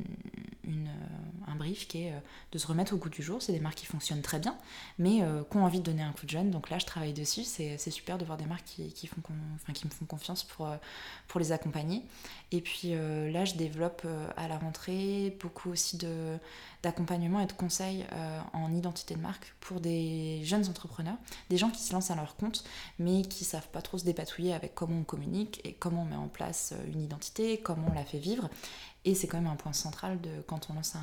un 1.48 1.56
brief 1.56 1.88
qui 1.88 2.04
est 2.04 2.12
euh, 2.12 2.20
de 2.52 2.58
se 2.58 2.68
remettre 2.68 2.94
au 2.94 2.98
goût 2.98 3.10
du 3.10 3.24
jour. 3.24 3.42
C'est 3.42 3.54
des 3.54 3.60
marques 3.60 3.78
qui 3.78 3.86
fonctionnent 3.86 4.22
très 4.22 4.40
bien, 4.40 4.58
mais 5.00 5.24
euh, 5.24 5.44
qui 5.50 5.58
ont 5.58 5.64
envie 5.64 5.80
de 5.80 5.86
donner 5.86 6.04
un 6.04 6.12
coup 6.12 6.26
de 6.26 6.32
jeune. 6.32 6.52
Donc 6.52 6.70
là, 6.70 6.80
je 6.80 6.86
travaille 6.86 7.14
dessus. 7.14 7.44
C'est 7.44 7.78
super 7.78 8.18
de 8.18 8.26
voir 8.26 8.38
des 8.38 8.46
marques 8.46 8.66
qui, 8.66 9.10
me 9.16 9.90
font 9.90 10.06
confiance 10.06 10.44
pour 10.44 11.40
les 11.40 11.52
accompagner. 11.54 12.04
Et 12.52 12.62
puis 12.62 12.94
là, 12.94 13.46
je 13.46 13.56
développe 13.56 14.06
à 14.38 14.48
la 14.48 14.58
rentrée 14.58 15.36
beaucoup 15.42 15.70
aussi 15.72 15.98
d'accompagnement 16.84 17.40
et 17.40 17.46
de 17.46 17.54
conseils 17.54 18.06
euh, 18.14 18.40
en 18.54 18.74
identité 18.74 19.16
de 19.16 19.20
marque 19.20 19.54
pour 19.60 19.80
des 19.80 20.42
jeunes 20.44 20.68
entrepreneurs, 20.68 21.18
des 21.50 21.58
gens 21.58 21.70
qui 21.70 21.82
se 21.82 21.94
lancent 21.94 22.12
à 22.12 22.16
leur 22.16 22.36
compte 22.36 22.64
mais 23.00 23.24
qui 23.24 23.44
savent 23.44 23.68
pas 23.70 23.82
trop 23.82 23.98
se 23.98 24.06
dépatouiller 24.06 24.54
avec 24.54 24.76
comment 24.76 25.00
on 25.00 25.04
communique 25.04 25.62
et 25.66 25.74
comment 25.74 26.04
on 26.04 26.06
met 26.06 26.16
en 26.16 26.28
place 26.28 26.74
euh, 26.74 26.92
une 26.94 27.02
identité, 27.02 27.58
comment 27.58 27.88
on 27.92 27.94
la 27.94 28.06
fait 28.06 28.20
vivre. 28.20 28.50
Et 29.08 29.16
c'est 29.16 29.26
quand 29.26 29.38
même 29.38 29.50
un 29.50 29.56
point 29.56 29.72
central 29.72 30.20
de 30.20 30.42
quand 30.48 30.68
on 30.70 30.74
lance 30.74 30.98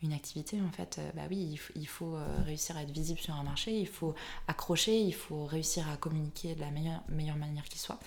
une 0.00 0.12
activité, 0.12 0.60
en 0.60 0.70
fait, 0.70 0.98
euh, 0.98 1.10
bah 1.16 1.22
oui, 1.28 1.58
il, 1.74 1.88
faut 1.88 2.16
réussir 2.46 2.76
à 2.76 2.82
être 2.82 2.92
visible 2.92 3.18
sur 3.18 3.34
un 3.34 3.42
marché, 3.42 3.76
il 3.76 3.88
faut 3.88 4.14
accrocher, 4.46 4.96
il 5.00 5.12
faut 5.12 5.44
réussir 5.44 5.88
à 5.90 5.96
communiquer 5.96 6.54
de 6.54 6.60
la 6.60 6.70
meilleure, 6.70 7.02
meilleure 7.08 7.36
manière 7.36 7.64
qui 7.64 7.80
soit. 7.80 7.98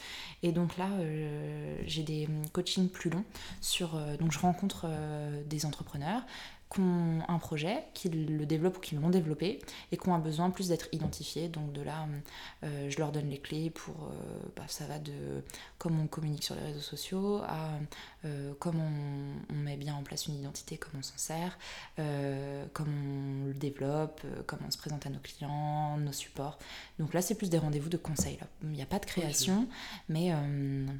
Et 0.42 0.54
donc 0.54 0.78
là, 0.78 0.88
j'ai 1.86 2.04
des 2.04 2.28
hum, 2.28 2.48
coachings 2.54 2.88
plus 2.88 3.10
longs 3.10 3.26
sur. 3.60 4.00
donc 4.20 4.32
je 4.32 4.40
rencontre 4.40 4.88
des 5.46 5.66
entrepreneurs, 5.66 6.22
qui 6.72 6.80
ont 6.80 7.22
un 7.28 7.38
projet, 7.38 7.84
qui 7.94 8.10
le 8.10 8.46
développent 8.46 8.78
ou 8.78 8.82
qui 8.82 8.96
l'ont 8.96 9.10
développé 9.10 9.60
et 9.92 9.98
qui 9.98 10.10
ont 10.10 10.16
un 10.16 10.20
besoin 10.20 10.50
plus 10.50 10.70
d'être 10.70 10.88
identifiés. 10.92 11.48
Donc 11.48 11.72
de 11.74 11.82
là, 11.82 12.08
euh, 12.64 12.90
je 12.90 12.98
leur 12.98 13.12
donne 13.12 13.30
les 13.30 13.38
clés 13.38 13.70
pour, 13.70 13.96
euh, 14.06 14.48
bah, 14.56 14.64
ça 14.68 14.86
va 14.86 15.00
de 15.00 15.44
comment 15.78 16.04
on 16.04 16.08
communique 16.08 16.44
sur 16.44 16.56
les 16.56 16.62
réseaux 16.62 16.80
sociaux 16.80 17.42
à 17.48 17.70
euh, 18.26 18.54
comment 18.60 18.90
on, 19.50 19.56
met 19.56 19.78
bien 19.78 19.96
en 19.96 20.04
place 20.04 20.28
une 20.28 20.36
identité, 20.36 20.78
comment 20.78 21.00
on 21.00 21.04
s'en 21.04 21.18
sert, 21.18 21.58
comment 22.74 22.92
on 22.92 23.46
le 23.48 23.54
développe, 23.54 24.22
comment 24.46 24.64
on 24.68 24.72
se 24.72 24.78
présente 24.78 25.06
à 25.06 25.10
nos 25.10 25.20
clients, 25.20 25.98
nos 25.98 26.12
supports. 26.12 26.60
Donc 27.00 27.14
là, 27.14 27.22
c'est 27.22 27.36
plus 27.36 27.50
des 27.50 27.58
rendez-vous 27.58 27.90
de 27.90 27.98
conseil. 27.98 28.38
Il 28.64 28.70
n'y 28.70 28.82
a 28.82 28.86
pas 28.86 29.00
de 29.00 29.06
création, 29.06 29.68
mais 30.10 30.32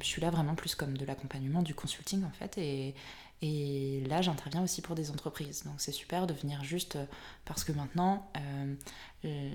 je 0.00 0.06
suis 0.06 0.20
là 0.20 0.30
vraiment 0.30 0.54
plus 0.54 0.74
comme 0.74 0.96
de 0.96 1.04
l'accompagnement, 1.04 1.62
du 1.62 1.74
consulting 1.74 2.24
en 2.24 2.30
fait. 2.30 2.58
Et, 2.58 2.94
et 3.42 4.02
là, 4.08 4.22
j'interviens 4.22 4.62
aussi 4.62 4.80
pour 4.80 4.94
des 4.94 5.10
entreprises. 5.10 5.64
Donc 5.64 5.74
c'est 5.76 5.92
super 5.92 6.26
de 6.26 6.32
venir 6.32 6.64
juste 6.64 6.96
euh, 6.96 7.04
parce 7.44 7.64
que 7.64 7.72
maintenant, 7.72 8.30
euh, 8.36 8.74
euh, 9.26 9.50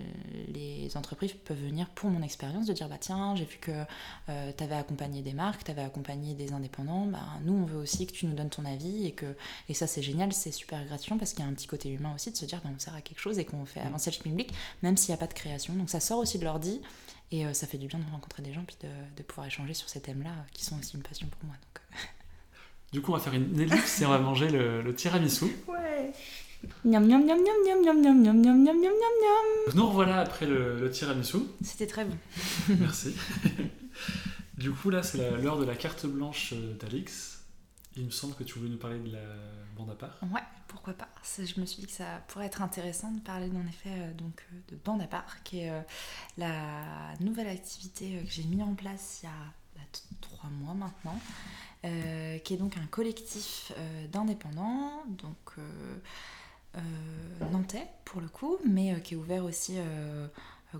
les 0.50 0.96
entreprises 0.96 1.34
peuvent 1.34 1.58
venir 1.58 1.90
pour 1.90 2.12
mon 2.12 2.22
expérience, 2.22 2.68
de 2.68 2.74
dire 2.74 2.88
bah 2.90 2.98
tiens, 3.00 3.36
j'ai 3.36 3.46
vu 3.46 3.58
que 3.58 3.72
tu 4.28 4.64
avais 4.64 4.76
accompagné 4.76 5.24
des 5.24 5.34
marques, 5.34 5.64
tu 5.64 5.72
avais 5.72 5.82
accompagné 5.82 6.36
des 6.36 6.54
indépendants, 6.54 7.08
bah, 7.08 7.20
nous 7.44 7.54
on 7.54 7.66
veut 7.66 7.80
aussi 7.80 8.06
que 8.06 8.12
tu 8.12 8.28
nous 8.28 8.34
donnes 8.34 8.50
ton 8.50 8.66
avis 8.66 9.06
et 9.06 9.14
que 9.14 9.36
et 9.70 9.74
ça 9.74 9.88
c'est 9.88 10.02
génial, 10.02 10.32
c'est 10.34 10.52
super 10.52 10.84
gratifiant 10.86 11.18
parce 11.18 11.34
qu'il 11.34 11.44
y 11.44 11.48
a 11.48 11.50
un 11.50 11.54
petit 11.54 11.68
côté 11.68 11.90
humain 11.90 12.14
aussi 12.14 12.32
de 12.32 12.38
se 12.38 12.46
dire 12.46 12.62
bah, 12.64 12.70
on 12.76 12.80
sert 12.80 12.94
à 12.94 13.02
quelque 13.02 13.20
chose 13.20 13.40
et 13.40 13.46
qu'on 13.46 13.66
fait 13.66 13.84
mm. 13.84 13.88
avancer 13.88 14.12
le 14.12 14.22
public, 14.22 14.54
même 14.84 14.98
s'il 14.98 15.12
n'y 15.12 15.16
a 15.16 15.20
pas 15.20 15.28
de 15.28 15.34
création. 15.34 15.74
Donc 15.74 15.90
ça 15.90 16.00
sort 16.00 16.20
aussi 16.20 16.38
de 16.38 16.44
l'ordi 16.44 16.82
et 17.32 17.52
ça 17.54 17.66
fait 17.66 17.78
du 17.78 17.88
bien 17.88 18.00
de 18.00 18.12
rencontrer 18.12 18.44
des 18.44 18.54
gens 18.54 18.66
puis 18.66 18.76
de, 18.82 18.90
de 19.16 19.24
pouvoir 19.24 19.48
échanger 19.48 19.74
sur 19.74 19.90
ces 19.90 20.02
thèmes-là 20.02 20.32
qui 20.52 20.66
sont 20.66 20.78
aussi 20.78 20.98
une 20.98 21.04
passion 21.04 21.28
pour 21.28 21.46
moi. 21.46 21.56
Donc, 21.56 22.00
du 22.92 23.02
coup, 23.02 23.12
on 23.12 23.16
va 23.16 23.22
faire 23.22 23.34
une 23.34 23.60
ellipse 23.60 24.02
et 24.02 24.06
on 24.06 24.10
va 24.10 24.20
manger 24.20 24.50
le, 24.50 24.82
le 24.82 24.94
tiramisu. 24.94 25.46
Ouais. 25.68 26.12
Miam 26.84 27.06
miam 27.08 27.26
miam 27.26 27.40
miam 27.40 27.58
miam 27.74 28.02
miam 28.02 28.22
miam 28.22 28.42
miam 28.42 28.64
miam 28.64 28.76
miam 28.76 28.94
miam 28.94 29.74
Nous 29.76 29.88
revoilà 29.88 30.20
après 30.20 30.46
le, 30.46 30.80
le 30.80 30.92
tiramisu. 30.92 31.38
C'était 31.64 31.88
très 31.88 32.04
bon. 32.04 32.18
Merci. 32.80 33.16
du 34.58 34.72
coup, 34.72 34.90
là, 34.90 35.04
c'est 35.04 35.40
l'heure 35.42 35.58
de 35.58 35.66
la 35.66 35.76
carte 35.76 36.06
blanche 36.06 36.54
d'Alix. 36.80 37.44
Il 37.96 38.06
me 38.06 38.12
semble 38.12 38.36
que 38.36 38.44
tu 38.44 38.60
voulais 38.60 38.70
nous 38.72 38.78
parler 38.78 39.00
de 39.00 39.12
la 39.14 39.20
bande 39.78 39.90
à 39.90 39.96
part. 39.96 40.20
Ouais, 40.34 40.42
pourquoi 40.68 40.94
pas. 40.94 41.10
Je 41.38 41.60
me 41.60 41.66
suis 41.66 41.82
dit 41.82 41.88
que 41.88 41.94
ça 41.94 42.22
pourrait 42.28 42.46
être 42.46 42.62
intéressant 42.62 43.12
de 43.12 43.20
parler 43.20 43.50
en 43.56 43.68
effet 43.68 44.14
donc, 44.18 44.46
de 44.70 44.78
bande 44.84 45.02
à 45.02 45.08
part, 45.08 45.44
qui 45.44 45.60
est 45.60 45.72
la 46.38 47.14
nouvelle 47.20 47.48
activité 47.48 48.22
que 48.26 48.32
j'ai 48.32 48.44
mis 48.44 48.62
en 48.62 48.74
place 48.74 49.22
il 49.24 49.26
y 49.26 49.30
a 49.30 49.34
bah, 49.34 49.61
mois 50.50 50.74
maintenant. 50.74 51.20
Euh, 51.84 52.38
qui 52.38 52.54
est 52.54 52.58
donc 52.58 52.78
un 52.78 52.86
collectif 52.86 53.72
euh, 53.76 54.08
d'indépendants, 54.08 55.02
donc 55.08 55.36
euh, 55.58 56.80
nantais 57.52 57.88
pour 58.06 58.22
le 58.22 58.28
coup, 58.28 58.58
mais 58.70 59.02
qui 59.02 59.16
est 59.16 59.18
ouvert 59.18 59.44
aussi 59.44 59.78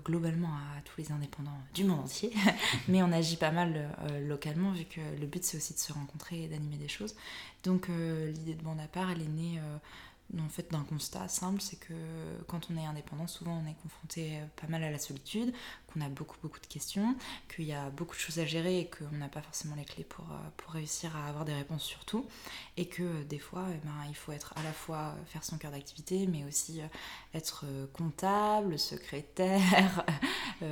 globalement 0.06 0.48
à 0.48 0.80
tous 0.84 0.94
les 0.98 1.10
indépendants 1.10 1.58
du 1.74 1.82
monde 1.82 2.00
entier. 2.00 2.32
mais 2.88 3.02
on 3.02 3.10
agit 3.10 3.36
pas 3.36 3.50
mal 3.50 3.90
localement 4.26 4.70
vu 4.70 4.84
que 4.84 5.00
le 5.20 5.26
but 5.26 5.44
c'est 5.44 5.56
aussi 5.56 5.74
de 5.74 5.78
se 5.78 5.92
rencontrer 5.92 6.44
et 6.44 6.48
d'animer 6.48 6.76
des 6.76 6.88
choses. 6.88 7.16
Donc 7.64 7.88
l'idée 7.88 8.54
de 8.54 8.62
bande 8.62 8.80
à 8.80 8.86
part, 8.86 9.10
elle 9.10 9.22
est 9.22 9.28
née 9.28 9.60
en 10.40 10.48
fait 10.48 10.70
d'un 10.70 10.84
constat 10.84 11.28
simple, 11.28 11.60
c'est 11.60 11.76
que 11.78 11.94
quand 12.48 12.68
on 12.70 12.76
est 12.76 12.84
indépendant, 12.84 13.26
souvent 13.26 13.62
on 13.62 13.68
est 13.68 13.76
confronté 13.82 14.38
euh, 14.38 14.46
pas 14.60 14.66
mal 14.66 14.82
à 14.82 14.90
la 14.90 14.98
solitude, 14.98 15.52
qu'on 15.92 16.00
a 16.00 16.08
beaucoup 16.08 16.36
beaucoup 16.42 16.60
de 16.60 16.66
questions, 16.66 17.14
qu'il 17.54 17.66
y 17.66 17.72
a 17.72 17.90
beaucoup 17.90 18.14
de 18.14 18.20
choses 18.20 18.38
à 18.38 18.46
gérer 18.46 18.80
et 18.80 18.90
qu'on 18.90 19.16
n'a 19.16 19.28
pas 19.28 19.42
forcément 19.42 19.74
les 19.76 19.84
clés 19.84 20.04
pour, 20.04 20.24
euh, 20.30 20.72
réussir 20.72 21.14
à 21.16 21.28
avoir 21.28 21.44
des 21.44 21.52
réponses 21.52 21.82
sur 21.82 22.04
tout, 22.06 22.26
et 22.78 22.86
que 22.86 23.02
euh, 23.02 23.24
des 23.24 23.38
fois 23.38 23.66
eh 23.70 23.86
ben, 23.86 23.92
il 24.08 24.14
faut 24.14 24.32
être 24.32 24.54
à 24.56 24.62
la 24.62 24.72
fois 24.72 25.14
faire 25.26 25.44
son 25.44 25.58
cœur 25.58 25.70
d'activité, 25.70 26.26
mais 26.26 26.44
aussi 26.44 26.80
être 27.34 27.66
comptable, 27.92 28.78
secrétaire. 28.78 30.06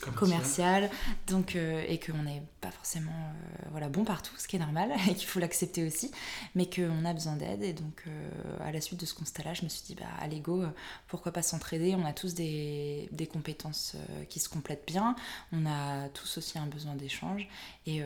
commercial, 0.00 0.90
donc 1.26 1.56
euh, 1.56 1.84
et 1.88 1.98
qu'on 1.98 2.22
n'est 2.22 2.42
pas 2.60 2.70
forcément 2.70 3.12
euh, 3.12 3.66
voilà 3.70 3.88
bon 3.88 4.04
partout, 4.04 4.34
ce 4.38 4.48
qui 4.48 4.56
est 4.56 4.58
normal 4.58 4.92
et 5.10 5.14
qu'il 5.14 5.26
faut 5.26 5.40
l'accepter 5.40 5.86
aussi, 5.86 6.10
mais 6.54 6.68
qu'on 6.68 7.04
a 7.04 7.12
besoin 7.12 7.36
d'aide. 7.36 7.62
Et 7.62 7.72
donc 7.72 8.04
euh, 8.06 8.30
à 8.60 8.72
la 8.72 8.80
suite 8.80 9.00
de 9.00 9.06
ce 9.06 9.14
constat-là, 9.14 9.54
je 9.54 9.64
me 9.64 9.68
suis 9.68 9.82
dit 9.84 9.94
bah 9.94 10.06
à 10.20 10.28
l'ego, 10.28 10.64
pourquoi 11.08 11.32
pas 11.32 11.42
s'entraider? 11.42 11.94
On 11.94 12.04
a 12.04 12.12
tous 12.12 12.34
des, 12.34 13.08
des 13.12 13.26
compétences 13.26 13.96
qui 14.28 14.40
se 14.40 14.48
complètent 14.48 14.86
bien, 14.86 15.16
on 15.52 15.66
a 15.66 16.08
tous 16.10 16.38
aussi 16.38 16.58
un 16.58 16.66
besoin 16.66 16.94
d'échange. 16.94 17.48
Et 17.86 18.02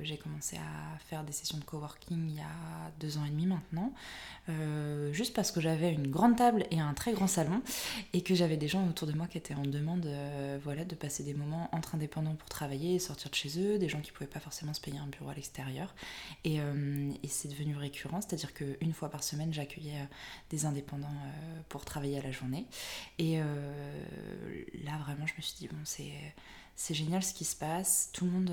j'ai 0.00 0.16
commencé 0.16 0.56
à 0.56 0.98
faire 0.98 1.24
des 1.24 1.32
sessions 1.32 1.58
de 1.58 1.64
coworking 1.64 2.28
il 2.28 2.36
y 2.36 2.40
a 2.40 2.90
deux 3.00 3.18
ans 3.18 3.24
et 3.24 3.30
demi 3.30 3.46
maintenant, 3.46 3.92
juste 5.12 5.34
parce 5.34 5.50
que 5.50 5.60
j'avais 5.60 5.92
une 5.92 6.08
grande 6.08 6.36
table 6.36 6.64
et 6.70 6.80
un 6.80 6.94
très 6.94 7.12
grand 7.12 7.26
salon 7.26 7.62
et 8.12 8.22
que 8.22 8.34
j'avais 8.34 8.56
des 8.56 8.68
gens 8.68 8.86
autour 8.88 9.08
de 9.08 9.12
moi 9.12 9.26
qui 9.26 9.38
étaient 9.38 9.54
en 9.54 9.62
demande 9.62 10.08
voilà 10.62 10.84
de 10.84 10.94
passer 10.94 11.17
des 11.22 11.34
moments 11.34 11.68
entre 11.72 11.94
indépendants 11.94 12.34
pour 12.34 12.48
travailler 12.48 12.94
et 12.94 12.98
sortir 12.98 13.30
de 13.30 13.34
chez 13.34 13.60
eux, 13.60 13.78
des 13.78 13.88
gens 13.88 14.00
qui 14.00 14.12
pouvaient 14.12 14.30
pas 14.30 14.40
forcément 14.40 14.74
se 14.74 14.80
payer 14.80 14.98
un 14.98 15.06
bureau 15.06 15.30
à 15.30 15.34
l'extérieur. 15.34 15.94
Et, 16.44 16.60
euh, 16.60 17.12
c'est 17.28 17.48
devenu 17.48 17.76
récurrent, 17.76 18.20
c'est-à-dire 18.20 18.52
qu'une 18.54 18.92
fois 18.92 19.10
par 19.10 19.22
semaine, 19.22 19.52
j'accueillais 19.52 20.00
euh, 20.00 20.14
des 20.50 20.66
indépendants 20.66 21.06
euh, 21.06 21.60
pour 21.68 21.84
travailler 21.84 22.18
à 22.18 22.22
la 22.22 22.32
journée. 22.32 22.66
Et 23.18 23.38
là, 23.38 24.98
vraiment, 25.04 25.26
je 25.26 25.34
me 25.36 25.42
suis 25.42 25.54
dit, 25.58 25.68
bon, 25.68 25.76
c'est 25.84 26.94
génial 26.94 27.22
ce 27.22 27.34
qui 27.34 27.44
se 27.44 27.56
passe. 27.56 28.10
Tout 28.12 28.24
le, 28.24 28.30
monde, 28.30 28.52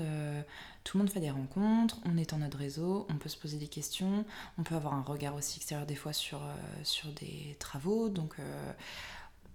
tout 0.84 0.98
le 0.98 1.04
monde 1.04 1.12
fait 1.12 1.20
des 1.20 1.30
rencontres, 1.30 1.98
on 2.04 2.16
est 2.16 2.32
en 2.32 2.38
notre 2.38 2.58
réseau, 2.58 3.06
on 3.08 3.16
peut 3.16 3.28
se 3.28 3.36
poser 3.36 3.56
des 3.58 3.68
questions, 3.68 4.24
on 4.58 4.62
peut 4.62 4.74
avoir 4.74 4.94
un 4.94 5.02
regard 5.02 5.34
aussi 5.34 5.58
extérieur 5.58 5.86
des 5.86 5.94
fois 5.94 6.12
sur, 6.12 6.42
sur 6.82 7.10
des 7.12 7.56
travaux. 7.58 8.08
Donc 8.08 8.36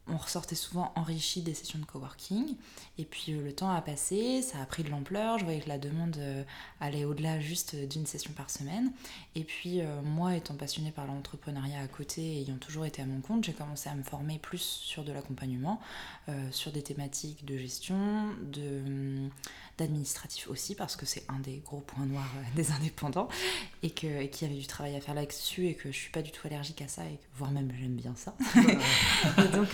on 0.08 0.18
ressortait 0.18 0.56
souvent 0.56 0.92
enrichi 0.96 1.42
des 1.42 1.54
sessions 1.54 1.80
de 1.80 1.86
coworking. 1.86 2.56
Et 2.98 3.06
puis 3.06 3.34
euh, 3.34 3.44
le 3.44 3.54
temps 3.54 3.70
a 3.70 3.82
passé, 3.82 4.42
ça 4.42 4.60
a 4.60 4.66
pris 4.66 4.84
de 4.84 4.90
l'ampleur. 4.90 5.38
Je 5.38 5.44
voyais 5.44 5.62
que 5.62 5.70
la 5.70 5.78
demande 5.78 6.18
euh, 6.18 6.44
allait 6.80 7.06
au-delà 7.06 7.40
juste 7.40 7.76
d'une 7.76 8.06
session 8.06 8.34
par 8.34 8.50
semaine. 8.50 8.92
Et 9.36 9.44
puis 9.44 9.82
euh, 9.82 10.02
moi, 10.02 10.36
étant 10.36 10.56
passionnée 10.56 10.92
par 10.92 11.06
l'entrepreneuriat 11.06 11.80
à 11.80 11.88
côté, 11.88 12.40
ayant 12.40 12.58
toujours 12.58 12.86
été 12.86 13.02
à 13.02 13.06
mon 13.06 13.22
compte, 13.22 13.44
j'ai 13.44 13.54
commencé 13.54 13.90
à 13.90 13.96
me 13.96 14.04
former 14.04 14.40
plus 14.40 14.62
sur 14.62 15.04
de 15.04 15.12
l'accompagnement, 15.12 15.80
sur 16.52 16.72
des 16.72 16.82
thématiques 16.82 17.46
de 17.46 17.58
gestion, 17.58 18.30
de 18.42 18.82
hum, 18.86 19.30
d'administratif 19.78 20.50
aussi 20.50 20.76
parce 20.76 20.96
que 20.96 21.06
c'est 21.06 21.24
un 21.30 21.40
des 21.40 21.58
gros 21.66 21.82
points 21.82 22.06
noirs 22.06 22.30
des 22.56 22.72
indépendants 22.72 23.28
et 23.84 23.90
qu'il 23.90 24.12
y 24.12 24.46
avait 24.46 24.56
du 24.56 24.68
travail 24.68 24.96
à 24.96 25.02
faire 25.02 25.16
là-dessus 25.16 25.68
et 25.68 25.76
que 25.76 25.92
je 25.92 25.98
suis 25.98 26.12
pas 26.12 26.22
du 26.22 26.32
tout 26.32 26.46
allergique 26.48 26.82
à 26.82 26.88
ça 26.88 27.06
et 27.06 27.18
voire 27.36 27.52
même 27.52 27.72
j'aime 27.80 27.96
bien 27.96 28.14
ça 28.16 28.36
et 29.38 29.48
donc 29.56 29.70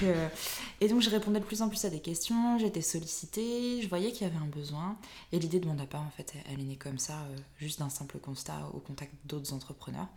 et 0.80 0.88
donc 0.88 1.02
je 1.02 1.10
répondais 1.10 1.40
de 1.40 1.46
plus 1.46 1.62
en 1.62 1.70
plus 1.70 1.84
à 1.86 1.90
des 1.90 2.00
questions, 2.00 2.58
j'étais 2.60 2.82
sollicitée, 2.82 3.82
je 3.82 3.90
voyais 3.90 4.12
qu'il 4.12 4.28
y 4.28 4.30
avait 4.30 4.44
un 4.44 4.48
besoin. 4.48 4.98
Et 5.32 5.40
l'idée 5.40 5.60
de 5.60 5.68
mon 5.68 5.80
appart, 5.80 6.06
en 6.06 6.12
fait, 6.12 6.34
elle 6.52 6.60
est 6.60 6.64
née 6.64 6.76
comme 6.76 7.00
ça, 7.00 7.14
euh, 7.14 7.38
juste 7.58 7.80
d'un 7.80 7.90
simple 7.90 8.20
constat 8.20 8.70
au 8.74 8.80
contact 8.80 9.14
d'autres 9.26 9.54
entrepreneurs. 9.54 10.08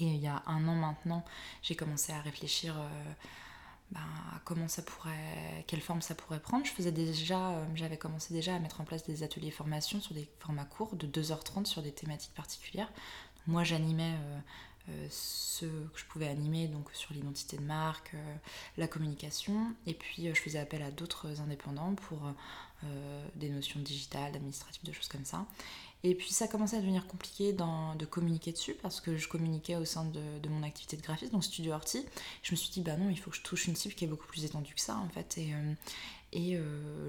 Et 0.00 0.04
il 0.04 0.20
y 0.20 0.26
a 0.26 0.42
un 0.46 0.66
an 0.68 0.74
maintenant, 0.74 1.24
j'ai 1.62 1.74
commencé 1.74 2.12
à 2.12 2.20
réfléchir 2.20 2.76
euh, 2.78 3.12
ben, 3.90 4.00
comment 4.44 4.68
ça 4.68 4.82
pourrait, 4.82 5.64
quelle 5.66 5.80
forme 5.80 6.02
ça 6.02 6.14
pourrait 6.14 6.40
prendre. 6.40 6.64
Je 6.66 6.70
faisais 6.70 6.92
déjà, 6.92 7.50
euh, 7.50 7.64
j'avais 7.74 7.96
commencé 7.96 8.34
déjà 8.34 8.54
à 8.54 8.58
mettre 8.58 8.80
en 8.80 8.84
place 8.84 9.04
des 9.04 9.22
ateliers 9.22 9.50
formation 9.50 10.00
sur 10.00 10.14
des 10.14 10.28
formats 10.40 10.64
courts 10.64 10.96
de 10.96 11.06
2h30 11.06 11.64
sur 11.64 11.82
des 11.82 11.92
thématiques 11.92 12.34
particulières. 12.34 12.92
Moi, 13.46 13.64
j'animais 13.64 14.14
euh, 14.90 15.06
ce 15.10 15.66
que 15.66 15.98
je 15.98 16.04
pouvais 16.04 16.28
animer 16.28 16.68
donc 16.68 16.88
sur 16.92 17.12
l'identité 17.12 17.56
de 17.56 17.62
marque, 17.62 18.12
euh, 18.14 18.36
la 18.78 18.88
communication, 18.88 19.74
et 19.86 19.92
puis 19.92 20.28
euh, 20.28 20.34
je 20.34 20.40
faisais 20.40 20.58
appel 20.58 20.82
à 20.82 20.90
d'autres 20.90 21.40
indépendants 21.40 21.94
pour 21.94 22.20
des 23.34 23.48
notions 23.48 23.80
digitales, 23.80 24.36
administratives, 24.36 24.84
de 24.84 24.92
choses 24.92 25.08
comme 25.08 25.24
ça. 25.24 25.44
Et 26.04 26.14
puis 26.14 26.30
ça 26.30 26.46
commençait 26.46 26.76
à 26.76 26.80
devenir 26.80 27.06
compliqué 27.06 27.52
de 27.52 28.04
communiquer 28.04 28.52
dessus 28.52 28.74
parce 28.74 29.00
que 29.00 29.16
je 29.16 29.28
communiquais 29.28 29.76
au 29.76 29.84
sein 29.84 30.04
de, 30.04 30.48
mon 30.48 30.62
activité 30.62 30.96
de 30.96 31.02
graphiste, 31.02 31.32
donc 31.32 31.44
Studio 31.44 31.72
Horty. 31.72 32.04
Je 32.42 32.52
me 32.52 32.56
suis 32.56 32.70
dit, 32.70 32.80
bah 32.82 32.96
non, 32.96 33.10
il 33.10 33.18
faut 33.18 33.30
que 33.30 33.36
je 33.36 33.42
touche 33.42 33.66
une 33.66 33.76
cible 33.76 33.94
qui 33.94 34.04
est 34.04 34.08
beaucoup 34.08 34.26
plus 34.26 34.44
étendue 34.44 34.74
que 34.74 34.80
ça 34.80 34.96
en 34.96 35.08
fait. 35.08 35.38
Et, 35.38 35.52
et 36.32 36.58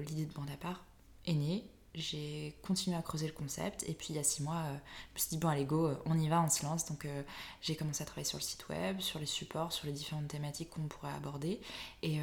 l'idée 0.08 0.26
de 0.26 0.32
bande 0.32 0.50
à 0.50 0.56
part 0.56 0.84
est 1.26 1.34
née 1.34 1.64
j'ai 1.94 2.56
continué 2.62 2.96
à 2.96 3.02
creuser 3.02 3.26
le 3.26 3.32
concept 3.32 3.84
et 3.88 3.94
puis 3.94 4.08
il 4.10 4.16
y 4.16 4.18
a 4.18 4.22
six 4.22 4.42
mois, 4.42 4.62
euh, 4.66 4.76
je 4.76 5.14
me 5.14 5.18
suis 5.18 5.28
dit 5.30 5.38
bon 5.38 5.48
allez 5.48 5.64
go, 5.64 5.86
euh, 5.88 5.94
on 6.06 6.16
y 6.18 6.28
va, 6.28 6.40
on 6.42 6.48
se 6.48 6.64
lance. 6.64 6.86
Donc 6.86 7.04
euh, 7.04 7.22
j'ai 7.62 7.74
commencé 7.74 8.02
à 8.02 8.06
travailler 8.06 8.28
sur 8.28 8.38
le 8.38 8.42
site 8.42 8.68
web, 8.68 9.00
sur 9.00 9.18
les 9.18 9.26
supports, 9.26 9.72
sur 9.72 9.86
les 9.86 9.92
différentes 9.92 10.28
thématiques 10.28 10.70
qu'on 10.70 10.82
pourrait 10.82 11.12
aborder. 11.12 11.60
Et, 12.02 12.18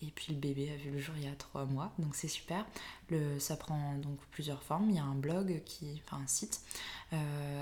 et 0.00 0.10
puis 0.14 0.32
le 0.32 0.38
bébé 0.38 0.72
a 0.72 0.76
vu 0.76 0.90
le 0.90 0.98
jour 0.98 1.14
il 1.18 1.24
y 1.24 1.28
a 1.28 1.34
trois 1.36 1.66
mois, 1.66 1.92
donc 1.98 2.14
c'est 2.14 2.28
super. 2.28 2.64
Le, 3.10 3.38
ça 3.38 3.56
prend 3.56 3.94
donc 3.96 4.18
plusieurs 4.30 4.62
formes. 4.62 4.88
Il 4.88 4.96
y 4.96 4.98
a 4.98 5.04
un 5.04 5.14
blog, 5.14 5.62
qui, 5.66 6.00
enfin 6.04 6.22
un 6.22 6.26
site, 6.26 6.62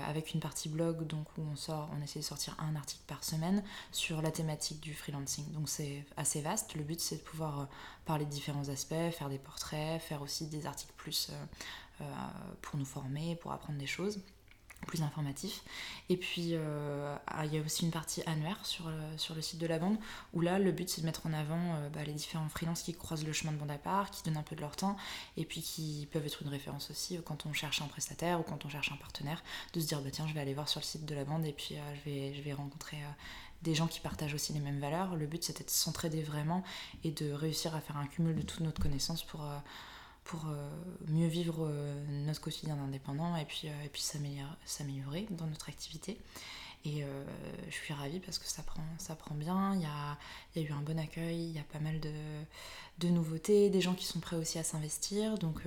avec 0.07 0.33
une 0.33 0.39
partie 0.39 0.69
blog 0.69 1.05
donc 1.07 1.27
où 1.37 1.41
on 1.41 1.55
sort, 1.57 1.89
on 1.97 2.01
essaie 2.01 2.19
de 2.19 2.23
sortir 2.23 2.55
un 2.59 2.75
article 2.75 3.03
par 3.07 3.23
semaine 3.23 3.63
sur 3.91 4.21
la 4.21 4.31
thématique 4.31 4.79
du 4.79 4.93
freelancing. 4.93 5.51
Donc 5.51 5.67
c'est 5.67 6.05
assez 6.15 6.41
vaste. 6.41 6.75
Le 6.75 6.83
but 6.83 7.01
c'est 7.01 7.17
de 7.17 7.21
pouvoir 7.21 7.67
parler 8.05 8.25
de 8.25 8.29
différents 8.29 8.69
aspects, 8.69 9.11
faire 9.11 9.29
des 9.29 9.39
portraits, 9.39 10.01
faire 10.01 10.21
aussi 10.21 10.47
des 10.47 10.65
articles 10.65 10.93
plus 10.95 11.29
euh, 11.31 11.45
euh, 12.01 12.05
pour 12.61 12.77
nous 12.77 12.85
former, 12.85 13.35
pour 13.35 13.51
apprendre 13.51 13.79
des 13.79 13.87
choses. 13.87 14.19
Plus 14.85 15.01
informatif. 15.01 15.63
Et 16.09 16.17
puis, 16.17 16.49
euh, 16.51 17.15
ah, 17.27 17.45
il 17.45 17.53
y 17.53 17.57
a 17.57 17.61
aussi 17.61 17.83
une 17.85 17.91
partie 17.91 18.21
annuaire 18.25 18.63
sur, 18.65 18.87
le, 18.87 19.17
sur 19.17 19.35
le 19.35 19.41
site 19.41 19.59
de 19.59 19.67
la 19.67 19.79
bande, 19.79 19.97
où 20.33 20.41
là, 20.41 20.59
le 20.59 20.71
but, 20.71 20.89
c'est 20.89 21.01
de 21.01 21.05
mettre 21.05 21.25
en 21.25 21.33
avant 21.33 21.75
euh, 21.75 21.89
bah, 21.89 22.03
les 22.03 22.13
différents 22.13 22.49
freelances 22.49 22.83
qui 22.83 22.93
croisent 22.93 23.25
le 23.25 23.33
chemin 23.33 23.51
de 23.51 23.57
bande 23.57 23.71
à 23.71 23.77
part, 23.77 24.11
qui 24.11 24.23
donnent 24.23 24.37
un 24.37 24.43
peu 24.43 24.55
de 24.55 24.61
leur 24.61 24.75
temps, 24.75 24.95
et 25.37 25.45
puis 25.45 25.61
qui 25.61 26.07
peuvent 26.11 26.25
être 26.25 26.41
une 26.43 26.49
référence 26.49 26.91
aussi 26.91 27.17
euh, 27.17 27.21
quand 27.23 27.45
on 27.45 27.53
cherche 27.53 27.81
un 27.81 27.87
prestataire 27.87 28.39
ou 28.39 28.43
quand 28.43 28.65
on 28.65 28.69
cherche 28.69 28.91
un 28.91 28.97
partenaire, 28.97 29.43
de 29.73 29.79
se 29.79 29.87
dire, 29.87 30.01
bah, 30.01 30.11
tiens, 30.11 30.27
je 30.27 30.33
vais 30.33 30.41
aller 30.41 30.53
voir 30.53 30.69
sur 30.69 30.79
le 30.79 30.85
site 30.85 31.05
de 31.05 31.15
la 31.15 31.25
bande, 31.25 31.45
et 31.45 31.53
puis 31.53 31.75
je, 31.95 32.09
vais, 32.09 32.33
je 32.33 32.41
vais 32.41 32.53
rencontrer 32.53 32.97
des 33.63 33.73
gens 33.73 33.87
qui 33.87 33.99
partagent 33.99 34.33
aussi 34.33 34.53
les 34.53 34.59
mêmes 34.59 34.79
valeurs. 34.79 35.15
Le 35.15 35.25
but, 35.25 35.43
c'était 35.43 35.63
de 35.63 35.69
s'entraider 35.69 36.21
vraiment 36.21 36.63
et 37.03 37.11
de 37.11 37.31
réussir 37.31 37.75
à 37.75 37.81
faire 37.81 37.97
un 37.97 38.05
cumul 38.05 38.35
de 38.35 38.41
toutes 38.43 38.59
notre 38.59 38.81
connaissances 38.81 39.23
pour 39.23 39.43
pour 40.25 40.47
euh, 40.47 40.69
mieux 41.07 41.27
vivre 41.27 41.67
euh, 41.67 42.03
notre 42.25 42.41
quotidien 42.41 42.75
d'indépendant 42.75 43.35
et 43.35 43.45
puis, 43.45 43.69
euh, 43.69 43.85
et 43.85 43.89
puis 43.89 44.01
s'améliorer 44.01 45.27
dans 45.29 45.45
notre 45.45 45.69
activité. 45.69 46.19
Et 46.87 47.03
je 47.67 47.73
suis 47.73 47.95
ravie 47.95 48.19
parce 48.19 48.37
que 48.37 48.45
ça 48.45 48.61
prend, 48.61 49.33
bien, 49.33 49.73
il 49.73 49.81
y 49.81 49.85
a, 49.87 50.61
eu 50.61 50.71
un 50.71 50.81
bon 50.81 50.99
accueil, 50.99 51.45
il 51.45 51.51
y 51.51 51.57
a 51.57 51.63
pas 51.63 51.79
mal 51.79 51.99
de, 51.99 53.07
nouveautés, 53.09 53.71
des 53.71 53.81
gens 53.81 53.95
qui 53.95 54.05
sont 54.05 54.19
prêts 54.19 54.35
aussi 54.35 54.59
à 54.59 54.63
s'investir. 54.63 55.39
Donc 55.39 55.63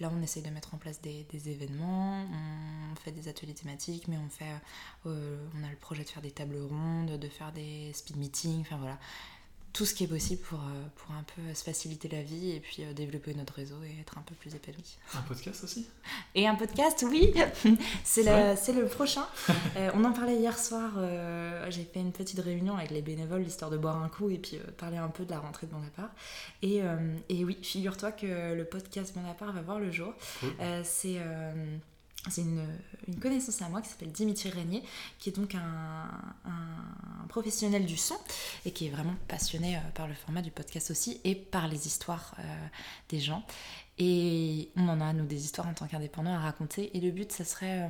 là, 0.00 0.10
on 0.12 0.20
essaye 0.20 0.42
de 0.42 0.50
mettre 0.50 0.74
en 0.74 0.76
place 0.76 1.00
des, 1.00 1.48
événements, 1.48 2.26
on 2.92 2.94
fait 2.96 3.10
des 3.10 3.28
ateliers 3.28 3.54
thématiques, 3.54 4.06
mais 4.06 4.18
on, 4.18 4.28
on 5.06 5.64
a 5.64 5.70
le 5.70 5.76
projet 5.80 6.04
de 6.04 6.10
faire 6.10 6.20
des 6.20 6.30
tables 6.30 6.60
rondes, 6.60 7.18
de 7.18 7.28
faire 7.30 7.52
des 7.52 7.94
speed 7.94 8.18
meetings, 8.18 8.60
enfin 8.60 8.76
voilà 8.76 8.98
tout 9.72 9.86
ce 9.86 9.94
qui 9.94 10.04
est 10.04 10.08
possible 10.08 10.42
pour, 10.42 10.58
euh, 10.60 10.84
pour 10.96 11.12
un 11.12 11.22
peu 11.22 11.54
se 11.54 11.62
faciliter 11.62 12.08
la 12.08 12.22
vie 12.22 12.50
et 12.50 12.60
puis 12.60 12.84
euh, 12.84 12.92
développer 12.92 13.34
notre 13.34 13.54
réseau 13.54 13.76
et 13.84 14.00
être 14.00 14.18
un 14.18 14.22
peu 14.22 14.34
plus 14.34 14.54
épanoui. 14.54 14.96
Un 15.14 15.22
podcast 15.22 15.64
aussi? 15.64 15.88
Et 16.34 16.48
un 16.48 16.54
podcast, 16.54 17.04
oui 17.08 17.32
C'est 18.04 18.22
le, 18.22 18.80
le 18.80 18.86
prochain. 18.86 19.26
Euh, 19.76 19.90
on 19.94 20.04
en 20.04 20.12
parlait 20.12 20.36
hier 20.36 20.58
soir, 20.58 20.92
j'ai 21.68 21.84
fait 21.84 22.00
une 22.00 22.12
petite 22.12 22.40
réunion 22.40 22.76
avec 22.76 22.90
les 22.90 23.02
bénévoles, 23.02 23.46
histoire 23.46 23.70
de 23.70 23.76
boire 23.76 24.02
un 24.02 24.08
coup 24.08 24.28
et 24.30 24.38
puis 24.38 24.58
parler 24.78 24.96
un 24.96 25.08
peu 25.08 25.24
de 25.24 25.30
la 25.30 25.38
rentrée 25.38 25.66
de 25.66 25.72
Bonaparte. 25.72 26.10
Et, 26.62 26.80
et 27.28 27.44
oui, 27.44 27.56
figure-toi 27.62 28.12
que 28.12 28.54
le 28.54 28.64
podcast 28.64 29.14
Bonaparte 29.14 29.54
va 29.54 29.62
voir 29.62 29.78
le 29.78 29.90
jour. 29.92 30.12
C'est 30.82 31.18
c'est 32.28 32.42
une, 32.42 32.66
connaissance 33.20 33.62
à 33.62 33.68
moi 33.68 33.80
qui 33.80 33.88
s'appelle 33.88 34.12
Dimitri 34.12 34.50
Régnier, 34.50 34.82
qui 35.18 35.30
est 35.30 35.32
donc 35.32 35.54
un, 35.54 36.10
professionnel 37.28 37.86
du 37.86 37.96
son 37.96 38.16
et 38.66 38.72
qui 38.72 38.86
est 38.86 38.90
vraiment 38.90 39.14
passionné 39.28 39.76
euh, 39.76 39.80
par 39.94 40.08
le 40.08 40.14
format 40.14 40.42
du 40.42 40.50
podcast 40.50 40.90
aussi 40.90 41.20
et 41.22 41.36
par 41.36 41.68
les 41.68 41.86
histoires 41.86 42.34
euh, 42.40 42.42
des 43.08 43.20
gens. 43.20 43.44
Et 43.98 44.70
on 44.76 44.88
en 44.88 45.00
a, 45.00 45.12
nous, 45.12 45.26
des 45.26 45.44
histoires 45.44 45.68
en 45.68 45.74
tant 45.74 45.86
qu'indépendants 45.86 46.34
à 46.34 46.40
raconter. 46.40 46.96
Et 46.96 47.00
le 47.00 47.10
but, 47.10 47.30
ça 47.30 47.44
serait 47.44 47.88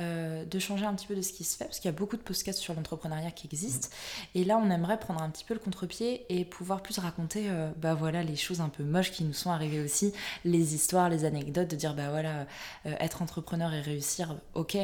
euh, 0.00 0.24
euh, 0.24 0.44
de 0.44 0.58
changer 0.58 0.84
un 0.84 0.94
petit 0.94 1.06
peu 1.06 1.16
de 1.16 1.22
ce 1.22 1.32
qui 1.32 1.44
se 1.44 1.56
fait, 1.56 1.64
parce 1.64 1.78
qu'il 1.78 1.88
y 1.90 1.94
a 1.94 1.96
beaucoup 1.96 2.16
de 2.16 2.22
podcasts 2.22 2.58
sur 2.58 2.74
l'entrepreneuriat 2.74 3.30
qui 3.30 3.46
existent. 3.46 3.88
Et 4.34 4.44
là, 4.44 4.58
on 4.58 4.70
aimerait 4.70 4.98
prendre 4.98 5.22
un 5.22 5.30
petit 5.30 5.44
peu 5.44 5.54
le 5.54 5.60
contre-pied 5.60 6.24
et 6.28 6.44
pouvoir 6.44 6.82
plus 6.82 6.98
raconter 6.98 7.48
euh, 7.48 7.70
bah 7.76 7.94
voilà, 7.94 8.22
les 8.22 8.36
choses 8.36 8.60
un 8.60 8.68
peu 8.68 8.82
moches 8.82 9.10
qui 9.10 9.24
nous 9.24 9.32
sont 9.32 9.50
arrivées 9.50 9.80
aussi, 9.80 10.12
les 10.44 10.74
histoires, 10.74 11.08
les 11.08 11.24
anecdotes, 11.24 11.68
de 11.68 11.76
dire 11.76 11.94
bah 11.94 12.10
voilà, 12.10 12.46
être 12.84 13.22
entrepreneur 13.22 13.72
et 13.72 13.80
réussir, 13.80 14.36
ok, 14.54 14.76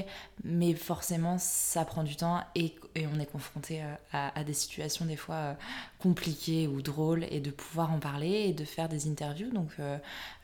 mais 0.44 0.74
forcément, 0.74 1.36
ça 1.38 1.84
prend 1.84 2.02
du 2.02 2.16
temps 2.16 2.40
et, 2.54 2.74
et 2.94 3.06
on 3.06 3.18
est 3.18 3.30
confronté 3.30 3.82
à, 4.12 4.44
des 4.44 4.54
situations 4.54 5.04
des 5.04 5.16
fois 5.16 5.56
compliquées 5.98 6.66
ou 6.66 6.82
drôles 6.82 7.24
et 7.30 7.40
de 7.40 7.50
pouvoir 7.50 7.92
en 7.92 7.98
parler 7.98 8.46
et 8.48 8.52
de 8.52 8.64
faire 8.64 8.88
des 8.88 9.08
interviews. 9.08 9.50
Donc, 9.50 9.70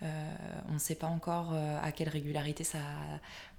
euh, 0.02 0.34
on 0.68 0.74
ne 0.74 0.78
sait 0.78 0.94
pas 0.94 1.06
encore 1.06 1.52
euh, 1.52 1.78
à 1.82 1.92
quelle 1.92 2.08
régularité 2.08 2.64
ça. 2.64 2.78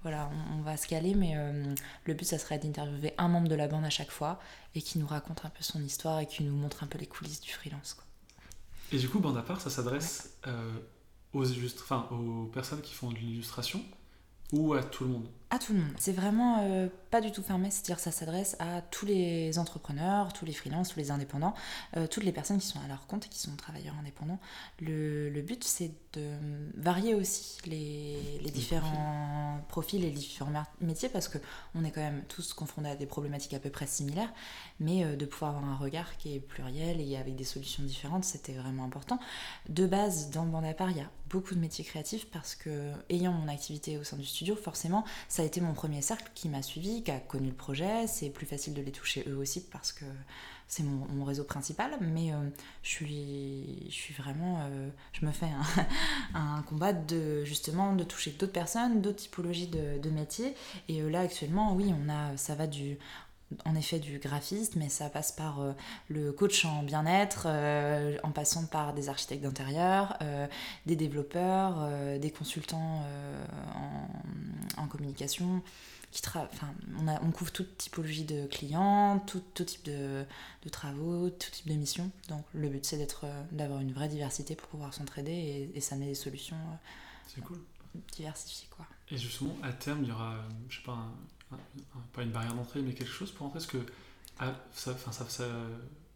Voilà, 0.02 0.30
on, 0.56 0.62
va 0.62 0.76
se 0.76 0.86
mais 1.00 1.34
euh, 1.36 1.74
le 2.04 2.14
but, 2.14 2.24
ça 2.24 2.38
serait 2.38 2.58
d'interviewer 2.58 3.14
un 3.18 3.28
membre 3.28 3.48
de 3.48 3.54
la 3.54 3.68
bande 3.68 3.84
à 3.84 3.90
chaque 3.90 4.10
fois 4.10 4.40
et 4.74 4.82
qui 4.82 4.98
nous 4.98 5.06
raconte 5.06 5.44
un 5.44 5.50
peu 5.50 5.62
son 5.62 5.82
histoire 5.82 6.20
et 6.20 6.26
qui 6.26 6.42
nous 6.42 6.54
montre 6.54 6.82
un 6.82 6.86
peu 6.86 6.98
les 6.98 7.06
coulisses 7.06 7.40
du 7.40 7.50
freelance. 7.50 7.96
Et 8.92 8.98
du 8.98 9.08
coup, 9.08 9.20
bande 9.20 9.36
à 9.36 9.42
part, 9.42 9.60
ça 9.60 9.70
s'adresse 9.70 10.38
aux, 11.34 11.44
aux 11.44 12.46
personnes 12.46 12.80
qui 12.80 12.94
font 12.94 13.10
de 13.10 13.16
l'illustration 13.16 13.82
ou 14.52 14.74
à 14.74 14.82
tout 14.82 15.04
le 15.04 15.10
monde? 15.10 15.26
À 15.50 15.58
tout 15.58 15.72
le 15.72 15.80
monde. 15.80 15.92
C'est 15.96 16.12
vraiment 16.12 16.60
euh, 16.62 16.88
pas 17.10 17.20
du 17.20 17.32
tout 17.32 17.42
fermé, 17.42 17.70
c'est-à-dire 17.70 17.98
ça 17.98 18.10
s'adresse 18.10 18.56
à 18.58 18.82
tous 18.82 19.06
les 19.06 19.58
entrepreneurs, 19.58 20.32
tous 20.32 20.44
les 20.44 20.52
freelances, 20.52 20.90
tous 20.90 20.98
les 20.98 21.10
indépendants, 21.10 21.54
euh, 21.96 22.06
toutes 22.06 22.24
les 22.24 22.32
personnes 22.32 22.58
qui 22.58 22.66
sont 22.66 22.80
à 22.80 22.88
leur 22.88 23.06
compte 23.06 23.26
et 23.26 23.28
qui 23.28 23.38
sont 23.38 23.56
travailleurs 23.56 23.94
indépendants. 23.98 24.38
Le, 24.80 25.30
le 25.30 25.42
but, 25.42 25.64
c'est 25.64 25.92
de 26.12 26.22
varier 26.76 27.14
aussi 27.14 27.58
les, 27.66 28.40
les 28.42 28.50
différents 28.50 29.60
profils. 29.68 30.04
et 30.04 30.10
les 30.10 30.16
différents 30.16 30.64
métiers 30.80 31.08
parce 31.08 31.28
qu'on 31.28 31.84
est 31.84 31.90
quand 31.90 32.00
même 32.00 32.22
tous 32.28 32.52
confrontés 32.52 32.90
à 32.90 32.96
des 32.96 33.06
problématiques 33.06 33.54
à 33.54 33.58
peu 33.58 33.70
près 33.70 33.86
similaires, 33.86 34.32
mais 34.80 35.04
euh, 35.04 35.16
de 35.16 35.24
pouvoir 35.24 35.56
avoir 35.56 35.70
un 35.70 35.76
regard 35.76 36.16
qui 36.18 36.34
est 36.34 36.40
pluriel 36.40 37.00
et 37.00 37.16
avec 37.16 37.36
des 37.36 37.44
solutions 37.44 37.82
différentes, 37.82 38.24
c'était 38.24 38.52
vraiment 38.52 38.84
important. 38.84 39.18
De 39.68 39.86
base, 39.86 40.30
dans 40.30 40.44
le 40.44 40.50
Bande 40.50 40.64
à 40.64 40.74
part, 40.74 40.90
il 40.90 40.98
y 40.98 41.00
a 41.00 41.10
beaucoup 41.28 41.54
de 41.54 41.60
métiers 41.60 41.84
créatifs 41.84 42.26
parce 42.30 42.54
que, 42.54 42.92
ayant 43.10 43.32
mon 43.32 43.48
activité 43.48 43.98
au 43.98 44.04
sein 44.04 44.16
du 44.16 44.24
studio, 44.24 44.56
forcément, 44.56 45.04
ça 45.28 45.37
a 45.42 45.44
été 45.44 45.60
mon 45.60 45.74
premier 45.74 46.02
cercle 46.02 46.30
qui 46.34 46.48
m'a 46.48 46.62
suivi, 46.62 47.02
qui 47.02 47.10
a 47.10 47.18
connu 47.18 47.48
le 47.48 47.54
projet. 47.54 48.06
C'est 48.06 48.30
plus 48.30 48.46
facile 48.46 48.74
de 48.74 48.82
les 48.82 48.92
toucher 48.92 49.24
eux 49.28 49.36
aussi 49.36 49.64
parce 49.64 49.92
que 49.92 50.04
c'est 50.68 50.82
mon, 50.82 51.24
réseau 51.24 51.44
principal. 51.44 51.92
Mais 52.00 52.32
euh, 52.32 52.36
je, 52.82 52.90
suis, 52.90 53.86
je 53.88 53.94
suis 53.94 54.14
vraiment. 54.14 54.60
Euh, 54.60 54.88
je 55.12 55.26
me 55.26 55.32
fais 55.32 55.48
un, 56.34 56.62
combat 56.68 56.92
de 56.92 57.44
justement 57.44 57.94
de 57.94 58.04
toucher 58.04 58.30
d'autres 58.32 58.52
personnes, 58.52 59.00
d'autres 59.00 59.16
typologies 59.18 59.68
de, 59.68 60.10
métiers. 60.10 60.54
Et 60.88 61.02
euh, 61.02 61.10
là, 61.10 61.20
actuellement, 61.20 61.74
oui, 61.74 61.92
on 61.92 62.08
a, 62.08 62.36
ça 62.36 62.54
va 62.54 62.66
du 62.66 62.98
en 63.64 63.74
effet 63.74 63.98
du 63.98 64.18
graphiste, 64.18 64.76
mais 64.76 64.88
ça 64.88 65.08
passe 65.08 65.32
par 65.32 65.60
le 66.08 66.32
coach 66.32 66.64
en 66.64 66.82
bien-être, 66.82 67.46
en 68.22 68.30
passant 68.30 68.66
par 68.66 68.92
des 68.92 69.08
architectes 69.08 69.42
d'intérieur, 69.42 70.18
des 70.84 70.96
développeurs, 70.96 71.88
des 72.18 72.30
consultants 72.30 73.02
en, 73.74 74.82
en 74.82 74.86
communication. 74.86 75.62
Qui 76.10 76.22
enfin, 76.26 76.72
on, 76.98 77.06
a, 77.06 77.20
on, 77.22 77.30
couvre 77.30 77.52
toute 77.52 77.76
typologie 77.76 78.24
de 78.24 78.46
clients, 78.46 79.22
tout, 79.26 79.42
tout 79.52 79.64
type 79.64 79.84
de, 79.84 80.24
de, 80.62 80.68
travaux, 80.70 81.28
tout 81.28 81.50
type 81.50 81.68
de 81.68 81.74
missions. 81.74 82.10
Donc 82.30 82.46
le 82.54 82.70
but 82.70 82.82
c'est 82.84 82.96
d'être, 82.96 83.24
euh, 83.24 83.42
d'avoir 83.52 83.80
une 83.80 83.92
vraie 83.92 84.08
diversité 84.08 84.54
pour 84.54 84.68
pouvoir 84.68 84.94
s'entraider 84.94 85.32
et, 85.32 85.78
et 85.78 85.96
met 85.96 86.06
des 86.06 86.14
solutions 86.14 86.56
euh, 87.36 87.40
cool. 87.42 87.60
diversifiées. 88.12 88.68
Quoi. 88.74 88.86
Et 89.10 89.18
justement, 89.18 89.54
à 89.62 89.70
terme, 89.72 90.02
il 90.02 90.08
y 90.08 90.12
aura, 90.12 90.36
je 90.70 90.78
sais 90.78 90.82
pas, 90.82 91.12
pas 92.12 92.22
une 92.22 92.30
barrière 92.30 92.54
d'entrée, 92.54 92.82
mais 92.82 92.94
quelque 92.94 93.12
chose 93.12 93.30
pour 93.32 93.46
entrer 93.46 93.58
Parce 93.58 93.66
que 93.66 93.78
ah, 94.38 94.52
ça, 94.72 94.96
ça, 94.96 95.28
ça, 95.28 95.44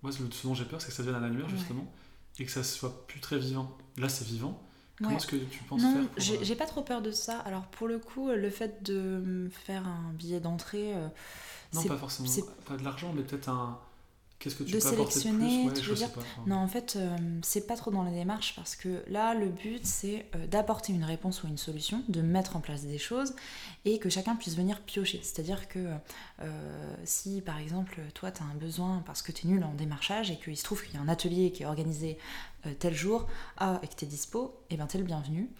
moi, 0.02 0.12
ce 0.12 0.46
dont 0.46 0.54
j'ai 0.54 0.64
peur, 0.64 0.80
c'est 0.80 0.88
que 0.88 0.94
ça 0.94 1.02
devienne 1.02 1.22
un 1.22 1.26
annuaire, 1.26 1.48
justement, 1.48 1.90
et 2.38 2.44
que 2.44 2.50
ça 2.50 2.62
soit 2.62 3.06
plus 3.06 3.20
très 3.20 3.38
vivant. 3.38 3.76
Là, 3.96 4.08
c'est 4.08 4.26
vivant, 4.26 4.62
Comment 5.02 5.16
est-ce 5.16 5.26
que 5.26 5.36
tu 5.36 5.62
penses 5.64 5.82
non, 5.82 6.06
faire 6.16 6.34
euh, 6.34 6.38
j'ai 6.42 6.54
pas 6.54 6.66
trop 6.66 6.82
peur 6.82 7.02
de 7.02 7.10
ça. 7.10 7.38
Alors 7.40 7.66
pour 7.66 7.88
le 7.88 7.98
coup, 7.98 8.30
le 8.30 8.50
fait 8.50 8.82
de 8.82 9.48
faire 9.50 9.86
un 9.86 10.12
billet 10.12 10.40
d'entrée, 10.40 10.94
euh, 10.94 11.08
non 11.74 11.84
pas 11.84 11.96
forcément, 11.96 12.28
pas 12.66 12.76
de 12.76 12.84
l'argent, 12.84 13.12
mais 13.14 13.22
peut-être 13.22 13.48
un 13.48 13.78
Qu'est-ce 14.42 14.56
que 14.56 14.64
tu 14.64 14.72
de 14.72 14.80
sélectionner, 14.80 15.70
plus 15.70 15.96
sais 15.96 16.08
pas. 16.08 16.20
Non, 16.46 16.56
en 16.56 16.66
fait, 16.66 16.94
euh, 16.96 17.16
c'est 17.42 17.66
pas 17.66 17.76
trop 17.76 17.90
dans 17.90 18.02
la 18.02 18.10
démarche 18.10 18.54
parce 18.56 18.74
que 18.74 19.04
là, 19.08 19.34
le 19.34 19.48
but, 19.48 19.86
c'est 19.86 20.26
d'apporter 20.50 20.92
une 20.92 21.04
réponse 21.04 21.44
ou 21.44 21.46
une 21.46 21.58
solution, 21.58 22.02
de 22.08 22.22
mettre 22.22 22.56
en 22.56 22.60
place 22.60 22.82
des 22.82 22.98
choses 22.98 23.34
et 23.84 23.98
que 23.98 24.08
chacun 24.08 24.34
puisse 24.34 24.56
venir 24.56 24.80
piocher. 24.80 25.20
C'est-à-dire 25.22 25.68
que 25.68 25.86
si, 27.04 27.40
par 27.40 27.58
exemple, 27.58 28.00
toi, 28.14 28.30
tu 28.30 28.42
as 28.42 28.46
un 28.46 28.54
besoin 28.56 29.02
parce 29.06 29.22
que 29.22 29.30
tu 29.30 29.46
es 29.46 29.50
nul 29.50 29.62
en 29.62 29.74
démarchage 29.74 30.30
et 30.30 30.36
qu'il 30.36 30.56
se 30.56 30.64
trouve 30.64 30.82
qu'il 30.84 30.94
y 30.94 30.96
a 30.96 31.00
un 31.00 31.08
atelier 31.08 31.52
qui 31.52 31.62
est 31.62 31.66
organisé 31.66 32.18
euh, 32.66 32.74
tel 32.78 32.94
jour, 32.94 33.26
ah, 33.58 33.80
et 33.82 33.88
que 33.88 33.94
tu 33.94 34.04
es 34.04 34.08
dispo, 34.08 34.54
et 34.70 34.74
eh 34.74 34.76
ben 34.76 34.86
t'es 34.86 34.98
le 34.98 35.04
bienvenu. 35.04 35.50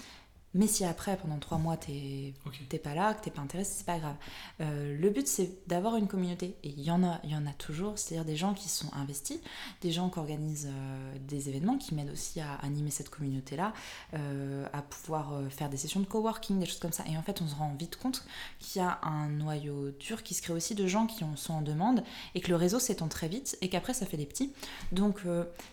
Mais 0.55 0.67
si 0.67 0.85
après, 0.85 1.17
pendant 1.17 1.39
trois 1.39 1.59
mois, 1.59 1.77
t'es 1.77 2.35
n'es 2.73 2.79
pas 2.79 2.95
là, 2.95 3.15
que 3.15 3.25
t'es 3.25 3.31
pas 3.31 3.41
intéressé, 3.41 3.73
c'est 3.79 3.87
pas 3.87 3.99
grave. 3.99 4.17
Euh, 4.61 4.99
le 4.99 5.11
but, 5.11 5.27
c'est 5.27 5.67
d'avoir 5.67 5.97
une 5.97 6.07
communauté. 6.09 6.57
Et 6.63 6.69
il 6.69 6.83
y 6.83 6.91
en 6.91 7.03
a, 7.03 7.21
y 7.25 7.35
en 7.35 7.47
a 7.47 7.53
toujours, 7.53 7.99
c'est-à-dire 7.99 8.27
des 8.27 8.37
gens 8.37 8.53
qui 8.53 8.69
sont 8.69 8.93
investis, 8.95 9.41
des 9.81 9.91
gens 9.91 10.11
qui 10.11 10.19
organisent 10.19 10.69
euh, 10.71 11.19
des 11.21 11.49
événements, 11.49 11.79
qui 11.79 11.95
m'aident 11.95 12.13
aussi 12.13 12.41
à 12.41 12.55
animer 12.63 12.91
cette 12.91 13.09
communauté-là, 13.09 13.73
à 14.13 14.83
pouvoir 14.83 15.43
faire 15.51 15.69
des 15.71 15.77
sessions 15.77 16.01
de 16.01 16.07
coworking, 16.07 16.59
des 16.59 16.67
choses 16.67 16.79
comme 16.79 16.93
ça. 16.93 17.05
Et 17.11 17.17
en 17.17 17.23
fait, 17.23 17.41
on 17.41 17.47
se 17.47 17.55
rend 17.55 17.75
vite 17.79 17.97
compte 17.97 18.25
qu'il 18.59 18.83
y 18.83 18.85
a 18.85 19.01
un 19.03 19.29
noyau 19.29 19.91
dur 19.93 20.23
qui 20.23 20.35
se 20.35 20.43
crée 20.43 20.53
aussi 20.53 20.75
de 20.75 20.87
gens 20.87 21.07
qui 21.07 21.25
sont 21.37 21.55
en 21.55 21.63
demande 21.63 22.03
et 22.35 22.41
que 22.41 22.49
le 22.49 22.57
réseau 22.57 22.79
s'étend 22.79 23.09
très 23.09 23.29
vite 23.29 23.57
et 23.61 23.69
qu'après, 23.69 23.95
ça 23.95 24.07
fait 24.07 24.17
des 24.17 24.27
petits. 24.27 24.53
Donc, 24.93 25.23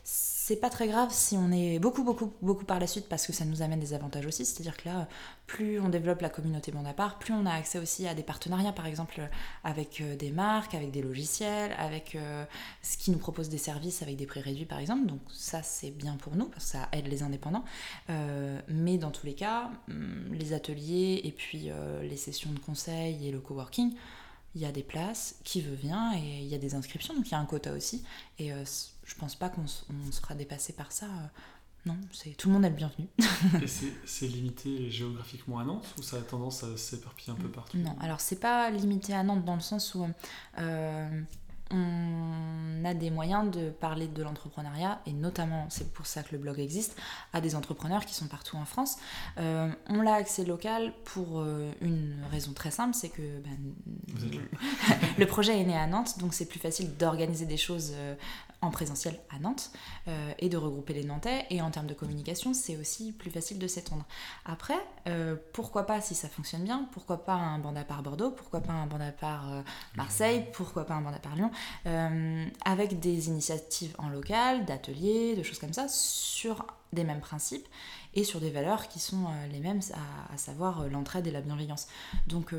c'est 0.03 0.38
pas 0.55 0.69
très 0.69 0.87
grave 0.87 1.09
si 1.11 1.35
on 1.37 1.51
est 1.51 1.79
beaucoup, 1.79 2.03
beaucoup, 2.03 2.33
beaucoup 2.41 2.65
par 2.65 2.79
la 2.79 2.87
suite 2.87 3.07
parce 3.09 3.25
que 3.27 3.33
ça 3.33 3.45
nous 3.45 3.61
amène 3.61 3.79
des 3.79 3.93
avantages 3.93 4.25
aussi. 4.25 4.45
C'est-à-dire 4.45 4.77
que 4.77 4.87
là, 4.87 5.07
plus 5.47 5.79
on 5.79 5.89
développe 5.89 6.21
la 6.21 6.29
communauté 6.29 6.71
bande 6.71 6.87
à 6.87 6.93
part, 6.93 7.19
plus 7.19 7.33
on 7.33 7.45
a 7.45 7.51
accès 7.51 7.79
aussi 7.79 8.07
à 8.07 8.13
des 8.13 8.23
partenariats, 8.23 8.71
par 8.71 8.85
exemple, 8.85 9.27
avec 9.63 10.01
euh, 10.01 10.15
des 10.15 10.31
marques, 10.31 10.75
avec 10.75 10.91
des 10.91 11.01
logiciels, 11.01 11.73
avec 11.77 12.15
euh, 12.15 12.45
ce 12.81 12.97
qui 12.97 13.11
nous 13.11 13.17
propose 13.17 13.49
des 13.49 13.57
services 13.57 14.01
avec 14.01 14.15
des 14.15 14.25
prix 14.25 14.41
réduits, 14.41 14.65
par 14.65 14.79
exemple. 14.79 15.05
Donc, 15.05 15.21
ça, 15.33 15.63
c'est 15.63 15.91
bien 15.91 16.15
pour 16.17 16.35
nous 16.35 16.45
parce 16.45 16.65
que 16.65 16.71
ça 16.71 16.89
aide 16.91 17.07
les 17.07 17.23
indépendants. 17.23 17.65
Euh, 18.09 18.59
mais 18.67 18.97
dans 18.97 19.11
tous 19.11 19.25
les 19.25 19.35
cas, 19.35 19.71
hum, 19.89 20.33
les 20.33 20.53
ateliers 20.53 21.21
et 21.23 21.31
puis 21.31 21.69
les 22.01 22.17
sessions 22.17 22.51
de 22.51 22.59
conseil 22.59 23.27
et 23.27 23.31
le 23.31 23.39
coworking, 23.39 23.93
il 24.55 24.61
y 24.61 24.65
a 24.65 24.71
des 24.71 24.83
places, 24.83 25.35
qui 25.43 25.61
veut 25.61 25.75
vient, 25.75 26.11
et 26.15 26.39
il 26.41 26.47
y 26.47 26.55
a 26.55 26.57
des 26.57 26.73
inscriptions, 26.73 27.13
donc 27.13 27.27
il 27.27 27.31
y 27.31 27.35
a 27.35 27.39
un 27.39 27.45
quota 27.45 27.71
aussi. 27.71 28.03
Et 28.39 28.51
je 29.09 29.15
pense 29.15 29.35
pas 29.35 29.49
qu'on 29.49 29.65
sera 30.11 30.35
dépassé 30.35 30.73
par 30.73 30.91
ça. 30.91 31.07
non, 31.85 31.97
c'est 32.11 32.37
tout 32.37 32.47
le 32.49 32.53
monde 32.53 32.65
est 32.65 32.69
le 32.69 32.75
bienvenu. 32.75 33.07
et 33.61 33.67
c'est 34.05 34.27
limité 34.27 34.91
géographiquement 34.91 35.59
à 35.59 35.63
Nantes 35.63 35.95
ou 35.97 36.03
ça 36.03 36.17
a 36.17 36.21
tendance 36.21 36.63
à 36.63 36.77
s'éparpiller 36.77 37.33
un 37.33 37.41
peu 37.41 37.49
partout? 37.49 37.77
Non, 37.77 37.95
alors 37.99 38.21
c'est 38.21 38.39
pas 38.39 38.69
limité 38.69 39.13
à 39.13 39.23
Nantes 39.23 39.43
dans 39.45 39.55
le 39.55 39.61
sens 39.61 39.95
où 39.95 40.07
euh, 40.59 41.21
on 41.71 42.83
a 42.83 42.93
des 42.93 43.11
moyens 43.11 43.51
de 43.51 43.69
parler 43.69 44.07
de 44.07 44.23
l'entrepreneuriat, 44.23 45.01
et 45.05 45.13
notamment, 45.13 45.67
c'est 45.69 45.93
pour 45.93 46.07
ça 46.07 46.23
que 46.23 46.31
le 46.31 46.39
blog 46.39 46.59
existe, 46.59 46.97
à 47.33 47.41
des 47.41 47.55
entrepreneurs 47.55 48.05
qui 48.05 48.15
sont 48.15 48.27
partout 48.27 48.57
en 48.57 48.65
France. 48.65 48.97
Euh, 49.37 49.69
on 49.87 50.01
l'a 50.01 50.15
accès 50.15 50.45
local 50.45 50.93
pour 51.05 51.39
euh, 51.39 51.71
une 51.81 52.15
raison 52.31 52.53
très 52.53 52.71
simple, 52.71 52.95
c'est 52.95 53.09
que 53.09 53.21
ben, 53.41 53.57
le 55.17 55.25
projet 55.25 55.59
est 55.59 55.65
né 55.65 55.77
à 55.77 55.85
Nantes, 55.85 56.17
donc 56.19 56.33
c'est 56.33 56.47
plus 56.47 56.59
facile 56.59 56.95
d'organiser 56.97 57.45
des 57.45 57.57
choses 57.57 57.91
euh, 57.95 58.15
en 58.61 58.71
présentiel 58.71 59.19
à 59.29 59.39
Nantes 59.39 59.71
euh, 60.07 60.31
et 60.39 60.49
de 60.49 60.57
regrouper 60.57 60.93
les 60.93 61.03
Nantais. 61.03 61.45
Et 61.49 61.61
en 61.61 61.71
termes 61.71 61.87
de 61.87 61.93
communication, 61.93 62.53
c'est 62.53 62.77
aussi 62.77 63.11
plus 63.11 63.31
facile 63.31 63.59
de 63.59 63.67
s'étendre. 63.67 64.05
Après, 64.45 64.77
euh, 65.07 65.35
pourquoi 65.53 65.85
pas, 65.85 66.01
si 66.01 66.15
ça 66.15 66.27
fonctionne 66.27 66.63
bien, 66.63 66.87
pourquoi 66.91 67.23
pas 67.23 67.35
un 67.35 67.59
bande 67.59 67.77
à 67.77 67.83
part 67.83 68.03
Bordeaux, 68.03 68.31
pourquoi 68.31 68.61
pas 68.61 68.73
un 68.73 68.85
bande 68.85 69.01
à 69.01 69.11
part 69.11 69.51
euh, 69.51 69.61
Marseille, 69.95 70.45
pourquoi 70.53 70.85
pas 70.85 70.95
un 70.95 71.01
bande 71.01 71.15
à 71.15 71.19
part 71.19 71.35
Lyon, 71.35 71.51
avec 72.65 72.99
des 72.99 73.27
initiatives 73.27 73.95
en 73.97 74.09
local, 74.09 74.65
d'ateliers, 74.65 75.35
de 75.35 75.43
choses 75.43 75.59
comme 75.59 75.73
ça, 75.73 75.87
sur 75.87 76.65
des 76.91 77.03
mêmes 77.03 77.21
principes 77.21 77.67
et 78.13 78.23
sur 78.23 78.39
des 78.39 78.49
valeurs 78.49 78.87
qui 78.87 78.99
sont 78.99 79.27
les 79.51 79.59
mêmes, 79.59 79.81
à, 79.93 80.33
à 80.33 80.37
savoir 80.37 80.87
l'entraide 80.89 81.27
et 81.27 81.31
la 81.31 81.41
bienveillance. 81.41 81.87
Donc 82.27 82.53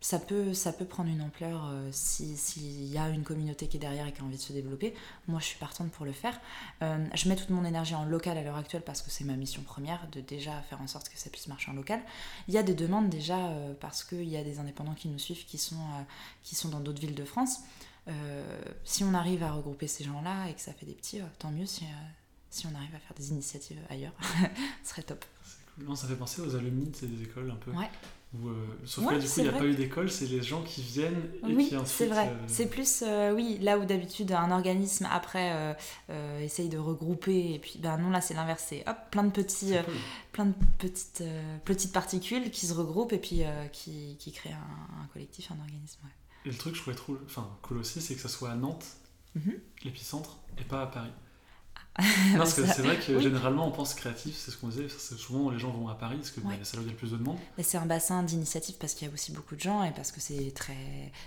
ça 0.00 0.18
peut, 0.18 0.54
ça 0.54 0.72
peut 0.72 0.84
prendre 0.84 1.10
une 1.10 1.20
ampleur 1.20 1.66
euh, 1.66 1.88
s'il 1.92 2.86
y 2.86 2.98
a 2.98 3.08
une 3.08 3.24
communauté 3.24 3.66
qui 3.66 3.78
est 3.78 3.80
derrière 3.80 4.06
et 4.06 4.12
qui 4.12 4.20
a 4.20 4.24
envie 4.24 4.36
de 4.36 4.42
se 4.42 4.52
développer. 4.52 4.94
Moi, 5.26 5.40
je 5.40 5.46
suis 5.46 5.58
partante 5.58 5.90
pour 5.90 6.06
le 6.06 6.12
faire. 6.12 6.40
Euh, 6.82 7.04
je 7.14 7.28
mets 7.28 7.34
toute 7.34 7.50
mon 7.50 7.64
énergie 7.64 7.94
en 7.94 8.04
local 8.04 8.38
à 8.38 8.42
l'heure 8.42 8.56
actuelle 8.56 8.82
parce 8.82 9.02
que 9.02 9.10
c'est 9.10 9.24
ma 9.24 9.34
mission 9.34 9.62
première 9.62 10.08
de 10.10 10.20
déjà 10.20 10.60
faire 10.62 10.80
en 10.80 10.86
sorte 10.86 11.08
que 11.08 11.18
ça 11.18 11.30
puisse 11.30 11.48
marcher 11.48 11.70
en 11.72 11.74
local. 11.74 12.00
Il 12.46 12.54
y 12.54 12.58
a 12.58 12.62
des 12.62 12.74
demandes 12.74 13.08
déjà 13.08 13.48
euh, 13.48 13.74
parce 13.80 14.04
qu'il 14.04 14.28
y 14.28 14.36
a 14.36 14.44
des 14.44 14.60
indépendants 14.60 14.94
qui 14.94 15.08
nous 15.08 15.18
suivent 15.18 15.44
qui 15.44 15.58
sont, 15.58 15.76
qui 16.42 16.54
sont 16.54 16.68
dans 16.68 16.80
d'autres 16.80 17.00
villes 17.00 17.14
de 17.14 17.24
France. 17.24 17.60
si 18.84 19.04
on 19.04 19.14
arrive 19.14 19.42
à 19.42 19.52
regrouper 19.52 19.88
ces 19.88 20.04
gens-là 20.04 20.48
et 20.48 20.54
que 20.54 20.60
ça 20.60 20.72
fait 20.72 20.86
des 20.86 20.94
petits, 20.94 21.20
tant 21.38 21.50
mieux 21.50 21.66
si, 21.66 21.84
si 22.50 22.66
on 22.66 22.74
arrive 22.74 22.94
à 22.94 22.98
faire 22.98 23.14
des 23.16 23.30
initiatives 23.30 23.80
ailleurs. 23.90 24.14
Ce 24.84 24.90
serait 24.90 25.02
top. 25.02 25.24
Non, 25.78 25.94
ça 25.94 26.08
fait 26.08 26.16
penser 26.16 26.40
aux 26.40 26.54
alumni 26.56 26.86
de 26.86 26.96
ces 26.96 27.22
écoles 27.22 27.50
un 27.50 27.56
peu. 27.56 27.70
Ouais. 27.72 27.90
Où, 28.34 28.48
euh, 28.48 28.66
sauf 28.84 29.06
que 29.06 29.14
du 29.14 29.26
coup, 29.26 29.32
il 29.38 29.42
n'y 29.44 29.48
a 29.48 29.52
pas 29.52 29.64
eu 29.64 29.74
d'école, 29.74 30.10
c'est 30.10 30.26
les 30.26 30.42
gens 30.42 30.62
qui 30.62 30.82
viennent 30.82 31.30
et 31.48 31.54
oui, 31.54 31.68
qui 31.68 31.76
ensuite. 31.76 31.96
C'est 31.96 32.06
vrai. 32.06 32.28
Euh, 32.28 32.44
c'est 32.46 32.68
plus, 32.68 33.02
euh, 33.06 33.32
oui, 33.32 33.58
là 33.62 33.78
où 33.78 33.86
d'habitude 33.86 34.32
un 34.32 34.50
organisme 34.50 35.08
après 35.10 35.76
essaye 36.42 36.68
de 36.68 36.76
regrouper, 36.76 37.54
et 37.54 37.58
puis 37.58 37.78
ben 37.78 37.96
non, 37.96 38.10
là 38.10 38.20
c'est 38.20 38.34
l'inverse, 38.34 38.64
c'est 38.68 38.86
hop, 38.86 38.96
plein 39.10 39.24
de 39.24 39.30
petits, 39.30 39.72
plein 40.32 40.44
de 40.44 40.54
petites, 40.76 41.24
petites 41.64 41.92
particules 41.92 42.50
qui 42.50 42.66
se 42.66 42.74
regroupent 42.74 43.14
et 43.14 43.18
puis 43.18 43.42
qui, 43.72 44.16
qui 44.18 44.32
créent 44.32 44.52
un, 44.52 45.06
collectif, 45.12 45.50
un 45.50 45.60
organisme. 45.60 46.00
Et 46.44 46.50
le 46.50 46.56
truc, 46.56 46.74
je 46.74 46.82
trouvais 46.82 46.96
trop, 46.96 47.16
enfin, 47.24 47.48
cool 47.62 47.78
aussi, 47.78 48.02
c'est 48.02 48.14
que 48.14 48.20
ça 48.20 48.28
soit 48.28 48.50
à 48.50 48.54
Nantes, 48.54 48.86
mhm. 49.36 49.54
l'épicentre, 49.84 50.38
et 50.58 50.64
pas 50.64 50.82
à 50.82 50.86
Paris. 50.86 51.12
Non, 52.32 52.38
parce 52.38 52.54
que 52.54 52.66
c'est 52.66 52.82
vrai 52.82 52.96
que 52.96 53.18
généralement 53.20 53.66
on 53.66 53.70
pense 53.70 53.94
créatif, 53.94 54.36
c'est 54.36 54.50
ce 54.50 54.56
qu'on 54.56 54.68
disait, 54.68 54.88
souvent 54.88 55.50
les 55.50 55.58
gens 55.58 55.70
vont 55.70 55.88
à 55.88 55.94
Paris 55.94 56.16
parce 56.16 56.30
que 56.30 56.40
c'est 56.62 56.76
là 56.76 56.82
où 56.82 56.84
il 56.84 56.86
y 56.86 56.90
a 56.90 56.92
le 56.92 56.98
plus 56.98 57.12
de 57.12 57.16
monde. 57.16 57.38
c'est 57.60 57.78
un 57.78 57.86
bassin 57.86 58.22
d'initiative 58.22 58.76
parce 58.78 58.94
qu'il 58.94 59.08
y 59.08 59.10
a 59.10 59.14
aussi 59.14 59.32
beaucoup 59.32 59.56
de 59.56 59.60
gens 59.60 59.82
et 59.82 59.90
parce 59.90 60.12
que 60.12 60.20
c'est 60.20 60.52
très, 60.54 60.76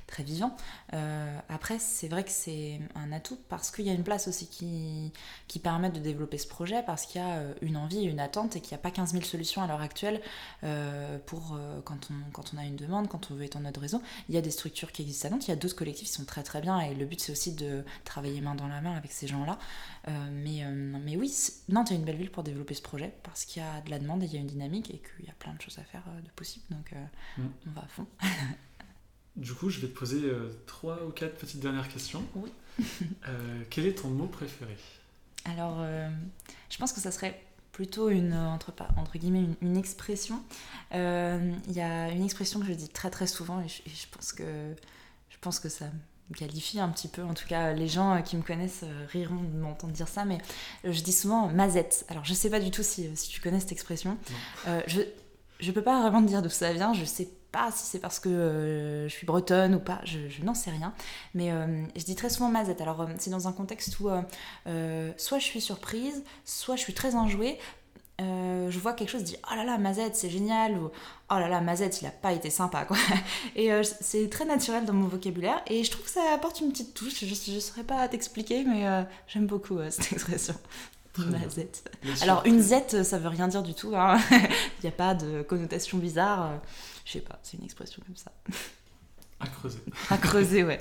très 0.08 0.24
vivant. 0.24 0.56
Euh, 0.94 1.38
après, 1.50 1.80
c'est 1.80 2.08
vrai 2.08 2.24
que 2.24 2.32
c'est 2.32 2.80
un 2.96 3.12
atout 3.12 3.38
parce 3.50 3.72
qu'il 3.72 3.86
y 3.86 3.90
a 3.90 3.94
une 3.94 4.04
place 4.04 4.28
aussi 4.28 4.48
qui, 4.48 5.12
qui 5.48 5.60
permet 5.60 5.90
de 5.90 6.00
développer 6.00 6.38
ce 6.38 6.48
projet 6.48 6.84
parce 6.86 7.06
qu'il 7.06 7.22
y 7.22 7.24
a 7.24 7.38
euh, 7.38 7.54
une 7.62 7.78
envie, 7.78 8.04
une 8.04 8.20
attente 8.20 8.56
et 8.56 8.62
qu'il 8.62 8.76
n'y 8.76 8.80
a 8.80 8.84
pas 8.84 8.92
15 8.92 9.12
000 9.12 9.24
solutions 9.24 9.62
à 9.62 9.68
l'heure 9.68 9.82
actuelle 9.82 10.22
euh, 10.64 11.18
pour 11.26 11.58
quand, 11.86 12.10
on, 12.12 12.32
quand 12.32 12.54
on 12.56 12.58
a 12.58 12.64
une 12.64 12.76
demande, 12.76 13.08
quand 13.08 13.32
on 13.32 13.36
veut 13.36 13.44
étendre 13.44 13.66
notre 13.66 13.82
réseau. 13.82 14.02
Il 14.30 14.36
y 14.36 14.38
a 14.38 14.42
des 14.42 14.52
structures 14.52 14.92
qui 14.92 15.02
existent 15.02 15.28
à 15.28 15.32
Nantes, 15.32 15.48
il 15.48 15.50
y 15.50 15.54
a 15.54 15.58
d'autres 15.58 15.76
collectifs 15.76 16.08
qui 16.08 16.14
sont 16.14 16.26
très 16.26 16.44
très 16.44 16.62
bien 16.62 16.80
et 16.80 16.96
le 16.96 17.06
but 17.06 17.20
c'est 17.20 17.32
aussi 17.32 17.54
de 17.54 17.84
travailler 18.06 18.42
main 18.42 18.56
dans 18.56 18.68
la 18.68 18.82
main 18.82 18.96
avec 18.96 19.12
ces 19.12 19.28
gens-là. 19.28 19.58
mais 20.32 20.61
euh, 20.64 20.98
mais, 21.04 21.16
oui, 21.16 21.34
Nantes 21.70 21.92
est 21.92 21.96
une 21.96 22.04
belle 22.04 22.18
ville 22.18 22.32
pour 22.32 22.44
développer 22.44 22.74
ce 22.74 22.82
projet 22.82 23.14
parce 23.24 23.46
qu'il 23.46 23.62
y 23.62 23.66
a 23.66 23.82
de 23.82 23.90
la 23.90 24.00
demande 24.00 24.24
et 24.24 24.26
il 24.26 24.34
y 24.34 24.38
a 24.38 24.40
une 24.40 24.48
dynamique 24.48 24.90
et 24.90 25.00
qu'il 25.00 25.26
y 25.26 25.30
a 25.30 25.34
plein 25.34 25.54
de 25.54 25.62
choses 25.62 25.80
à 25.80 25.84
faire 25.84 26.04
euh, 26.08 26.22
de 26.22 26.30
possible. 26.36 26.66
Donc 26.70 26.94
euh, 26.94 27.42
mm. 27.42 27.50
on 27.68 27.72
va 27.72 27.82
à 27.82 27.88
fond. 27.88 28.08
du 29.36 29.54
coup, 29.54 29.70
je 29.70 29.80
vais 29.80 29.88
te 29.88 29.98
poser 29.98 30.32
trois 30.68 31.06
ou 31.06 31.12
quatre 31.12 31.38
petites 31.38 31.60
dernières 31.60 31.88
questions. 31.88 32.24
Oui. 32.36 32.52
quel 33.70 33.86
est 33.86 33.96
ton 33.96 34.10
mot 34.10 34.28
préféré? 34.28 34.76
Alors, 35.46 35.84
je 36.70 36.78
pense 36.78 36.94
que 36.94 37.00
ça 37.00 37.12
serait 37.12 37.42
plutôt 37.72 38.10
une 38.10 38.34
entre, 38.34 38.74
entre 38.98 39.18
guillemets 39.18 39.46
une, 39.62 39.78
expression. 39.78 40.44
Il 40.92 41.72
y 41.72 41.82
a 41.82 42.10
une 42.12 42.24
expression 42.24 42.60
que 42.60 42.66
je 42.66 42.74
dis 42.74 42.90
très 42.90 43.10
très 43.10 43.28
souvent 43.28 43.62
et 43.62 43.68
je, 43.68 43.82
et 43.86 43.90
je 43.90 44.08
pense 44.12 44.34
que 44.34 44.76
je 45.30 45.38
pense 45.40 45.60
que 45.60 45.70
ça 45.70 45.86
qualifie 46.34 46.80
un 46.80 46.90
petit 46.90 47.08
peu, 47.08 47.24
en 47.24 47.34
tout 47.34 47.48
cas 47.48 47.74
les 47.74 47.88
gens 47.88 48.16
euh, 48.16 48.20
qui 48.20 48.36
me 48.38 48.42
connaissent 48.42 48.84
euh, 48.84 49.06
riront 49.12 49.44
de 49.44 49.58
m'entendre 49.58 49.94
dire 49.94 50.08
ça, 50.08 50.26
mais 50.26 50.40
euh, 50.86 50.92
je 50.92 51.02
dis 51.02 51.12
souvent 51.12 51.48
mazette. 51.48 52.06
Alors 52.10 52.26
je 52.26 52.34
sais 52.34 52.50
pas 52.50 52.60
du 52.60 52.72
tout 52.72 52.84
si, 52.84 53.16
si 53.16 53.30
tu 53.30 53.42
connais 53.42 53.60
cette 53.60 53.72
expression. 53.72 54.18
je, 54.88 55.02
je 55.60 55.72
peux 55.72 55.84
pas 55.84 56.02
vraiment 56.02 56.22
te 56.22 56.28
dire 56.28 56.42
d'où 56.42 56.50
ça 56.50 56.74
vient, 56.74 56.94
je 56.94 57.06
sais 57.06 57.30
pas 57.52 57.70
si 57.72 57.86
c'est 57.86 58.00
parce 58.00 58.20
que 58.20 59.06
je 59.10 59.14
suis 59.14 59.28
bretonne 59.28 59.76
ou 59.76 59.80
pas, 59.80 60.00
je, 60.06 60.42
n'en 60.44 60.54
sais 60.54 60.72
rien. 60.72 60.94
Mais 61.34 61.52
je 61.96 62.04
dis 62.04 62.16
très 62.16 62.30
souvent 62.30 62.50
mazette. 62.50 62.82
Alors 62.82 63.08
c'est 63.18 63.30
dans 63.30 63.48
un 63.48 63.52
contexte 63.52 64.00
où 64.00 64.10
soit 65.18 65.40
je 65.40 65.46
suis 65.46 65.62
surprise, 65.62 66.24
soit 66.46 66.78
je 66.78 66.82
suis 66.82 66.94
très 66.94 67.16
enjouée, 67.16 67.60
euh, 68.20 68.70
je 68.70 68.80
vois 68.80 68.94
quelque 68.94 69.10
chose, 69.10 69.22
je 69.22 69.26
dis 69.26 69.38
oh 69.52 69.56
là 69.56 69.64
là, 69.64 69.78
Mazette, 69.78 70.16
c'est 70.16 70.30
génial, 70.30 70.78
ou 70.78 70.86
oh 71.30 71.34
là 71.34 71.48
là, 71.48 71.62
Mazette, 71.62 72.02
il 72.02 72.06
a 72.08 72.12
pas 72.12 72.34
été 72.34 72.50
sympa, 72.50 72.86
quoi. 72.86 72.98
Et 73.56 73.72
euh, 73.72 73.84
c'est 73.84 74.30
très 74.30 74.46
naturel 74.46 74.86
dans 74.86 74.94
mon 74.94 75.08
vocabulaire, 75.08 75.62
et 75.68 75.84
je 75.84 75.92
trouve 75.92 76.06
que 76.06 76.12
ça 76.12 76.22
apporte 76.34 76.60
une 76.62 76.72
petite 76.72 76.94
touche. 76.94 77.24
Je 77.24 77.52
ne 77.52 77.60
saurais 77.60 77.84
pas 77.84 78.08
t'expliquer, 78.08 78.64
mais 78.64 78.88
euh, 78.88 79.04
j'aime 79.28 79.48
beaucoup 79.48 79.80
cette 79.90 80.12
expression. 80.12 80.56
Mazette. 81.18 81.92
Alors, 82.22 82.46
une 82.46 82.62
Z, 82.62 83.04
ça 83.04 83.18
veut 83.18 83.28
rien 83.28 83.48
dire 83.48 83.64
du 83.64 83.74
tout, 83.74 83.94
hein. 83.96 84.18
il 84.32 84.84
n'y 84.84 84.90
a 84.90 84.94
pas 84.94 85.14
de 85.14 85.42
connotation 85.42 85.98
bizarre. 85.98 86.62
Je 87.04 87.14
sais 87.14 87.20
pas, 87.20 87.40
c'est 87.44 87.58
une 87.58 87.66
expression 87.66 88.02
comme 88.06 88.16
ça. 88.16 88.32
À 89.40 89.48
creuser. 89.48 89.80
À 90.10 90.18
creuser, 90.18 90.64
ouais. 90.64 90.80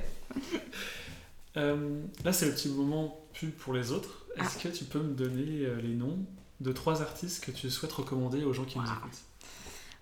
là, 1.56 2.32
c'est 2.32 2.46
le 2.46 2.52
petit 2.52 2.68
moment 2.68 3.18
pub 3.32 3.50
pour 3.50 3.72
les 3.72 3.90
autres. 3.90 4.26
Est-ce 4.36 4.58
ah. 4.58 4.62
que 4.62 4.68
tu 4.68 4.84
peux 4.84 5.00
me 5.00 5.14
donner 5.14 5.66
les 5.82 5.94
noms 5.94 6.18
de 6.60 6.72
trois 6.72 7.02
artistes 7.02 7.44
que 7.44 7.50
tu 7.50 7.70
souhaites 7.70 7.92
recommander 7.92 8.44
aux 8.44 8.52
gens 8.52 8.64
qui 8.64 8.78
nous 8.78 8.84
écoutent 8.84 9.29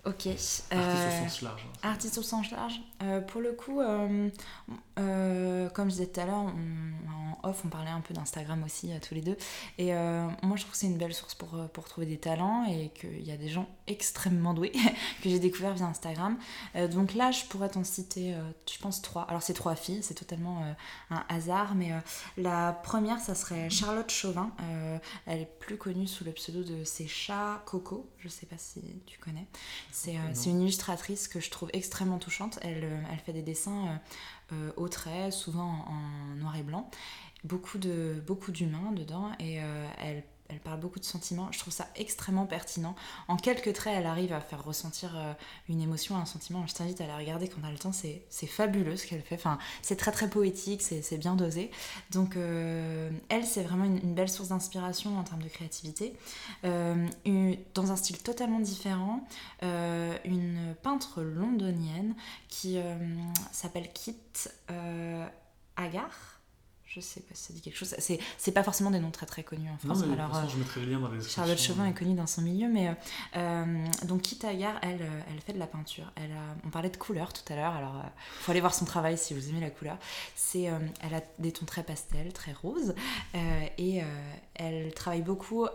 Ok. 0.05 0.27
Artistes 0.27 0.71
au 0.71 0.75
euh, 0.77 1.27
sens 1.27 1.41
large. 1.41 1.65
Hein. 1.65 1.89
Artistes 1.89 2.17
au 2.17 2.21
sens 2.21 2.51
large. 2.51 2.81
Euh, 3.03 3.19
pour 3.19 3.41
le 3.41 3.51
coup, 3.51 3.81
euh, 3.81 5.69
comme 5.69 5.89
je 5.89 5.95
disais 5.95 6.07
tout 6.07 6.21
à 6.21 6.25
l'heure, 6.25 6.37
en 6.37 6.53
off, 7.43 7.63
on 7.65 7.67
parlait 7.67 7.89
un 7.89 7.99
peu 7.99 8.13
d'Instagram 8.13 8.63
aussi, 8.63 8.91
tous 9.01 9.13
les 9.13 9.21
deux. 9.21 9.37
Et 9.77 9.91
moi, 9.93 10.55
je 10.55 10.61
trouve 10.61 10.71
que 10.71 10.77
c'est 10.77 10.87
une 10.87 10.97
belle 10.97 11.13
source 11.13 11.35
pour, 11.35 11.49
pour 11.73 11.85
trouver 11.85 12.07
des 12.07 12.17
talents 12.17 12.65
et 12.65 12.89
qu'il 12.89 13.25
y 13.25 13.31
a 13.31 13.37
des 13.37 13.49
gens 13.49 13.67
extrêmement 13.87 14.53
doués 14.53 14.71
que 15.23 15.29
j'ai 15.29 15.39
découvert 15.39 15.73
via 15.73 15.85
Instagram. 15.85 16.37
donc 16.91 17.13
là, 17.13 17.31
je 17.31 17.45
pourrais 17.45 17.69
t'en 17.69 17.83
citer, 17.83 18.35
je 18.71 18.79
pense, 18.79 19.01
trois. 19.01 19.23
Alors, 19.23 19.41
c'est 19.41 19.53
trois 19.53 19.75
filles, 19.75 19.99
c'est 20.01 20.15
totalement 20.15 20.63
un 21.09 21.23
hasard, 21.29 21.75
mais 21.75 21.91
la 22.37 22.73
première, 22.73 23.19
ça 23.19 23.35
serait 23.35 23.69
Charlotte 23.69 24.09
Chauvin. 24.09 24.51
elle 25.25 25.41
est 25.41 25.59
plus 25.59 25.77
connue 25.77 26.07
sous 26.07 26.23
le 26.23 26.31
pseudo 26.31 26.63
de 26.63 26.83
C'est 26.83 27.07
Chat 27.07 27.61
Coco. 27.65 28.09
Je 28.17 28.27
sais 28.27 28.45
pas 28.45 28.57
si 28.57 28.81
tu 29.05 29.17
connais. 29.17 29.47
Euh, 30.07 30.11
c'est 30.33 30.49
une 30.49 30.61
illustratrice 30.61 31.27
que 31.27 31.39
je 31.39 31.49
trouve 31.49 31.69
extrêmement 31.73 32.17
touchante. 32.17 32.59
Elle, 32.61 32.83
euh, 32.83 33.01
elle 33.11 33.19
fait 33.19 33.33
des 33.33 33.41
dessins 33.41 33.99
euh, 34.51 34.71
au 34.77 34.87
trait, 34.87 35.31
souvent 35.31 35.85
en, 35.87 36.35
noir 36.35 36.55
et 36.55 36.63
blanc. 36.63 36.89
Beaucoup 37.43 37.77
d'humains 37.77 38.21
beaucoup 38.25 38.51
dedans 38.51 39.31
et 39.39 39.59
elle 39.97 40.23
elle 40.49 40.59
parle 40.59 40.79
beaucoup 40.79 40.99
de 40.99 41.05
sentiments. 41.05 41.51
Je 41.51 41.59
trouve 41.59 41.73
ça 41.73 41.87
extrêmement 41.95 42.47
pertinent. 42.47 42.95
En 43.27 43.37
quelques 43.37 43.71
traits, 43.73 43.93
elle 43.95 44.07
arrive 44.07 44.33
à 44.33 44.41
faire 44.41 44.63
ressentir 44.63 45.15
euh, 45.15 45.33
une 45.69 45.79
émotion, 45.79 46.17
un 46.17 46.25
sentiment. 46.25 46.65
Je 46.65 46.73
t'invite 46.73 46.99
à 47.01 47.07
la 47.07 47.15
regarder 47.15 47.47
quand 47.47 47.61
tu 47.61 47.67
as 47.67 47.71
le 47.71 47.77
temps. 47.77 47.91
C'est 47.91 48.47
fabuleux 48.47 48.97
ce 48.97 49.05
qu'elle 49.05 49.21
fait. 49.21 49.35
Enfin, 49.35 49.59
c'est 49.83 49.95
très 49.95 50.11
très 50.11 50.29
poétique, 50.29 50.81
c'est 50.81 51.17
bien 51.17 51.35
dosé. 51.35 51.69
Donc, 52.11 52.35
euh, 52.35 53.11
elle, 53.29 53.45
c'est 53.45 53.63
vraiment 53.63 53.85
une, 53.85 54.15
belle 54.15 54.29
source 54.29 54.49
d'inspiration 54.49 55.19
en 55.19 55.23
termes 55.23 55.43
de 55.43 55.47
créativité. 55.47 56.17
Euh, 56.65 57.07
dans 57.75 57.91
un 57.91 57.95
style 57.95 58.17
totalement 58.17 58.59
différent, 58.59 59.23
une 59.61 60.75
peintre 60.81 61.21
londonienne 61.21 62.15
qui 62.47 62.79
s'appelle 63.51 63.91
Kit 63.93 64.17
Agar 65.75 66.38
je 66.89 66.99
sais 67.01 67.19
pas 67.19 67.35
si 67.35 67.43
ça 67.43 67.53
dit 67.53 67.61
quelque 67.61 67.77
chose. 67.77 67.93
C'est, 67.99 68.19
c'est 68.39 68.51
pas 68.51 68.63
forcément 68.63 68.89
des 68.89 68.99
noms 68.99 69.11
très 69.11 69.27
très 69.27 69.43
connus 69.43 69.69
en 69.69 69.77
France. 69.77 70.03
Non, 70.03 70.13
Alors, 70.13 70.49
je 70.49 70.57
mettrai 70.57 70.81
le 70.81 70.91
lien 70.91 70.99
dans 70.99 71.11
les 71.11 71.21
Charlotte 71.21 71.59
Chauvin 71.59 71.85
est 71.85 71.93
connue 71.93 72.15
dans 72.15 72.25
son 72.25 72.41
milieu, 72.41 72.67
mais 72.67 72.95
euh, 73.37 73.85
donc 74.05 74.23
Kita 74.23 74.49
Agar, 74.49 74.79
elle, 74.81 75.03
euh, 75.03 75.21
elle 75.29 75.39
fait 75.39 75.53
de 75.53 75.59
la 75.59 75.67
peinture. 75.67 76.11
Elle 76.15 76.31
on 76.65 76.69
parlait 76.69 76.89
de 76.89 76.97
couleur 76.97 77.31
tout 77.31 77.53
à 77.53 77.55
l'heure, 77.55 77.73
alors 77.73 77.93
il 77.97 78.07
euh, 78.07 78.41
faut 78.41 78.51
aller 78.51 78.59
voir 78.59 78.73
son 78.73 78.85
travail 78.85 79.19
si 79.19 79.35
vous 79.35 79.49
aimez 79.49 79.59
la 79.59 79.69
couleur. 79.69 79.97
C'est, 80.35 80.63
elle 80.63 81.13
a 81.13 81.21
des 81.37 81.51
tons 81.51 81.65
très 81.65 81.83
pastels, 81.83 82.33
très 82.33 82.53
roses, 82.53 82.95
et 83.77 84.01
elle 84.55 84.93
travaille 84.93 85.21
beaucoup 85.21 85.67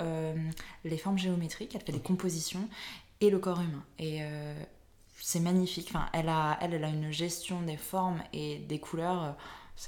les 0.85 0.99
formes 0.99 1.19
géométriques. 1.19 1.75
Elle 1.75 1.83
fait 1.83 1.93
des 1.93 2.01
compositions 2.01 2.69
et 3.21 3.31
le 3.31 3.39
corps 3.39 3.61
humain. 3.61 3.85
Et 3.99 4.23
c'est 5.21 5.41
magnifique. 5.41 5.89
Enfin, 5.91 6.09
elle 6.13 6.29
a, 6.29 6.59
elle, 6.61 6.75
elle 6.75 6.85
a 6.85 6.89
une 6.89 7.13
gestion 7.13 7.63
des 7.63 7.77
formes 7.77 8.23
et 8.33 8.59
des 8.59 8.79
couleurs 8.79 9.37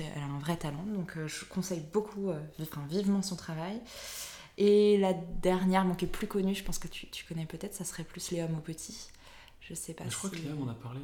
elle 0.01 0.23
a 0.23 0.27
un 0.27 0.39
vrai 0.39 0.57
talent, 0.57 0.85
donc 0.95 1.17
euh, 1.17 1.29
je 1.29 1.45
conseille 1.45 1.83
beaucoup, 1.93 2.31
euh, 2.31 2.41
enfin, 2.61 2.85
vivement 2.89 3.23
son 3.23 3.37
travail. 3.37 3.81
Et 4.59 4.97
la 4.99 5.13
dernière, 5.13 5.85
bon, 5.85 5.95
qui 5.95 6.07
est 6.07 6.09
plus 6.09 6.27
connue, 6.27 6.55
je 6.55 6.65
pense 6.65 6.79
que 6.79 6.89
tu, 6.89 7.09
tu 7.09 7.25
connais 7.25 7.47
peut-être, 7.47 7.75
ça 7.75 7.85
serait 7.85 8.05
plus 8.05 8.31
Léa 8.31 8.47
Petit. 8.47 9.11
Je 9.61 9.75
sais 9.75 9.95
pas. 9.95 10.05
Je 10.09 10.17
crois 10.17 10.31
que 10.31 10.37
Léa 10.37 10.55
m'en 10.55 10.69
a 10.71 10.75
parlé. 10.75 11.01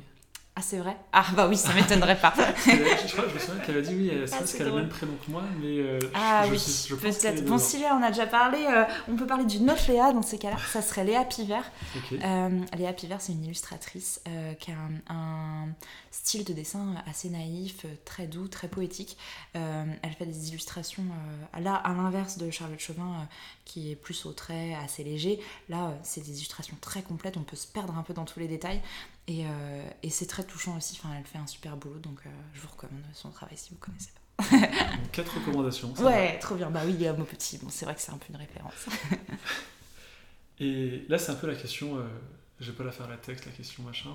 Ah, 0.54 0.60
c'est 0.60 0.76
vrai? 0.76 0.94
Ah, 1.14 1.24
bah 1.34 1.48
oui, 1.48 1.56
ça 1.56 1.72
m'étonnerait 1.72 2.20
pas. 2.20 2.34
je 2.66 3.12
crois, 3.12 3.24
je 3.26 3.34
me 3.34 3.38
souviens 3.38 3.64
qu'elle 3.64 3.78
a 3.78 3.80
dit 3.80 3.94
oui, 3.94 4.12
c'est 4.26 4.34
ah, 4.34 4.38
parce 4.38 4.52
qu'elle 4.52 4.66
a 4.66 4.70
le 4.70 4.76
même 4.76 4.88
prénom 4.90 5.14
que 5.24 5.30
moi, 5.30 5.42
mais. 5.62 5.78
Euh, 5.78 5.98
ah 6.12 6.44
oui, 6.50 6.58
peut-être. 7.00 7.46
Bon, 7.46 7.56
si 7.56 7.78
Léa, 7.78 7.96
on 7.98 8.02
a 8.02 8.08
déjà 8.08 8.26
parlé, 8.26 8.58
euh, 8.58 8.84
on 9.08 9.16
peut 9.16 9.26
parler 9.26 9.46
d'une 9.46 9.70
autre 9.70 9.90
Léa 9.90 10.12
dans 10.12 10.20
ces 10.20 10.36
cas-là, 10.36 10.58
ça 10.70 10.82
serait 10.82 11.04
Léa 11.04 11.24
Pivert. 11.24 11.64
Euh, 12.12 12.60
Léa 12.76 12.92
Pivert, 12.92 13.22
c'est 13.22 13.32
une 13.32 13.44
illustratrice 13.44 14.20
qui 14.60 14.72
a 14.72 14.76
un, 15.08 15.68
style 16.10 16.44
de 16.44 16.52
dessin 16.52 16.96
assez 17.08 17.30
naïf, 17.30 17.86
très 18.04 18.26
doux, 18.26 18.46
très 18.46 18.68
poétique. 18.68 19.16
elle 19.54 20.12
fait 20.18 20.26
des 20.26 20.50
illustrations, 20.50 21.04
là, 21.58 21.76
à 21.76 21.94
l'inverse 21.94 22.36
de 22.36 22.50
Charlotte 22.50 22.78
Chauvin, 22.78 23.26
qui 23.64 23.90
est 23.90 23.96
plus 23.96 24.26
au 24.26 24.32
trait, 24.32 24.74
assez 24.74 25.02
léger. 25.02 25.40
Là, 25.70 25.94
c'est 26.02 26.20
des 26.20 26.36
illustrations 26.36 26.76
très 26.82 27.00
complètes, 27.00 27.38
on 27.38 27.42
peut 27.42 27.56
se 27.56 27.66
perdre 27.66 27.96
un 27.96 28.02
peu 28.02 28.12
dans 28.12 28.26
tous 28.26 28.38
les 28.38 28.48
détails. 28.48 28.82
Euh, 29.30 29.90
et, 30.02 30.10
c'est 30.10 30.26
très 30.26 30.42
touchant 30.42 30.76
aussi, 30.76 30.98
enfin, 30.98 31.14
elle 31.16 31.24
fait 31.24 31.38
un 31.38 31.46
super 31.46 31.76
boulot, 31.76 31.98
donc 32.00 32.20
euh, 32.26 32.30
je 32.54 32.60
vous 32.60 32.68
recommande 32.68 33.02
son 33.12 33.30
travail 33.30 33.56
si 33.56 33.70
vous 33.70 33.76
connaissez 33.76 34.10
pas. 34.10 34.58
quatre 35.12 35.38
recommandations. 35.38 35.92
Ouais, 36.00 36.38
trop 36.40 36.56
bien. 36.56 36.70
Bah 36.70 36.82
oui, 36.84 36.92
il 36.94 37.00
y 37.00 37.06
a 37.06 37.12
mot 37.12 37.24
petit. 37.24 37.58
Bon, 37.58 37.68
c'est 37.70 37.84
vrai 37.84 37.94
que 37.94 38.00
c'est 38.00 38.10
un 38.10 38.18
peu 38.18 38.26
une 38.30 38.36
référence. 38.36 38.86
et 40.58 41.04
là, 41.08 41.18
c'est 41.18 41.30
un 41.30 41.36
peu 41.36 41.46
la 41.46 41.54
question. 41.54 41.98
Euh, 41.98 42.02
je 42.58 42.70
vais 42.72 42.76
pas 42.76 42.84
la 42.84 42.90
faire 42.90 43.08
la 43.08 43.16
texte, 43.16 43.46
la 43.46 43.52
question 43.52 43.84
machin. 43.84 44.10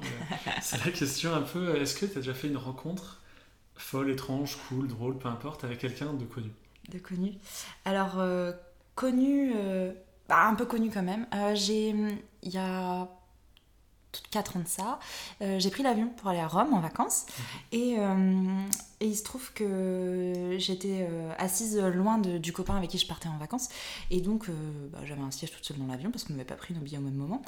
c'est 0.61 0.83
la 0.85 0.91
question 0.91 1.33
un 1.33 1.41
peu. 1.41 1.77
Est-ce 1.77 1.95
que 1.95 2.05
tu 2.05 2.17
as 2.17 2.21
déjà 2.21 2.33
fait 2.33 2.47
une 2.47 2.57
rencontre 2.57 3.21
folle, 3.75 4.09
étrange, 4.09 4.57
cool, 4.67 4.87
drôle, 4.87 5.17
peu 5.17 5.29
importe, 5.29 5.63
avec 5.63 5.79
quelqu'un 5.79 6.13
de 6.13 6.25
connu? 6.25 6.51
De 6.89 6.99
connu. 6.99 7.33
Alors 7.85 8.21
connu, 8.95 9.53
bah, 10.27 10.47
un 10.47 10.55
peu 10.55 10.65
connu 10.65 10.89
quand 10.89 11.03
même. 11.03 11.27
J'ai, 11.53 11.89
il 12.41 12.51
y 12.51 12.57
a 12.57 13.07
4 14.31 14.57
ans 14.57 14.59
de 14.61 14.67
ça, 14.67 14.99
euh, 15.41 15.59
j'ai 15.59 15.69
pris 15.69 15.83
l'avion 15.83 16.07
pour 16.09 16.29
aller 16.29 16.39
à 16.39 16.47
Rome 16.47 16.73
en 16.73 16.79
vacances. 16.79 17.25
Et, 17.71 17.95
euh, 17.97 18.65
et, 18.99 19.07
il 19.07 19.15
se 19.15 19.23
trouve 19.23 19.51
que 19.53 20.55
j'étais 20.57 21.07
euh, 21.09 21.31
assise 21.37 21.77
loin 21.77 22.17
du 22.17 22.53
copain 22.53 22.75
avec 22.75 22.89
qui 22.89 22.97
je 22.97 23.07
partais 23.07 23.29
en 23.29 23.37
vacances. 23.37 23.69
Et 24.11 24.21
donc, 24.21 24.49
bah, 24.91 24.99
j'avais 25.05 25.21
un 25.21 25.31
siège 25.31 25.51
toute 25.51 25.65
seule 25.65 25.77
dans 25.77 25.87
l'avion 25.87 26.11
parce 26.11 26.23
qu'on 26.23 26.33
n'avait 26.33 26.45
pas 26.45 26.55
pris 26.55 26.73
nos 26.73 26.81
billets 26.81 26.97
au 26.97 27.01
même 27.01 27.15
moment. 27.15 27.41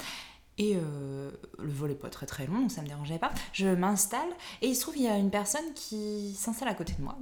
Et 0.58 0.74
le 0.74 1.70
vol 1.70 1.88
n'est 1.88 1.94
pas 1.94 2.10
très 2.10 2.26
très 2.26 2.46
long, 2.46 2.60
donc 2.60 2.70
ça 2.70 2.82
me 2.82 2.86
dérangeait 2.86 3.18
pas. 3.18 3.32
Je 3.54 3.66
m'installe 3.66 4.28
et 4.60 4.66
il 4.66 4.76
se 4.76 4.82
trouve 4.82 4.92
qu'il 4.92 5.04
y 5.04 5.08
a 5.08 5.16
une 5.16 5.30
personne 5.30 5.72
qui 5.74 6.34
s'installe 6.34 6.68
à 6.68 6.74
côté 6.74 6.92
de 6.98 7.02
moi, 7.02 7.16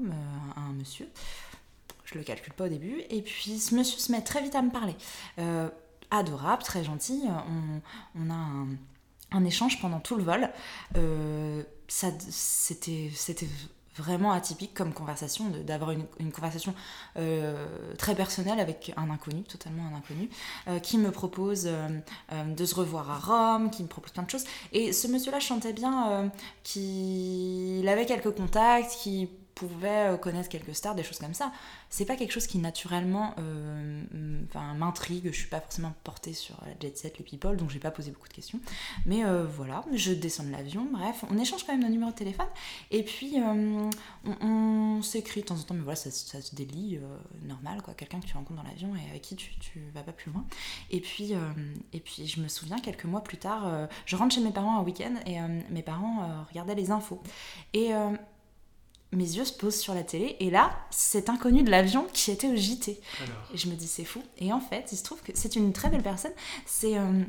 un 0.56 0.72
monsieur. 0.72 1.08
Je 2.04 2.18
le 2.18 2.24
calcule 2.24 2.52
pas 2.54 2.64
au 2.64 2.68
début. 2.68 3.00
Et 3.10 3.22
puis 3.22 3.60
ce 3.60 3.76
monsieur 3.76 4.00
se 4.00 4.10
met 4.10 4.22
très 4.22 4.42
vite 4.42 4.56
à 4.56 4.62
me 4.62 4.70
parler. 4.70 4.96
adorable, 6.10 6.64
très 6.64 6.82
gentil. 6.82 7.22
On, 7.26 8.20
on 8.20 8.30
a 8.30 8.34
un 8.34 8.66
un 9.32 9.44
échange 9.44 9.80
pendant 9.80 10.00
tout 10.00 10.16
le 10.16 10.22
vol. 10.22 10.50
Euh, 10.96 11.62
c'était 11.88 13.10
vraiment 13.96 14.30
atypique 14.30 14.74
comme 14.74 14.92
conversation, 14.92 15.50
d'avoir 15.66 15.90
une, 15.90 16.30
conversation 16.30 16.72
euh, 17.16 17.66
très 17.96 18.14
personnelle 18.14 18.60
avec 18.60 18.92
un 18.96 19.10
inconnu, 19.10 19.42
totalement 19.42 19.82
un 19.92 19.96
inconnu, 19.96 20.30
euh, 20.68 20.78
qui 20.78 20.98
me 20.98 21.10
propose 21.10 21.68
de 22.30 22.64
se 22.64 22.74
revoir 22.74 23.10
à 23.10 23.18
Rome, 23.18 23.70
qui 23.70 23.82
me 23.82 23.88
propose 23.88 24.12
plein 24.12 24.22
de 24.22 24.30
choses. 24.30 24.44
Et 24.72 24.92
ce 24.92 25.08
monsieur-là 25.08 25.40
chantait 25.40 25.72
bien 25.72 26.30
qu'il 26.62 27.88
avait 27.88 28.06
quelques 28.06 28.34
contacts, 28.34 28.92
qui 29.02 29.28
pouvait 29.58 30.18
connaître 30.20 30.48
quelques 30.48 30.74
stars, 30.74 30.94
des 30.94 31.02
choses 31.02 31.18
comme 31.18 31.34
ça 31.34 31.52
c'est 31.90 32.04
pas 32.04 32.16
quelque 32.16 32.32
chose 32.32 32.46
qui 32.46 32.58
naturellement 32.58 33.34
euh, 33.38 34.02
m'intrigue. 34.76 35.30
Je 35.32 35.36
suis 35.36 35.48
pas 35.48 35.60
forcément 35.60 35.94
portée 36.04 36.34
sur 36.34 36.56
la 36.66 36.72
jet 36.80 36.96
set, 36.96 37.18
les 37.18 37.24
people, 37.24 37.56
donc 37.56 37.70
j'ai 37.70 37.78
pas 37.78 37.90
posé 37.90 38.10
beaucoup 38.10 38.28
de 38.28 38.34
questions. 38.34 38.60
Mais 39.06 39.24
euh, 39.24 39.44
voilà, 39.44 39.84
je 39.94 40.12
descends 40.12 40.44
de 40.44 40.50
l'avion, 40.50 40.86
bref, 40.92 41.24
on 41.30 41.38
échange 41.38 41.64
quand 41.64 41.72
même 41.72 41.82
nos 41.82 41.88
numéros 41.88 42.10
de 42.10 42.16
téléphone. 42.16 42.46
Et 42.90 43.02
puis 43.02 43.40
euh, 43.40 43.90
on, 44.40 45.00
s'écrit 45.02 45.40
de 45.40 45.46
temps 45.46 45.56
en 45.56 45.62
temps, 45.62 45.74
mais 45.74 45.82
voilà, 45.82 45.96
ça, 45.96 46.10
se 46.10 46.54
délie 46.54 46.98
normal, 47.42 47.82
quoi. 47.82 47.94
Quelqu'un 47.94 48.20
que 48.20 48.26
tu 48.26 48.34
rencontres 48.34 48.62
dans 48.62 48.68
l'avion 48.68 48.94
et 48.94 49.10
avec 49.10 49.22
qui 49.22 49.36
tu, 49.36 49.54
tu 49.58 49.80
vas 49.94 50.02
pas 50.02 50.12
plus 50.12 50.30
loin. 50.30 50.44
Et 50.90 51.00
puis, 51.00 51.32
et 51.92 52.00
puis 52.00 52.26
je 52.26 52.40
me 52.40 52.48
souviens 52.48 52.78
quelques 52.80 53.04
mois 53.04 53.22
plus 53.22 53.38
tard, 53.38 53.88
je 54.06 54.16
rentre 54.16 54.34
chez 54.34 54.40
mes 54.40 54.50
parents 54.50 54.78
un 54.78 54.82
week-end 54.82 55.14
et 55.26 55.38
mes 55.70 55.82
parents 55.82 56.44
regardaient 56.50 56.74
les 56.74 56.90
infos. 56.90 57.22
Et 57.72 57.92
mes 59.12 59.24
yeux 59.24 59.44
se 59.44 59.52
posent 59.52 59.78
sur 59.78 59.94
la 59.94 60.02
télé 60.02 60.36
et 60.40 60.50
là, 60.50 60.70
c'est 60.90 61.30
inconnu 61.30 61.62
de 61.62 61.70
l'avion 61.70 62.06
qui 62.12 62.30
était 62.30 62.48
au 62.48 62.56
JT. 62.56 63.00
Et 63.54 63.56
je 63.56 63.68
me 63.68 63.74
dis, 63.74 63.86
c'est 63.86 64.04
fou. 64.04 64.22
Et 64.38 64.52
en 64.52 64.60
fait, 64.60 64.88
il 64.92 64.98
se 64.98 65.02
trouve 65.02 65.22
que 65.22 65.32
c'est 65.34 65.56
une 65.56 65.72
très 65.72 65.88
belle 65.88 66.02
personne. 66.02 66.32
C'est. 66.66 66.98
Euh, 66.98 67.22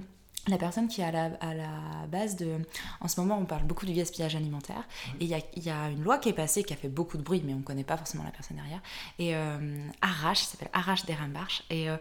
la 0.50 0.58
personne 0.58 0.88
qui 0.88 1.02
est 1.02 1.06
à 1.06 1.12
la, 1.12 1.26
à 1.42 1.54
la, 1.54 1.70
base 2.08 2.36
de... 2.36 2.58
En 3.02 3.08
ce 3.08 3.20
moment, 3.20 3.38
on 3.38 3.46
parle 3.46 3.64
beaucoup 3.64 3.86
du 3.86 3.94
gaspillage 3.94 4.36
alimentaire. 4.36 4.88
Et 5.20 5.26
il 5.26 5.30
y 5.30 5.34
a, 5.34 5.40
y 5.56 5.70
a, 5.70 5.90
une 5.90 6.04
loi 6.04 6.18
qui 6.18 6.30
est 6.30 6.34
passée, 6.34 6.64
qui 6.64 6.74
a 6.74 6.76
fait 6.76 6.90
beaucoup 6.90 7.18
de 7.18 7.24
bruit, 7.24 7.42
mais 7.46 7.54
on 7.54 7.58
ne 7.58 7.64
connaît 7.64 7.84
pas 7.84 7.98
forcément 7.98 8.24
la 8.24 8.32
personne 8.32 8.58
derrière. 8.58 8.82
Et 9.20 9.36
euh, 9.36 9.88
Arrache, 10.02 10.44
il 10.44 10.46
s'appelle 10.46 10.70
Arrache 10.74 11.06
Derenbarch. 11.06 11.64
Et 11.70 11.90
euh, 11.90 11.98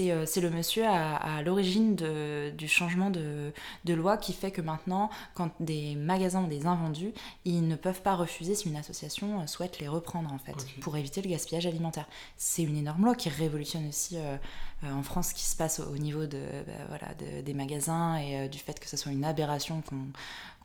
euh, 0.00 0.26
c'est 0.26 0.40
le 0.40 0.50
monsieur 0.50 0.86
à, 0.86 1.16
à 1.16 1.42
l'origine 1.42 1.96
du 1.96 2.68
changement 2.68 3.10
de, 3.10 3.52
de, 3.84 3.94
loi 3.94 4.16
qui 4.16 4.32
fait 4.32 4.50
que 4.50 4.60
maintenant, 4.60 5.10
quand 5.34 5.50
des 5.60 5.94
magasins 5.96 6.42
ont 6.42 6.48
des 6.48 6.66
invendus, 6.66 7.12
ils 7.44 7.66
ne 7.66 7.76
peuvent 7.76 8.02
pas 8.02 8.14
refuser 8.14 8.54
si 8.54 8.68
une 8.68 8.76
association 8.76 9.46
souhaite 9.46 9.78
les 9.80 9.88
reprendre, 9.88 10.32
en 10.32 10.38
fait, 10.38 10.66
pour 10.80 10.96
éviter 10.96 11.22
le 11.22 11.30
gaspillage 11.30 11.66
alimentaire. 11.66 12.06
C'est 12.36 12.62
une 12.62 12.76
énorme 12.76 13.04
loi 13.04 13.14
qui 13.14 13.28
révolutionne 13.28 13.88
aussi 13.88 14.16
euh, 14.16 14.36
en 14.82 15.02
France 15.02 15.32
qui 15.32 15.44
se 15.44 15.56
passe 15.56 15.80
au, 15.80 15.96
niveau 15.98 16.26
de, 16.26 16.40
bah, 16.66 16.72
voilà, 16.88 17.08
des 17.42 17.54
magasins 17.54 18.16
et 18.16 18.40
euh, 18.40 18.48
du 18.48 18.58
fait 18.58 18.78
que 18.78 18.88
ce 18.88 18.96
soit 18.96 19.12
une 19.12 19.24
aberration 19.24 19.82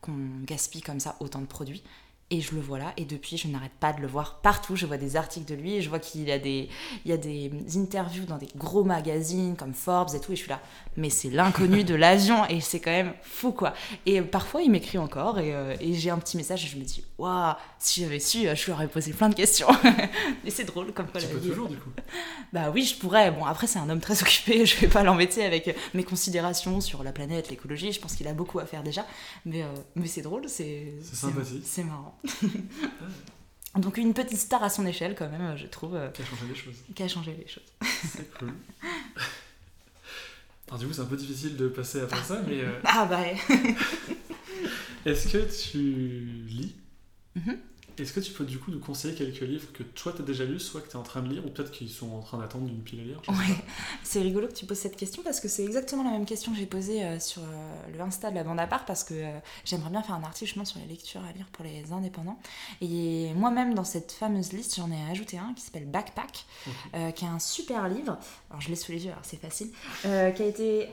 qu'on 0.01 0.17
gaspille 0.45 0.81
comme 0.81 0.99
ça 0.99 1.15
autant 1.19 1.41
de 1.41 1.45
produits. 1.45 1.83
Et 2.29 2.41
je 2.41 2.55
le 2.55 2.61
vois 2.61 2.79
là, 2.79 2.93
et 2.97 3.05
depuis, 3.05 3.37
je 3.37 3.47
n'arrête 3.47 3.73
pas 3.79 3.93
de 3.93 4.01
le 4.01 4.07
voir 4.07 4.39
partout. 4.41 4.75
Je 4.75 4.87
vois 4.87 4.97
des 4.97 5.17
articles 5.17 5.45
de 5.45 5.53
lui, 5.53 5.75
et 5.75 5.81
je 5.81 5.89
vois 5.89 5.99
qu'il 5.99 6.27
y 6.27 6.31
a 6.31 6.39
des, 6.39 6.67
il 7.05 7.11
y 7.11 7.13
a 7.13 7.17
des 7.17 7.51
interviews 7.75 8.25
dans 8.25 8.37
des 8.37 8.47
gros 8.55 8.83
magazines 8.83 9.55
comme 9.55 9.73
Forbes 9.73 10.15
et 10.15 10.19
tout, 10.19 10.31
et 10.31 10.35
je 10.35 10.41
suis 10.41 10.49
là, 10.49 10.59
mais 10.97 11.09
c'est 11.09 11.29
l'inconnu 11.29 11.83
de 11.83 11.93
l'avion, 12.03 12.45
et 12.47 12.59
c'est 12.59 12.79
quand 12.79 12.91
même 12.91 13.13
fou 13.21 13.51
quoi. 13.51 13.73
Et 14.05 14.21
parfois, 14.21 14.63
il 14.63 14.71
m'écrit 14.71 14.97
encore, 14.97 15.37
et, 15.37 15.53
euh, 15.53 15.75
et 15.79 15.93
j'ai 15.93 16.09
un 16.09 16.17
petit 16.17 16.37
message, 16.37 16.65
et 16.65 16.67
je 16.67 16.77
me 16.77 16.83
dis, 16.83 17.03
waouh, 17.19 17.53
si 17.77 18.01
j'avais 18.01 18.19
su, 18.19 18.47
je 18.51 18.65
lui 18.65 18.71
aurais 18.71 18.87
posé 18.87 19.13
plein 19.13 19.29
de 19.29 19.35
questions. 19.35 19.67
et 20.45 20.49
c'est 20.49 20.63
drôle 20.65 20.91
comme 20.91 21.07
quoi 21.07 21.21
tu 21.21 21.27
peux 21.27 21.39
toujours 21.39 21.67
du 21.67 21.77
coup 21.77 21.91
Bah 22.51 22.71
oui, 22.73 22.83
je 22.83 22.95
pourrais. 22.97 23.29
Bon, 23.31 23.45
après, 23.45 23.67
c'est 23.67 23.79
un 23.79 23.89
homme 23.89 23.99
très 23.99 24.19
occupé, 24.21 24.65
je 24.65 24.75
vais 24.77 24.87
pas 24.87 25.03
l'embêter 25.03 25.45
avec 25.45 25.75
mes 25.93 26.03
considérations 26.03 26.81
sur 26.81 27.03
la 27.03 27.11
planète, 27.11 27.49
l'écologie, 27.49 27.91
je 27.91 27.99
pense 27.99 28.15
qu'il 28.15 28.27
a 28.27 28.33
beaucoup 28.33 28.57
à 28.59 28.65
faire 28.65 28.81
déjà, 28.81 29.05
mais, 29.45 29.61
euh, 29.61 29.67
mais 29.95 30.07
c'est 30.07 30.21
drôle, 30.21 30.49
c'est 30.49 30.93
sympathique. 31.03 31.63
C'est 31.63 31.83
marrant. 31.83 32.12
Donc 33.75 33.97
une 33.97 34.13
petite 34.13 34.39
star 34.39 34.63
à 34.63 34.69
son 34.69 34.85
échelle 34.85 35.15
quand 35.17 35.29
même, 35.29 35.57
je 35.57 35.65
trouve. 35.65 35.99
Qui 36.13 36.21
a 36.21 36.25
changé 36.25 36.45
les 36.47 36.55
choses. 36.55 36.83
Qui 36.93 37.03
a 37.03 37.07
changé 37.07 37.35
les 37.39 37.47
choses. 37.47 37.63
C'est 37.81 38.31
cool. 38.37 38.53
Alors 40.67 40.79
du 40.79 40.87
coup 40.87 40.93
c'est 40.93 41.01
un 41.01 41.05
peu 41.05 41.17
difficile 41.17 41.55
de 41.55 41.67
passer 41.67 42.01
après 42.01 42.23
ça, 42.23 42.41
mais... 42.47 42.61
Euh, 42.61 42.79
ah 42.85 43.05
bah 43.05 43.21
Est-ce 45.05 45.27
que 45.27 45.37
tu 45.37 45.77
lis? 46.47 46.73
Mm-hmm. 47.37 47.57
Est-ce 47.97 48.13
que 48.13 48.19
tu 48.19 48.31
peux 48.31 48.45
du 48.45 48.59
coup 48.59 48.71
nous 48.71 48.79
conseiller 48.79 49.13
quelques 49.13 49.41
livres 49.41 49.71
que 49.73 49.83
toi 49.83 50.13
tu 50.15 50.21
as 50.21 50.25
déjà 50.25 50.45
lus, 50.45 50.59
soit 50.59 50.81
que 50.81 50.87
tu 50.87 50.93
es 50.93 50.95
en 50.95 51.03
train 51.03 51.21
de 51.21 51.29
lire, 51.29 51.45
ou 51.45 51.49
peut-être 51.49 51.71
qu'ils 51.71 51.89
sont 51.89 52.11
en 52.11 52.21
train 52.21 52.39
d'attendre 52.39 52.67
une 52.67 52.81
pile 52.81 53.01
à 53.01 53.03
lire 53.03 53.21
Ouais, 53.27 53.55
c'est 54.03 54.21
rigolo 54.21 54.47
que 54.47 54.53
tu 54.53 54.65
poses 54.65 54.79
cette 54.79 54.95
question 54.95 55.21
parce 55.23 55.39
que 55.39 55.47
c'est 55.47 55.63
exactement 55.63 56.03
la 56.03 56.11
même 56.11 56.25
question 56.25 56.51
que 56.51 56.57
j'ai 56.57 56.65
posée 56.65 57.03
euh, 57.03 57.19
sur 57.19 57.41
euh, 57.43 57.91
le 57.93 58.01
Insta 58.01 58.31
de 58.31 58.35
la 58.35 58.43
bande 58.43 58.59
à 58.59 58.67
part 58.67 58.85
parce 58.85 59.03
que 59.03 59.13
euh, 59.13 59.39
j'aimerais 59.65 59.89
bien 59.89 60.01
faire 60.01 60.15
un 60.15 60.23
article 60.23 60.45
justement 60.45 60.65
sur 60.65 60.79
les 60.79 60.87
lectures 60.87 61.23
à 61.23 61.31
lire 61.33 61.47
pour 61.51 61.63
les 61.63 61.91
indépendants. 61.91 62.39
Et 62.81 63.31
moi-même, 63.35 63.73
dans 63.73 63.83
cette 63.83 64.11
fameuse 64.11 64.53
liste, 64.53 64.75
j'en 64.75 64.91
ai 64.91 65.11
ajouté 65.11 65.37
un 65.37 65.53
qui 65.53 65.61
s'appelle 65.61 65.85
Backpack, 65.85 66.45
qui 67.15 67.25
est 67.25 67.27
un 67.27 67.39
super 67.39 67.87
livre. 67.87 68.17
Alors 68.49 68.61
je 68.61 68.69
l'ai 68.69 68.75
sous 68.75 68.91
les 68.91 69.05
yeux, 69.05 69.11
alors 69.11 69.23
c'est 69.23 69.39
facile, 69.39 69.69
qui 70.01 70.07
a 70.07 70.45
été 70.45 70.89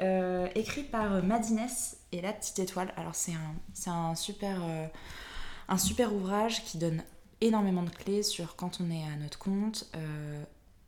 écrit 0.55 0.83
par 0.83 1.23
Madines 1.23 1.67
et 2.13 2.21
la 2.21 2.33
petite 2.33 2.59
étoile. 2.59 2.93
Alors 2.97 3.15
c'est 3.15 3.33
un, 3.33 3.93
un 3.93 4.15
super 4.15 4.61
un 5.71 5.79
super 5.79 6.13
ouvrage 6.13 6.65
qui 6.65 6.79
donne 6.79 7.03
énormément 7.41 7.85
de 7.85 7.91
clés 7.91 8.23
sur 8.23 8.57
quand 8.57 8.81
on 8.81 8.91
est 8.91 9.05
à 9.05 9.17
notre 9.17 9.39
compte, 9.39 9.89
euh, 9.97 10.43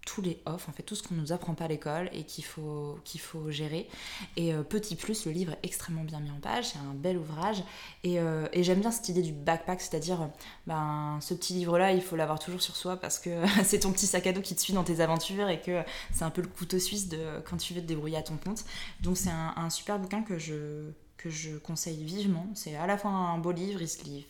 tous 0.05 0.21
les 0.21 0.43
off, 0.47 0.69
en 0.69 0.73
fait 0.73 0.83
tout 0.83 0.97
ce 0.97 1.03
qu'on 1.05 1.15
nous 1.15 1.31
apprend 1.31 1.55
pas 1.55 1.67
à 1.67 1.69
l'école 1.69 2.11
et 2.13 2.25
qu'il 2.25 2.45
faut, 2.45 2.99
qu'il 3.05 3.21
faut 3.21 3.53
gérer. 3.53 3.89
Et 4.37 4.53
euh, 4.53 4.65
petit 4.65 4.97
plus, 4.97 5.25
le 5.25 5.31
livre 5.31 5.53
est 5.53 5.67
extrêmement 5.67 6.03
bien 6.03 6.19
mis 6.19 6.33
en 6.33 6.41
page, 6.41 6.71
c'est 6.71 6.79
un 6.79 6.95
bel 6.95 7.17
ouvrage. 7.17 7.63
Et, 8.03 8.19
euh, 8.19 8.49
j'aime 8.57 8.81
bien 8.81 8.91
cette 8.91 9.09
idée 9.09 9.23
du 9.23 9.33
backpack, 9.33 9.81
c'est-à-dire 9.81 10.29
ben, 10.67 11.19
ce 11.21 11.33
petit 11.35 11.55
livre-là, 11.55 11.93
il 11.93 12.03
faut 12.03 12.17
l'avoir 12.17 12.41
toujours 12.41 12.61
sur 12.61 12.75
soi 12.75 12.97
parce 12.97 13.21
que 13.21 13.31
c'est 13.65 13.81
ton 13.81 13.93
petit 13.93 14.09
sac 14.09 14.27
à 14.27 14.33
dos 14.33 14.41
qui 14.41 14.57
te 14.57 14.61
suit 14.61 14.73
dans 14.73 14.85
tes 14.85 15.01
aventures 15.01 15.49
et 15.49 15.61
que 15.61 15.83
c'est 16.13 16.25
un 16.25 16.31
peu 16.31 16.43
le 16.43 16.49
couteau 16.49 16.81
suisse 16.81 17.09
de 17.09 17.41
quand 17.49 17.57
tu 17.57 17.73
veux 17.73 17.81
te 17.81 17.87
débrouiller 17.87 18.17
à 18.17 18.23
ton 18.23 18.37
compte. 18.37 18.65
Donc 19.01 19.17
c'est 19.17 19.31
un 19.31 19.71
super 19.71 20.01
bouquin 20.01 20.23
que 20.23 20.39
je, 20.39 20.91
que 21.17 21.31
je 21.31 21.57
conseille 21.57 22.03
vivement. 22.03 22.47
C'est 22.55 22.77
à 22.77 22.87
la 22.87 22.99
fois 22.99 23.11
un 23.11 23.39
beau 23.39 23.53
livre, 23.53 23.81
il 23.81 23.89
se 23.89 24.03
lit 24.05 24.27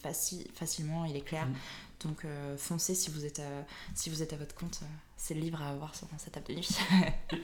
facilement, 0.54 1.04
il 1.04 1.16
est 1.16 1.22
clair. 1.22 1.46
Mm. 1.46 1.54
Donc 2.04 2.24
euh, 2.24 2.56
foncez 2.56 2.94
si 2.94 3.10
vous 3.10 3.24
êtes 3.24 3.38
à, 3.38 3.64
si 3.94 4.10
vous 4.10 4.22
êtes 4.22 4.32
à 4.32 4.36
votre 4.36 4.54
compte. 4.54 4.80
Euh, 4.82 4.86
c'est 5.16 5.34
le 5.34 5.40
livre 5.40 5.62
à 5.62 5.68
avoir 5.68 5.94
sur 5.94 6.08
sa 6.18 6.30
table 6.30 6.46
de 6.48 6.54
nuit. 6.54 6.68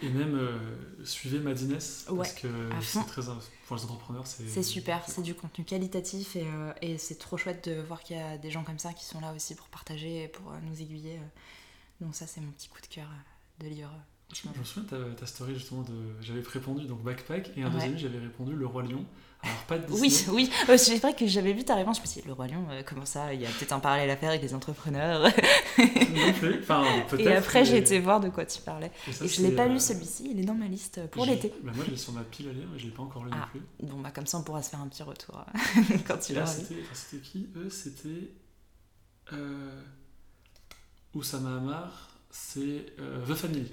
et, 0.03 0.09
même 0.09 0.35
euh, 0.35 0.59
suivez 1.05 1.39
Madines 1.39 1.71
parce 1.73 2.33
que 2.33 2.49
c'est 2.83 3.07
très 3.07 3.23
pour 3.67 3.77
les 3.77 3.85
entrepreneurs 3.85 4.27
c'est. 4.27 4.49
C'est 4.49 4.65
super, 4.65 5.09
c'est 5.09 5.23
du 5.23 5.35
contenu 5.35 5.65
qualitatif 5.65 6.35
et, 6.35 6.47
et 6.83 6.99
c'est 6.99 7.19
trop 7.19 7.37
chouette 7.37 7.69
de 7.69 7.81
voir 7.81 8.03
qu'il 8.03 8.17
y 8.17 8.21
a 8.21 8.37
des 8.37 8.51
gens 8.51 8.65
comme 8.65 8.81
ça 8.81 8.93
qui 8.93 9.05
sont 9.05 9.21
là 9.21 9.33
aussi 9.33 9.55
pour 9.55 9.69
partager 9.69 10.25
et 10.25 10.29
pour 10.29 10.53
nous 10.63 10.83
aiguiller. 10.83 11.21
Donc 12.01 12.17
ça 12.17 12.27
c'est 12.27 12.41
mon 12.41 12.51
petit 12.51 12.69
coup 12.69 12.81
de 12.81 12.87
cœur 12.87 13.09
de 13.61 13.69
livre 13.69 13.93
je 14.35 14.47
me 14.47 14.65
souviens 14.65 14.99
de 14.99 15.15
ta, 15.15 15.27
story 15.27 15.55
justement 15.55 15.83
de. 15.83 15.95
J'avais 16.21 16.43
répondu 16.43 16.87
donc 16.87 17.03
backpack 17.03 17.53
et 17.57 17.63
un 17.63 17.71
deuxième 17.71 17.97
j'avais 17.97 18.19
répondu 18.19 18.55
le 18.55 18.67
roi 18.67 18.83
lion. 18.83 19.07
Alors 19.43 19.57
pas 19.69 19.79
de. 19.79 19.93
Oui, 19.93 20.27
oui. 20.33 20.51
Euh, 20.69 20.77
c'est 20.77 20.97
vrai 20.99 21.15
que 21.15 21.27
j'avais 21.27 21.53
vu 21.53 21.65
ta 21.65 21.75
réponse. 21.77 21.99
Je 21.99 22.03
me 22.03 22.07
suis 22.07 22.21
dit 22.21 22.27
le 22.27 22.33
roi 22.33 22.49
lion, 22.49 22.67
euh, 22.71 22.83
comment 22.85 23.07
ça 23.07 23.33
Il 23.33 23.41
y 23.41 23.47
a 23.47 23.49
peut-être 23.49 23.73
un 23.73 23.79
parallèle 23.79 24.11
à 24.11 24.17
faire 24.17 24.31
avec 24.31 24.43
les 24.43 24.53
entrepreneurs. 24.53 25.31
enfin, 26.61 26.85
et 27.19 27.29
après 27.29 27.65
j'ai 27.65 27.79
été 27.79 28.01
voir 28.01 28.21
de 28.21 28.29
quoi 28.29 28.45
tu 28.45 28.61
parlais. 28.61 28.91
Et, 29.07 29.29
je 29.29 29.43
l'ai 29.43 29.53
pas 29.53 29.67
lu 29.67 29.77
euh, 29.77 29.79
celui-ci. 29.79 30.29
Il 30.33 30.41
est 30.41 30.45
dans 30.45 30.55
ma 30.55 30.67
liste 30.67 31.07
pour 31.09 31.25
l'été. 31.25 31.53
Bah, 31.63 31.73
moi 31.75 31.85
je 31.87 31.93
l'ai 31.93 31.97
sur 31.97 32.13
ma 32.13 32.25
pile 32.25 32.49
à 32.49 32.53
lire 32.53 32.69
et 32.75 32.79
je 32.79 32.87
l'ai 32.87 32.93
pas 32.93 33.03
encore 33.03 33.25
lu 33.25 33.31
non 33.31 33.37
ah, 33.41 33.49
plus. 33.51 33.63
Bon 33.87 34.01
bah 34.01 34.11
comme 34.11 34.27
ça 34.27 34.39
on 34.39 34.43
pourra 34.43 34.63
se 34.63 34.71
faire 34.71 34.81
un 34.81 34.89
petit 34.89 35.03
retour 35.03 35.45
quand 36.07 36.19
tu 36.19 36.35
l'as. 36.35 36.47
C'était 36.93 37.23
qui 37.23 37.49
Eux? 37.57 37.71
C'était. 37.71 38.33
Euh... 39.33 39.83
Oussama 41.15 41.57
Hamar, 41.57 42.11
c'est 42.31 42.87
The 42.99 43.35
Family. 43.35 43.73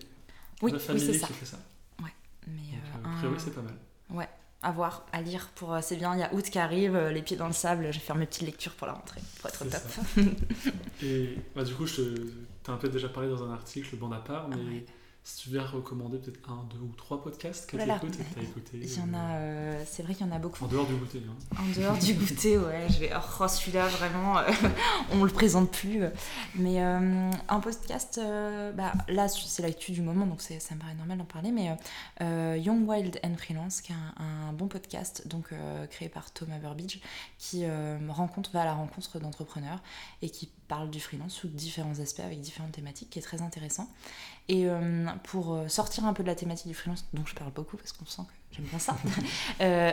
Oui, 0.61 0.72
oui 0.74 0.99
c'est 0.99 1.13
ça. 1.13 1.28
ça. 1.43 1.57
Ouais, 2.01 2.13
mais 2.47 2.53
Donc, 3.03 3.24
euh, 3.24 3.36
c'est 3.38 3.53
pas 3.53 3.61
mal. 3.61 3.76
Ouais, 4.09 4.30
à 4.66 4.72
voir, 4.72 5.05
à 5.13 5.22
lire. 5.22 5.49
Pour, 5.55 5.74
euh, 5.74 5.80
c'est 5.82 5.95
bien, 5.95 6.16
il 6.16 6.20
y 6.20 6.24
a 6.24 6.34
août 6.34 6.43
qui 6.43 6.57
arrive, 6.57 6.95
euh, 6.95 7.11
les 7.11 7.22
pieds 7.22 7.38
dans 7.38 7.45
le 7.45 7.53
sable, 7.53 7.86
je 7.91 7.99
vais 7.99 8.05
faire 8.05 8.16
mes 8.16 8.26
petites 8.26 8.47
lectures 8.47 8.74
pour 8.74 8.88
la 8.88 8.93
rentrée, 8.93 9.22
pour 9.39 9.49
être 9.49 9.63
top. 9.63 9.82
Et 11.03 11.38
bah, 11.55 11.63
du 11.63 11.76
coup, 11.76 11.86
je 11.86 11.95
te, 11.95 12.22
as 12.68 12.72
un 12.72 12.78
peu 12.78 12.89
déjà 12.89 13.07
parlé 13.07 13.30
dans 13.30 13.43
un 13.43 13.53
article, 13.53 13.95
bon 13.95 14.11
à 14.11 14.18
part, 14.18 14.49
mais 14.49 14.84
si 15.26 15.38
tu 15.38 15.50
veux 15.50 15.60
recommander 15.60 16.20
peut-être 16.20 16.40
un, 16.48 16.68
deux 16.70 16.78
ou 16.78 16.94
trois 16.96 17.24
podcasts 17.24 17.68
que 17.68 17.78
tu 17.78 17.84
écoutes 17.84 18.14
et 18.14 18.24
que 18.24 18.34
tu 18.34 18.40
as 18.40 18.44
écouté. 18.44 18.78
Il 18.80 18.94
y 18.94 19.00
en 19.00 19.12
a, 19.16 19.38
euh, 19.38 19.84
c'est 19.84 20.04
vrai 20.04 20.14
qu'il 20.14 20.24
y 20.28 20.30
en 20.30 20.32
a 20.32 20.38
beaucoup. 20.38 20.64
En 20.64 20.68
dehors 20.68 20.86
du 20.86 20.94
goûter. 20.94 21.20
Hein. 21.28 21.58
En 21.58 21.80
dehors 21.80 21.98
du 21.98 22.14
goûter, 22.14 22.58
ouais. 22.60 22.86
Je 22.92 23.00
vais, 23.00 23.12
oh, 23.12 23.48
celui-là, 23.48 23.88
vraiment, 23.88 24.38
euh, 24.38 24.44
on 25.14 25.24
le 25.24 25.32
présente 25.32 25.72
plus. 25.72 26.04
Mais 26.54 26.80
euh, 26.80 27.32
un 27.50 27.60
podcast, 27.60 28.22
bah, 28.76 28.94
là, 29.08 29.28
c'est 29.28 29.64
l'actu 29.64 29.94
du 29.94 30.04
moment, 30.04 30.28
donc 30.28 30.42
ça 30.42 30.54
me 30.54 30.80
paraît 30.80 30.94
normal 30.94 31.18
d'en 31.18 31.26
parler. 31.26 31.52
Mais 31.52 31.76
Young 32.60 32.88
Wild 32.88 33.20
and 33.24 33.36
Freelance, 33.38 33.82
qui 33.82 33.94
est 33.94 33.96
un, 34.18 34.54
bon 34.54 34.68
podcast, 34.68 35.28
donc 35.28 35.50
créé 35.90 36.08
par 36.08 36.30
Thomas 36.30 36.60
Burbidge, 36.60 37.00
qui 37.40 37.66
rencontre, 38.10 38.52
va 38.52 38.62
à 38.62 38.66
la 38.66 38.76
rencontre 38.76 39.18
d'entrepreneurs 39.18 39.82
et 40.22 40.30
qui 40.30 40.52
parle 40.68 40.90
du 40.90 41.00
freelance 41.00 41.34
sous 41.34 41.48
différents 41.48 42.00
aspects 42.00 42.22
avec 42.22 42.42
différentes 42.42 42.72
thématiques, 42.72 43.10
qui 43.10 43.20
est 43.20 43.24
très 43.24 43.42
intéressant. 43.42 43.90
Et 44.48 44.68
euh, 44.68 45.06
pour 45.24 45.54
euh, 45.54 45.68
sortir 45.68 46.06
un 46.06 46.14
peu 46.14 46.22
de 46.22 46.28
la 46.28 46.36
thématique 46.36 46.68
du 46.68 46.76
freelance, 46.76 47.06
dont 47.14 47.26
je 47.26 47.34
parle 47.34 47.52
beaucoup 47.52 47.78
parce 47.78 47.91
qu'on 47.93 48.06
sent 48.06 48.22
que 48.28 48.56
j'aime 48.56 48.66
bien 48.66 48.78
ça, 48.78 48.96
euh, 49.62 49.91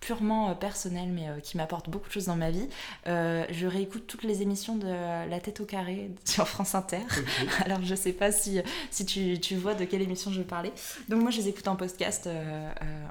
purement 0.00 0.54
personnel 0.54 1.10
mais 1.10 1.28
qui 1.42 1.56
m'apporte 1.56 1.88
beaucoup 1.88 2.08
de 2.08 2.12
choses 2.12 2.26
dans 2.26 2.36
ma 2.36 2.50
vie, 2.50 2.68
je 3.06 3.66
réécoute 3.66 4.06
toutes 4.06 4.22
les 4.22 4.42
émissions 4.42 4.76
de 4.76 4.86
La 4.86 5.40
tête 5.40 5.60
au 5.60 5.64
carré 5.64 6.10
sur 6.26 6.46
France 6.46 6.74
Inter. 6.74 7.00
Alors 7.64 7.82
je 7.82 7.94
sais 7.94 8.12
pas 8.12 8.30
si, 8.30 8.60
si 8.90 9.06
tu, 9.06 9.40
tu, 9.40 9.56
vois 9.56 9.72
de 9.72 9.86
quelle 9.86 10.02
émission 10.02 10.30
je 10.30 10.40
veux 10.40 10.46
parler. 10.46 10.72
Donc 11.08 11.22
moi 11.22 11.30
je 11.30 11.38
les 11.38 11.48
écoute 11.48 11.68
en 11.68 11.76
podcast 11.76 12.28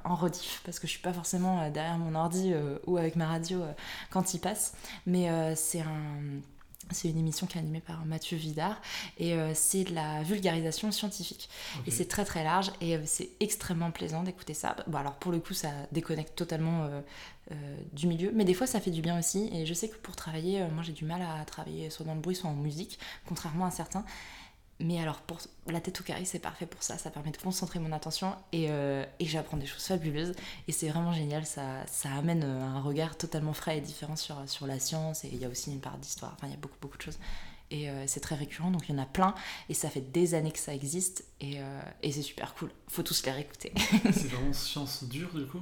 en 0.05 0.13
rediff 0.13 0.61
parce 0.65 0.77
que 0.77 0.85
je 0.85 0.91
suis 0.91 1.01
pas 1.01 1.13
forcément 1.13 1.67
derrière 1.71 1.97
mon 1.97 2.13
ordi 2.13 2.53
ou 2.85 2.97
avec 2.97 3.15
ma 3.15 3.25
radio 3.25 3.63
quand 4.11 4.35
il 4.35 4.39
passe. 4.39 4.73
Mais 5.07 5.55
c'est 5.55 5.81
un 5.81 6.41
c'est 6.91 7.09
une 7.09 7.17
émission 7.17 7.47
qui 7.47 7.57
est 7.57 7.61
animée 7.61 7.81
par 7.81 8.05
Mathieu 8.05 8.37
Vidard 8.37 8.81
et 9.17 9.33
euh, 9.33 9.51
c'est 9.53 9.83
de 9.83 9.93
la 9.93 10.23
vulgarisation 10.23 10.91
scientifique. 10.91 11.49
Et 11.87 11.91
c'est 11.91 12.07
très 12.07 12.25
très 12.25 12.43
large 12.43 12.71
et 12.81 12.95
euh, 12.95 13.01
c'est 13.05 13.29
extrêmement 13.39 13.91
plaisant 13.91 14.23
d'écouter 14.23 14.53
ça. 14.53 14.75
Bon 14.87 14.97
alors 14.97 15.15
pour 15.15 15.31
le 15.31 15.39
coup 15.39 15.53
ça 15.53 15.69
déconnecte 15.91 16.35
totalement 16.35 16.85
euh, 16.85 17.75
du 17.91 18.07
milieu, 18.07 18.31
mais 18.33 18.45
des 18.45 18.53
fois 18.53 18.67
ça 18.67 18.79
fait 18.79 18.91
du 18.91 19.01
bien 19.01 19.17
aussi. 19.17 19.49
Et 19.53 19.65
je 19.65 19.73
sais 19.73 19.89
que 19.89 19.97
pour 19.97 20.15
travailler, 20.15 20.65
moi 20.73 20.83
j'ai 20.83 20.93
du 20.93 21.05
mal 21.05 21.21
à 21.21 21.43
travailler 21.45 21.89
soit 21.89 22.05
dans 22.05 22.15
le 22.15 22.21
bruit 22.21 22.35
soit 22.35 22.49
en 22.49 22.55
musique, 22.55 22.99
contrairement 23.25 23.65
à 23.65 23.71
certains. 23.71 24.05
Mais 24.83 24.99
alors, 24.99 25.21
pour 25.21 25.39
la 25.67 25.79
tête 25.79 26.01
au 26.01 26.03
carré, 26.03 26.25
c'est 26.25 26.39
parfait 26.39 26.65
pour 26.65 26.83
ça. 26.83 26.97
Ça 26.97 27.09
permet 27.09 27.31
de 27.31 27.37
concentrer 27.37 27.79
mon 27.79 27.93
attention 27.93 28.35
et, 28.51 28.65
euh, 28.69 29.05
et 29.19 29.25
j'apprends 29.25 29.55
des 29.55 29.65
choses 29.65 29.85
fabuleuses. 29.85 30.33
Et 30.67 30.73
c'est 30.73 30.89
vraiment 30.89 31.13
génial. 31.13 31.45
Ça, 31.45 31.85
ça 31.87 32.11
amène 32.11 32.43
euh, 32.43 32.61
un 32.61 32.81
regard 32.81 33.17
totalement 33.17 33.53
frais 33.53 33.77
et 33.77 33.81
différent 33.81 34.17
sur, 34.17 34.37
sur 34.47 34.67
la 34.67 34.79
science. 34.79 35.23
Et 35.23 35.29
il 35.31 35.37
y 35.37 35.45
a 35.45 35.49
aussi 35.49 35.71
une 35.71 35.79
part 35.79 35.97
d'histoire. 35.97 36.33
Enfin, 36.35 36.47
il 36.47 36.51
y 36.51 36.55
a 36.55 36.59
beaucoup, 36.59 36.77
beaucoup 36.81 36.97
de 36.97 37.01
choses. 37.01 37.17
Et 37.71 37.89
euh, 37.89 38.03
c'est 38.07 38.19
très 38.19 38.35
récurrent. 38.35 38.71
Donc, 38.71 38.89
il 38.89 38.95
y 38.95 38.99
en 38.99 39.01
a 39.01 39.05
plein. 39.05 39.33
Et 39.69 39.73
ça 39.73 39.89
fait 39.89 40.01
des 40.01 40.33
années 40.33 40.51
que 40.51 40.59
ça 40.59 40.75
existe. 40.75 41.23
Et, 41.39 41.59
et 42.01 42.11
c'est 42.11 42.21
super 42.21 42.53
cool. 42.53 42.69
Faut 42.89 43.03
tous 43.03 43.25
les 43.25 43.31
réécouter. 43.31 43.71
c'est 44.03 44.27
vraiment 44.27 44.51
science 44.51 45.05
dure, 45.05 45.33
du 45.33 45.45
coup? 45.45 45.61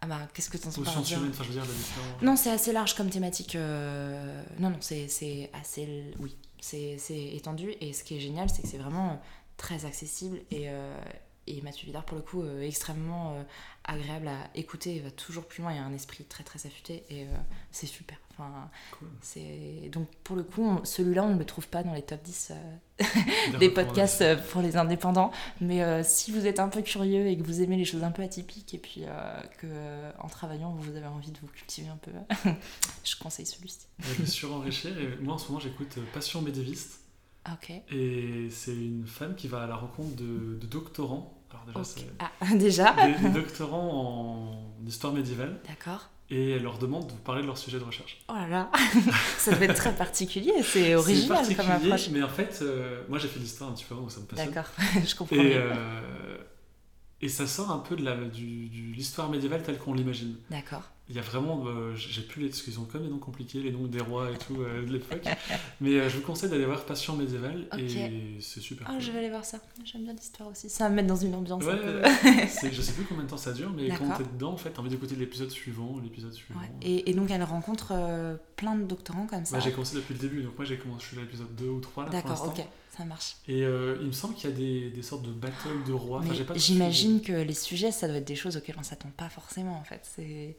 Ah 0.00 0.06
bah, 0.06 0.28
qu'est-ce 0.32 0.48
que 0.48 0.56
tu 0.56 0.68
entends 0.68 0.82
par 0.82 0.92
science 0.92 1.10
humaine, 1.10 1.30
enfin, 1.30 1.42
je 1.42 1.48
veux 1.48 1.60
dire, 1.60 1.64
la 2.20 2.26
Non, 2.26 2.36
c'est 2.36 2.50
assez 2.50 2.72
large 2.72 2.94
comme 2.94 3.10
thématique. 3.10 3.56
Non, 3.56 4.70
non, 4.70 4.76
c'est 4.80 5.50
assez. 5.52 6.14
Oui, 6.18 6.34
c'est 6.60 6.98
étendu. 7.34 7.74
Et 7.80 7.92
ce 7.92 8.04
qui 8.04 8.16
est 8.16 8.20
génial 8.20 8.48
c'est 8.50 8.62
que 8.62 8.68
c'est 8.68 8.78
vraiment 8.78 9.20
très 9.56 9.84
accessible 9.84 10.38
et, 10.50 10.68
euh, 10.70 10.96
et 11.56 11.60
Mathieu 11.62 11.86
Vidard 11.86 12.04
pour 12.04 12.16
le 12.16 12.22
coup 12.22 12.42
euh, 12.42 12.62
extrêmement 12.62 13.44
agréable 13.84 14.28
à 14.28 14.50
écouter. 14.54 14.96
Il 14.96 15.02
va 15.02 15.10
toujours 15.10 15.46
plus 15.46 15.62
loin. 15.62 15.72
Il 15.72 15.78
a 15.78 15.84
un 15.84 15.92
esprit 15.92 16.24
très 16.24 16.44
très 16.44 16.66
affûté 16.66 17.04
et 17.10 17.26
c'est 17.70 17.86
super. 17.86 18.18
Enfin 18.30 18.70
c'est 19.20 19.88
donc 19.90 20.08
pour 20.22 20.36
le 20.36 20.44
coup 20.44 20.78
celui-là 20.84 21.24
on 21.24 21.34
ne 21.34 21.38
le 21.38 21.44
trouve 21.44 21.66
pas 21.66 21.82
dans 21.82 21.92
les 21.92 22.02
top 22.02 22.22
10 22.22 22.52
des 23.58 23.68
podcasts 23.68 24.24
pour 24.50 24.60
les 24.60 24.76
indépendants. 24.76 25.32
Mais 25.60 26.04
si 26.04 26.30
vous 26.30 26.46
êtes 26.46 26.60
un 26.60 26.68
peu 26.68 26.82
curieux 26.82 27.26
et 27.26 27.36
que 27.36 27.42
vous 27.42 27.62
aimez 27.62 27.76
les 27.76 27.84
choses 27.84 28.04
un 28.04 28.10
peu 28.10 28.22
atypiques 28.22 28.74
et 28.74 28.78
puis 28.78 29.04
que 29.58 29.66
en 30.20 30.28
travaillant 30.28 30.72
vous 30.72 30.94
avez 30.94 31.06
envie 31.06 31.32
de 31.32 31.38
vous 31.40 31.48
cultiver 31.48 31.88
un 31.88 31.96
peu 31.96 32.12
je 33.04 33.16
conseille 33.16 33.46
celui-ci. 33.46 33.86
Je 33.98 34.12
vais 34.14 34.26
surenrichir 34.26 34.96
et 34.98 35.16
moi 35.16 35.34
en 35.34 35.38
ce 35.38 35.48
moment 35.48 35.60
j'écoute 35.60 35.98
Passion 36.12 36.42
médiéviste. 36.42 37.00
Ok. 37.52 37.72
Et 37.90 38.48
c'est 38.50 38.74
une 38.74 39.06
femme 39.06 39.34
qui 39.34 39.48
va 39.48 39.62
à 39.62 39.66
la 39.66 39.76
rencontre 39.76 40.16
de, 40.16 40.58
doctorants. 40.66 41.37
Alors 41.50 41.64
déjà, 41.66 41.84
c'est 41.84 42.06
ah, 42.18 42.54
déjà 42.54 42.94
des, 43.22 43.28
doctorants 43.30 44.52
en 44.82 44.86
histoire 44.86 45.12
médiévale. 45.12 45.60
D'accord. 45.66 46.10
Et 46.30 46.50
elle 46.52 46.62
leur 46.62 46.78
demande 46.78 47.06
de 47.06 47.12
vous 47.12 47.18
parler 47.18 47.40
de 47.40 47.46
leur 47.46 47.56
sujet 47.56 47.78
de 47.78 47.84
recherche. 47.84 48.18
Oh 48.28 48.34
là 48.34 48.46
là, 48.48 48.70
ça 49.38 49.54
doit 49.54 49.64
être 49.64 49.74
très 49.74 49.94
particulier, 49.94 50.52
c'est 50.62 50.94
original 50.94 51.56
comme 51.56 51.70
approche. 51.70 52.10
Mais 52.10 52.22
en 52.22 52.28
fait, 52.28 52.58
euh, 52.60 53.02
moi 53.08 53.18
j'ai 53.18 53.28
fait 53.28 53.40
l'histoire 53.40 53.70
un 53.70 53.72
petit 53.72 53.84
peu 53.84 53.94
avant, 53.94 54.08
ça 54.10 54.20
me 54.20 54.26
passionne. 54.26 54.50
D'accord, 54.50 54.70
je 55.06 55.14
comprends. 55.14 55.36
Et, 55.36 55.54
euh, 55.56 56.36
et 57.22 57.28
ça 57.30 57.46
sort 57.46 57.70
un 57.70 57.78
peu 57.78 57.96
de 57.96 58.04
la- 58.04 58.14
du- 58.16 58.68
du- 58.68 58.92
l'histoire 58.92 59.30
médiévale 59.30 59.62
telle 59.62 59.78
qu'on 59.78 59.94
l'imagine. 59.94 60.36
D'accord. 60.50 60.82
Il 61.10 61.16
y 61.16 61.18
a 61.18 61.22
vraiment, 61.22 61.64
euh, 61.66 61.94
j'ai 61.94 62.20
plus 62.20 62.42
les, 62.42 62.48
parce 62.48 62.60
qu'ils 62.60 62.78
ont 62.78 62.84
comme 62.84 63.02
des 63.02 63.08
noms 63.08 63.18
compliqués, 63.18 63.60
les 63.60 63.72
noms 63.72 63.86
des 63.86 64.00
rois 64.00 64.30
et 64.30 64.36
tout 64.36 64.60
euh, 64.60 64.84
de 64.84 64.92
l'époque. 64.92 65.24
Mais 65.80 65.94
euh, 65.94 66.10
je 66.10 66.16
vous 66.16 66.22
conseille 66.22 66.50
d'aller 66.50 66.66
voir 66.66 66.84
Passion 66.84 67.16
médiévale 67.16 67.66
et 67.78 68.36
c'est 68.40 68.60
super. 68.60 68.86
Ah, 68.88 68.92
cool. 68.92 69.00
je 69.00 69.12
vais 69.12 69.18
aller 69.20 69.30
voir 69.30 69.44
ça. 69.44 69.58
J'aime 69.84 70.04
bien 70.04 70.12
l'histoire 70.12 70.50
aussi. 70.50 70.68
Ça 70.68 70.84
va 70.84 70.90
me 70.90 70.96
mettre 70.96 71.08
dans 71.08 71.16
une 71.16 71.34
ambiance 71.34 71.64
Ouais, 71.64 71.72
un 71.72 71.76
peu. 71.76 72.02
je 72.70 72.82
sais 72.82 72.92
plus 72.92 73.04
combien 73.04 73.24
de 73.24 73.30
temps 73.30 73.38
ça 73.38 73.52
dure, 73.52 73.70
mais 73.74 73.88
quand 73.88 74.18
t'es 74.18 74.24
dedans, 74.24 74.52
en 74.52 74.58
fait, 74.58 74.70
t'as 74.70 74.80
envie 74.80 74.90
d'écouter 74.90 75.16
l'épisode 75.16 75.50
suivant, 75.50 75.98
l'épisode 76.02 76.32
suivant. 76.34 76.60
Ouais. 76.60 76.70
Et, 76.82 77.10
et 77.10 77.14
donc 77.14 77.30
elle 77.30 77.42
rencontre 77.42 77.94
plein 78.56 78.74
de 78.74 78.84
doctorants 78.84 79.26
comme 79.26 79.46
ça. 79.46 79.56
Bah, 79.56 79.62
j'ai 79.64 79.72
commencé 79.72 79.96
depuis 79.96 80.12
le 80.12 80.20
début, 80.20 80.42
donc 80.42 80.58
moi 80.58 80.66
j'ai 80.66 80.76
commencé, 80.76 81.04
je 81.04 81.08
suis 81.08 81.18
à 81.18 81.22
l'épisode 81.22 81.54
2 81.54 81.68
ou 81.68 81.80
3 81.80 82.04
là 82.04 82.10
D'accord, 82.10 82.44
ok, 82.48 82.66
ça 82.98 83.04
marche. 83.04 83.36
Et 83.48 83.62
euh, 83.64 83.96
il 84.02 84.08
me 84.08 84.12
semble 84.12 84.34
qu'il 84.34 84.50
y 84.50 84.52
a 84.52 84.56
des, 84.56 84.90
des 84.90 85.02
sortes 85.02 85.22
de 85.22 85.30
batailles 85.32 85.84
de 85.86 85.92
rois. 85.92 86.18
Enfin, 86.22 86.52
J'imagine 86.56 87.22
que 87.22 87.32
les 87.32 87.54
sujets, 87.54 87.90
ça 87.92 88.06
doit 88.08 88.16
être 88.18 88.26
des 88.26 88.36
choses 88.36 88.56
auxquelles 88.56 88.76
on 88.78 88.82
s'attend 88.82 89.10
pas 89.16 89.28
forcément 89.28 89.78
en 89.78 89.84
fait. 89.84 90.06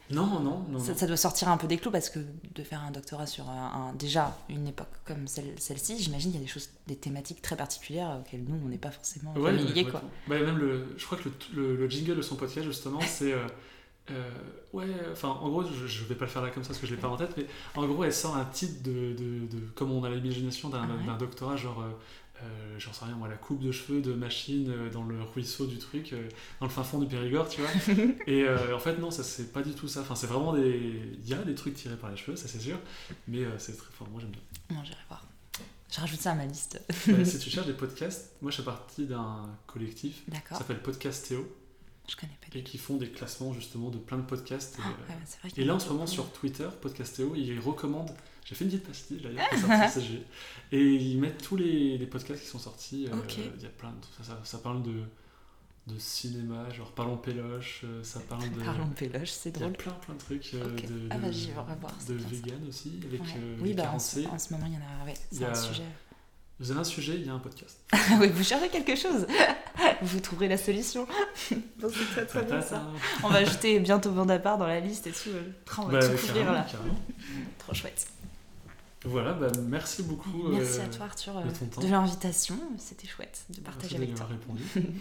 Non, 0.10 0.26
non, 0.26 0.40
non. 0.70 0.80
ça, 0.80 0.92
non. 0.94 0.98
ça 0.98 1.06
doit 1.08 1.18
sortir 1.18 1.50
un 1.50 1.58
peu 1.58 1.68
des 1.68 1.78
clous 1.78 1.92
parce 1.92 2.10
que 2.10 2.20
de 2.56 2.64
faire 2.64 2.82
un 2.84 2.92
doctorat 2.92 3.28
sur 3.28 3.48
un, 3.50 3.94
déjà 3.94 4.38
une 4.50 4.68
époque 4.68 4.88
comme 5.06 5.28
celle- 5.28 5.60
celle-ci, 5.60 6.02
j'imagine 6.02 6.32
qu'il 6.32 6.40
y 6.40 6.44
a 6.44 6.46
des 6.46 6.52
choses, 6.52 6.70
des 6.88 6.96
thématiques 6.96 7.42
très 7.42 7.56
particulières 7.58 8.18
auxquelles 8.22 8.44
nous 8.48 8.60
on 8.66 8.70
n'est 8.70 8.78
pas 8.78 8.92
forcément 8.92 9.34
Ouais, 9.36 9.56
familiers 9.56 9.86
quoi. 9.86 10.02
Bah, 10.28 10.40
même 10.40 10.58
le, 10.58 10.88
je 10.98 11.06
crois 11.06 11.18
que 11.18 11.30
le, 11.30 11.34
le- 11.62 11.76
le 11.76 11.90
jingle 11.90 12.16
de 12.16 12.22
son 12.22 12.36
podcast, 12.36 12.66
justement, 12.66 13.00
c'est. 13.06 13.34
euh, 13.34 13.46
euh, 14.12 14.32
ouais, 14.74 14.88
enfin, 15.12 15.28
en 15.30 15.50
gros, 15.50 15.64
je, 15.64 15.86
je 15.86 16.04
vais 16.06 16.16
pas 16.16 16.26
le 16.26 16.32
faire 16.32 16.42
là 16.42 16.50
comme 16.50 16.64
ça 16.64 16.70
parce 16.70 16.80
que 16.80 16.88
je 16.88 16.96
l'ai 16.96 17.00
pas 17.00 17.10
en 17.10 17.16
tête, 17.16 17.30
mais 17.38 17.46
en 17.76 17.86
gros, 17.86 18.04
elle 18.04 18.12
sort 18.14 18.36
un 18.36 18.46
titre 18.46 18.82
de. 18.82 19.14
de, 19.14 19.46
de- 19.46 19.68
comme 19.76 19.92
on 19.92 20.04
a 20.04 20.10
l'imagination 20.10 20.70
d'un 20.70 20.82
Ah 20.82 21.12
ouais. 21.12 21.18
doctorat, 21.20 21.56
genre. 21.58 21.84
Euh, 22.44 22.80
J'en 22.80 22.94
sais 22.94 23.06
rien, 23.06 23.16
moi, 23.16 23.28
la 23.28 23.36
coupe 23.36 23.60
de 23.62 23.72
cheveux 23.72 24.02
de 24.02 24.14
machine 24.14 24.70
euh, 24.70 24.90
dans 24.90 25.04
le 25.04 25.22
ruisseau 25.22 25.66
du 25.68 25.78
truc, 25.78 26.14
euh, 26.14 26.28
dans 26.60 26.66
le 26.68 26.72
fin 26.72 26.84
fond 26.84 27.00
du 27.00 27.08
Périgord, 27.08 27.50
tu 27.50 27.62
vois. 27.62 27.70
Et 28.28 28.44
euh, 28.44 28.76
en 28.76 28.80
fait, 28.80 28.98
non, 28.98 29.12
ça 29.12 29.24
c'est 29.24 29.52
pas 29.52 29.62
du 29.62 29.74
tout 29.74 29.88
ça. 29.88 30.02
Enfin, 30.02 30.16
c'est 30.16 30.28
vraiment 30.28 30.54
des. 30.54 31.02
Il 31.24 31.28
y 31.28 31.34
a 31.34 31.38
des 31.44 31.56
trucs 31.56 31.74
tirés 31.76 31.98
par 31.98 32.10
les 32.10 32.18
cheveux, 32.18 32.36
ça 32.36 32.48
c'est 32.48 32.60
sûr, 32.60 32.78
mais 33.28 33.44
c'est 33.58 33.76
très 33.78 33.92
fort. 33.92 34.08
Moi 34.10 34.22
j'aime 34.22 34.32
bien. 34.32 34.42
Non, 34.78 34.84
j'irai 34.84 34.98
voir. 35.08 35.26
Je 35.92 36.00
rajoute 36.00 36.20
ça 36.22 36.32
à 36.34 36.36
ma 36.36 36.46
liste. 36.46 36.80
Ouais, 37.08 37.26
si 37.26 37.40
tu 37.40 37.50
cherches 37.50 37.66
des 37.66 37.74
podcasts, 37.74 38.34
moi 38.42 38.52
je 38.52 38.58
fais 38.58 38.64
partie 38.64 39.06
d'un 39.08 39.50
collectif 39.66 40.24
qui 40.26 40.56
s'appelle 40.56 40.82
Podcast 40.84 41.28
Théo 41.28 41.52
Je 42.08 42.16
connais 42.16 42.38
pas. 42.40 42.56
et 42.58 42.62
qui 42.64 42.78
font 42.78 42.98
des 42.98 43.10
classements 43.10 43.54
justement 43.54 43.90
de 43.90 43.98
plein 43.98 44.18
de 44.20 44.24
podcasts. 44.24 44.78
Et, 44.78 44.82
Ah, 44.86 45.14
ouais, 45.44 45.50
et 45.58 45.66
là 45.66 45.74
en 45.74 45.80
ce 45.80 45.90
moment 45.90 46.06
sur 46.06 46.32
Twitter, 46.32 46.70
Podcast 46.80 47.16
Théo, 47.16 47.34
ils 47.36 47.60
recommandent. 47.60 48.14
J'ai 48.50 48.56
fait 48.56 48.66
une 48.66 48.72
petite 48.72 48.88
pastille 48.88 49.22
d'ailleurs. 49.22 49.48
Et 50.72 50.82
ils 50.84 51.20
mettent 51.20 51.42
tous 51.44 51.56
les, 51.56 52.00
les 52.00 52.06
podcasts 52.08 52.42
qui 52.42 52.48
sont 52.48 52.58
sortis. 52.58 53.08
euh. 53.12 53.16
Il 53.58 53.62
y 53.62 53.66
a 53.68 53.70
plein 53.70 53.90
de. 53.92 54.24
Ça, 54.26 54.40
ça- 54.44 54.58
parle 54.58 54.82
de, 54.82 55.04
de 55.86 56.00
cinéma, 56.00 56.68
genre 56.72 56.92
Parlons 56.94 57.18
Péloche, 57.18 57.82
euh, 57.84 58.04
ça 58.04 58.20
parle 58.22 58.50
de. 58.50 58.64
Parlons 58.64 58.88
Péloche, 58.90 59.30
c'est 59.30 59.50
Il 59.50 59.54
y 59.54 59.58
a 59.58 59.60
drôle. 59.68 59.74
plein 59.78 59.92
plein 59.94 60.14
de 60.16 60.20
trucs 60.20 60.52
euh, 60.56 60.66
Ok. 60.66 60.82
de, 60.88 61.08
Ah 61.12 61.18
bah, 61.20 61.32
j'y 61.32 61.48
de 61.48 61.54
bien 61.54 61.64
ça. 62.00 62.14
vegan 62.36 62.68
aussi 62.68 62.94
avec 63.06 63.22
Ouais. 63.22 63.28
euh, 63.38 63.58
oui, 63.62 63.74
bah 63.76 63.84
en, 63.84 63.86
40 63.98 64.02
ce, 64.02 64.20
en 64.28 64.40
ce 64.40 64.54
moment, 64.54 64.66
il 64.66 64.74
y 64.74 64.78
en 64.78 64.80
a. 64.80 65.06
Ouais, 65.06 65.14
c'est 65.32 65.46
un 65.46 65.54
sujet. 65.54 65.84
Vous 66.60 66.72
avez 66.72 66.80
un 66.80 66.84
sujet, 66.84 67.14
il 67.16 67.26
y 67.26 67.30
a 67.30 67.34
un 67.34 67.40
podcast. 67.40 67.80
oui, 68.20 68.30
vous 68.34 68.44
cherchez 68.44 68.70
quelque 68.70 68.96
chose. 68.96 69.28
Vous 70.02 70.20
trouverez 70.20 70.48
la 70.50 70.58
solution. 70.58 71.08
Bon, 71.80 71.90
c'est 71.90 72.06
très 72.12 72.26
très 72.26 72.44
bien 72.44 72.62
ça. 72.62 72.80
Ta-ta-ta. 72.80 73.26
On 73.28 73.30
va 73.30 73.38
ajouter 73.38 73.80
bientôt 73.80 74.12
bande 74.12 74.30
à 74.32 74.40
part 74.40 74.58
dans 74.58 74.68
la 74.68 74.80
liste 74.82 75.08
et 75.08 75.12
tout. 75.12 75.30
On 75.78 75.84
va 75.86 76.00
Bah, 76.00 76.08
tout 76.10 76.18
couvrir 76.28 76.52
là. 76.52 76.66
Trop 77.60 77.74
chouette. 77.74 78.08
Voilà, 79.06 79.34
bah, 79.34 79.48
merci 79.68 80.04
beaucoup. 80.04 80.50
Merci 80.50 80.80
euh, 80.80 80.86
à 80.86 80.88
toi 80.88 81.06
Arthur 81.06 81.38
euh, 81.38 81.44
de 81.44 81.88
de 81.88 81.92
l'invitation. 81.92 82.56
C'était 82.78 83.08
chouette 83.08 83.46
de 83.50 83.62
merci 83.62 83.64
partager 83.64 83.96
avec 83.96 84.16
toi. 84.16 84.26
répondu. 84.26 84.64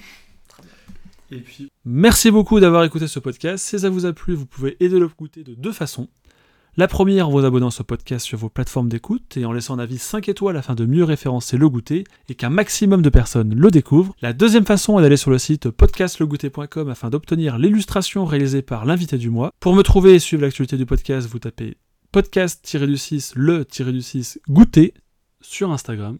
Trop 0.48 0.62
bien. 0.62 1.36
Et 1.38 1.40
puis, 1.40 1.70
merci 1.84 2.30
beaucoup 2.30 2.60
d'avoir 2.60 2.84
écouté 2.84 3.06
ce 3.08 3.18
podcast. 3.18 3.64
Si 3.64 3.78
ça 3.78 3.90
vous 3.90 4.06
a 4.06 4.12
plu, 4.12 4.34
vous 4.34 4.46
pouvez 4.46 4.76
aider 4.80 4.98
le 4.98 5.08
goûter 5.08 5.42
de 5.42 5.54
deux 5.54 5.72
façons. 5.72 6.08
La 6.76 6.86
première 6.86 7.28
en 7.28 7.32
vous 7.32 7.44
abonnant 7.44 7.68
à 7.68 7.72
ce 7.72 7.82
podcast 7.82 8.24
sur 8.24 8.38
vos 8.38 8.48
plateformes 8.48 8.88
d'écoute 8.88 9.36
et 9.36 9.44
en 9.44 9.52
laissant 9.52 9.74
un 9.74 9.80
avis 9.80 9.98
5 9.98 10.28
étoiles 10.28 10.56
afin 10.56 10.76
de 10.76 10.86
mieux 10.86 11.02
référencer 11.02 11.56
le 11.56 11.68
goûter 11.68 12.04
et 12.28 12.36
qu'un 12.36 12.50
maximum 12.50 13.02
de 13.02 13.10
personnes 13.10 13.52
le 13.52 13.70
découvrent. 13.72 14.14
La 14.22 14.32
deuxième 14.32 14.64
façon 14.64 14.96
est 14.96 15.02
d'aller 15.02 15.16
sur 15.16 15.32
le 15.32 15.38
site 15.38 15.70
podcastlegoûter.com 15.70 16.88
afin 16.88 17.10
d'obtenir 17.10 17.58
l'illustration 17.58 18.24
réalisée 18.24 18.62
par 18.62 18.84
l'invité 18.84 19.18
du 19.18 19.28
mois. 19.28 19.50
Pour 19.58 19.74
me 19.74 19.82
trouver 19.82 20.14
et 20.14 20.18
suivre 20.20 20.42
l'actualité 20.42 20.76
du 20.76 20.86
podcast, 20.86 21.26
vous 21.28 21.40
tapez 21.40 21.78
podcast-du-6 22.12 23.32
le-du-6 23.36 24.38
goûter 24.48 24.94
sur 25.40 25.70
Instagram. 25.70 26.18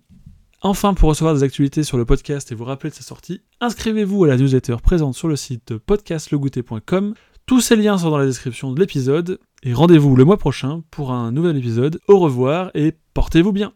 Enfin, 0.61 0.95
pour 0.95 1.09
recevoir 1.09 1.35
des 1.35 1.45
actualités 1.45 1.85
sur 1.85 1.99
le 1.99 2.05
podcast 2.05 2.51
et 2.51 2.55
vous 2.55 2.65
rappeler 2.65 2.91
de 2.91 2.95
sa 2.95 3.03
sortie, 3.03 3.43
inscrivez-vous 3.61 4.25
à 4.25 4.29
la 4.29 4.37
newsletter 4.37 4.77
présente 4.83 5.15
sur 5.15 5.29
le 5.29 5.37
site 5.37 5.77
podcastlegoûter.com. 5.77 7.15
Tous 7.47 7.61
ces 7.61 7.77
liens 7.77 7.97
sont 7.97 8.11
dans 8.11 8.19
la 8.19 8.27
description 8.27 8.73
de 8.73 8.81
l'épisode. 8.81 9.39
Et 9.63 9.73
rendez-vous 9.73 10.15
le 10.17 10.25
mois 10.25 10.37
prochain 10.37 10.83
pour 10.91 11.13
un 11.13 11.33
nouvel 11.33 11.57
épisode. 11.57 12.01
Au 12.09 12.19
revoir 12.19 12.71
et 12.75 12.95
portez-vous 13.15 13.53
bien. 13.53 13.73